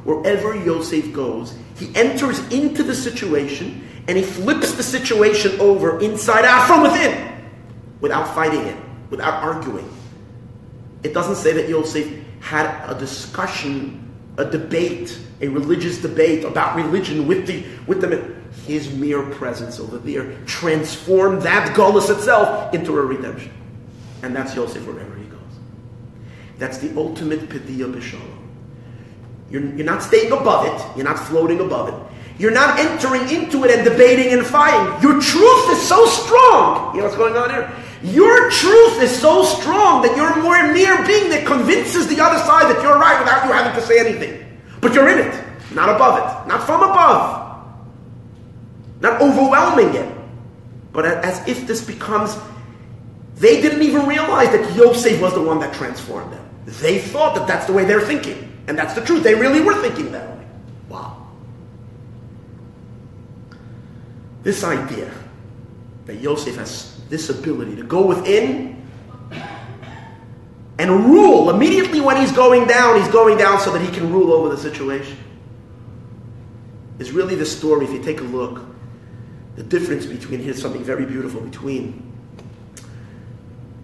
Wherever 0.05 0.55
Yosef 0.55 1.11
goes, 1.11 1.53
he 1.75 1.93
enters 1.95 2.39
into 2.47 2.81
the 2.81 2.95
situation 2.95 3.85
and 4.07 4.17
he 4.17 4.23
flips 4.23 4.71
the 4.71 4.83
situation 4.83 5.59
over 5.59 5.99
inside 5.99 6.45
out 6.45 6.65
from 6.65 6.83
within 6.83 7.27
without 7.99 8.33
fighting 8.33 8.61
it, 8.61 8.77
without 9.09 9.43
arguing. 9.43 9.89
It 11.03 11.13
doesn't 11.13 11.35
say 11.35 11.51
that 11.51 11.67
Yosef 11.67 12.09
had 12.39 12.89
a 12.89 12.97
discussion, 12.97 14.06
a 14.37 14.45
debate, 14.45 15.19
a 15.41 15.47
religious 15.47 16.01
debate 16.01 16.43
about 16.43 16.75
religion 16.75 17.27
with 17.27 17.47
the 17.47 17.65
with 17.87 18.01
the 18.01 18.35
his 18.65 18.93
mere 18.93 19.23
presence 19.23 19.79
over 19.79 19.97
there 19.97 20.37
transformed 20.45 21.41
that 21.41 21.75
gullus 21.75 22.09
itself 22.09 22.73
into 22.73 22.97
a 22.97 23.01
redemption. 23.01 23.51
And 24.23 24.35
that's 24.35 24.55
Yosef 24.55 24.85
wherever 24.85 25.15
he 25.15 25.25
goes. 25.25 25.39
That's 26.57 26.77
the 26.79 26.95
ultimate 26.97 27.47
Pediya 27.49 27.93
B'Shalom. 27.93 28.37
You're, 29.49 29.63
you're 29.75 29.85
not 29.85 30.03
staying 30.03 30.31
above 30.31 30.65
it, 30.65 30.97
you're 30.97 31.05
not 31.05 31.19
floating 31.19 31.61
above 31.61 31.89
it. 31.89 32.07
You're 32.39 32.51
not 32.51 32.77
entering 32.77 33.27
into 33.29 33.63
it 33.63 33.71
and 33.71 33.83
debating 33.83 34.31
and 34.31 34.45
fighting. 34.45 35.01
Your 35.01 35.19
truth 35.19 35.71
is 35.71 35.81
so 35.81 36.05
strong. 36.05 36.93
You 36.93 37.01
know 37.01 37.07
what's 37.07 37.17
going 37.17 37.35
on 37.35 37.49
here? 37.49 37.71
Your 38.03 38.49
truth 38.51 39.01
is 39.01 39.19
so 39.19 39.43
strong 39.43 40.03
that 40.03 40.15
you're 40.15 40.41
more 40.43 40.71
mere 40.71 41.03
being 41.05 41.29
that 41.29 41.45
convinces 41.45 42.07
the 42.07 42.21
other 42.23 42.37
side 42.45 42.73
that 42.73 42.81
you're 42.83 42.97
right 42.97 43.19
without 43.19 43.45
you 43.45 43.51
having 43.51 43.79
to 43.79 43.85
say 43.85 43.99
anything. 43.99 44.59
But 44.81 44.93
you're 44.93 45.09
in 45.09 45.19
it, 45.19 45.43
not 45.73 45.89
above 45.89 46.17
it, 46.19 46.47
not 46.47 46.63
from 46.63 46.83
above, 46.83 47.65
not 49.01 49.21
overwhelming 49.21 49.95
it. 49.95 50.15
But 50.93 51.05
as 51.05 51.47
if 51.47 51.65
this 51.65 51.83
becomes, 51.83 52.37
they 53.35 53.61
didn't 53.61 53.81
even 53.81 54.05
realize 54.05 54.49
that 54.49 54.75
Yosef 54.75 55.19
was 55.21 55.33
the 55.33 55.41
one 55.41 55.59
that 55.59 55.73
transformed 55.73 56.31
them. 56.33 56.43
They 56.65 56.99
thought 56.99 57.35
that 57.35 57.47
that's 57.47 57.65
the 57.65 57.73
way 57.73 57.85
they're 57.85 58.01
thinking. 58.01 58.43
And 58.67 58.77
that's 58.77 58.93
the 58.93 59.01
truth. 59.01 59.23
They 59.23 59.33
really 59.35 59.61
were 59.61 59.75
thinking 59.81 60.11
that 60.11 60.29
way. 60.37 60.45
Wow. 60.89 61.27
This 64.43 64.63
idea 64.63 65.11
that 66.05 66.15
Yosef 66.15 66.55
has 66.57 66.96
this 67.09 67.29
ability 67.29 67.75
to 67.75 67.83
go 67.83 68.05
within 68.05 68.77
and 70.79 70.91
rule 71.05 71.49
immediately 71.49 72.01
when 72.01 72.17
he's 72.17 72.31
going 72.31 72.67
down, 72.67 73.01
he's 73.01 73.11
going 73.11 73.37
down 73.37 73.59
so 73.59 73.71
that 73.71 73.81
he 73.81 73.91
can 73.91 74.11
rule 74.11 74.31
over 74.31 74.49
the 74.49 74.57
situation. 74.57 75.17
Is 76.99 77.11
really 77.11 77.35
the 77.35 77.45
story, 77.45 77.85
if 77.85 77.91
you 77.91 78.01
take 78.01 78.21
a 78.21 78.23
look, 78.23 78.63
the 79.55 79.63
difference 79.63 80.05
between, 80.05 80.39
here's 80.39 80.61
something 80.61 80.83
very 80.83 81.05
beautiful, 81.05 81.41
between 81.41 82.03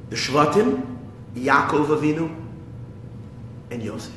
the 0.10 0.16
Shvatim, 0.16 1.00
Yaakov 1.36 1.88
Avinu, 1.88 2.36
and 3.72 3.82
Yosef. 3.82 4.14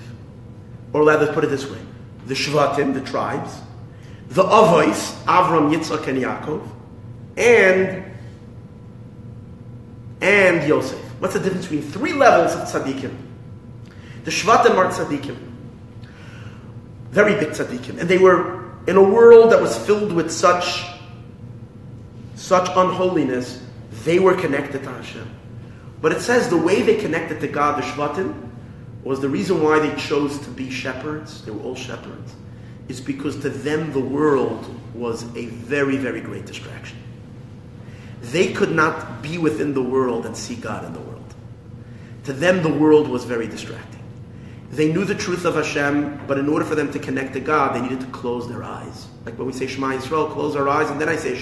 Or 0.92 1.02
let's 1.02 1.32
put 1.32 1.44
it 1.44 1.48
this 1.48 1.70
way 1.70 1.78
the 2.26 2.34
Shvatim, 2.34 2.92
the 2.92 3.00
tribes, 3.00 3.58
the 4.28 4.42
Avos, 4.42 5.14
Avram, 5.24 5.74
Yitzchak, 5.74 6.08
and 6.08 6.18
Yaakov, 6.18 6.68
and 7.36 8.05
and 10.20 10.66
Yosef. 10.66 10.98
What's 11.20 11.34
the 11.34 11.40
difference 11.40 11.66
between 11.66 11.90
three 11.90 12.12
levels 12.12 12.54
of 12.54 12.68
tzaddikim? 12.68 13.14
The 14.24 14.30
Shvatim 14.30 14.76
are 14.76 14.90
tzaddikim, 14.90 15.36
very 17.10 17.34
big 17.34 17.50
tzaddikim, 17.50 18.00
and 18.00 18.08
they 18.08 18.18
were 18.18 18.72
in 18.86 18.96
a 18.96 19.02
world 19.02 19.52
that 19.52 19.60
was 19.60 19.78
filled 19.86 20.12
with 20.12 20.30
such 20.30 20.84
such 22.34 22.68
unholiness. 22.76 23.62
They 24.04 24.18
were 24.18 24.34
connected 24.34 24.82
to 24.82 24.90
Hashem, 24.90 25.28
but 26.02 26.12
it 26.12 26.20
says 26.20 26.48
the 26.48 26.56
way 26.56 26.82
they 26.82 26.96
connected 26.96 27.40
to 27.40 27.48
God, 27.48 27.82
the 27.82 27.86
Shvatim, 27.86 28.50
was 29.04 29.20
the 29.20 29.28
reason 29.28 29.62
why 29.62 29.78
they 29.78 29.94
chose 29.94 30.38
to 30.40 30.50
be 30.50 30.68
shepherds, 30.68 31.44
they 31.44 31.52
were 31.52 31.62
all 31.62 31.76
shepherds, 31.76 32.34
is 32.88 33.00
because 33.00 33.38
to 33.40 33.48
them 33.48 33.92
the 33.92 34.00
world 34.00 34.68
was 34.94 35.22
a 35.36 35.46
very, 35.46 35.96
very 35.96 36.20
great 36.20 36.44
distraction. 36.44 36.98
They 38.32 38.52
could 38.52 38.72
not 38.72 39.22
be 39.22 39.38
within 39.38 39.72
the 39.72 39.82
world 39.82 40.26
and 40.26 40.36
see 40.36 40.56
God 40.56 40.84
in 40.84 40.92
the 40.92 41.00
world. 41.00 41.34
To 42.24 42.32
them, 42.32 42.62
the 42.62 42.72
world 42.72 43.08
was 43.08 43.24
very 43.24 43.46
distracting. 43.46 44.02
They 44.70 44.92
knew 44.92 45.04
the 45.04 45.14
truth 45.14 45.44
of 45.44 45.54
Hashem, 45.54 46.26
but 46.26 46.36
in 46.38 46.48
order 46.48 46.64
for 46.64 46.74
them 46.74 46.90
to 46.92 46.98
connect 46.98 47.34
to 47.34 47.40
God, 47.40 47.76
they 47.76 47.80
needed 47.80 48.00
to 48.00 48.06
close 48.06 48.48
their 48.48 48.64
eyes. 48.64 49.06
Like 49.24 49.38
when 49.38 49.46
we 49.46 49.52
say 49.52 49.68
Shema 49.68 49.92
Yisrael, 49.92 50.32
close 50.32 50.56
our 50.56 50.68
eyes, 50.68 50.90
and 50.90 51.00
then 51.00 51.08
I 51.08 51.14
say 51.14 51.36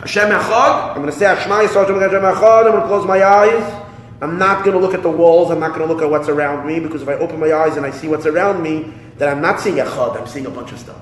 Hashem 0.00 0.30
Echad. 0.30 0.90
I'm 0.90 1.02
going 1.02 1.06
to 1.06 1.12
say 1.12 1.26
Shema 1.42 1.62
Yisrael, 1.62 1.86
Hashem 1.86 2.22
Echad. 2.22 2.64
I'm 2.64 2.72
going 2.72 2.80
to 2.80 2.88
close 2.88 3.06
my 3.06 3.22
eyes. 3.22 3.84
I'm 4.22 4.38
not 4.38 4.64
going 4.64 4.78
to 4.78 4.82
look 4.84 4.94
at 4.94 5.02
the 5.02 5.10
walls. 5.10 5.50
I'm 5.50 5.60
not 5.60 5.74
going 5.74 5.86
to 5.86 5.92
look 5.92 6.02
at 6.02 6.10
what's 6.10 6.28
around 6.28 6.66
me 6.66 6.80
because 6.80 7.02
if 7.02 7.08
I 7.08 7.14
open 7.14 7.38
my 7.38 7.52
eyes 7.52 7.76
and 7.76 7.84
I 7.84 7.90
see 7.90 8.08
what's 8.08 8.26
around 8.26 8.62
me, 8.62 8.92
then 9.18 9.28
I'm 9.28 9.42
not 9.42 9.60
seeing 9.60 9.76
Echad. 9.76 10.18
I'm 10.18 10.26
seeing 10.26 10.46
a 10.46 10.50
bunch 10.50 10.72
of 10.72 10.78
stuff. 10.78 11.00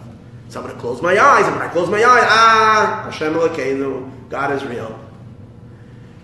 So 0.49 0.61
I'm 0.61 0.67
going 0.67 0.75
to 0.75 0.81
close 0.81 1.01
my 1.01 1.17
eyes, 1.17 1.47
and 1.47 1.55
when 1.57 1.65
I 1.65 1.71
close 1.71 1.89
my 1.89 1.99
eyes, 1.99 2.25
ah, 2.25 3.03
Hashem 3.05 3.35
Elokeinu, 3.35 4.31
God 4.31 4.53
is 4.53 4.65
real. 4.65 5.08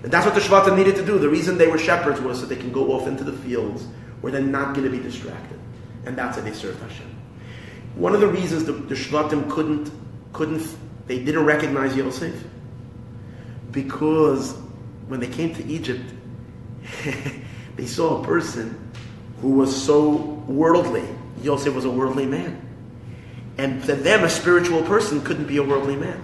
And 0.05 0.12
that's 0.12 0.26
what 0.26 0.34
the 0.34 0.40
Shvatim 0.42 0.76
needed 0.76 0.96
to 0.96 1.05
do. 1.05 1.18
The 1.18 1.30
reason 1.30 1.57
they 1.57 1.66
were 1.66 1.78
shepherds 1.78 2.20
was 2.20 2.38
so 2.38 2.44
they 2.44 2.57
can 2.57 2.70
go 2.70 2.92
off 2.92 3.09
into 3.09 3.24
the 3.24 3.32
fields 3.32 3.86
where 4.20 4.30
they're 4.30 4.42
not 4.42 4.74
going 4.74 4.84
to 4.84 4.94
be 4.94 5.02
distracted. 5.02 5.59
And 6.05 6.14
that's 6.14 6.36
how 6.36 6.42
they 6.42 6.52
served 6.52 6.78
Hashem. 6.82 7.11
One 7.94 8.14
of 8.14 8.20
the 8.20 8.28
reasons 8.28 8.66
the, 8.66 8.72
the 8.72 8.94
Shvatim 8.94 9.50
couldn't, 9.50 9.90
couldn't, 10.34 10.76
they 11.07 11.24
didn't 11.24 11.46
recognize 11.46 11.96
Yosef, 11.96 12.44
because 13.70 14.52
when 15.09 15.20
they 15.20 15.26
came 15.26 15.55
to 15.55 15.64
Egypt, 15.64 16.05
they 17.76 17.86
saw 17.86 18.22
a 18.22 18.26
person 18.26 18.92
who 19.40 19.52
was 19.52 19.74
so 19.74 20.11
worldly. 20.46 21.09
Yosef 21.40 21.74
was 21.74 21.86
a 21.86 21.90
worldly 21.90 22.26
man. 22.26 22.61
And 23.57 23.82
to 23.84 23.94
them, 23.94 24.24
a 24.24 24.28
spiritual 24.28 24.82
person 24.82 25.22
couldn't 25.22 25.46
be 25.46 25.57
a 25.57 25.62
worldly 25.62 25.96
man. 25.96 26.22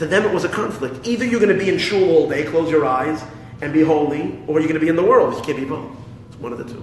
To 0.00 0.06
them, 0.06 0.24
it 0.24 0.32
was 0.32 0.44
a 0.44 0.48
conflict. 0.48 1.06
Either 1.06 1.26
you're 1.26 1.40
going 1.40 1.52
to 1.54 1.62
be 1.62 1.68
in 1.68 1.76
shul 1.76 2.08
all 2.08 2.26
day, 2.26 2.44
close 2.44 2.70
your 2.70 2.86
eyes, 2.86 3.22
and 3.60 3.70
be 3.70 3.82
holy, 3.82 4.42
or 4.46 4.58
you're 4.58 4.66
going 4.66 4.72
to 4.72 4.80
be 4.80 4.88
in 4.88 4.96
the 4.96 5.04
world. 5.04 5.34
You 5.34 5.42
can't 5.42 5.58
be 5.58 5.66
both. 5.66 5.94
It's 6.28 6.38
one 6.38 6.52
of 6.52 6.58
the 6.58 6.64
two. 6.64 6.82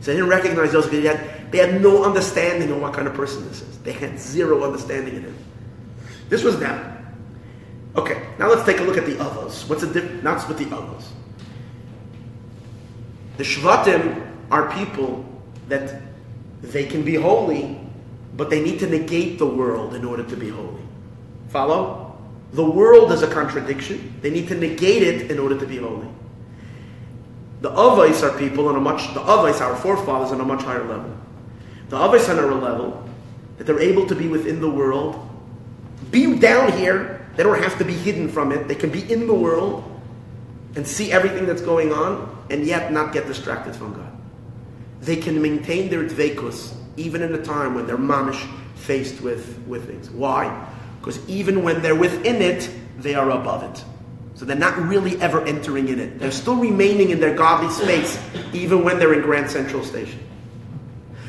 So 0.00 0.12
they 0.12 0.12
didn't 0.12 0.28
recognize 0.28 0.72
Yosef. 0.72 0.92
They 0.92 1.00
had, 1.00 1.50
they 1.50 1.58
had 1.58 1.82
no 1.82 2.04
understanding 2.04 2.70
of 2.70 2.80
what 2.80 2.94
kind 2.94 3.08
of 3.08 3.14
person 3.14 3.48
this 3.48 3.62
is. 3.62 3.78
They 3.78 3.90
had 3.90 4.16
zero 4.20 4.62
understanding 4.62 5.16
of 5.16 5.24
him. 5.24 5.36
This 6.28 6.44
was 6.44 6.56
them. 6.60 7.16
Okay, 7.96 8.24
now 8.38 8.48
let's 8.48 8.64
take 8.64 8.78
a 8.78 8.84
look 8.84 8.96
at 8.96 9.06
the 9.06 9.18
others. 9.20 9.68
What's 9.68 9.82
the 9.82 9.92
difference? 9.92 10.22
Not 10.22 10.48
with 10.48 10.58
the 10.58 10.72
others. 10.72 11.10
The 13.38 13.42
Shvatim 13.42 14.24
are 14.52 14.70
people 14.72 15.24
that 15.66 16.00
they 16.62 16.86
can 16.86 17.02
be 17.02 17.16
holy, 17.16 17.80
but 18.36 18.50
they 18.50 18.62
need 18.62 18.78
to 18.78 18.86
negate 18.88 19.40
the 19.40 19.46
world 19.46 19.96
in 19.96 20.04
order 20.04 20.22
to 20.22 20.36
be 20.36 20.48
holy. 20.48 20.82
Follow? 21.48 22.05
The 22.56 22.64
world 22.64 23.12
is 23.12 23.20
a 23.20 23.26
contradiction. 23.26 24.14
They 24.22 24.30
need 24.30 24.48
to 24.48 24.54
negate 24.54 25.02
it 25.02 25.30
in 25.30 25.38
order 25.38 25.58
to 25.60 25.66
be 25.66 25.76
holy. 25.76 26.08
The 27.60 27.68
Avais 27.70 28.22
are 28.22 28.36
people 28.38 28.68
on 28.68 28.76
a 28.76 28.80
much, 28.80 29.12
the 29.12 29.20
Avais, 29.20 29.60
our 29.60 29.76
forefathers, 29.76 30.32
on 30.32 30.40
a 30.40 30.44
much 30.44 30.62
higher 30.62 30.82
level. 30.82 31.14
The 31.90 31.98
Avais 31.98 32.26
are 32.30 32.46
on 32.46 32.54
a 32.54 32.64
level 32.64 33.06
that 33.58 33.64
they're 33.64 33.78
able 33.78 34.06
to 34.06 34.14
be 34.14 34.28
within 34.28 34.62
the 34.62 34.70
world, 34.70 35.20
be 36.10 36.38
down 36.38 36.72
here. 36.72 37.28
They 37.36 37.42
don't 37.42 37.62
have 37.62 37.76
to 37.76 37.84
be 37.84 37.92
hidden 37.92 38.26
from 38.26 38.52
it. 38.52 38.68
They 38.68 38.74
can 38.74 38.88
be 38.88 39.12
in 39.12 39.26
the 39.26 39.34
world 39.34 39.84
and 40.76 40.86
see 40.86 41.12
everything 41.12 41.44
that's 41.44 41.60
going 41.60 41.92
on 41.92 42.42
and 42.48 42.64
yet 42.64 42.90
not 42.90 43.12
get 43.12 43.26
distracted 43.26 43.76
from 43.76 43.92
God. 43.92 44.16
They 45.02 45.16
can 45.16 45.42
maintain 45.42 45.90
their 45.90 46.04
dvekus 46.04 46.74
even 46.96 47.20
in 47.20 47.34
a 47.34 47.42
time 47.42 47.74
when 47.74 47.86
they're 47.86 47.98
mamish 47.98 48.50
faced 48.76 49.20
with, 49.20 49.58
with 49.66 49.86
things. 49.86 50.08
Why? 50.08 50.72
Because 51.06 51.28
even 51.28 51.62
when 51.62 51.82
they're 51.82 51.94
within 51.94 52.42
it, 52.42 52.68
they 52.98 53.14
are 53.14 53.30
above 53.30 53.62
it. 53.62 53.84
So 54.34 54.44
they're 54.44 54.56
not 54.56 54.76
really 54.76 55.16
ever 55.20 55.40
entering 55.46 55.86
in 55.88 56.00
it. 56.00 56.18
They're 56.18 56.32
still 56.32 56.56
remaining 56.56 57.10
in 57.10 57.20
their 57.20 57.32
godly 57.32 57.70
space, 57.70 58.20
even 58.52 58.82
when 58.82 58.98
they're 58.98 59.14
in 59.14 59.22
Grand 59.22 59.48
Central 59.48 59.84
Station. 59.84 60.18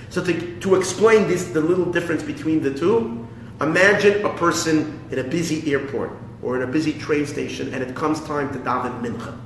So 0.09 0.23
to, 0.23 0.59
to 0.61 0.73
explain 0.73 1.27
this, 1.27 1.49
the 1.49 1.61
little 1.61 1.85
difference 1.91 2.23
between 2.23 2.63
the 2.63 2.73
two, 2.73 3.27
imagine 3.61 4.25
a 4.25 4.33
person 4.33 4.99
in 5.11 5.19
a 5.19 5.23
busy 5.23 5.71
airport 5.71 6.11
or 6.41 6.55
in 6.55 6.67
a 6.67 6.71
busy 6.71 6.93
train 6.93 7.27
station 7.27 7.71
and 7.71 7.83
it 7.83 7.95
comes 7.95 8.19
time 8.21 8.51
to 8.53 8.59
daven 8.59 8.99
mincha. 9.03 9.37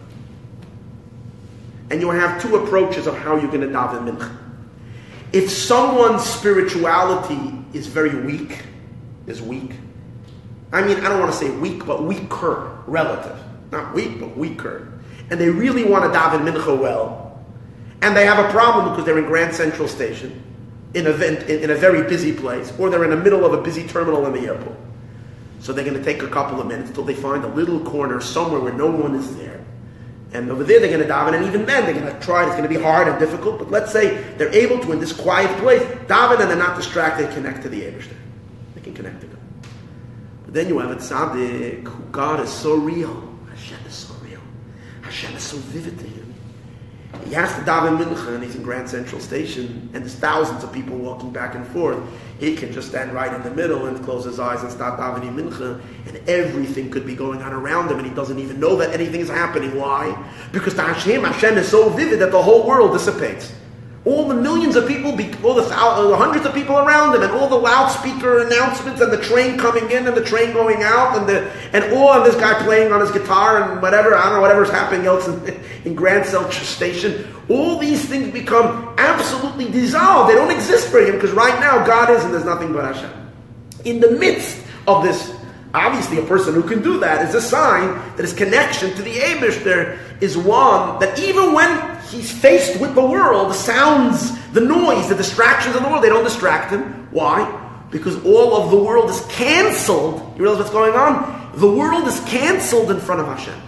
And 1.90 2.00
you 2.00 2.10
have 2.10 2.42
two 2.42 2.56
approaches 2.56 3.06
of 3.06 3.18
how 3.18 3.36
you're 3.36 3.52
going 3.52 3.68
to 3.68 3.68
daven 3.68 4.10
mincha. 4.10 4.34
If 5.34 5.52
someone's 5.52 6.24
spirituality 6.24 7.66
is 7.74 7.88
very 7.88 8.16
weak, 8.16 8.64
is 9.28 9.42
weak, 9.42 9.74
I 10.74 10.82
mean, 10.82 10.98
I 10.98 11.10
don't 11.10 11.20
want 11.20 11.32
to 11.32 11.38
say 11.38 11.50
weak, 11.50 11.86
but 11.86 12.04
weaker, 12.04 12.78
relative. 12.88 13.38
Not 13.72 13.94
weak, 13.94 14.20
but 14.20 14.38
weaker. 14.38 14.92
And 15.30 15.40
they 15.40 15.50
really 15.50 15.84
want 15.84 16.12
to 16.12 16.18
daven 16.18 16.50
mincha 16.50 16.78
well, 16.78 17.40
and 18.02 18.16
they 18.16 18.26
have 18.26 18.44
a 18.44 18.50
problem 18.50 18.90
because 18.90 19.06
they're 19.06 19.20
in 19.20 19.26
Grand 19.26 19.54
Central 19.54 19.88
Station, 19.88 20.42
in 20.94 21.08
a, 21.08 21.12
in, 21.12 21.64
in 21.64 21.70
a 21.70 21.76
very 21.76 22.08
busy 22.08 22.34
place, 22.34 22.74
or 22.80 22.90
they're 22.90 23.04
in 23.04 23.12
the 23.12 23.18
middle 23.18 23.46
of 23.46 23.54
a 23.54 23.62
busy 23.62 23.88
terminal 23.88 24.26
in 24.26 24.34
the 24.34 24.48
airport. 24.48 24.78
So 25.60 25.72
they're 25.72 25.86
going 25.86 25.98
to 25.98 26.04
take 26.04 26.24
a 26.24 26.28
couple 26.28 26.60
of 26.60 26.68
minutes 26.68 26.92
till 26.92 27.04
they 27.04 27.14
find 27.14 27.44
a 27.44 27.48
little 27.48 27.80
corner 27.82 28.20
somewhere 28.20 28.60
where 28.60 28.74
no 28.74 28.88
one 28.88 29.16
is 29.16 29.38
there. 29.38 29.64
And 30.34 30.50
over 30.50 30.64
there 30.64 30.80
they're 30.80 30.90
going 30.90 31.08
to 31.08 31.14
daven, 31.14 31.36
and 31.36 31.46
even 31.46 31.66
then 31.66 31.86
they're 31.86 32.02
going 32.02 32.14
to 32.14 32.20
try. 32.26 32.44
It's 32.44 32.52
going 32.52 32.64
to 32.64 32.70
be 32.70 32.82
hard 32.82 33.08
and 33.08 33.20
difficult, 33.20 33.60
but 33.60 33.70
let's 33.70 33.92
say 33.92 34.22
they're 34.38 34.54
able 34.54 34.80
to, 34.80 34.92
in 34.94 35.00
this 35.00 35.14
quiet 35.14 35.56
place, 35.60 35.82
daven 36.08 36.40
and 36.40 36.50
they're 36.50 36.58
not 36.58 36.78
distracted, 36.78 37.30
connect 37.32 37.62
to 37.64 37.70
the 37.70 37.82
Aibershter. 37.82 38.16
They 38.76 38.82
can 38.82 38.94
connect 38.94 39.22
to. 39.22 39.31
But 40.52 40.66
then 40.66 40.68
you 40.68 40.80
have 40.80 40.92
a 40.92 40.96
tzaddik 40.96 41.86
eh, 41.86 41.90
who 41.90 42.04
God 42.12 42.42
is 42.42 42.50
so 42.50 42.76
real. 42.76 43.24
Hashem 43.48 43.80
is 43.88 43.94
so 43.94 44.14
real. 44.16 44.42
Hashem 45.02 45.34
is 45.34 45.44
so 45.44 45.56
vivid 45.56 45.98
to 45.98 46.06
him. 46.06 46.34
He 47.26 47.34
has 47.36 47.56
to 47.56 47.62
daven 47.62 47.98
mincha, 47.98 48.36
and 48.36 48.44
he's 48.44 48.56
in 48.56 48.62
Grand 48.62 48.90
Central 48.90 49.22
Station, 49.22 49.90
and 49.94 50.04
there's 50.04 50.16
thousands 50.16 50.66
of 50.66 50.74
people 50.74 50.98
walking 50.98 51.32
back 51.32 51.56
and 51.56 51.66
forth. 51.68 51.98
He 52.38 52.58
can 52.58 52.74
just 52.74 52.90
stand 52.90 53.14
right 53.14 53.32
in 53.32 53.42
the 53.44 53.52
middle 53.52 53.86
and 53.86 54.04
close 54.04 54.26
his 54.26 54.42
eyes 54.42 54.62
and 54.62 54.70
start 54.70 55.00
davening 55.00 55.36
mincha, 55.36 55.82
and 56.08 56.18
everything 56.28 56.92
could 56.92 57.06
be 57.06 57.16
going 57.16 57.42
on 57.42 57.54
around 57.54 57.90
him, 57.90 58.00
and 58.00 58.06
he 58.06 58.14
doesn't 58.14 58.40
even 58.40 58.60
know 58.60 58.76
that 58.76 58.94
anything 58.94 59.22
is 59.22 59.30
happening. 59.30 59.78
Why? 59.78 60.22
Because 60.52 60.74
to 60.74 60.82
Hashem, 60.82 61.24
Hashem 61.24 61.58
is 61.60 61.70
so 61.70 61.88
vivid 61.88 62.20
that 62.20 62.32
the 62.34 62.42
whole 62.42 62.68
world 62.68 62.92
dissipates. 62.92 63.54
All 64.04 64.28
the 64.28 64.34
millions 64.34 64.76
of 64.76 64.88
people, 64.88 65.12
all 65.12 65.16
the, 65.16 65.62
the 65.62 65.76
uh, 65.76 66.18
hundreds 66.18 66.44
of 66.48 66.56
people 66.56 66.76
around 66.76 67.14
him, 67.14 67.22
and 67.22 67.32
all 67.34 67.48
the 67.48 67.56
loudspeaker 67.56 68.40
announcements, 68.48 69.00
and 69.00 69.12
the 69.12 69.22
train 69.22 69.60
coming 69.60 69.92
in 69.92 70.08
and 70.08 70.18
the 70.18 70.24
train 70.24 70.54
going 70.54 70.82
out, 70.82 71.16
and 71.18 71.30
the 71.30 71.52
and 71.72 71.94
all 71.94 72.10
of 72.10 72.26
this 72.26 72.36
guy 72.36 72.64
playing 72.64 72.92
on 72.92 73.00
his 73.00 73.12
guitar 73.12 73.62
and 73.62 73.82
whatever 73.82 74.16
I 74.16 74.24
don't 74.24 74.34
know 74.34 74.42
whatever's 74.42 74.72
happening 74.72 75.06
else 75.06 75.28
in, 75.28 75.64
in 75.86 75.94
Grand 75.94 76.26
Central 76.26 76.52
Station. 76.52 77.28
All 77.48 77.78
these 77.78 78.04
things 78.04 78.34
become 78.34 78.96
absolutely 78.98 79.70
dissolved. 79.70 80.32
They 80.32 80.36
don't 80.36 80.52
exist 80.52 80.90
for 80.90 81.00
him 81.00 81.14
because 81.14 81.32
right 81.32 81.60
now 81.60 81.86
God 81.86 82.10
is, 82.10 82.24
and 82.24 82.34
there's 82.34 82.46
nothing 82.46 82.74
but 82.74 82.96
Hashem. 82.96 83.32
In 83.86 84.00
the 84.00 84.12
midst 84.12 84.66
of 84.88 85.04
this 85.04 85.32
Obviously, 85.74 86.18
a 86.18 86.24
person 86.24 86.54
who 86.54 86.64
can 86.64 86.82
do 86.82 87.00
that 87.00 87.26
is 87.26 87.34
a 87.34 87.42
sign 87.42 87.94
that 88.18 88.20
his 88.20 88.34
connection 88.34 88.94
to 88.96 89.02
the 89.02 89.14
Aibershter 89.14 89.98
is 90.20 90.38
one 90.38 91.00
that 91.00 91.18
even 91.18 91.54
when 91.54 92.01
he's 92.12 92.32
faced 92.32 92.80
with 92.80 92.96
the 92.96 93.06
world, 93.06 93.50
the 93.50 93.56
sounds, 93.56 94.38
the 94.50 94.62
noise, 94.62 95.10
the 95.10 95.16
distractions 95.16 95.76
of 95.76 95.84
the 95.84 95.90
world, 95.90 96.04
they 96.04 96.10
don't 96.10 96.24
distract 96.24 96.72
him. 96.72 97.08
Why? 97.12 97.58
Because 97.90 98.24
all 98.26 98.56
of 98.56 98.72
the 98.72 98.78
world 98.78 99.10
is 99.10 99.26
cancelled. 99.30 100.20
You 100.36 100.44
realize 100.44 100.60
what's 100.60 100.72
going 100.72 100.94
on? 100.94 101.52
The 101.56 101.72
world 101.72 102.08
is 102.08 102.20
cancelled 102.22 102.92
in 102.92 103.00
front 103.00 103.22
of 103.22 103.28
Hashem. 103.28 103.60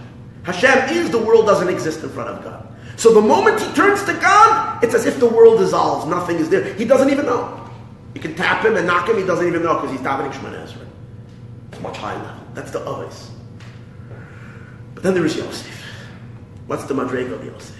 Hashem 0.44 0.96
is 0.96 1.10
the 1.10 1.18
world 1.18 1.46
doesn't 1.46 1.68
exist 1.68 2.02
in 2.02 2.10
front 2.10 2.30
of 2.30 2.44
God. 2.44 2.66
So 2.96 3.12
the 3.12 3.20
moment 3.20 3.60
he 3.60 3.72
turns 3.74 4.04
to 4.04 4.12
God, 4.14 4.82
it's 4.84 4.94
as 4.94 5.06
if 5.06 5.18
the 5.18 5.28
world 5.28 5.58
dissolves. 5.58 6.06
Nothing 6.06 6.36
is 6.36 6.48
there. 6.48 6.72
He 6.74 6.84
doesn't 6.84 7.10
even 7.10 7.26
know. 7.26 7.68
You 8.14 8.20
can 8.20 8.34
tap 8.34 8.64
him 8.64 8.76
and 8.76 8.86
knock 8.86 9.08
him, 9.08 9.16
he 9.16 9.24
doesn't 9.24 9.46
even 9.46 9.62
know 9.62 9.74
because 9.74 9.90
he's 9.90 10.00
davening 10.00 10.32
Shemoneh 10.32 10.66
Esrei 10.66 10.84
much 11.84 11.98
higher 11.98 12.16
level. 12.16 12.40
That's 12.54 12.70
the 12.70 12.80
Aves. 12.80 13.30
But 14.94 15.02
then 15.04 15.14
there 15.14 15.24
is 15.24 15.36
Yosef. 15.36 15.70
What's 16.66 16.84
the 16.84 16.94
Madrega 16.94 17.32
of 17.32 17.44
Yosef? 17.44 17.76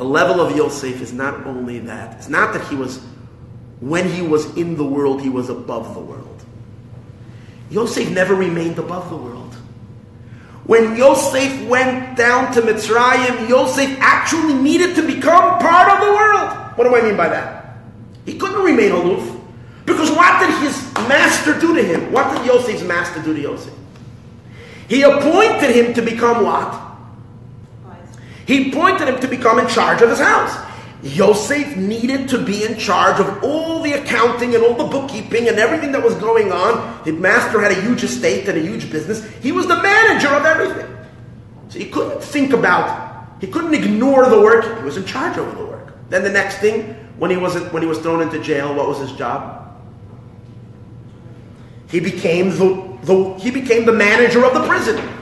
The 0.00 0.06
level 0.06 0.40
of 0.40 0.56
Yosef 0.56 1.02
is 1.02 1.12
not 1.12 1.46
only 1.46 1.78
that, 1.80 2.16
it's 2.16 2.30
not 2.30 2.54
that 2.54 2.66
he 2.68 2.74
was, 2.74 3.02
when 3.80 4.08
he 4.08 4.22
was 4.22 4.46
in 4.56 4.78
the 4.78 4.82
world, 4.82 5.20
he 5.20 5.28
was 5.28 5.50
above 5.50 5.92
the 5.92 6.00
world. 6.00 6.42
Yosef 7.68 8.08
never 8.10 8.34
remained 8.34 8.78
above 8.78 9.10
the 9.10 9.16
world. 9.16 9.54
When 10.64 10.96
Yosef 10.96 11.68
went 11.68 12.16
down 12.16 12.50
to 12.54 12.62
Mitzrayim, 12.62 13.46
Yosef 13.46 13.94
actually 14.00 14.54
needed 14.54 14.96
to 14.96 15.06
become 15.06 15.58
part 15.58 15.92
of 15.92 16.00
the 16.00 16.14
world. 16.14 16.78
What 16.78 16.84
do 16.84 16.96
I 16.96 17.02
mean 17.02 17.18
by 17.18 17.28
that? 17.28 17.76
He 18.24 18.38
couldn't 18.38 18.62
remain 18.62 18.92
aloof. 18.92 19.38
Because 19.84 20.10
what 20.12 20.40
did 20.40 20.62
his 20.62 20.94
master 21.10 21.60
do 21.60 21.74
to 21.74 21.82
him? 21.82 22.10
What 22.10 22.34
did 22.34 22.46
Yosef's 22.46 22.84
master 22.84 23.20
do 23.20 23.34
to 23.34 23.40
Yosef? 23.42 23.74
He 24.88 25.02
appointed 25.02 25.76
him 25.76 25.92
to 25.92 26.00
become 26.00 26.42
what? 26.42 26.89
He 28.50 28.68
appointed 28.68 29.06
him 29.06 29.20
to 29.20 29.28
become 29.28 29.60
in 29.60 29.68
charge 29.68 30.02
of 30.02 30.10
his 30.10 30.18
house. 30.18 30.58
Yosef 31.04 31.76
needed 31.76 32.28
to 32.30 32.44
be 32.44 32.64
in 32.64 32.76
charge 32.76 33.20
of 33.20 33.44
all 33.44 33.80
the 33.80 33.92
accounting 33.92 34.56
and 34.56 34.64
all 34.64 34.74
the 34.74 34.90
bookkeeping 34.90 35.48
and 35.48 35.56
everything 35.56 35.92
that 35.92 36.02
was 36.02 36.16
going 36.16 36.50
on. 36.50 37.04
His 37.04 37.14
master 37.14 37.60
had 37.60 37.70
a 37.70 37.80
huge 37.80 38.02
estate 38.02 38.48
and 38.48 38.58
a 38.58 38.60
huge 38.60 38.90
business. 38.90 39.24
He 39.36 39.52
was 39.52 39.68
the 39.68 39.80
manager 39.80 40.30
of 40.30 40.44
everything. 40.44 40.96
So 41.68 41.78
he 41.78 41.84
couldn't 41.84 42.20
think 42.24 42.52
about, 42.52 43.40
he 43.40 43.46
couldn't 43.46 43.72
ignore 43.72 44.28
the 44.28 44.40
work. 44.40 44.78
He 44.78 44.84
was 44.84 44.96
in 44.96 45.04
charge 45.04 45.38
over 45.38 45.56
the 45.56 45.66
work. 45.66 45.94
Then 46.08 46.24
the 46.24 46.30
next 46.30 46.56
thing, 46.56 46.96
when 47.18 47.30
he 47.30 47.36
was 47.36 47.54
when 47.70 47.84
he 47.84 47.88
was 47.88 48.00
thrown 48.00 48.20
into 48.20 48.42
jail, 48.42 48.74
what 48.74 48.88
was 48.88 48.98
his 48.98 49.12
job? 49.12 49.80
He 51.88 52.00
became 52.00 52.50
the, 52.50 52.98
the, 53.02 53.34
he 53.34 53.52
became 53.52 53.86
the 53.86 53.92
manager 53.92 54.44
of 54.44 54.54
the 54.54 54.66
prison. 54.66 55.19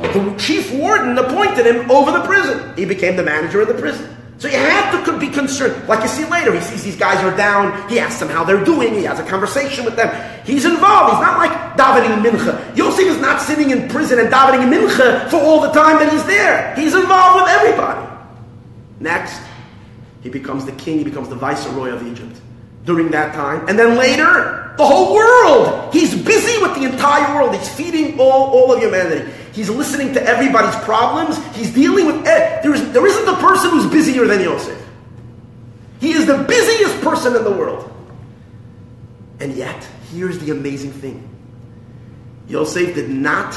The 0.00 0.34
chief 0.38 0.72
warden 0.72 1.16
appointed 1.18 1.66
him 1.66 1.90
over 1.90 2.10
the 2.10 2.22
prison. 2.24 2.76
He 2.76 2.84
became 2.84 3.16
the 3.16 3.22
manager 3.22 3.60
of 3.60 3.68
the 3.68 3.74
prison. 3.74 4.14
So 4.38 4.48
you 4.48 4.56
have 4.56 5.04
to 5.06 5.18
be 5.18 5.28
concerned. 5.28 5.88
Like 5.88 6.02
you 6.02 6.08
see 6.08 6.24
later, 6.26 6.52
he 6.52 6.60
sees 6.60 6.82
these 6.82 6.96
guys 6.96 7.22
are 7.24 7.34
down. 7.36 7.88
He 7.88 7.98
asks 7.98 8.20
them 8.20 8.28
how 8.28 8.44
they're 8.44 8.64
doing. 8.64 8.92
He 8.94 9.04
has 9.04 9.20
a 9.20 9.24
conversation 9.24 9.84
with 9.84 9.96
them. 9.96 10.10
He's 10.44 10.64
involved. 10.64 11.14
He's 11.14 11.22
not 11.22 11.38
like 11.38 11.52
davening 11.78 12.22
mincha. 12.22 12.76
Yosef 12.76 13.06
is 13.06 13.20
not 13.20 13.40
sitting 13.40 13.70
in 13.70 13.88
prison 13.88 14.18
and 14.18 14.28
davening 14.30 14.70
mincha 14.70 15.30
for 15.30 15.36
all 15.36 15.60
the 15.60 15.70
time 15.70 15.98
that 15.98 16.12
he's 16.12 16.24
there. 16.26 16.74
He's 16.74 16.94
involved 16.94 17.42
with 17.42 17.50
everybody. 17.52 18.06
Next, 19.00 19.40
he 20.22 20.28
becomes 20.28 20.64
the 20.64 20.72
king. 20.72 20.98
He 20.98 21.04
becomes 21.04 21.28
the 21.28 21.36
viceroy 21.36 21.90
of 21.90 22.06
Egypt 22.06 22.36
during 22.84 23.10
that 23.12 23.34
time. 23.34 23.66
And 23.68 23.78
then 23.78 23.96
later, 23.96 24.74
the 24.76 24.84
whole 24.84 25.14
world. 25.14 25.94
He's 25.94 26.14
busy 26.14 26.60
with 26.60 26.74
the 26.74 26.84
entire 26.84 27.34
world. 27.34 27.54
He's 27.54 27.68
feeding 27.68 28.18
all, 28.18 28.50
all 28.50 28.72
of 28.72 28.80
humanity. 28.80 29.30
He's 29.54 29.70
listening 29.70 30.12
to 30.14 30.22
everybody's 30.22 30.74
problems. 30.82 31.38
He's 31.56 31.72
dealing 31.72 32.06
with. 32.06 32.26
Eh, 32.26 32.60
there, 32.62 32.74
is, 32.74 32.92
there 32.92 33.06
isn't 33.06 33.28
a 33.28 33.36
person 33.38 33.70
who's 33.70 33.86
busier 33.86 34.26
than 34.26 34.40
Yosef. 34.40 34.80
He 36.00 36.10
is 36.10 36.26
the 36.26 36.38
busiest 36.38 37.00
person 37.00 37.36
in 37.36 37.44
the 37.44 37.52
world. 37.52 37.90
And 39.38 39.54
yet, 39.54 39.86
here's 40.12 40.38
the 40.40 40.50
amazing 40.50 40.92
thing 40.92 41.28
Yosef 42.48 42.94
did 42.94 43.10
not 43.10 43.56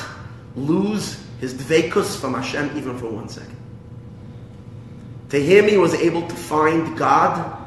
lose 0.55 1.23
his 1.39 1.53
dveikus 1.53 2.19
from 2.19 2.35
Hashem 2.35 2.77
even 2.77 2.97
for 2.97 3.09
one 3.09 3.27
second. 3.27 3.55
To 5.29 5.41
him, 5.43 5.67
he 5.67 5.77
was 5.77 5.93
able 5.95 6.27
to 6.27 6.35
find 6.35 6.97
God 6.97 7.57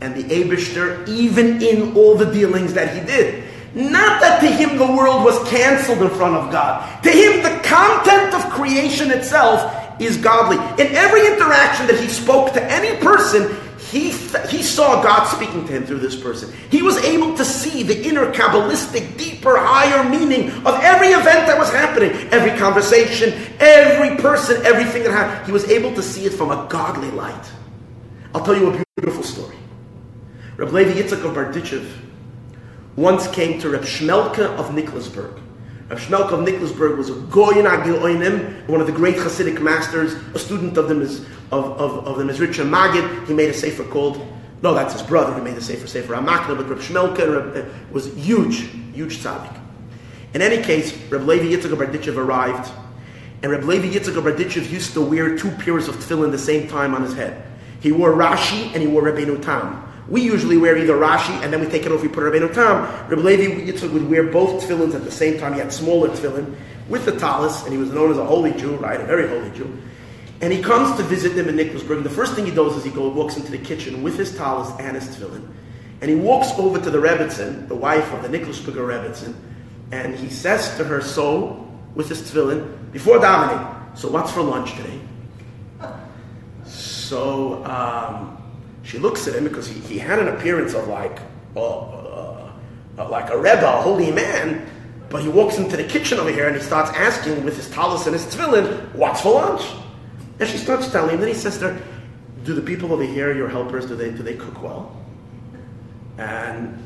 and 0.00 0.14
the 0.14 0.24
Aibershter, 0.24 1.06
even 1.08 1.62
in 1.62 1.96
all 1.96 2.16
the 2.16 2.30
dealings 2.30 2.74
that 2.74 2.94
he 2.94 3.04
did. 3.04 3.43
Not 3.74 4.20
that 4.20 4.40
to 4.40 4.46
him 4.46 4.76
the 4.78 4.86
world 4.86 5.24
was 5.24 5.42
cancelled 5.48 6.02
in 6.02 6.10
front 6.10 6.36
of 6.36 6.52
God. 6.52 7.02
To 7.02 7.10
him, 7.10 7.42
the 7.42 7.60
content 7.66 8.32
of 8.34 8.48
creation 8.50 9.10
itself 9.10 10.00
is 10.00 10.16
godly. 10.16 10.56
In 10.82 10.94
every 10.94 11.26
interaction 11.26 11.86
that 11.88 11.98
he 11.98 12.08
spoke 12.08 12.52
to 12.52 12.64
any 12.64 12.96
person, 13.02 13.56
he, 13.90 14.10
he 14.48 14.62
saw 14.62 15.02
God 15.02 15.24
speaking 15.26 15.66
to 15.66 15.72
him 15.72 15.86
through 15.86 15.98
this 15.98 16.16
person. 16.16 16.52
He 16.70 16.82
was 16.82 16.96
able 16.98 17.36
to 17.36 17.44
see 17.44 17.82
the 17.82 18.06
inner 18.06 18.32
Kabbalistic, 18.32 19.16
deeper, 19.18 19.56
higher 19.56 20.08
meaning 20.08 20.50
of 20.64 20.78
every 20.82 21.08
event 21.08 21.46
that 21.46 21.58
was 21.58 21.70
happening, 21.70 22.10
every 22.30 22.56
conversation, 22.58 23.34
every 23.58 24.16
person, 24.16 24.64
everything 24.64 25.02
that 25.02 25.12
happened. 25.12 25.46
He 25.46 25.52
was 25.52 25.68
able 25.68 25.94
to 25.94 26.02
see 26.02 26.26
it 26.26 26.32
from 26.32 26.50
a 26.50 26.66
godly 26.68 27.10
light. 27.10 27.52
I'll 28.34 28.44
tell 28.44 28.56
you 28.56 28.72
a 28.72 28.84
beautiful 28.96 29.22
story. 29.22 29.56
Reb 30.56 30.72
Levi 30.72 31.00
Yitzchak 31.00 31.24
of 31.24 31.34
Berditchev 31.34 32.03
once 32.96 33.26
came 33.28 33.60
to 33.60 33.70
Reb 33.70 33.82
Shmelke 33.82 34.40
of 34.56 34.74
Nikolsburg. 34.74 35.40
Reb 35.88 35.98
Shmelke 35.98 36.32
of 36.32 36.40
Nikolsburg 36.40 36.96
was 36.96 37.10
a 37.10 37.14
Goyin 37.14 37.68
Agil 37.68 38.68
one 38.68 38.80
of 38.80 38.86
the 38.86 38.92
great 38.92 39.16
Hasidic 39.16 39.60
masters, 39.60 40.14
a 40.34 40.38
student 40.38 40.76
of 40.76 40.88
the, 40.88 40.94
of, 41.50 41.64
of, 41.80 42.06
of 42.06 42.18
the 42.18 42.24
Mezritcher 42.24 42.68
Maggid. 42.68 43.26
He 43.26 43.34
made 43.34 43.50
a 43.50 43.54
sefer 43.54 43.84
called, 43.84 44.24
no, 44.62 44.74
that's 44.74 44.92
his 44.92 45.02
brother, 45.02 45.34
he 45.34 45.40
made 45.40 45.56
a 45.56 45.60
sefer, 45.60 45.86
Sefer 45.86 46.14
HaMakneh, 46.14 46.56
but 46.56 46.68
Reb 46.68 46.78
Shmelke 46.78 47.56
uh, 47.56 47.68
was 47.90 48.14
huge, 48.14 48.70
huge 48.94 49.18
tzaddik. 49.18 49.60
In 50.32 50.42
any 50.42 50.62
case, 50.62 50.96
Reb 51.10 51.22
Levi 51.22 51.54
Yitzchak 51.54 51.72
of 51.72 51.78
Berditchev 51.78 52.16
arrived, 52.16 52.72
and 53.42 53.52
Reb 53.52 53.64
Levi 53.64 53.88
Yitzchak 53.88 54.16
of 54.16 54.24
Berditchev 54.24 54.70
used 54.70 54.94
to 54.94 55.00
wear 55.00 55.36
two 55.36 55.50
pairs 55.50 55.88
of 55.88 55.96
tefillin 55.96 56.26
at 56.26 56.32
the 56.32 56.38
same 56.38 56.68
time 56.68 56.94
on 56.94 57.02
his 57.02 57.14
head. 57.14 57.44
He 57.80 57.92
wore 57.92 58.12
Rashi 58.12 58.72
and 58.72 58.76
he 58.76 58.86
wore 58.86 59.02
Rabbeinu 59.02 59.42
Tam. 59.42 59.93
We 60.08 60.22
usually 60.22 60.56
wear 60.56 60.76
either 60.76 60.94
Rashi 60.94 61.32
and 61.42 61.52
then 61.52 61.60
we 61.60 61.66
take 61.66 61.86
it 61.86 61.92
off, 61.92 62.02
we 62.02 62.08
put 62.08 62.24
Rabbeinu 62.24 62.52
Tam. 62.52 62.82
Rabbi 63.08 63.22
Levi 63.22 63.70
Yitzchak 63.70 63.92
would 63.92 64.08
wear 64.08 64.24
both 64.24 64.62
tefillins 64.62 64.94
at 64.94 65.04
the 65.04 65.10
same 65.10 65.38
time. 65.38 65.54
He 65.54 65.60
had 65.60 65.72
smaller 65.72 66.08
tefillin 66.08 66.54
with 66.88 67.06
the 67.06 67.18
talis, 67.18 67.62
and 67.64 67.72
he 67.72 67.78
was 67.78 67.90
known 67.90 68.10
as 68.10 68.18
a 68.18 68.24
holy 68.24 68.52
Jew, 68.52 68.76
right? 68.76 69.00
A 69.00 69.04
very 69.04 69.26
holy 69.28 69.50
Jew. 69.52 69.78
And 70.42 70.52
he 70.52 70.62
comes 70.62 70.94
to 70.98 71.02
visit 71.04 71.34
them 71.34 71.48
in 71.48 71.56
Nikolsburg. 71.56 72.02
The 72.02 72.10
first 72.10 72.34
thing 72.34 72.44
he 72.44 72.50
does 72.50 72.76
is 72.76 72.84
he 72.84 72.90
goes, 72.90 73.14
walks 73.14 73.36
into 73.36 73.50
the 73.50 73.58
kitchen 73.58 74.02
with 74.02 74.18
his 74.18 74.36
talis 74.36 74.70
and 74.78 74.94
his 74.94 75.08
tefillin. 75.08 75.48
And 76.02 76.10
he 76.10 76.16
walks 76.16 76.50
over 76.58 76.78
to 76.78 76.90
the 76.90 76.98
Rebbitzin, 76.98 77.68
the 77.68 77.74
wife 77.74 78.12
of 78.12 78.22
the 78.22 78.28
Nikolsburger 78.28 78.86
Rebbitzin, 78.86 79.34
and 79.90 80.14
he 80.14 80.28
says 80.28 80.76
to 80.76 80.84
her, 80.84 81.00
so, 81.00 81.66
with 81.94 82.08
his 82.08 82.20
tefillin, 82.20 82.92
before 82.92 83.18
davening, 83.18 83.96
so 83.96 84.10
what's 84.10 84.32
for 84.32 84.42
lunch 84.42 84.74
today? 84.74 85.00
So, 86.64 87.64
um, 87.64 88.33
she 88.84 88.98
looks 88.98 89.26
at 89.26 89.34
him 89.34 89.44
because 89.44 89.66
he, 89.66 89.80
he 89.80 89.98
had 89.98 90.18
an 90.18 90.28
appearance 90.28 90.74
of 90.74 90.86
like, 90.88 91.18
uh, 91.56 91.78
uh, 91.78 92.52
like 93.10 93.30
a 93.30 93.36
rebbe, 93.36 93.66
a 93.66 93.82
holy 93.82 94.12
man, 94.12 94.66
But 95.14 95.22
he 95.22 95.28
walks 95.28 95.58
into 95.58 95.76
the 95.76 95.84
kitchen 95.84 96.18
over 96.18 96.30
here 96.30 96.48
and 96.48 96.56
he 96.56 96.60
starts 96.60 96.90
asking 96.90 97.44
with 97.44 97.56
his 97.56 97.70
talus 97.70 98.06
and 98.06 98.16
his 98.16 98.24
tefillin, 98.26 98.92
what's 98.96 99.20
for 99.20 99.34
lunch? 99.34 99.62
And 100.40 100.48
she 100.48 100.58
starts 100.58 100.90
telling 100.90 101.10
him, 101.10 101.20
then 101.20 101.28
he 101.28 101.34
says 101.34 101.56
to 101.58 101.72
her, 101.72 101.82
do 102.42 102.52
the 102.52 102.60
people 102.60 102.92
over 102.92 103.04
here, 103.04 103.32
your 103.32 103.48
helpers, 103.48 103.86
do 103.86 103.94
they, 103.94 104.10
do 104.10 104.24
they 104.24 104.34
cook 104.34 104.60
well? 104.60 104.96
And 106.18 106.84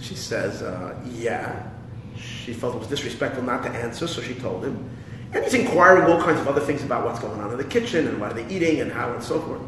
she 0.00 0.14
says, 0.14 0.62
uh, 0.62 0.96
yeah. 1.12 1.68
She 2.16 2.52
felt 2.52 2.76
it 2.76 2.78
was 2.78 2.86
disrespectful 2.86 3.42
not 3.42 3.64
to 3.64 3.70
answer, 3.70 4.06
so 4.06 4.22
she 4.22 4.34
told 4.34 4.64
him. 4.64 4.88
And 5.32 5.42
he's 5.42 5.54
inquiring 5.54 6.04
all 6.04 6.22
kinds 6.22 6.38
of 6.38 6.46
other 6.46 6.60
things 6.60 6.84
about 6.84 7.04
what's 7.04 7.18
going 7.18 7.40
on 7.40 7.50
in 7.50 7.58
the 7.58 7.64
kitchen 7.64 8.06
and 8.06 8.20
what 8.20 8.30
are 8.30 8.34
they 8.34 8.54
eating 8.54 8.80
and 8.80 8.92
how 8.92 9.12
and 9.12 9.20
so 9.20 9.40
forth. 9.40 9.62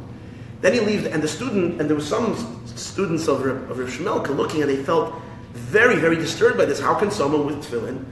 Then 0.62 0.74
he 0.74 0.80
leaves, 0.80 1.06
and 1.06 1.20
the 1.20 1.28
student, 1.28 1.80
and 1.80 1.90
there 1.90 1.96
were 1.96 2.02
some 2.02 2.36
students 2.76 3.26
of 3.26 3.44
of 3.44 3.78
Rav 3.78 3.88
Shmelka 3.90 4.34
looking, 4.34 4.62
and 4.62 4.70
they 4.70 4.76
felt 4.76 5.12
very, 5.52 5.96
very 5.96 6.14
disturbed 6.16 6.56
by 6.56 6.64
this. 6.64 6.78
How 6.80 6.94
can 6.94 7.10
someone 7.10 7.44
with 7.44 7.56
tefillin 7.64 8.04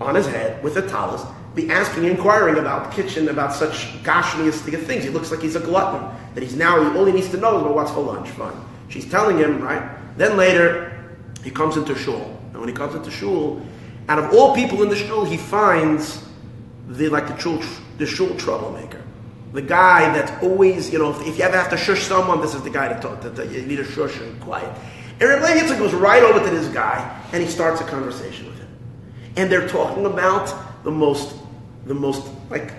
on 0.00 0.16
his 0.16 0.26
head, 0.26 0.62
with 0.64 0.76
a 0.76 0.82
talus, 0.82 1.22
be 1.54 1.70
asking, 1.70 2.04
inquiring 2.04 2.58
about 2.58 2.90
the 2.90 3.02
kitchen, 3.02 3.28
about 3.28 3.54
such 3.54 4.02
gashmiistic 4.02 4.82
things? 4.84 5.04
He 5.04 5.10
looks 5.10 5.30
like 5.30 5.40
he's 5.40 5.54
a 5.54 5.60
glutton, 5.60 6.02
that 6.34 6.42
he's 6.42 6.56
now, 6.56 6.92
all 6.96 7.04
he 7.04 7.12
needs 7.12 7.30
to 7.30 7.36
know 7.36 7.58
is 7.58 7.72
what's 7.72 7.92
for 7.92 8.00
lunch. 8.00 8.28
Fine. 8.30 8.52
She's 8.88 9.08
telling 9.08 9.38
him, 9.38 9.62
right? 9.62 9.88
Then 10.18 10.36
later, 10.36 11.16
he 11.44 11.52
comes 11.52 11.76
into 11.76 11.94
shul. 11.94 12.36
And 12.50 12.58
when 12.58 12.68
he 12.68 12.74
comes 12.74 12.96
into 12.96 13.12
shul, 13.12 13.62
out 14.08 14.18
of 14.18 14.34
all 14.34 14.56
people 14.56 14.82
in 14.82 14.88
the 14.88 14.96
shul, 14.96 15.24
he 15.24 15.36
finds 15.36 16.26
the, 16.88 17.08
like 17.08 17.28
the 17.28 17.38
shul, 17.38 17.62
the 17.98 18.06
shul 18.06 18.34
troublemaker 18.34 19.02
the 19.52 19.62
guy 19.62 20.12
that's 20.12 20.42
always, 20.42 20.92
you 20.92 20.98
know, 20.98 21.10
if, 21.10 21.26
if, 21.26 21.38
you 21.38 21.44
ever 21.44 21.56
have 21.56 21.70
to 21.70 21.76
shush 21.76 22.04
someone, 22.04 22.40
this 22.40 22.54
is 22.54 22.62
the 22.62 22.70
guy 22.70 22.92
to 22.92 23.00
talk 23.00 23.20
to. 23.20 23.30
to 23.34 23.46
you 23.46 23.62
need 23.66 23.76
to 23.76 23.84
shush 23.84 24.18
and 24.18 24.40
quiet. 24.40 24.70
And 25.20 25.28
Reb 25.28 25.42
Yitzchak 25.42 25.78
goes 25.78 25.92
right 25.92 26.22
over 26.22 26.42
to 26.42 26.50
this 26.50 26.68
guy 26.68 27.22
and 27.32 27.42
he 27.42 27.48
starts 27.48 27.80
a 27.80 27.84
conversation 27.84 28.46
with 28.46 28.58
him. 28.58 28.68
And 29.36 29.52
they're 29.52 29.68
talking 29.68 30.06
about 30.06 30.54
the 30.84 30.90
most, 30.90 31.36
the 31.84 31.94
most 31.94 32.26
like 32.50 32.72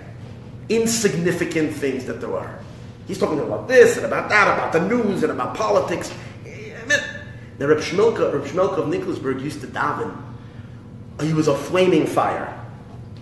insignificant 0.68 1.72
things 1.72 2.04
that 2.06 2.20
there 2.20 2.36
are. 2.36 2.58
He's 3.06 3.18
talking 3.18 3.38
about 3.38 3.68
this 3.68 3.96
and 3.96 4.06
about 4.06 4.28
that, 4.30 4.48
about 4.48 4.72
the 4.72 4.88
news 4.88 5.22
and 5.22 5.30
about 5.30 5.54
politics. 5.54 6.12
Now 7.58 7.66
Reb 7.66 7.78
Shmilka, 7.78 8.32
Reb 8.32 8.44
Shmilka 8.44 8.78
of 8.78 8.86
Nicholasburg 8.86 9.40
used 9.40 9.60
to 9.60 9.68
daven. 9.68 10.20
He 11.20 11.32
was 11.32 11.46
a 11.46 11.56
flaming 11.56 12.06
fire. 12.06 12.60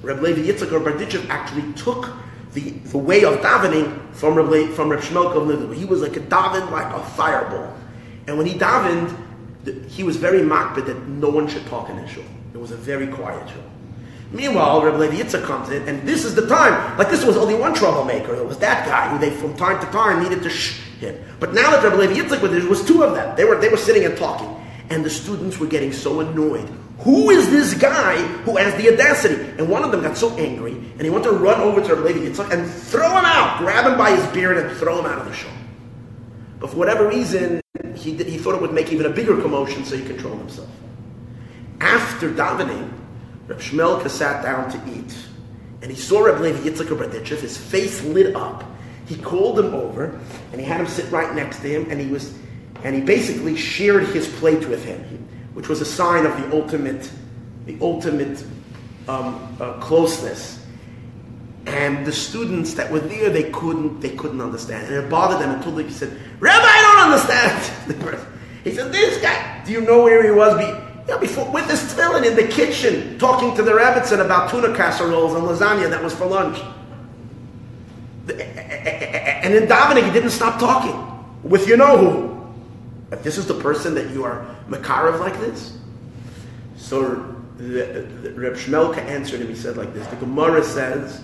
Reb 0.01 0.21
Levi 0.21 0.51
Yitzchak 0.51 0.73
or 0.73 0.81
Berditchev 0.81 1.29
actually 1.29 1.71
took 1.75 2.09
the, 2.53 2.71
the 2.71 2.99
way 2.99 3.25
of 3.25 3.41
davening 3.41 4.15
from 4.15 4.35
Reb, 4.35 4.71
from 4.73 4.91
Reb 4.91 5.01
Shmelka 5.01 5.37
of 5.37 5.77
He 5.77 5.85
was 5.85 6.03
like 6.03 6.17
a 6.17 6.21
daven 6.21 6.71
like 6.71 6.95
a 6.95 7.01
fireball. 7.01 7.75
And 8.27 8.37
when 8.37 8.47
he 8.47 8.55
davened, 8.55 9.17
he 9.89 10.03
was 10.03 10.17
very 10.17 10.41
makbid 10.41 10.87
that 10.87 11.09
no 11.09 11.29
one 11.29 11.49
should 11.49 11.67
talk 11.67 11.89
in 11.89 11.97
his 11.97 12.11
shul. 12.11 12.25
It 12.53 12.59
was 12.59 12.71
a 12.71 12.77
very 12.77 13.07
quiet 13.07 13.49
shul. 13.49 13.63
Meanwhile, 14.33 14.83
Reb 14.83 14.99
Levi 14.99 15.23
Yitzchak 15.23 15.45
comes 15.45 15.69
in, 15.71 15.87
and 15.87 16.07
this 16.09 16.25
is 16.25 16.35
the 16.35 16.47
time. 16.47 16.97
Like 16.99 17.11
this 17.11 17.25
was 17.25 17.37
only 17.37 17.55
one 17.55 17.75
troublemaker. 17.75 18.35
It 18.35 18.47
was 18.47 18.59
that 18.59 18.87
guy 18.87 19.09
who 19.11 19.19
they, 19.19 19.31
from 19.31 19.55
time 19.57 19.85
to 19.85 19.91
time, 19.93 20.23
needed 20.23 20.43
to 20.43 20.51
shh 20.51 20.81
him. 21.01 21.23
But 21.39 21.53
now 21.53 21.71
that 21.71 21.83
Reb 21.83 21.99
Levi 21.99 22.15
Yitzchak 22.15 22.41
was 22.41 22.51
there, 22.51 22.67
was 22.67 22.85
two 22.85 23.03
of 23.03 23.15
them. 23.15 23.37
They 23.37 23.45
were 23.45 23.61
they 23.61 23.69
were 23.69 23.77
sitting 23.77 24.05
and 24.05 24.17
talking, 24.17 24.49
and 24.91 25.05
the 25.05 25.11
students 25.11 25.59
were 25.59 25.67
getting 25.67 25.93
so 25.93 26.21
annoyed. 26.21 26.69
Who 27.03 27.31
is 27.31 27.51
this 27.51 27.75
guy 27.75 28.17
who 28.45 28.57
has 28.57 28.81
the 28.81 28.93
audacity? 28.93 29.35
And 29.59 29.69
one 29.69 29.83
of 29.83 29.91
them 29.91 30.03
got 30.03 30.17
so 30.17 30.37
angry, 30.37 30.73
and 30.73 31.03
he 31.03 31.11
wanted 31.11 31.31
to 31.31 31.37
run 31.37 31.61
over 31.61 31.83
to 31.83 31.97
Levi 31.97 32.21
Yitzchak 32.21 32.53
and 32.53 32.71
throw 32.71 33.09
him 33.09 33.25
out, 33.25 33.59
grab 33.59 33.91
him 33.91 33.99
by 33.99 34.15
his 34.15 34.25
beard, 34.29 34.57
and 34.57 34.77
throw 34.77 35.01
him 35.01 35.07
out 35.07 35.19
of 35.19 35.25
the 35.25 35.33
shul. 35.33 35.51
But 36.61 36.71
for 36.71 36.77
whatever 36.77 37.09
reason, 37.09 37.61
he, 37.97 38.15
he 38.15 38.39
thought 38.39 38.55
it 38.55 38.61
would 38.61 38.73
make 38.73 38.93
even 38.93 39.07
a 39.07 39.11
bigger 39.11 39.41
commotion, 39.41 39.85
so 39.85 39.97
he 39.97 40.05
controlled 40.05 40.39
himself. 40.39 40.71
After 41.81 42.31
davening, 42.31 42.93
Reb 43.49 43.59
Shmelka 43.59 44.09
sat 44.09 44.45
down 44.45 44.71
to 44.71 44.97
eat, 44.97 45.13
and 45.83 45.91
he 45.91 45.97
saw 45.97 46.21
Reb 46.21 46.41
Levi 46.41 46.69
Yitzchak 46.69 46.87
Berditchev, 46.87 47.41
his 47.41 47.57
face 47.57 48.05
lit 48.05 48.37
up. 48.37 48.63
He 49.07 49.17
called 49.17 49.59
him 49.59 49.75
over, 49.75 50.21
and 50.53 50.61
he 50.61 50.65
had 50.65 50.81
him 50.81 50.87
sit 50.87 51.11
right 51.11 51.35
next 51.35 51.61
to 51.63 51.69
him, 51.69 51.91
and 51.91 52.01
he 52.01 52.07
was, 52.07 52.39
and 52.85 52.95
he 52.95 53.01
basically 53.01 53.57
shared 53.57 54.05
his 54.05 54.29
plate 54.29 54.69
with 54.69 54.85
him, 54.85 55.29
which 55.55 55.69
was 55.69 55.81
a 55.81 55.85
sign 55.85 56.27
of 56.27 56.37
the 56.37 56.57
ultimate, 56.57 57.11
the 57.67 57.77
ultimate 57.81 58.45
um, 59.09 59.57
uh, 59.61 59.75
closeness. 59.75 60.59
And 61.67 62.05
the 62.05 62.13
students 62.13 62.75
that 62.75 62.91
were 62.91 63.01
there, 63.01 63.31
they 63.31 63.51
couldn't, 63.51 64.01
they 64.01 64.11
couldn't 64.11 64.41
understand. 64.41 64.87
And 64.87 64.97
it 64.97 65.09
bothered 65.09 65.41
them 65.41 65.55
until 65.55 65.73
they 65.73 65.89
said, 65.91 66.19
Rabbi, 66.41 66.65
I 66.65 66.95
don't 66.97 67.13
understand. 67.13 68.27
he 68.65 68.75
said, 68.75 68.91
this 68.91 69.23
guy, 69.23 69.63
do 69.65 69.73
you 69.73 69.81
know 69.83 70.03
where 70.03 70.25
he 70.25 70.31
was? 70.31 70.59
Be, 70.59 70.65
know, 71.09 71.19
before, 71.19 71.51
with 71.51 71.69
his 71.71 71.81
tefillin 71.81 72.27
in 72.27 72.37
the 72.37 72.47
kitchen, 72.47 73.19
talking 73.19 73.55
to 73.57 73.63
the 73.63 73.75
rabbits 73.75 74.13
about 74.13 74.51
tuna 74.51 74.75
casseroles 74.75 75.35
and 75.35 75.45
lasagna 75.45 75.91
that 75.91 76.03
was 76.03 76.15
for 76.15 76.27
lunch. 76.27 76.59
And 78.29 79.55
in 79.55 79.65
davening, 79.65 80.05
he 80.05 80.13
didn't 80.13 80.31
stop 80.31 80.59
talking 80.59 80.97
with 81.43 81.67
you 81.69 81.77
know 81.77 81.97
who. 81.97 82.32
This 83.21 83.37
is 83.37 83.47
the 83.47 83.61
person 83.61 83.95
that 83.95 84.11
you 84.11 84.25
are 84.25 84.47
Makarav 84.69 85.21
like 85.21 85.39
this. 85.39 85.77
So 86.77 87.37
the, 87.59 88.09
the, 88.23 88.33
Reb 88.33 88.55
Shmelka 88.55 88.99
answered 88.99 89.41
him, 89.41 89.49
he 89.49 89.55
said 89.55 89.77
like 89.77 89.93
this, 89.93 90.07
the 90.09 90.17
Gemara 90.17 90.65
says, 90.65 91.23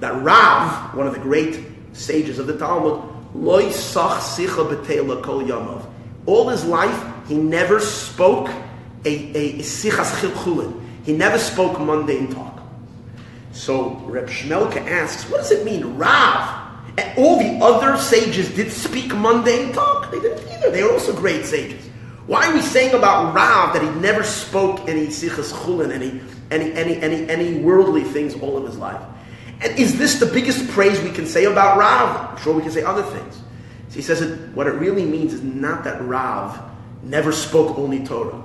that 0.00 0.22
Rav, 0.22 0.94
one 0.94 1.06
of 1.06 1.14
the 1.14 1.20
great 1.20 1.64
sages 1.94 2.38
of 2.38 2.46
the 2.46 2.58
Talmud, 2.58 3.02
loy 3.34 3.70
sach 3.70 4.20
sicha 4.20 5.22
kol 5.22 5.42
yamav. 5.42 5.86
All 6.26 6.48
his 6.48 6.64
life, 6.64 7.28
he 7.28 7.36
never 7.36 7.80
spoke 7.80 8.48
a, 8.48 9.08
a, 9.08 9.52
a 9.54 9.58
sichas 9.60 10.20
chilchulin. 10.20 10.82
He 11.04 11.12
never 11.12 11.38
spoke 11.38 11.80
mundane 11.80 12.32
talk. 12.32 12.60
So 13.52 13.94
Reb 14.04 14.28
Shmelka 14.28 14.86
asks, 14.86 15.30
what 15.30 15.38
does 15.38 15.50
it 15.50 15.64
mean, 15.64 15.96
Rav? 15.96 16.65
And 16.98 17.18
all 17.18 17.38
the 17.38 17.64
other 17.64 17.98
sages 17.98 18.54
did 18.54 18.72
speak 18.72 19.14
mundane 19.14 19.72
talk. 19.72 20.10
They 20.10 20.20
didn't 20.20 20.48
either. 20.50 20.70
They 20.70 20.82
were 20.82 20.92
also 20.92 21.14
great 21.14 21.44
sages. 21.44 21.84
Why 22.26 22.48
are 22.48 22.54
we 22.54 22.62
saying 22.62 22.94
about 22.94 23.34
Rav 23.34 23.72
that 23.74 23.82
he 23.82 24.00
never 24.00 24.24
spoke 24.24 24.88
any 24.88 25.06
sichas 25.06 25.52
chulin, 25.52 25.92
any, 25.92 26.20
any, 26.50 26.72
any, 26.72 26.96
any, 27.00 27.28
any 27.28 27.60
worldly 27.60 28.02
things 28.02 28.34
all 28.34 28.56
of 28.56 28.64
his 28.64 28.76
life? 28.78 29.00
And 29.60 29.78
is 29.78 29.98
this 29.98 30.18
the 30.18 30.26
biggest 30.26 30.68
praise 30.70 31.00
we 31.00 31.10
can 31.10 31.26
say 31.26 31.44
about 31.44 31.78
Rav? 31.78 32.32
I'm 32.32 32.42
sure 32.42 32.54
we 32.54 32.62
can 32.62 32.72
say 32.72 32.82
other 32.82 33.02
things. 33.02 33.36
So 33.88 33.94
he 33.94 34.02
says 34.02 34.20
that 34.20 34.54
what 34.54 34.66
it 34.66 34.72
really 34.72 35.04
means 35.04 35.32
is 35.32 35.42
not 35.42 35.84
that 35.84 36.02
Rav 36.02 36.60
never 37.02 37.30
spoke 37.30 37.78
only 37.78 38.04
Torah. 38.04 38.42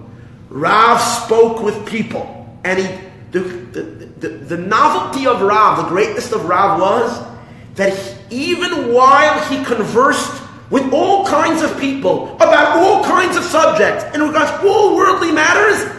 Rav 0.50 1.02
spoke 1.02 1.64
with 1.64 1.86
people. 1.88 2.60
And 2.64 2.80
he, 2.80 2.88
the, 3.32 3.40
the, 3.40 3.82
the, 3.82 4.28
the 4.30 4.58
novelty 4.58 5.26
of 5.26 5.42
Rav, 5.42 5.78
the 5.78 5.90
greatness 5.90 6.32
of 6.32 6.46
Rav 6.46 6.80
was 6.80 7.28
that 7.76 7.98
he, 7.98 8.11
even 8.32 8.94
while 8.94 9.40
he 9.50 9.64
conversed 9.64 10.42
with 10.70 10.92
all 10.94 11.26
kinds 11.26 11.62
of 11.62 11.78
people 11.80 12.34
about 12.36 12.78
all 12.78 13.04
kinds 13.04 13.36
of 13.36 13.44
subjects 13.44 14.06
in 14.16 14.22
regards 14.22 14.50
to 14.52 14.68
all 14.68 14.96
worldly 14.96 15.32
matters, 15.32 15.92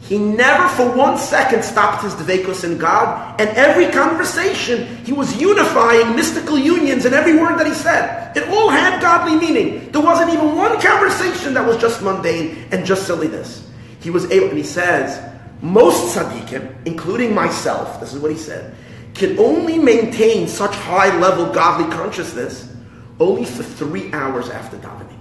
he 0.00 0.18
never 0.18 0.68
for 0.68 0.96
one 0.96 1.18
second 1.18 1.64
stopped 1.64 2.04
his 2.04 2.14
dvekus 2.14 2.64
in 2.64 2.78
God, 2.78 3.40
and 3.40 3.50
every 3.50 3.90
conversation 3.90 4.86
he 5.04 5.12
was 5.12 5.36
unifying 5.40 6.14
mystical 6.14 6.56
unions 6.56 7.04
in 7.04 7.12
every 7.12 7.36
word 7.36 7.58
that 7.58 7.66
he 7.66 7.74
said. 7.74 8.36
It 8.36 8.48
all 8.48 8.70
had 8.70 9.02
godly 9.02 9.36
meaning. 9.36 9.90
There 9.90 10.00
wasn't 10.00 10.30
even 10.32 10.54
one 10.54 10.80
conversation 10.80 11.54
that 11.54 11.66
was 11.66 11.76
just 11.78 12.02
mundane 12.02 12.68
and 12.70 12.86
just 12.86 13.06
silliness. 13.06 13.68
He 14.00 14.10
was 14.10 14.30
able, 14.30 14.48
and 14.48 14.58
he 14.58 14.64
says, 14.64 15.20
most 15.60 16.16
tzaddikim, 16.16 16.86
including 16.86 17.34
myself, 17.34 17.98
this 17.98 18.14
is 18.14 18.20
what 18.20 18.30
he 18.30 18.36
said, 18.36 18.76
can 19.16 19.38
only 19.38 19.78
maintain 19.78 20.48
such 20.48 20.74
high 20.74 21.16
level 21.18 21.46
godly 21.52 21.90
consciousness 21.94 22.72
only 23.18 23.44
for 23.44 23.62
three 23.62 24.12
hours 24.12 24.48
after 24.50 24.76
davening. 24.78 25.18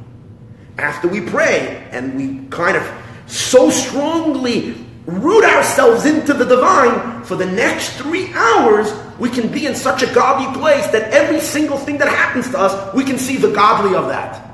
After 0.77 1.07
we 1.07 1.21
pray 1.21 1.87
and 1.91 2.15
we 2.15 2.47
kind 2.49 2.75
of 2.75 2.91
so 3.27 3.69
strongly 3.69 4.75
root 5.05 5.45
ourselves 5.45 6.05
into 6.05 6.33
the 6.33 6.45
divine, 6.45 7.23
for 7.23 7.35
the 7.35 7.45
next 7.45 7.97
three 7.97 8.31
hours, 8.33 8.91
we 9.19 9.29
can 9.29 9.51
be 9.51 9.65
in 9.65 9.75
such 9.75 10.03
a 10.03 10.13
godly 10.13 10.51
place 10.59 10.87
that 10.87 11.11
every 11.13 11.39
single 11.39 11.77
thing 11.77 11.97
that 11.97 12.07
happens 12.07 12.49
to 12.49 12.59
us, 12.59 12.93
we 12.93 13.03
can 13.03 13.17
see 13.17 13.37
the 13.37 13.51
godly 13.51 13.95
of 13.95 14.07
that. 14.07 14.51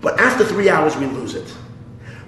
But 0.00 0.20
after 0.20 0.44
three 0.44 0.68
hours, 0.68 0.96
we 0.96 1.06
lose 1.06 1.34
it. 1.34 1.52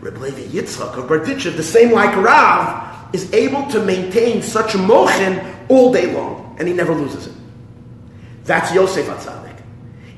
Reb 0.01 0.17
Levi 0.19 0.47
Yitzchak 0.47 0.97
of 0.97 1.09
Berditchev, 1.09 1.57
the 1.57 1.63
same 1.63 1.93
like 1.93 2.15
Rav, 2.17 3.15
is 3.15 3.33
able 3.33 3.67
to 3.71 3.83
maintain 3.85 4.43
such 4.43 4.75
motion 4.77 5.41
all 5.69 5.93
day 5.93 6.13
long, 6.13 6.46
and 6.59 6.67
he 6.69 6.75
never 6.75 6.95
loses 6.95 7.27
it. 7.27 7.35
That's 8.45 8.73
Yosef 8.75 9.07
HaTzaddik. 9.07 9.63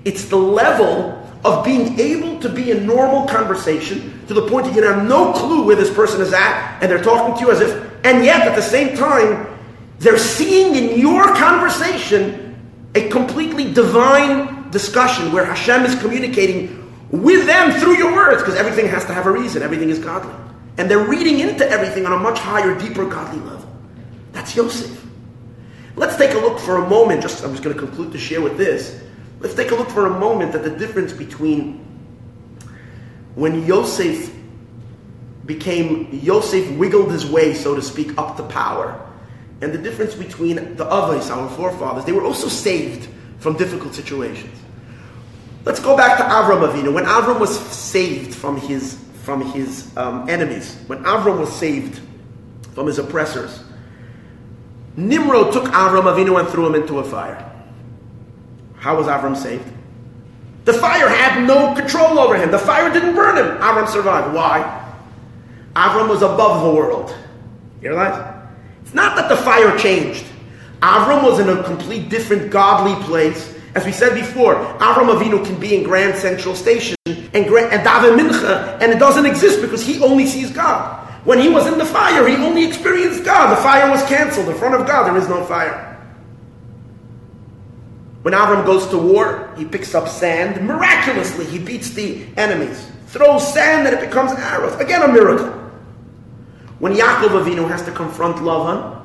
It's 0.04 0.26
the 0.26 0.36
level 0.36 1.14
of 1.44 1.64
being 1.64 1.98
able 1.98 2.40
to 2.40 2.48
be 2.48 2.70
in 2.70 2.86
normal 2.86 3.26
conversation 3.26 4.26
to 4.26 4.34
the 4.34 4.48
point 4.48 4.66
that 4.66 4.74
you 4.74 4.82
have 4.82 5.06
no 5.06 5.32
clue 5.32 5.64
where 5.64 5.76
this 5.76 5.92
person 5.92 6.20
is 6.20 6.32
at, 6.32 6.78
and 6.82 6.90
they're 6.90 7.02
talking 7.02 7.34
to 7.36 7.40
you 7.40 7.50
as 7.50 7.60
if, 7.60 8.04
and 8.04 8.24
yet 8.24 8.46
at 8.46 8.54
the 8.54 8.62
same 8.62 8.96
time, 8.96 9.46
they're 9.98 10.18
seeing 10.18 10.74
in 10.74 10.98
your 10.98 11.34
conversation 11.34 12.56
a 12.94 13.08
completely 13.08 13.72
divine 13.72 14.70
discussion 14.70 15.32
where 15.32 15.44
Hashem 15.44 15.84
is 15.84 15.98
communicating 16.00 16.74
with 17.10 17.46
them 17.46 17.72
through 17.80 17.96
your 17.96 18.12
words, 18.12 18.42
because 18.42 18.56
everything 18.56 18.86
has 18.86 19.04
to 19.06 19.14
have 19.14 19.26
a 19.26 19.30
reason, 19.30 19.62
everything 19.62 19.90
is 19.90 19.98
godly. 19.98 20.34
And 20.76 20.90
they're 20.90 21.06
reading 21.06 21.40
into 21.40 21.68
everything 21.68 22.06
on 22.06 22.12
a 22.12 22.18
much 22.18 22.38
higher, 22.38 22.78
deeper, 22.78 23.04
godly 23.04 23.40
level. 23.40 23.68
That's 24.32 24.54
Yosef. 24.54 25.04
Let's 25.98 26.16
take 26.16 26.34
a 26.34 26.38
look 26.38 26.60
for 26.60 26.76
a 26.76 26.88
moment, 26.88 27.22
just 27.22 27.42
I'm 27.42 27.50
just 27.50 27.64
going 27.64 27.74
to 27.74 27.82
conclude 27.82 28.12
to 28.12 28.18
share 28.18 28.40
with 28.40 28.56
this. 28.56 29.02
Let's 29.40 29.54
take 29.54 29.72
a 29.72 29.74
look 29.74 29.90
for 29.90 30.06
a 30.06 30.18
moment 30.18 30.54
at 30.54 30.62
the 30.62 30.70
difference 30.70 31.12
between 31.12 31.84
when 33.34 33.66
Yosef 33.66 34.32
became, 35.44 36.08
Yosef 36.12 36.70
wiggled 36.76 37.10
his 37.10 37.26
way, 37.26 37.52
so 37.52 37.74
to 37.74 37.82
speak, 37.82 38.16
up 38.16 38.36
to 38.36 38.44
power. 38.44 39.04
And 39.60 39.72
the 39.72 39.78
difference 39.78 40.14
between 40.14 40.76
the 40.76 40.84
Avos, 40.84 41.34
our 41.34 41.48
forefathers, 41.50 42.04
they 42.04 42.12
were 42.12 42.24
also 42.24 42.46
saved 42.46 43.08
from 43.40 43.56
difficult 43.56 43.92
situations. 43.92 44.56
Let's 45.64 45.80
go 45.80 45.96
back 45.96 46.16
to 46.18 46.22
Avram 46.22 46.68
Avinu. 46.68 46.94
When 46.94 47.06
Avram 47.06 47.40
was 47.40 47.58
saved 47.58 48.34
from 48.34 48.56
his 48.56 49.04
from 49.24 49.42
his 49.52 49.94
um, 49.96 50.28
enemies, 50.28 50.76
when 50.86 51.02
Avram 51.02 51.38
was 51.38 51.52
saved 51.54 52.00
from 52.72 52.86
his 52.86 52.98
oppressors, 52.98 53.64
Nimrod 54.98 55.52
took 55.52 55.66
Avram 55.66 56.12
Avinu 56.12 56.40
and 56.40 56.48
threw 56.48 56.66
him 56.66 56.74
into 56.74 56.98
a 56.98 57.04
fire. 57.04 57.38
How 58.78 58.96
was 58.96 59.06
Avram 59.06 59.36
saved? 59.36 59.64
The 60.64 60.72
fire 60.72 61.08
had 61.08 61.46
no 61.46 61.72
control 61.72 62.18
over 62.18 62.36
him. 62.36 62.50
The 62.50 62.58
fire 62.58 62.92
didn't 62.92 63.14
burn 63.14 63.36
him. 63.36 63.58
Avram 63.58 63.88
survived. 63.88 64.34
Why? 64.34 64.86
Avram 65.76 66.08
was 66.08 66.22
above 66.22 66.64
the 66.64 66.70
world. 66.74 67.14
You 67.80 67.90
realize? 67.90 68.42
It's 68.82 68.92
not 68.92 69.14
that 69.14 69.28
the 69.28 69.36
fire 69.36 69.78
changed. 69.78 70.24
Avram 70.82 71.22
was 71.22 71.38
in 71.38 71.48
a 71.48 71.62
complete 71.62 72.08
different 72.08 72.50
godly 72.50 73.00
place. 73.04 73.54
As 73.76 73.86
we 73.86 73.92
said 73.92 74.14
before, 74.14 74.56
Avram 74.80 75.16
Avinu 75.16 75.46
can 75.46 75.60
be 75.60 75.76
in 75.76 75.84
Grand 75.84 76.18
Central 76.18 76.56
Station 76.56 76.96
and, 77.06 77.46
and 77.46 77.86
daven 77.86 78.18
mincha, 78.18 78.80
and 78.80 78.90
it 78.90 78.98
doesn't 78.98 79.26
exist 79.26 79.60
because 79.60 79.86
he 79.86 80.02
only 80.02 80.26
sees 80.26 80.50
God. 80.50 81.07
When 81.28 81.38
he 81.38 81.50
was 81.50 81.66
in 81.66 81.76
the 81.76 81.84
fire, 81.84 82.26
he 82.26 82.36
only 82.36 82.64
experienced 82.64 83.22
God. 83.22 83.54
The 83.54 83.60
fire 83.60 83.90
was 83.90 84.02
canceled. 84.04 84.48
In 84.48 84.54
front 84.54 84.74
of 84.74 84.86
God, 84.86 85.04
there 85.04 85.16
is 85.18 85.28
no 85.28 85.44
fire. 85.44 85.94
When 88.22 88.32
Avram 88.32 88.64
goes 88.64 88.86
to 88.86 88.96
war, 88.96 89.52
he 89.54 89.66
picks 89.66 89.94
up 89.94 90.08
sand. 90.08 90.66
Miraculously, 90.66 91.44
he 91.44 91.58
beats 91.58 91.90
the 91.90 92.24
enemies. 92.38 92.90
Throws 93.08 93.52
sand 93.52 93.86
and 93.86 93.94
it 93.94 94.00
becomes 94.00 94.32
arrows. 94.32 94.74
Again, 94.80 95.02
a 95.02 95.12
miracle. 95.12 95.48
When 96.78 96.94
Yaakov 96.94 97.44
Avinu 97.44 97.68
has 97.68 97.82
to 97.82 97.92
confront 97.92 98.36
Lavan, 98.36 98.98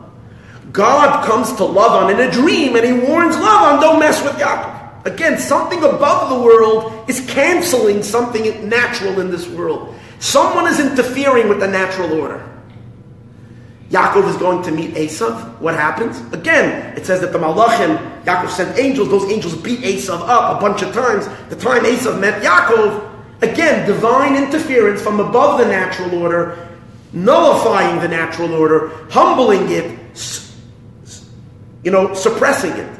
God 0.71 1.25
comes 1.25 1.49
to 1.57 1.63
Lavan 1.63 2.13
in 2.13 2.21
a 2.21 2.31
dream 2.31 2.77
and 2.77 2.85
he 2.85 3.05
warns 3.05 3.35
Lavan, 3.35 3.81
don't 3.81 3.99
mess 3.99 4.23
with 4.23 4.35
Yaakov. 4.35 5.07
Again, 5.07 5.37
something 5.37 5.79
above 5.83 6.29
the 6.29 6.39
world 6.39 7.09
is 7.09 7.19
canceling 7.29 8.01
something 8.01 8.69
natural 8.69 9.19
in 9.19 9.29
this 9.29 9.45
world. 9.49 9.93
Someone 10.23 10.67
is 10.67 10.79
interfering 10.79 11.49
with 11.49 11.59
the 11.59 11.67
natural 11.67 12.13
order. 12.13 12.49
Yaakov 13.89 14.29
is 14.29 14.37
going 14.37 14.63
to 14.63 14.71
meet 14.71 14.93
Esav. 14.93 15.59
What 15.59 15.75
happens? 15.75 16.21
Again, 16.33 16.95
it 16.95 17.05
says 17.05 17.19
that 17.19 17.33
the 17.33 17.37
Malachim, 17.37 17.97
Yaakov 18.23 18.49
sent 18.49 18.79
angels. 18.79 19.09
Those 19.09 19.29
angels 19.29 19.53
beat 19.57 19.81
Esav 19.81 20.21
up 20.21 20.57
a 20.57 20.61
bunch 20.61 20.81
of 20.81 20.93
times. 20.93 21.27
The 21.49 21.57
time 21.57 21.83
Esav 21.83 22.21
met 22.21 22.41
Yaakov, 22.41 23.41
again, 23.41 23.85
divine 23.85 24.37
interference 24.37 25.01
from 25.01 25.19
above 25.19 25.59
the 25.59 25.65
natural 25.65 26.15
order, 26.15 26.69
nullifying 27.11 27.99
the 27.99 28.07
natural 28.07 28.53
order, 28.53 28.91
humbling 29.09 29.69
it, 29.71 29.99
you 31.83 31.91
know, 31.91 32.13
suppressing 32.13 32.71
it. 32.71 32.99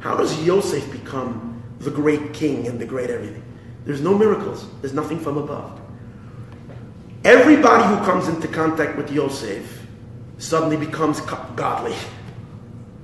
How 0.00 0.16
does 0.16 0.44
Yosef 0.44 0.90
become 0.90 1.62
the 1.78 1.92
great 1.92 2.34
king 2.34 2.66
and 2.66 2.80
the 2.80 2.84
great 2.84 3.10
everything? 3.10 3.44
There's 3.84 4.00
no 4.00 4.18
miracles. 4.18 4.66
There's 4.80 4.92
nothing 4.92 5.20
from 5.20 5.38
above. 5.38 5.82
Everybody 7.24 7.84
who 7.84 8.04
comes 8.04 8.28
into 8.28 8.46
contact 8.46 8.98
with 8.98 9.10
Yosef 9.10 9.86
suddenly 10.38 10.76
becomes 10.76 11.20
godly. 11.56 11.94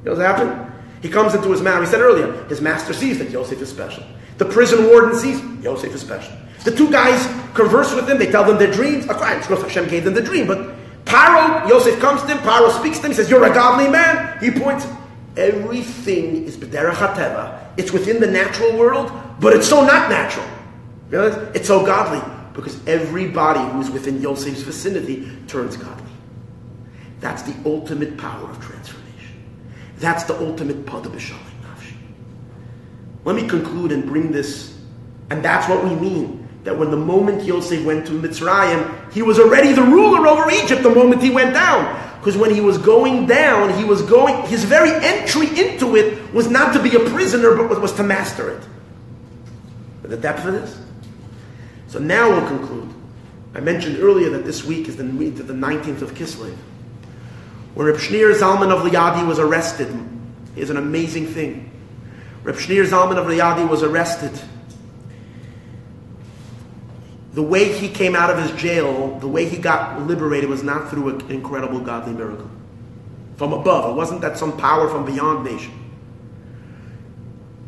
You 0.01 0.07
know 0.07 0.13
what's 0.13 0.23
happened? 0.23 0.73
He 1.03 1.11
comes 1.11 1.35
into 1.35 1.51
his 1.51 1.61
master. 1.61 1.81
We 1.81 1.87
said 1.87 2.01
earlier, 2.01 2.45
his 2.45 2.63
master 2.63 2.95
sees 2.95 3.19
that 3.19 3.29
Yosef 3.29 3.61
is 3.61 3.69
special. 3.69 4.03
The 4.39 4.47
prison 4.47 4.87
warden 4.87 5.15
sees 5.15 5.43
Yosef 5.63 5.95
is 5.95 6.01
special. 6.01 6.35
The 6.65 6.75
two 6.75 6.91
guys 6.91 7.23
converse 7.53 7.95
with 7.95 8.09
him. 8.09 8.17
They 8.17 8.31
tell 8.31 8.45
them 8.45 8.57
their 8.57 8.73
dreams. 8.73 9.07
Of 9.07 9.19
course, 9.19 9.61
Hashem 9.61 9.89
gave 9.89 10.05
them 10.05 10.15
the 10.15 10.23
dream, 10.23 10.47
but 10.47 10.75
Paro, 11.05 11.69
Yosef 11.69 12.01
comes 12.01 12.23
to 12.23 12.29
him. 12.29 12.39
Paro 12.39 12.71
speaks 12.79 12.99
to 13.01 13.05
him. 13.05 13.11
He 13.11 13.17
says, 13.17 13.29
"You're 13.29 13.45
a 13.45 13.53
godly 13.53 13.91
man." 13.91 14.39
He 14.41 14.51
points. 14.51 14.87
Everything 15.37 16.47
is 16.47 16.57
b'derech 16.57 16.95
hateva. 16.95 17.59
It's 17.77 17.93
within 17.93 18.19
the 18.19 18.27
natural 18.27 18.75
world, 18.79 19.13
but 19.39 19.53
it's 19.53 19.69
so 19.69 19.85
not 19.85 20.09
natural. 20.09 20.47
Realize? 21.11 21.37
It's 21.55 21.69
so 21.69 21.85
godly 21.85 22.23
because 22.61 22.87
everybody 22.87 23.61
who's 23.73 23.91
within 23.91 24.21
Yosef's 24.21 24.63
vicinity 24.63 25.31
turns 25.47 25.77
godly. 25.77 26.11
That's 27.21 27.43
the 27.43 27.55
ultimate 27.65 28.17
power 28.17 28.49
of 28.49 28.61
transformation. 28.61 29.43
That's 29.99 30.25
the 30.25 30.39
ultimate 30.39 30.85
pada 30.87 31.11
nafshi. 31.11 31.95
Let 33.25 33.37
me 33.37 33.47
conclude 33.49 33.93
and 33.93 34.05
bring 34.07 34.33
this, 34.33 34.79
and 35.31 35.45
that's 35.45 35.69
what 35.69 35.85
we 35.85 35.95
mean. 35.95 36.49
That 36.65 36.79
when 36.79 36.91
the 36.91 36.97
moment 36.97 37.45
Yosef 37.45 37.85
went 37.85 38.07
to 38.07 38.13
Mitzrayim, 38.13 39.13
he 39.13 39.23
was 39.23 39.39
already 39.39 39.73
the 39.73 39.83
ruler 39.83 40.27
over 40.27 40.51
Egypt 40.51 40.83
the 40.83 40.95
moment 40.95 41.23
he 41.23 41.31
went 41.31 41.55
down. 41.55 41.99
Because 42.19 42.37
when 42.37 42.55
he 42.55 42.61
was 42.61 42.77
going 42.77 43.27
down, 43.27 43.73
he 43.79 43.85
was 43.85 44.03
going, 44.03 44.47
his 44.47 44.65
very 44.65 44.93
entry 44.93 45.49
into 45.59 45.97
it 45.97 46.35
was 46.35 46.51
not 46.51 46.75
to 46.75 46.83
be 46.83 46.95
a 46.95 47.01
prisoner, 47.11 47.67
but 47.67 47.81
was 47.81 47.93
to 47.95 48.03
master 48.03 48.51
it. 48.51 48.63
The 50.03 50.19
depth 50.19 50.45
of 50.45 50.53
this. 50.53 50.79
So 51.91 51.99
now 51.99 52.31
we'll 52.31 52.47
conclude. 52.47 52.89
I 53.55 53.61
mentioned 53.61 53.99
earlier 53.99 54.31
that 54.31 54.45
this 54.45 54.65
week 54.65 54.89
is 54.89 54.97
the, 54.97 55.03
the 55.03 55.53
19th 55.53 56.03
of 56.03 56.15
Kislev, 56.15 56.57
where 57.75 57.93
Reb 57.93 57.97
Shneur 57.97 58.35
Zalman 58.35 58.71
of 58.71 58.91
Liadi 58.91 59.27
was 59.27 59.39
arrested. 59.39 59.95
Here's 60.55 60.71
an 60.71 60.77
amazing 60.79 61.27
thing. 61.27 61.71
Reb 62.43 62.57
Shneur 62.57 62.87
Zalman 62.87 63.19
of 63.19 63.27
Liadi 63.27 63.69
was 63.69 63.83
arrested 63.83 64.33
the 67.33 67.43
way 67.43 67.73
he 67.73 67.89
came 67.89 68.17
out 68.17 68.31
of 68.31 68.43
his 68.43 68.61
jail, 68.61 69.19
the 69.19 69.29
way 69.29 69.49
he 69.49 69.57
got 69.57 70.01
liberated 70.03 70.51
was 70.51 70.63
not 70.63 70.91
through 70.91 71.09
an 71.11 71.31
incredible 71.31 71.81
godly 71.81 72.13
miracle. 72.13 72.51
From 73.37 73.53
above. 73.53 73.91
It 73.91 73.97
wasn't 73.97 74.21
that 74.23 74.37
some 74.37 74.57
power 74.57 74.89
from 74.89 75.07
beyond 75.07 75.45
nation. 75.45 75.73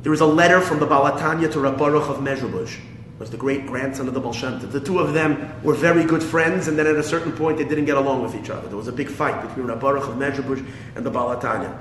There 0.02 0.10
was 0.10 0.20
a 0.20 0.26
letter 0.26 0.60
from 0.60 0.80
the 0.80 0.86
Baal 0.86 1.10
HaTanya 1.12 1.52
to 1.52 1.60
Reb 1.60 1.78
Baruch 1.78 2.08
of 2.08 2.16
Mezhebush, 2.18 2.80
was 3.22 3.30
the 3.30 3.36
great 3.36 3.66
grandson 3.66 4.08
of 4.08 4.14
the 4.14 4.20
Baal 4.20 4.32
The 4.32 4.80
two 4.80 4.98
of 4.98 5.14
them 5.14 5.54
were 5.62 5.74
very 5.74 6.04
good 6.04 6.24
friends, 6.24 6.66
and 6.66 6.76
then 6.76 6.88
at 6.88 6.96
a 6.96 7.04
certain 7.04 7.30
point 7.30 7.56
they 7.56 7.64
didn't 7.64 7.84
get 7.84 7.96
along 7.96 8.20
with 8.20 8.34
each 8.34 8.50
other. 8.50 8.66
There 8.66 8.76
was 8.76 8.88
a 8.88 8.92
big 8.92 9.08
fight 9.08 9.46
between 9.46 9.66
Reb 9.66 9.80
Baruch 9.80 10.08
of 10.08 10.16
Mezhebush 10.16 10.66
and 10.96 11.06
the 11.06 11.10
Baal 11.10 11.36
HaTanya. 11.36 11.72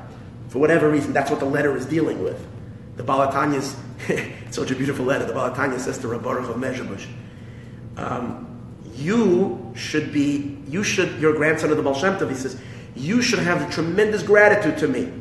For 0.49 0.59
whatever 0.59 0.87
reason, 0.87 1.13
that's 1.13 1.31
what 1.31 1.39
the 1.39 1.47
letter 1.47 1.75
is 1.75 1.87
dealing 1.87 2.23
with. 2.23 2.45
The 2.97 3.01
Baal 3.01 3.27
HaTanya 3.27 3.57
is 4.09 4.55
such 4.55 4.69
a 4.69 4.75
beautiful 4.75 5.03
letter. 5.03 5.25
The 5.25 5.33
Baal 5.33 5.49
HaTanya 5.49 5.79
says 5.79 5.97
to 5.99 6.07
Reb 6.07 6.21
Baruch 6.21 6.47
of 6.47 6.57
Mezhebush, 6.57 7.07
um, 7.97 8.47
you 8.93 9.73
should 9.75 10.13
be, 10.13 10.59
you 10.67 10.83
should, 10.83 11.19
your 11.19 11.33
grandson 11.33 11.71
of 11.71 11.77
the 11.77 11.83
Baal 11.83 11.95
he 11.95 12.35
says, 12.35 12.61
you 12.95 13.23
should 13.23 13.39
have 13.39 13.73
tremendous 13.73 14.21
gratitude 14.21 14.77
to 14.77 14.87
me. 14.87 15.11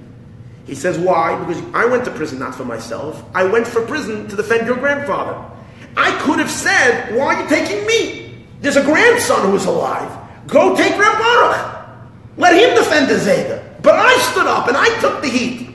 He 0.67 0.75
says, 0.75 0.99
why? 0.99 1.43
Because 1.43 1.63
I 1.75 1.87
went 1.87 2.05
to 2.05 2.11
prison 2.11 2.39
not 2.39 2.55
for 2.55 2.67
myself. 2.67 3.25
I 3.35 3.45
went 3.45 3.67
for 3.67 3.87
prison 3.87 4.29
to 4.29 4.37
defend 4.37 4.67
your 4.67 4.77
grandfather. 4.77 5.51
I 5.97 6.17
could 6.21 6.39
have 6.39 6.51
said, 6.51 7.17
why 7.17 7.35
are 7.35 7.43
you 7.43 7.49
taking 7.49 7.87
me? 7.87 8.47
There's 8.61 8.77
a 8.77 8.85
grandson 8.85 9.51
who 9.51 9.57
is 9.57 9.67
alive. 9.67 10.17
Go 10.47 10.77
take 10.77 10.99
Reb 10.99 11.19
Baruch. 11.19 11.89
Let 12.37 12.55
him 12.55 12.75
defend 12.75 13.09
the 13.09 13.19
Zeta. 13.19 13.77
But 13.83 13.95
I 13.95 14.17
stood 14.33 14.47
up 14.47 14.69
and 14.69 14.77
I 14.77 14.99
took 15.01 15.23
the 15.23 15.29
heat. 15.29 15.71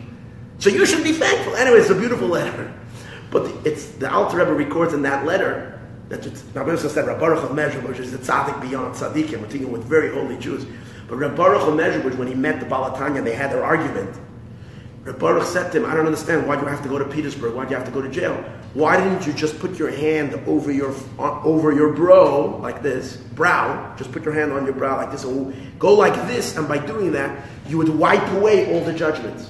So 0.59 0.69
you 0.69 0.85
should 0.85 1.03
be 1.03 1.11
thankful. 1.11 1.55
Anyway, 1.55 1.79
it's 1.79 1.89
a 1.89 1.95
beautiful 1.95 2.27
letter. 2.27 2.73
But 3.31 3.51
it's 3.65 3.87
the 3.91 4.11
Alter 4.11 4.37
Rebbe 4.37 4.53
records 4.53 4.93
in 4.93 5.01
that 5.01 5.25
letter 5.25 5.79
that 6.09 6.23
what 6.23 6.67
Rabbi 6.67 6.75
said, 6.75 7.07
Reb 7.07 7.19
Baruch 7.19 7.43
of 7.43 7.51
Mezhebush 7.51 7.99
is 7.99 8.11
the 8.11 8.19
tzaddik 8.19 8.61
beyond 8.61 8.95
tzaddikim. 8.95 9.41
We're 9.41 9.47
dealing 9.47 9.71
with 9.71 9.83
very 9.83 10.13
holy 10.13 10.37
Jews. 10.37 10.65
But 11.07 11.17
Reb 11.17 11.35
Baruch 11.35 11.61
of 11.61 11.73
Mezhebush, 11.73 12.15
when 12.17 12.27
he 12.27 12.35
met 12.35 12.59
the 12.59 12.65
Baal 12.65 12.91
HaTanya, 12.91 13.23
they 13.23 13.35
had 13.35 13.51
their 13.51 13.63
argument. 13.63 14.15
Reb 15.03 15.19
Baruch 15.19 15.45
said 15.45 15.71
to 15.71 15.79
him, 15.79 15.85
I 15.85 15.95
don't 15.95 16.05
understand. 16.05 16.47
Why 16.47 16.55
do 16.55 16.61
you 16.61 16.67
have 16.67 16.83
to 16.83 16.89
go 16.89 16.97
to 16.97 17.05
Petersburg? 17.05 17.55
Why 17.55 17.65
do 17.65 17.71
you 17.71 17.75
have 17.75 17.85
to 17.85 17.91
go 17.91 18.01
to 18.01 18.09
jail? 18.09 18.43
Why 18.75 18.97
didn't 18.97 19.25
you 19.25 19.31
just 19.31 19.57
put 19.59 19.79
your 19.79 19.89
hand 19.89 20.33
over 20.45 20.69
your 20.69 20.93
uh, 21.17 21.41
over 21.43 21.71
your 21.71 21.93
bro 21.93 22.59
like 22.61 22.83
this, 22.83 23.15
brow? 23.15 23.95
Just 23.95 24.11
put 24.11 24.25
your 24.25 24.33
hand 24.33 24.51
on 24.51 24.65
your 24.65 24.73
brow 24.73 24.97
like 24.97 25.11
this, 25.11 25.23
and 25.23 25.79
go 25.79 25.93
like 25.93 26.13
this. 26.27 26.57
And 26.57 26.67
by 26.67 26.85
doing 26.85 27.13
that, 27.13 27.47
you 27.69 27.77
would 27.77 27.87
wipe 27.87 28.29
away 28.33 28.73
all 28.73 28.83
the 28.83 28.91
judgments. 28.91 29.49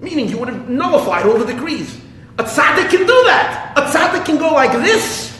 Meaning, 0.00 0.30
you 0.30 0.38
would 0.38 0.48
have 0.48 0.70
nullified 0.70 1.26
all 1.26 1.36
the 1.36 1.52
decrees. 1.52 2.00
A 2.38 2.44
tzaddik 2.44 2.88
can 2.88 3.00
do 3.00 3.24
that. 3.26 3.76
A 3.76 3.82
tzaddik 3.82 4.24
can 4.24 4.38
go 4.38 4.54
like 4.54 4.72
this 4.72 5.38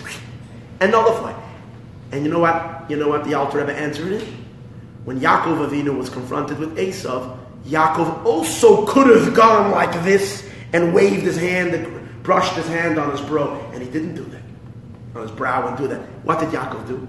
and 0.80 0.92
nullify. 0.92 1.32
And 2.12 2.22
you 2.22 2.30
know 2.30 2.40
what? 2.40 2.84
You 2.90 2.96
know 2.96 3.08
what 3.08 3.24
the 3.24 3.32
Alter 3.32 3.60
Rebbe 3.60 3.72
answered 3.72 4.12
it? 4.12 4.28
When 5.06 5.20
Yaakov 5.20 5.70
Avinu 5.70 5.96
was 5.96 6.10
confronted 6.10 6.58
with 6.58 6.76
Esav, 6.76 7.38
Yaakov 7.64 8.26
also 8.26 8.84
could 8.84 9.06
have 9.06 9.34
gone 9.34 9.70
like 9.70 9.92
this 10.04 10.46
and 10.74 10.92
waved 10.92 11.22
his 11.22 11.38
hand 11.38 11.74
and 11.74 11.97
brushed 12.28 12.52
his 12.52 12.66
hand 12.66 12.98
on 12.98 13.10
his 13.10 13.22
brow, 13.22 13.58
and 13.72 13.82
he 13.82 13.88
didn't 13.88 14.14
do 14.14 14.24
that. 14.24 14.42
On 15.14 15.22
his 15.22 15.30
brow 15.30 15.66
and 15.66 15.78
do 15.78 15.88
that. 15.88 16.00
What 16.24 16.40
did 16.40 16.50
Yaakov 16.50 16.86
do? 16.86 17.08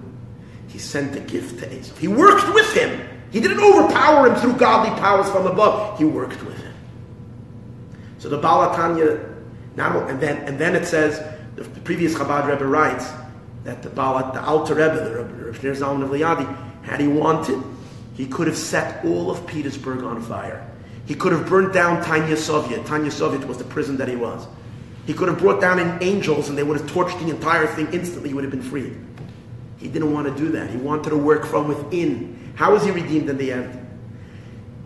he 0.70 0.80
sent 0.80 1.14
a 1.14 1.20
gift 1.20 1.60
to 1.60 1.68
Esav. 1.68 1.98
He 1.98 2.08
worked 2.08 2.54
with 2.54 2.72
him. 2.74 3.06
He 3.32 3.42
didn't 3.42 3.60
overpower 3.60 4.28
him 4.28 4.36
through 4.36 4.54
godly 4.54 4.98
powers 5.02 5.30
from 5.30 5.46
above. 5.46 5.98
He 5.98 6.06
worked 6.06 6.42
with 6.46 6.58
him. 6.58 6.74
So 8.20 8.30
the 8.30 8.38
Baal 8.38 8.74
HaTanya, 8.74 9.26
and 9.78 10.22
then 10.22 10.38
and 10.48 10.58
then 10.58 10.76
it 10.76 10.86
says 10.86 11.20
the, 11.56 11.64
previous 11.82 12.14
Chabad 12.14 12.48
Rebbe 12.48 12.66
writes 12.66 13.10
that 13.66 13.82
the 13.82 13.90
Balat, 13.90 14.34
the 14.34 14.42
Alter 14.42 14.76
Rebbe, 14.76 14.96
the 14.96 15.24
Rebbe 15.52 15.76
Zalman 15.76 16.04
of 16.04 16.12
Liadi, 16.12 16.48
had 16.84 17.02
he 17.02 17.08
wanted, 17.08 17.62
he 18.14 18.26
could 18.26 18.48
have 18.48 18.58
set 18.58 19.04
all 19.04 19.30
of 19.30 19.46
Petersburg 19.48 20.04
on 20.04 20.22
fire. 20.22 20.66
He 21.06 21.16
could 21.16 21.32
have 21.32 21.48
burnt 21.48 21.74
down 21.74 22.04
Tanya 22.04 22.38
Soviet. 22.38 22.86
Tanya 22.86 23.12
Soviet 23.12 23.46
was 23.48 23.58
the 23.58 23.64
prison 23.64 23.98
that 23.98 24.08
he 24.08 24.16
was. 24.16 24.48
He 25.10 25.16
could 25.16 25.28
have 25.28 25.40
brought 25.40 25.60
down 25.60 25.80
angels 26.04 26.50
and 26.50 26.56
they 26.56 26.62
would 26.62 26.80
have 26.80 26.88
torched 26.92 27.20
the 27.20 27.32
entire 27.32 27.66
thing 27.66 27.92
instantly. 27.92 28.30
He 28.30 28.36
would 28.36 28.44
have 28.44 28.52
been 28.52 28.62
freed. 28.62 28.96
He 29.80 29.88
didn't 29.88 30.14
want 30.14 30.28
to 30.28 30.36
do 30.40 30.52
that. 30.52 30.70
He 30.70 30.78
wanted 30.78 31.10
to 31.10 31.18
work 31.18 31.48
from 31.48 31.68
within. 31.68 32.54
How 32.54 32.74
was 32.74 32.86
he 32.86 32.92
redeemed 32.92 33.28
in 33.28 33.36
the 33.36 33.52
end? 33.52 33.88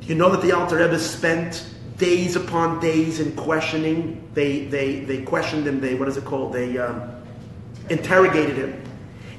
You 0.03 0.15
know 0.15 0.29
that 0.29 0.41
the 0.41 0.53
Alter 0.53 0.77
Rebbe 0.77 0.97
spent 0.97 1.67
days 1.97 2.37
upon 2.37 2.79
days 2.79 3.19
in 3.19 3.35
questioning. 3.35 4.25
They, 4.33 4.63
they, 4.63 5.01
they 5.01 5.23
questioned 5.23 5.67
him. 5.67 5.81
They, 5.81 5.93
what 5.93 6.07
is 6.07 6.15
it 6.15 6.23
called? 6.23 6.53
They 6.53 6.77
um, 6.77 7.21
interrogated 7.89 8.55
him. 8.55 8.81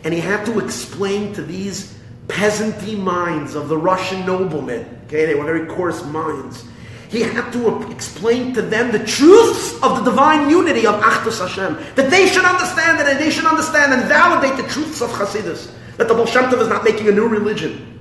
And 0.05 0.13
he 0.13 0.21
had 0.21 0.45
to 0.45 0.59
explain 0.59 1.33
to 1.33 1.43
these 1.43 1.99
peasanty 2.29 2.99
minds 2.99 3.55
of 3.55 3.71
the 3.71 3.79
Russian 3.79 4.27
noblemen, 4.27 5.01
okay, 5.07 5.25
they 5.25 5.35
were 5.35 5.45
very 5.45 5.65
coarse 5.65 6.05
minds, 6.05 6.67
he 7.15 7.23
had 7.23 7.53
to 7.53 7.91
explain 7.91 8.53
to 8.55 8.63
them 8.63 8.91
the 8.91 9.05
truths 9.05 9.75
of 9.83 9.99
the 9.99 10.11
divine 10.11 10.51
unity 10.51 10.87
of 10.87 10.97
Achdus 10.97 11.41
Hashem. 11.41 11.77
That 11.95 12.11
they 12.11 12.27
should 12.27 12.45
understand 12.45 13.01
it 13.01 13.07
and 13.07 13.19
they 13.19 13.31
should 13.31 13.45
understand 13.45 13.93
and 13.93 14.03
validate 14.05 14.57
the 14.57 14.69
truths 14.69 15.01
of 15.01 15.11
Hasidus. 15.11 15.71
That 15.97 16.09
the 16.09 16.15
Baal 16.15 16.27
is 16.27 16.69
not 16.69 16.83
making 16.83 17.09
a 17.09 17.13
new 17.13 17.29
religion. 17.29 18.01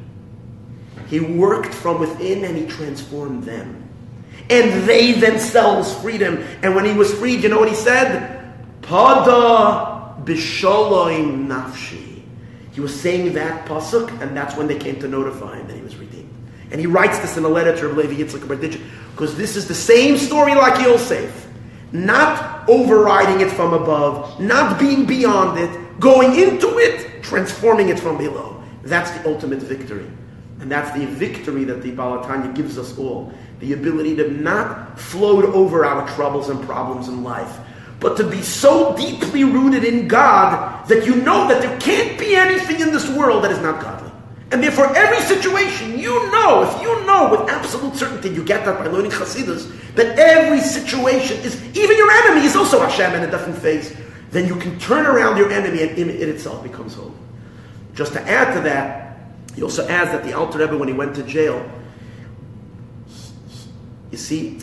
He 1.07 1.19
worked 1.19 1.73
from 1.73 1.99
within 1.99 2.43
and 2.43 2.57
he 2.57 2.65
transformed 2.65 3.43
them. 3.43 3.87
And 4.49 4.87
they 4.87 5.11
themselves 5.11 5.93
freed 6.01 6.21
him. 6.21 6.43
And 6.63 6.75
when 6.75 6.85
he 6.85 6.93
was 6.93 7.13
freed, 7.13 7.43
you 7.43 7.49
know 7.49 7.59
what 7.59 7.69
he 7.69 7.75
said? 7.75 8.51
Pada 8.81 10.23
b'sholoim 10.25 11.47
nafshi. 11.47 12.23
He 12.71 12.81
was 12.81 12.99
saying 12.99 13.33
that 13.33 13.67
pasuk, 13.67 14.09
and 14.21 14.35
that's 14.35 14.57
when 14.57 14.65
they 14.67 14.77
came 14.77 14.99
to 15.01 15.07
notify 15.07 15.59
him 15.59 15.67
that 15.67 15.75
he 15.75 15.81
was 15.83 15.95
redeemed. 15.95 16.12
And 16.73 16.81
he 16.81 16.87
writes 16.87 17.19
this 17.19 17.37
in 17.37 17.45
a 17.45 17.47
letter 17.47 17.77
to 17.77 17.87
Levi 17.87 18.15
Yitzchak 18.15 18.47
Berditch, 18.47 18.81
because 19.11 19.37
this 19.37 19.55
is 19.55 19.67
the 19.67 19.75
same 19.75 20.17
story 20.17 20.55
like 20.55 20.81
Yosef. 20.81 21.47
Not 21.91 22.67
overriding 22.67 23.45
it 23.47 23.51
from 23.51 23.73
above, 23.73 24.39
not 24.39 24.79
being 24.79 25.05
beyond 25.05 25.59
it, 25.59 25.99
going 25.99 26.39
into 26.39 26.79
it, 26.79 27.21
transforming 27.21 27.89
it 27.89 27.99
from 27.99 28.17
below. 28.17 28.63
That's 28.81 29.11
the 29.11 29.29
ultimate 29.29 29.59
victory. 29.59 30.09
And 30.59 30.71
that's 30.71 30.91
the 30.97 31.05
victory 31.05 31.63
that 31.65 31.83
the 31.83 31.91
Baal 31.91 32.23
HaTanya 32.23 32.55
gives 32.55 32.79
us 32.79 32.97
all. 32.97 33.31
The 33.59 33.73
ability 33.73 34.15
to 34.15 34.31
not 34.31 34.99
float 34.99 35.45
over 35.45 35.85
our 35.85 36.07
troubles 36.15 36.49
and 36.49 36.59
problems 36.63 37.07
in 37.07 37.23
life, 37.23 37.59
but 37.99 38.17
to 38.17 38.27
be 38.27 38.41
so 38.41 38.95
deeply 38.97 39.43
rooted 39.43 39.83
in 39.83 40.07
God 40.07 40.87
that 40.87 41.05
you 41.05 41.17
know 41.17 41.47
that 41.47 41.61
there 41.61 41.79
can't 41.79 42.19
be 42.19 42.35
anything 42.35 42.81
in 42.81 42.91
this 42.91 43.07
world 43.09 43.43
that 43.43 43.51
is 43.51 43.59
not 43.59 43.79
godly. 43.79 44.02
And 44.53 44.61
therefore, 44.61 44.95
every 44.95 45.19
situation, 45.21 45.97
you 45.97 46.31
know, 46.31 46.61
if 46.61 46.79
you 46.79 47.05
know 47.07 47.27
with 47.31 47.49
absolute 47.49 47.95
certainty, 47.95 48.29
you 48.29 48.43
get 48.43 48.63
that 48.65 48.77
by 48.77 48.85
learning 48.85 49.09
Chassidus, 49.09 49.67
that 49.95 50.19
every 50.19 50.59
situation 50.59 51.37
is, 51.37 51.55
even 51.75 51.97
your 51.97 52.11
enemy 52.11 52.45
is 52.45 52.55
also 52.55 52.79
Hashem 52.79 53.15
in 53.15 53.27
a 53.27 53.31
different 53.31 53.57
phase, 53.57 53.97
then 54.29 54.47
you 54.47 54.55
can 54.55 54.77
turn 54.77 55.07
around 55.07 55.37
your 55.37 55.51
enemy 55.51 55.81
and 55.81 55.97
it 55.97 56.29
itself 56.29 56.61
becomes 56.61 56.93
holy. 56.93 57.15
Just 57.95 58.13
to 58.13 58.21
add 58.29 58.53
to 58.53 58.61
that, 58.61 59.17
he 59.55 59.63
also 59.63 59.87
adds 59.87 60.11
that 60.11 60.23
the 60.23 60.33
Alter 60.33 60.59
Rebbe, 60.59 60.77
when 60.77 60.87
he 60.87 60.93
went 60.93 61.15
to 61.15 61.23
jail, 61.23 61.67
you 64.11 64.19
see, 64.19 64.59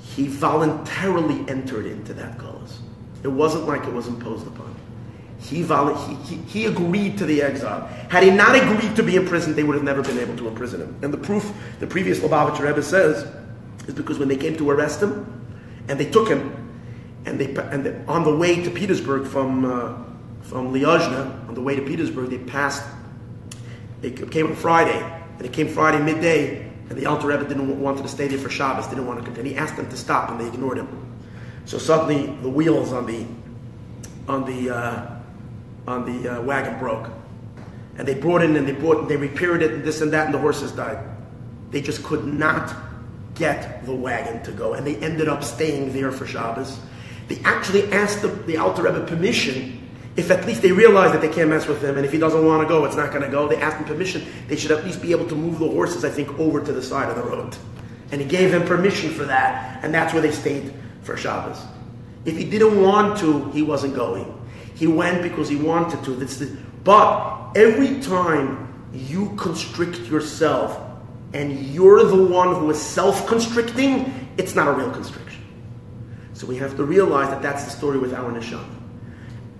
he 0.00 0.26
voluntarily 0.26 1.48
entered 1.48 1.86
into 1.86 2.14
that 2.14 2.36
gullus. 2.36 2.78
It 3.22 3.28
wasn't 3.28 3.68
like 3.68 3.84
it 3.84 3.92
was 3.92 4.08
imposed 4.08 4.44
upon. 4.48 4.71
He, 5.42 5.62
he, 5.62 6.36
he, 6.46 6.66
agreed 6.66 7.18
to 7.18 7.26
the 7.26 7.42
exile. 7.42 7.86
Had 8.08 8.22
he 8.22 8.30
not 8.30 8.54
agreed 8.54 8.94
to 8.94 9.02
be 9.02 9.16
imprisoned, 9.16 9.56
they 9.56 9.64
would 9.64 9.74
have 9.74 9.84
never 9.84 10.00
been 10.00 10.18
able 10.18 10.36
to 10.36 10.48
imprison 10.48 10.80
him. 10.80 10.96
And 11.02 11.12
the 11.12 11.18
proof 11.18 11.52
the 11.80 11.86
previous 11.86 12.20
Lubavitcher 12.20 12.60
Rebbe 12.60 12.82
says 12.82 13.26
is 13.88 13.94
because 13.94 14.18
when 14.18 14.28
they 14.28 14.36
came 14.36 14.56
to 14.56 14.70
arrest 14.70 15.02
him, 15.02 15.26
and 15.88 15.98
they 15.98 16.08
took 16.08 16.28
him, 16.28 16.56
and 17.26 17.40
they 17.40 17.54
and 17.70 17.84
they, 17.84 18.04
on 18.06 18.22
the 18.22 18.34
way 18.34 18.62
to 18.62 18.70
Petersburg 18.70 19.26
from 19.26 19.64
uh, 19.64 19.94
from 20.42 20.72
Liozna, 20.72 21.48
on 21.48 21.54
the 21.54 21.60
way 21.60 21.74
to 21.74 21.82
Petersburg, 21.82 22.30
they 22.30 22.38
passed. 22.38 22.84
They 24.00 24.10
came 24.10 24.46
on 24.46 24.54
Friday, 24.54 25.00
and 25.36 25.42
it 25.42 25.52
came 25.52 25.68
Friday 25.68 26.02
midday, 26.02 26.70
and 26.88 26.98
the 26.98 27.06
Alter 27.06 27.28
Rebbe 27.28 27.44
didn't 27.46 27.80
want 27.80 27.98
to 27.98 28.08
stay 28.08 28.28
there 28.28 28.38
for 28.38 28.48
Shabbos. 28.48 28.86
Didn't 28.86 29.06
want 29.06 29.18
to 29.18 29.24
continue. 29.24 29.52
He 29.52 29.58
asked 29.58 29.76
them 29.76 29.88
to 29.90 29.96
stop, 29.96 30.30
and 30.30 30.40
they 30.40 30.46
ignored 30.46 30.78
him. 30.78 30.88
So 31.64 31.78
suddenly, 31.78 32.26
the 32.42 32.48
wheels 32.48 32.92
on 32.92 33.06
the 33.06 33.26
on 34.28 34.44
the 34.44 34.74
uh, 34.74 35.21
on 35.86 36.04
the 36.04 36.38
uh, 36.38 36.42
wagon 36.42 36.78
broke. 36.78 37.10
And 37.98 38.08
they 38.08 38.14
brought 38.14 38.42
in 38.42 38.56
and 38.56 38.66
they 38.66 38.72
brought, 38.72 39.08
they 39.08 39.16
repaired 39.16 39.62
it 39.62 39.72
and 39.72 39.84
this 39.84 40.00
and 40.00 40.12
that, 40.12 40.26
and 40.26 40.34
the 40.34 40.38
horses 40.38 40.72
died. 40.72 40.98
They 41.70 41.82
just 41.82 42.02
could 42.02 42.26
not 42.26 42.74
get 43.34 43.84
the 43.86 43.94
wagon 43.94 44.42
to 44.44 44.52
go, 44.52 44.74
and 44.74 44.86
they 44.86 44.96
ended 44.96 45.28
up 45.28 45.42
staying 45.42 45.92
there 45.92 46.12
for 46.12 46.26
Shabbos. 46.26 46.78
They 47.28 47.38
actually 47.44 47.90
asked 47.92 48.22
the, 48.22 48.28
the 48.28 48.58
Alter 48.58 48.82
Rebbe 48.82 49.06
permission 49.06 49.78
if 50.16 50.30
at 50.30 50.46
least 50.46 50.60
they 50.60 50.72
realize 50.72 51.12
that 51.12 51.22
they 51.22 51.28
can't 51.28 51.48
mess 51.48 51.66
with 51.66 51.82
him, 51.82 51.96
and 51.96 52.04
if 52.04 52.12
he 52.12 52.18
doesn't 52.18 52.44
want 52.44 52.62
to 52.62 52.68
go, 52.68 52.84
it's 52.84 52.96
not 52.96 53.10
going 53.10 53.22
to 53.22 53.30
go. 53.30 53.48
They 53.48 53.56
asked 53.56 53.78
him 53.78 53.84
permission. 53.84 54.26
They 54.46 54.56
should 54.56 54.70
at 54.70 54.84
least 54.84 55.00
be 55.00 55.10
able 55.12 55.26
to 55.28 55.34
move 55.34 55.58
the 55.58 55.68
horses, 55.68 56.04
I 56.04 56.10
think, 56.10 56.38
over 56.38 56.62
to 56.62 56.72
the 56.72 56.82
side 56.82 57.08
of 57.08 57.16
the 57.16 57.22
road. 57.22 57.56
And 58.10 58.20
he 58.20 58.26
gave 58.26 58.50
them 58.50 58.66
permission 58.66 59.10
for 59.10 59.24
that, 59.24 59.82
and 59.82 59.94
that's 59.94 60.12
where 60.12 60.20
they 60.20 60.30
stayed 60.30 60.74
for 61.02 61.16
Shabbos. 61.16 61.58
If 62.26 62.36
he 62.36 62.44
didn't 62.44 62.82
want 62.82 63.18
to, 63.20 63.50
he 63.52 63.62
wasn't 63.62 63.94
going. 63.94 64.38
He 64.74 64.86
went 64.86 65.22
because 65.22 65.48
he 65.48 65.56
wanted 65.56 66.02
to. 66.04 66.56
But 66.84 67.52
every 67.54 68.00
time 68.00 68.90
you 68.92 69.34
constrict 69.36 69.98
yourself 70.00 70.80
and 71.32 71.58
you're 71.66 72.04
the 72.04 72.24
one 72.24 72.54
who 72.54 72.70
is 72.70 72.80
self 72.80 73.26
constricting, 73.26 74.28
it's 74.36 74.54
not 74.54 74.68
a 74.68 74.72
real 74.72 74.90
constriction. 74.90 75.42
So 76.34 76.46
we 76.46 76.56
have 76.56 76.76
to 76.76 76.84
realize 76.84 77.28
that 77.30 77.42
that's 77.42 77.64
the 77.64 77.70
story 77.70 77.98
with 77.98 78.12
our 78.12 78.30
neshama. 78.32 78.66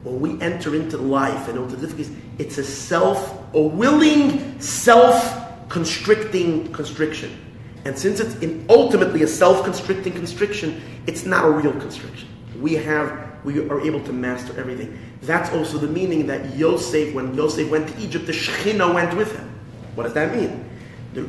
When 0.02 0.20
we 0.20 0.40
enter 0.40 0.74
into 0.74 0.98
life 0.98 1.48
and 1.48 1.59
into 1.59 1.76
difficulties, 1.76 2.10
it's 2.39 2.59
a 2.59 2.64
self, 2.64 3.55
a 3.55 3.62
willing, 3.62 4.60
self 4.60 5.68
constricting 5.68 6.72
constriction. 6.72 7.39
And 7.84 7.98
since 7.98 8.20
it's 8.20 8.36
ultimately 8.68 9.22
a 9.22 9.28
self 9.28 9.64
constricting 9.64 10.12
constriction, 10.12 10.82
it's 11.06 11.24
not 11.24 11.44
a 11.44 11.51
real 11.51 11.72
constriction. 11.72 12.28
We 12.60 12.74
have 12.74 13.31
we 13.44 13.59
are 13.69 13.81
able 13.81 14.02
to 14.05 14.12
master 14.12 14.59
everything. 14.59 14.98
That's 15.23 15.51
also 15.52 15.78
the 15.78 15.89
meaning 15.89 16.27
that 16.27 16.56
Yosef, 16.56 17.14
when 17.14 17.35
Yosef 17.35 17.70
went 17.70 17.89
to 17.89 17.98
Egypt, 17.98 18.27
the 18.27 18.32
Shekhinah 18.32 18.94
went 18.94 19.16
with 19.16 19.35
him. 19.36 19.51
What 19.94 20.05
does 20.05 20.14
that 20.14 20.35
mean? 20.35 20.69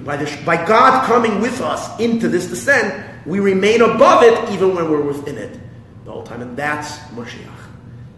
By, 0.06 0.18
the, 0.18 0.44
by 0.46 0.66
God 0.66 1.06
coming 1.06 1.42
with 1.42 1.60
us 1.62 2.00
into 2.00 2.30
this 2.30 2.48
descent, 2.48 3.06
we 3.26 3.40
remain 3.40 3.82
above 3.82 4.24
it 4.24 4.52
even 4.52 4.76
when 4.76 4.90
we're 4.90 5.02
within 5.02 5.38
it 5.38 5.60
the 6.06 6.12
whole 6.12 6.24
time. 6.24 6.42
And 6.42 6.56
that's 6.56 6.98
Moshiach. 7.16 7.50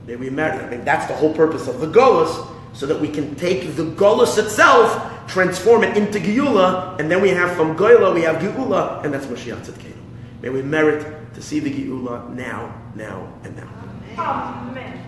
May 0.05 0.15
we 0.15 0.29
merit. 0.29 0.61
I 0.61 0.69
mean, 0.69 0.85
that's 0.85 1.07
the 1.07 1.15
whole 1.15 1.33
purpose 1.33 1.67
of 1.67 1.79
the 1.79 1.87
Golas, 1.87 2.51
so 2.73 2.85
that 2.85 2.99
we 2.99 3.07
can 3.07 3.35
take 3.35 3.75
the 3.75 3.83
Golas 3.83 4.37
itself, 4.37 5.27
transform 5.27 5.83
it 5.83 5.97
into 5.97 6.19
Geula, 6.19 6.99
and 6.99 7.09
then 7.09 7.21
we 7.21 7.29
have 7.29 7.55
from 7.55 7.75
Gola, 7.75 8.13
we 8.13 8.21
have 8.21 8.35
Geula, 8.35 9.03
and 9.03 9.13
that's 9.13 9.25
Moshiach 9.25 9.65
Tzidkenu. 9.65 9.95
May 10.41 10.49
we 10.49 10.61
merit 10.61 11.33
to 11.33 11.41
see 11.41 11.59
the 11.59 11.71
Geula 11.71 12.29
now, 12.35 12.73
now, 12.93 13.33
and 13.43 13.55
now. 13.55 13.74
Oh, 14.17 14.67
Amen. 14.69 15.04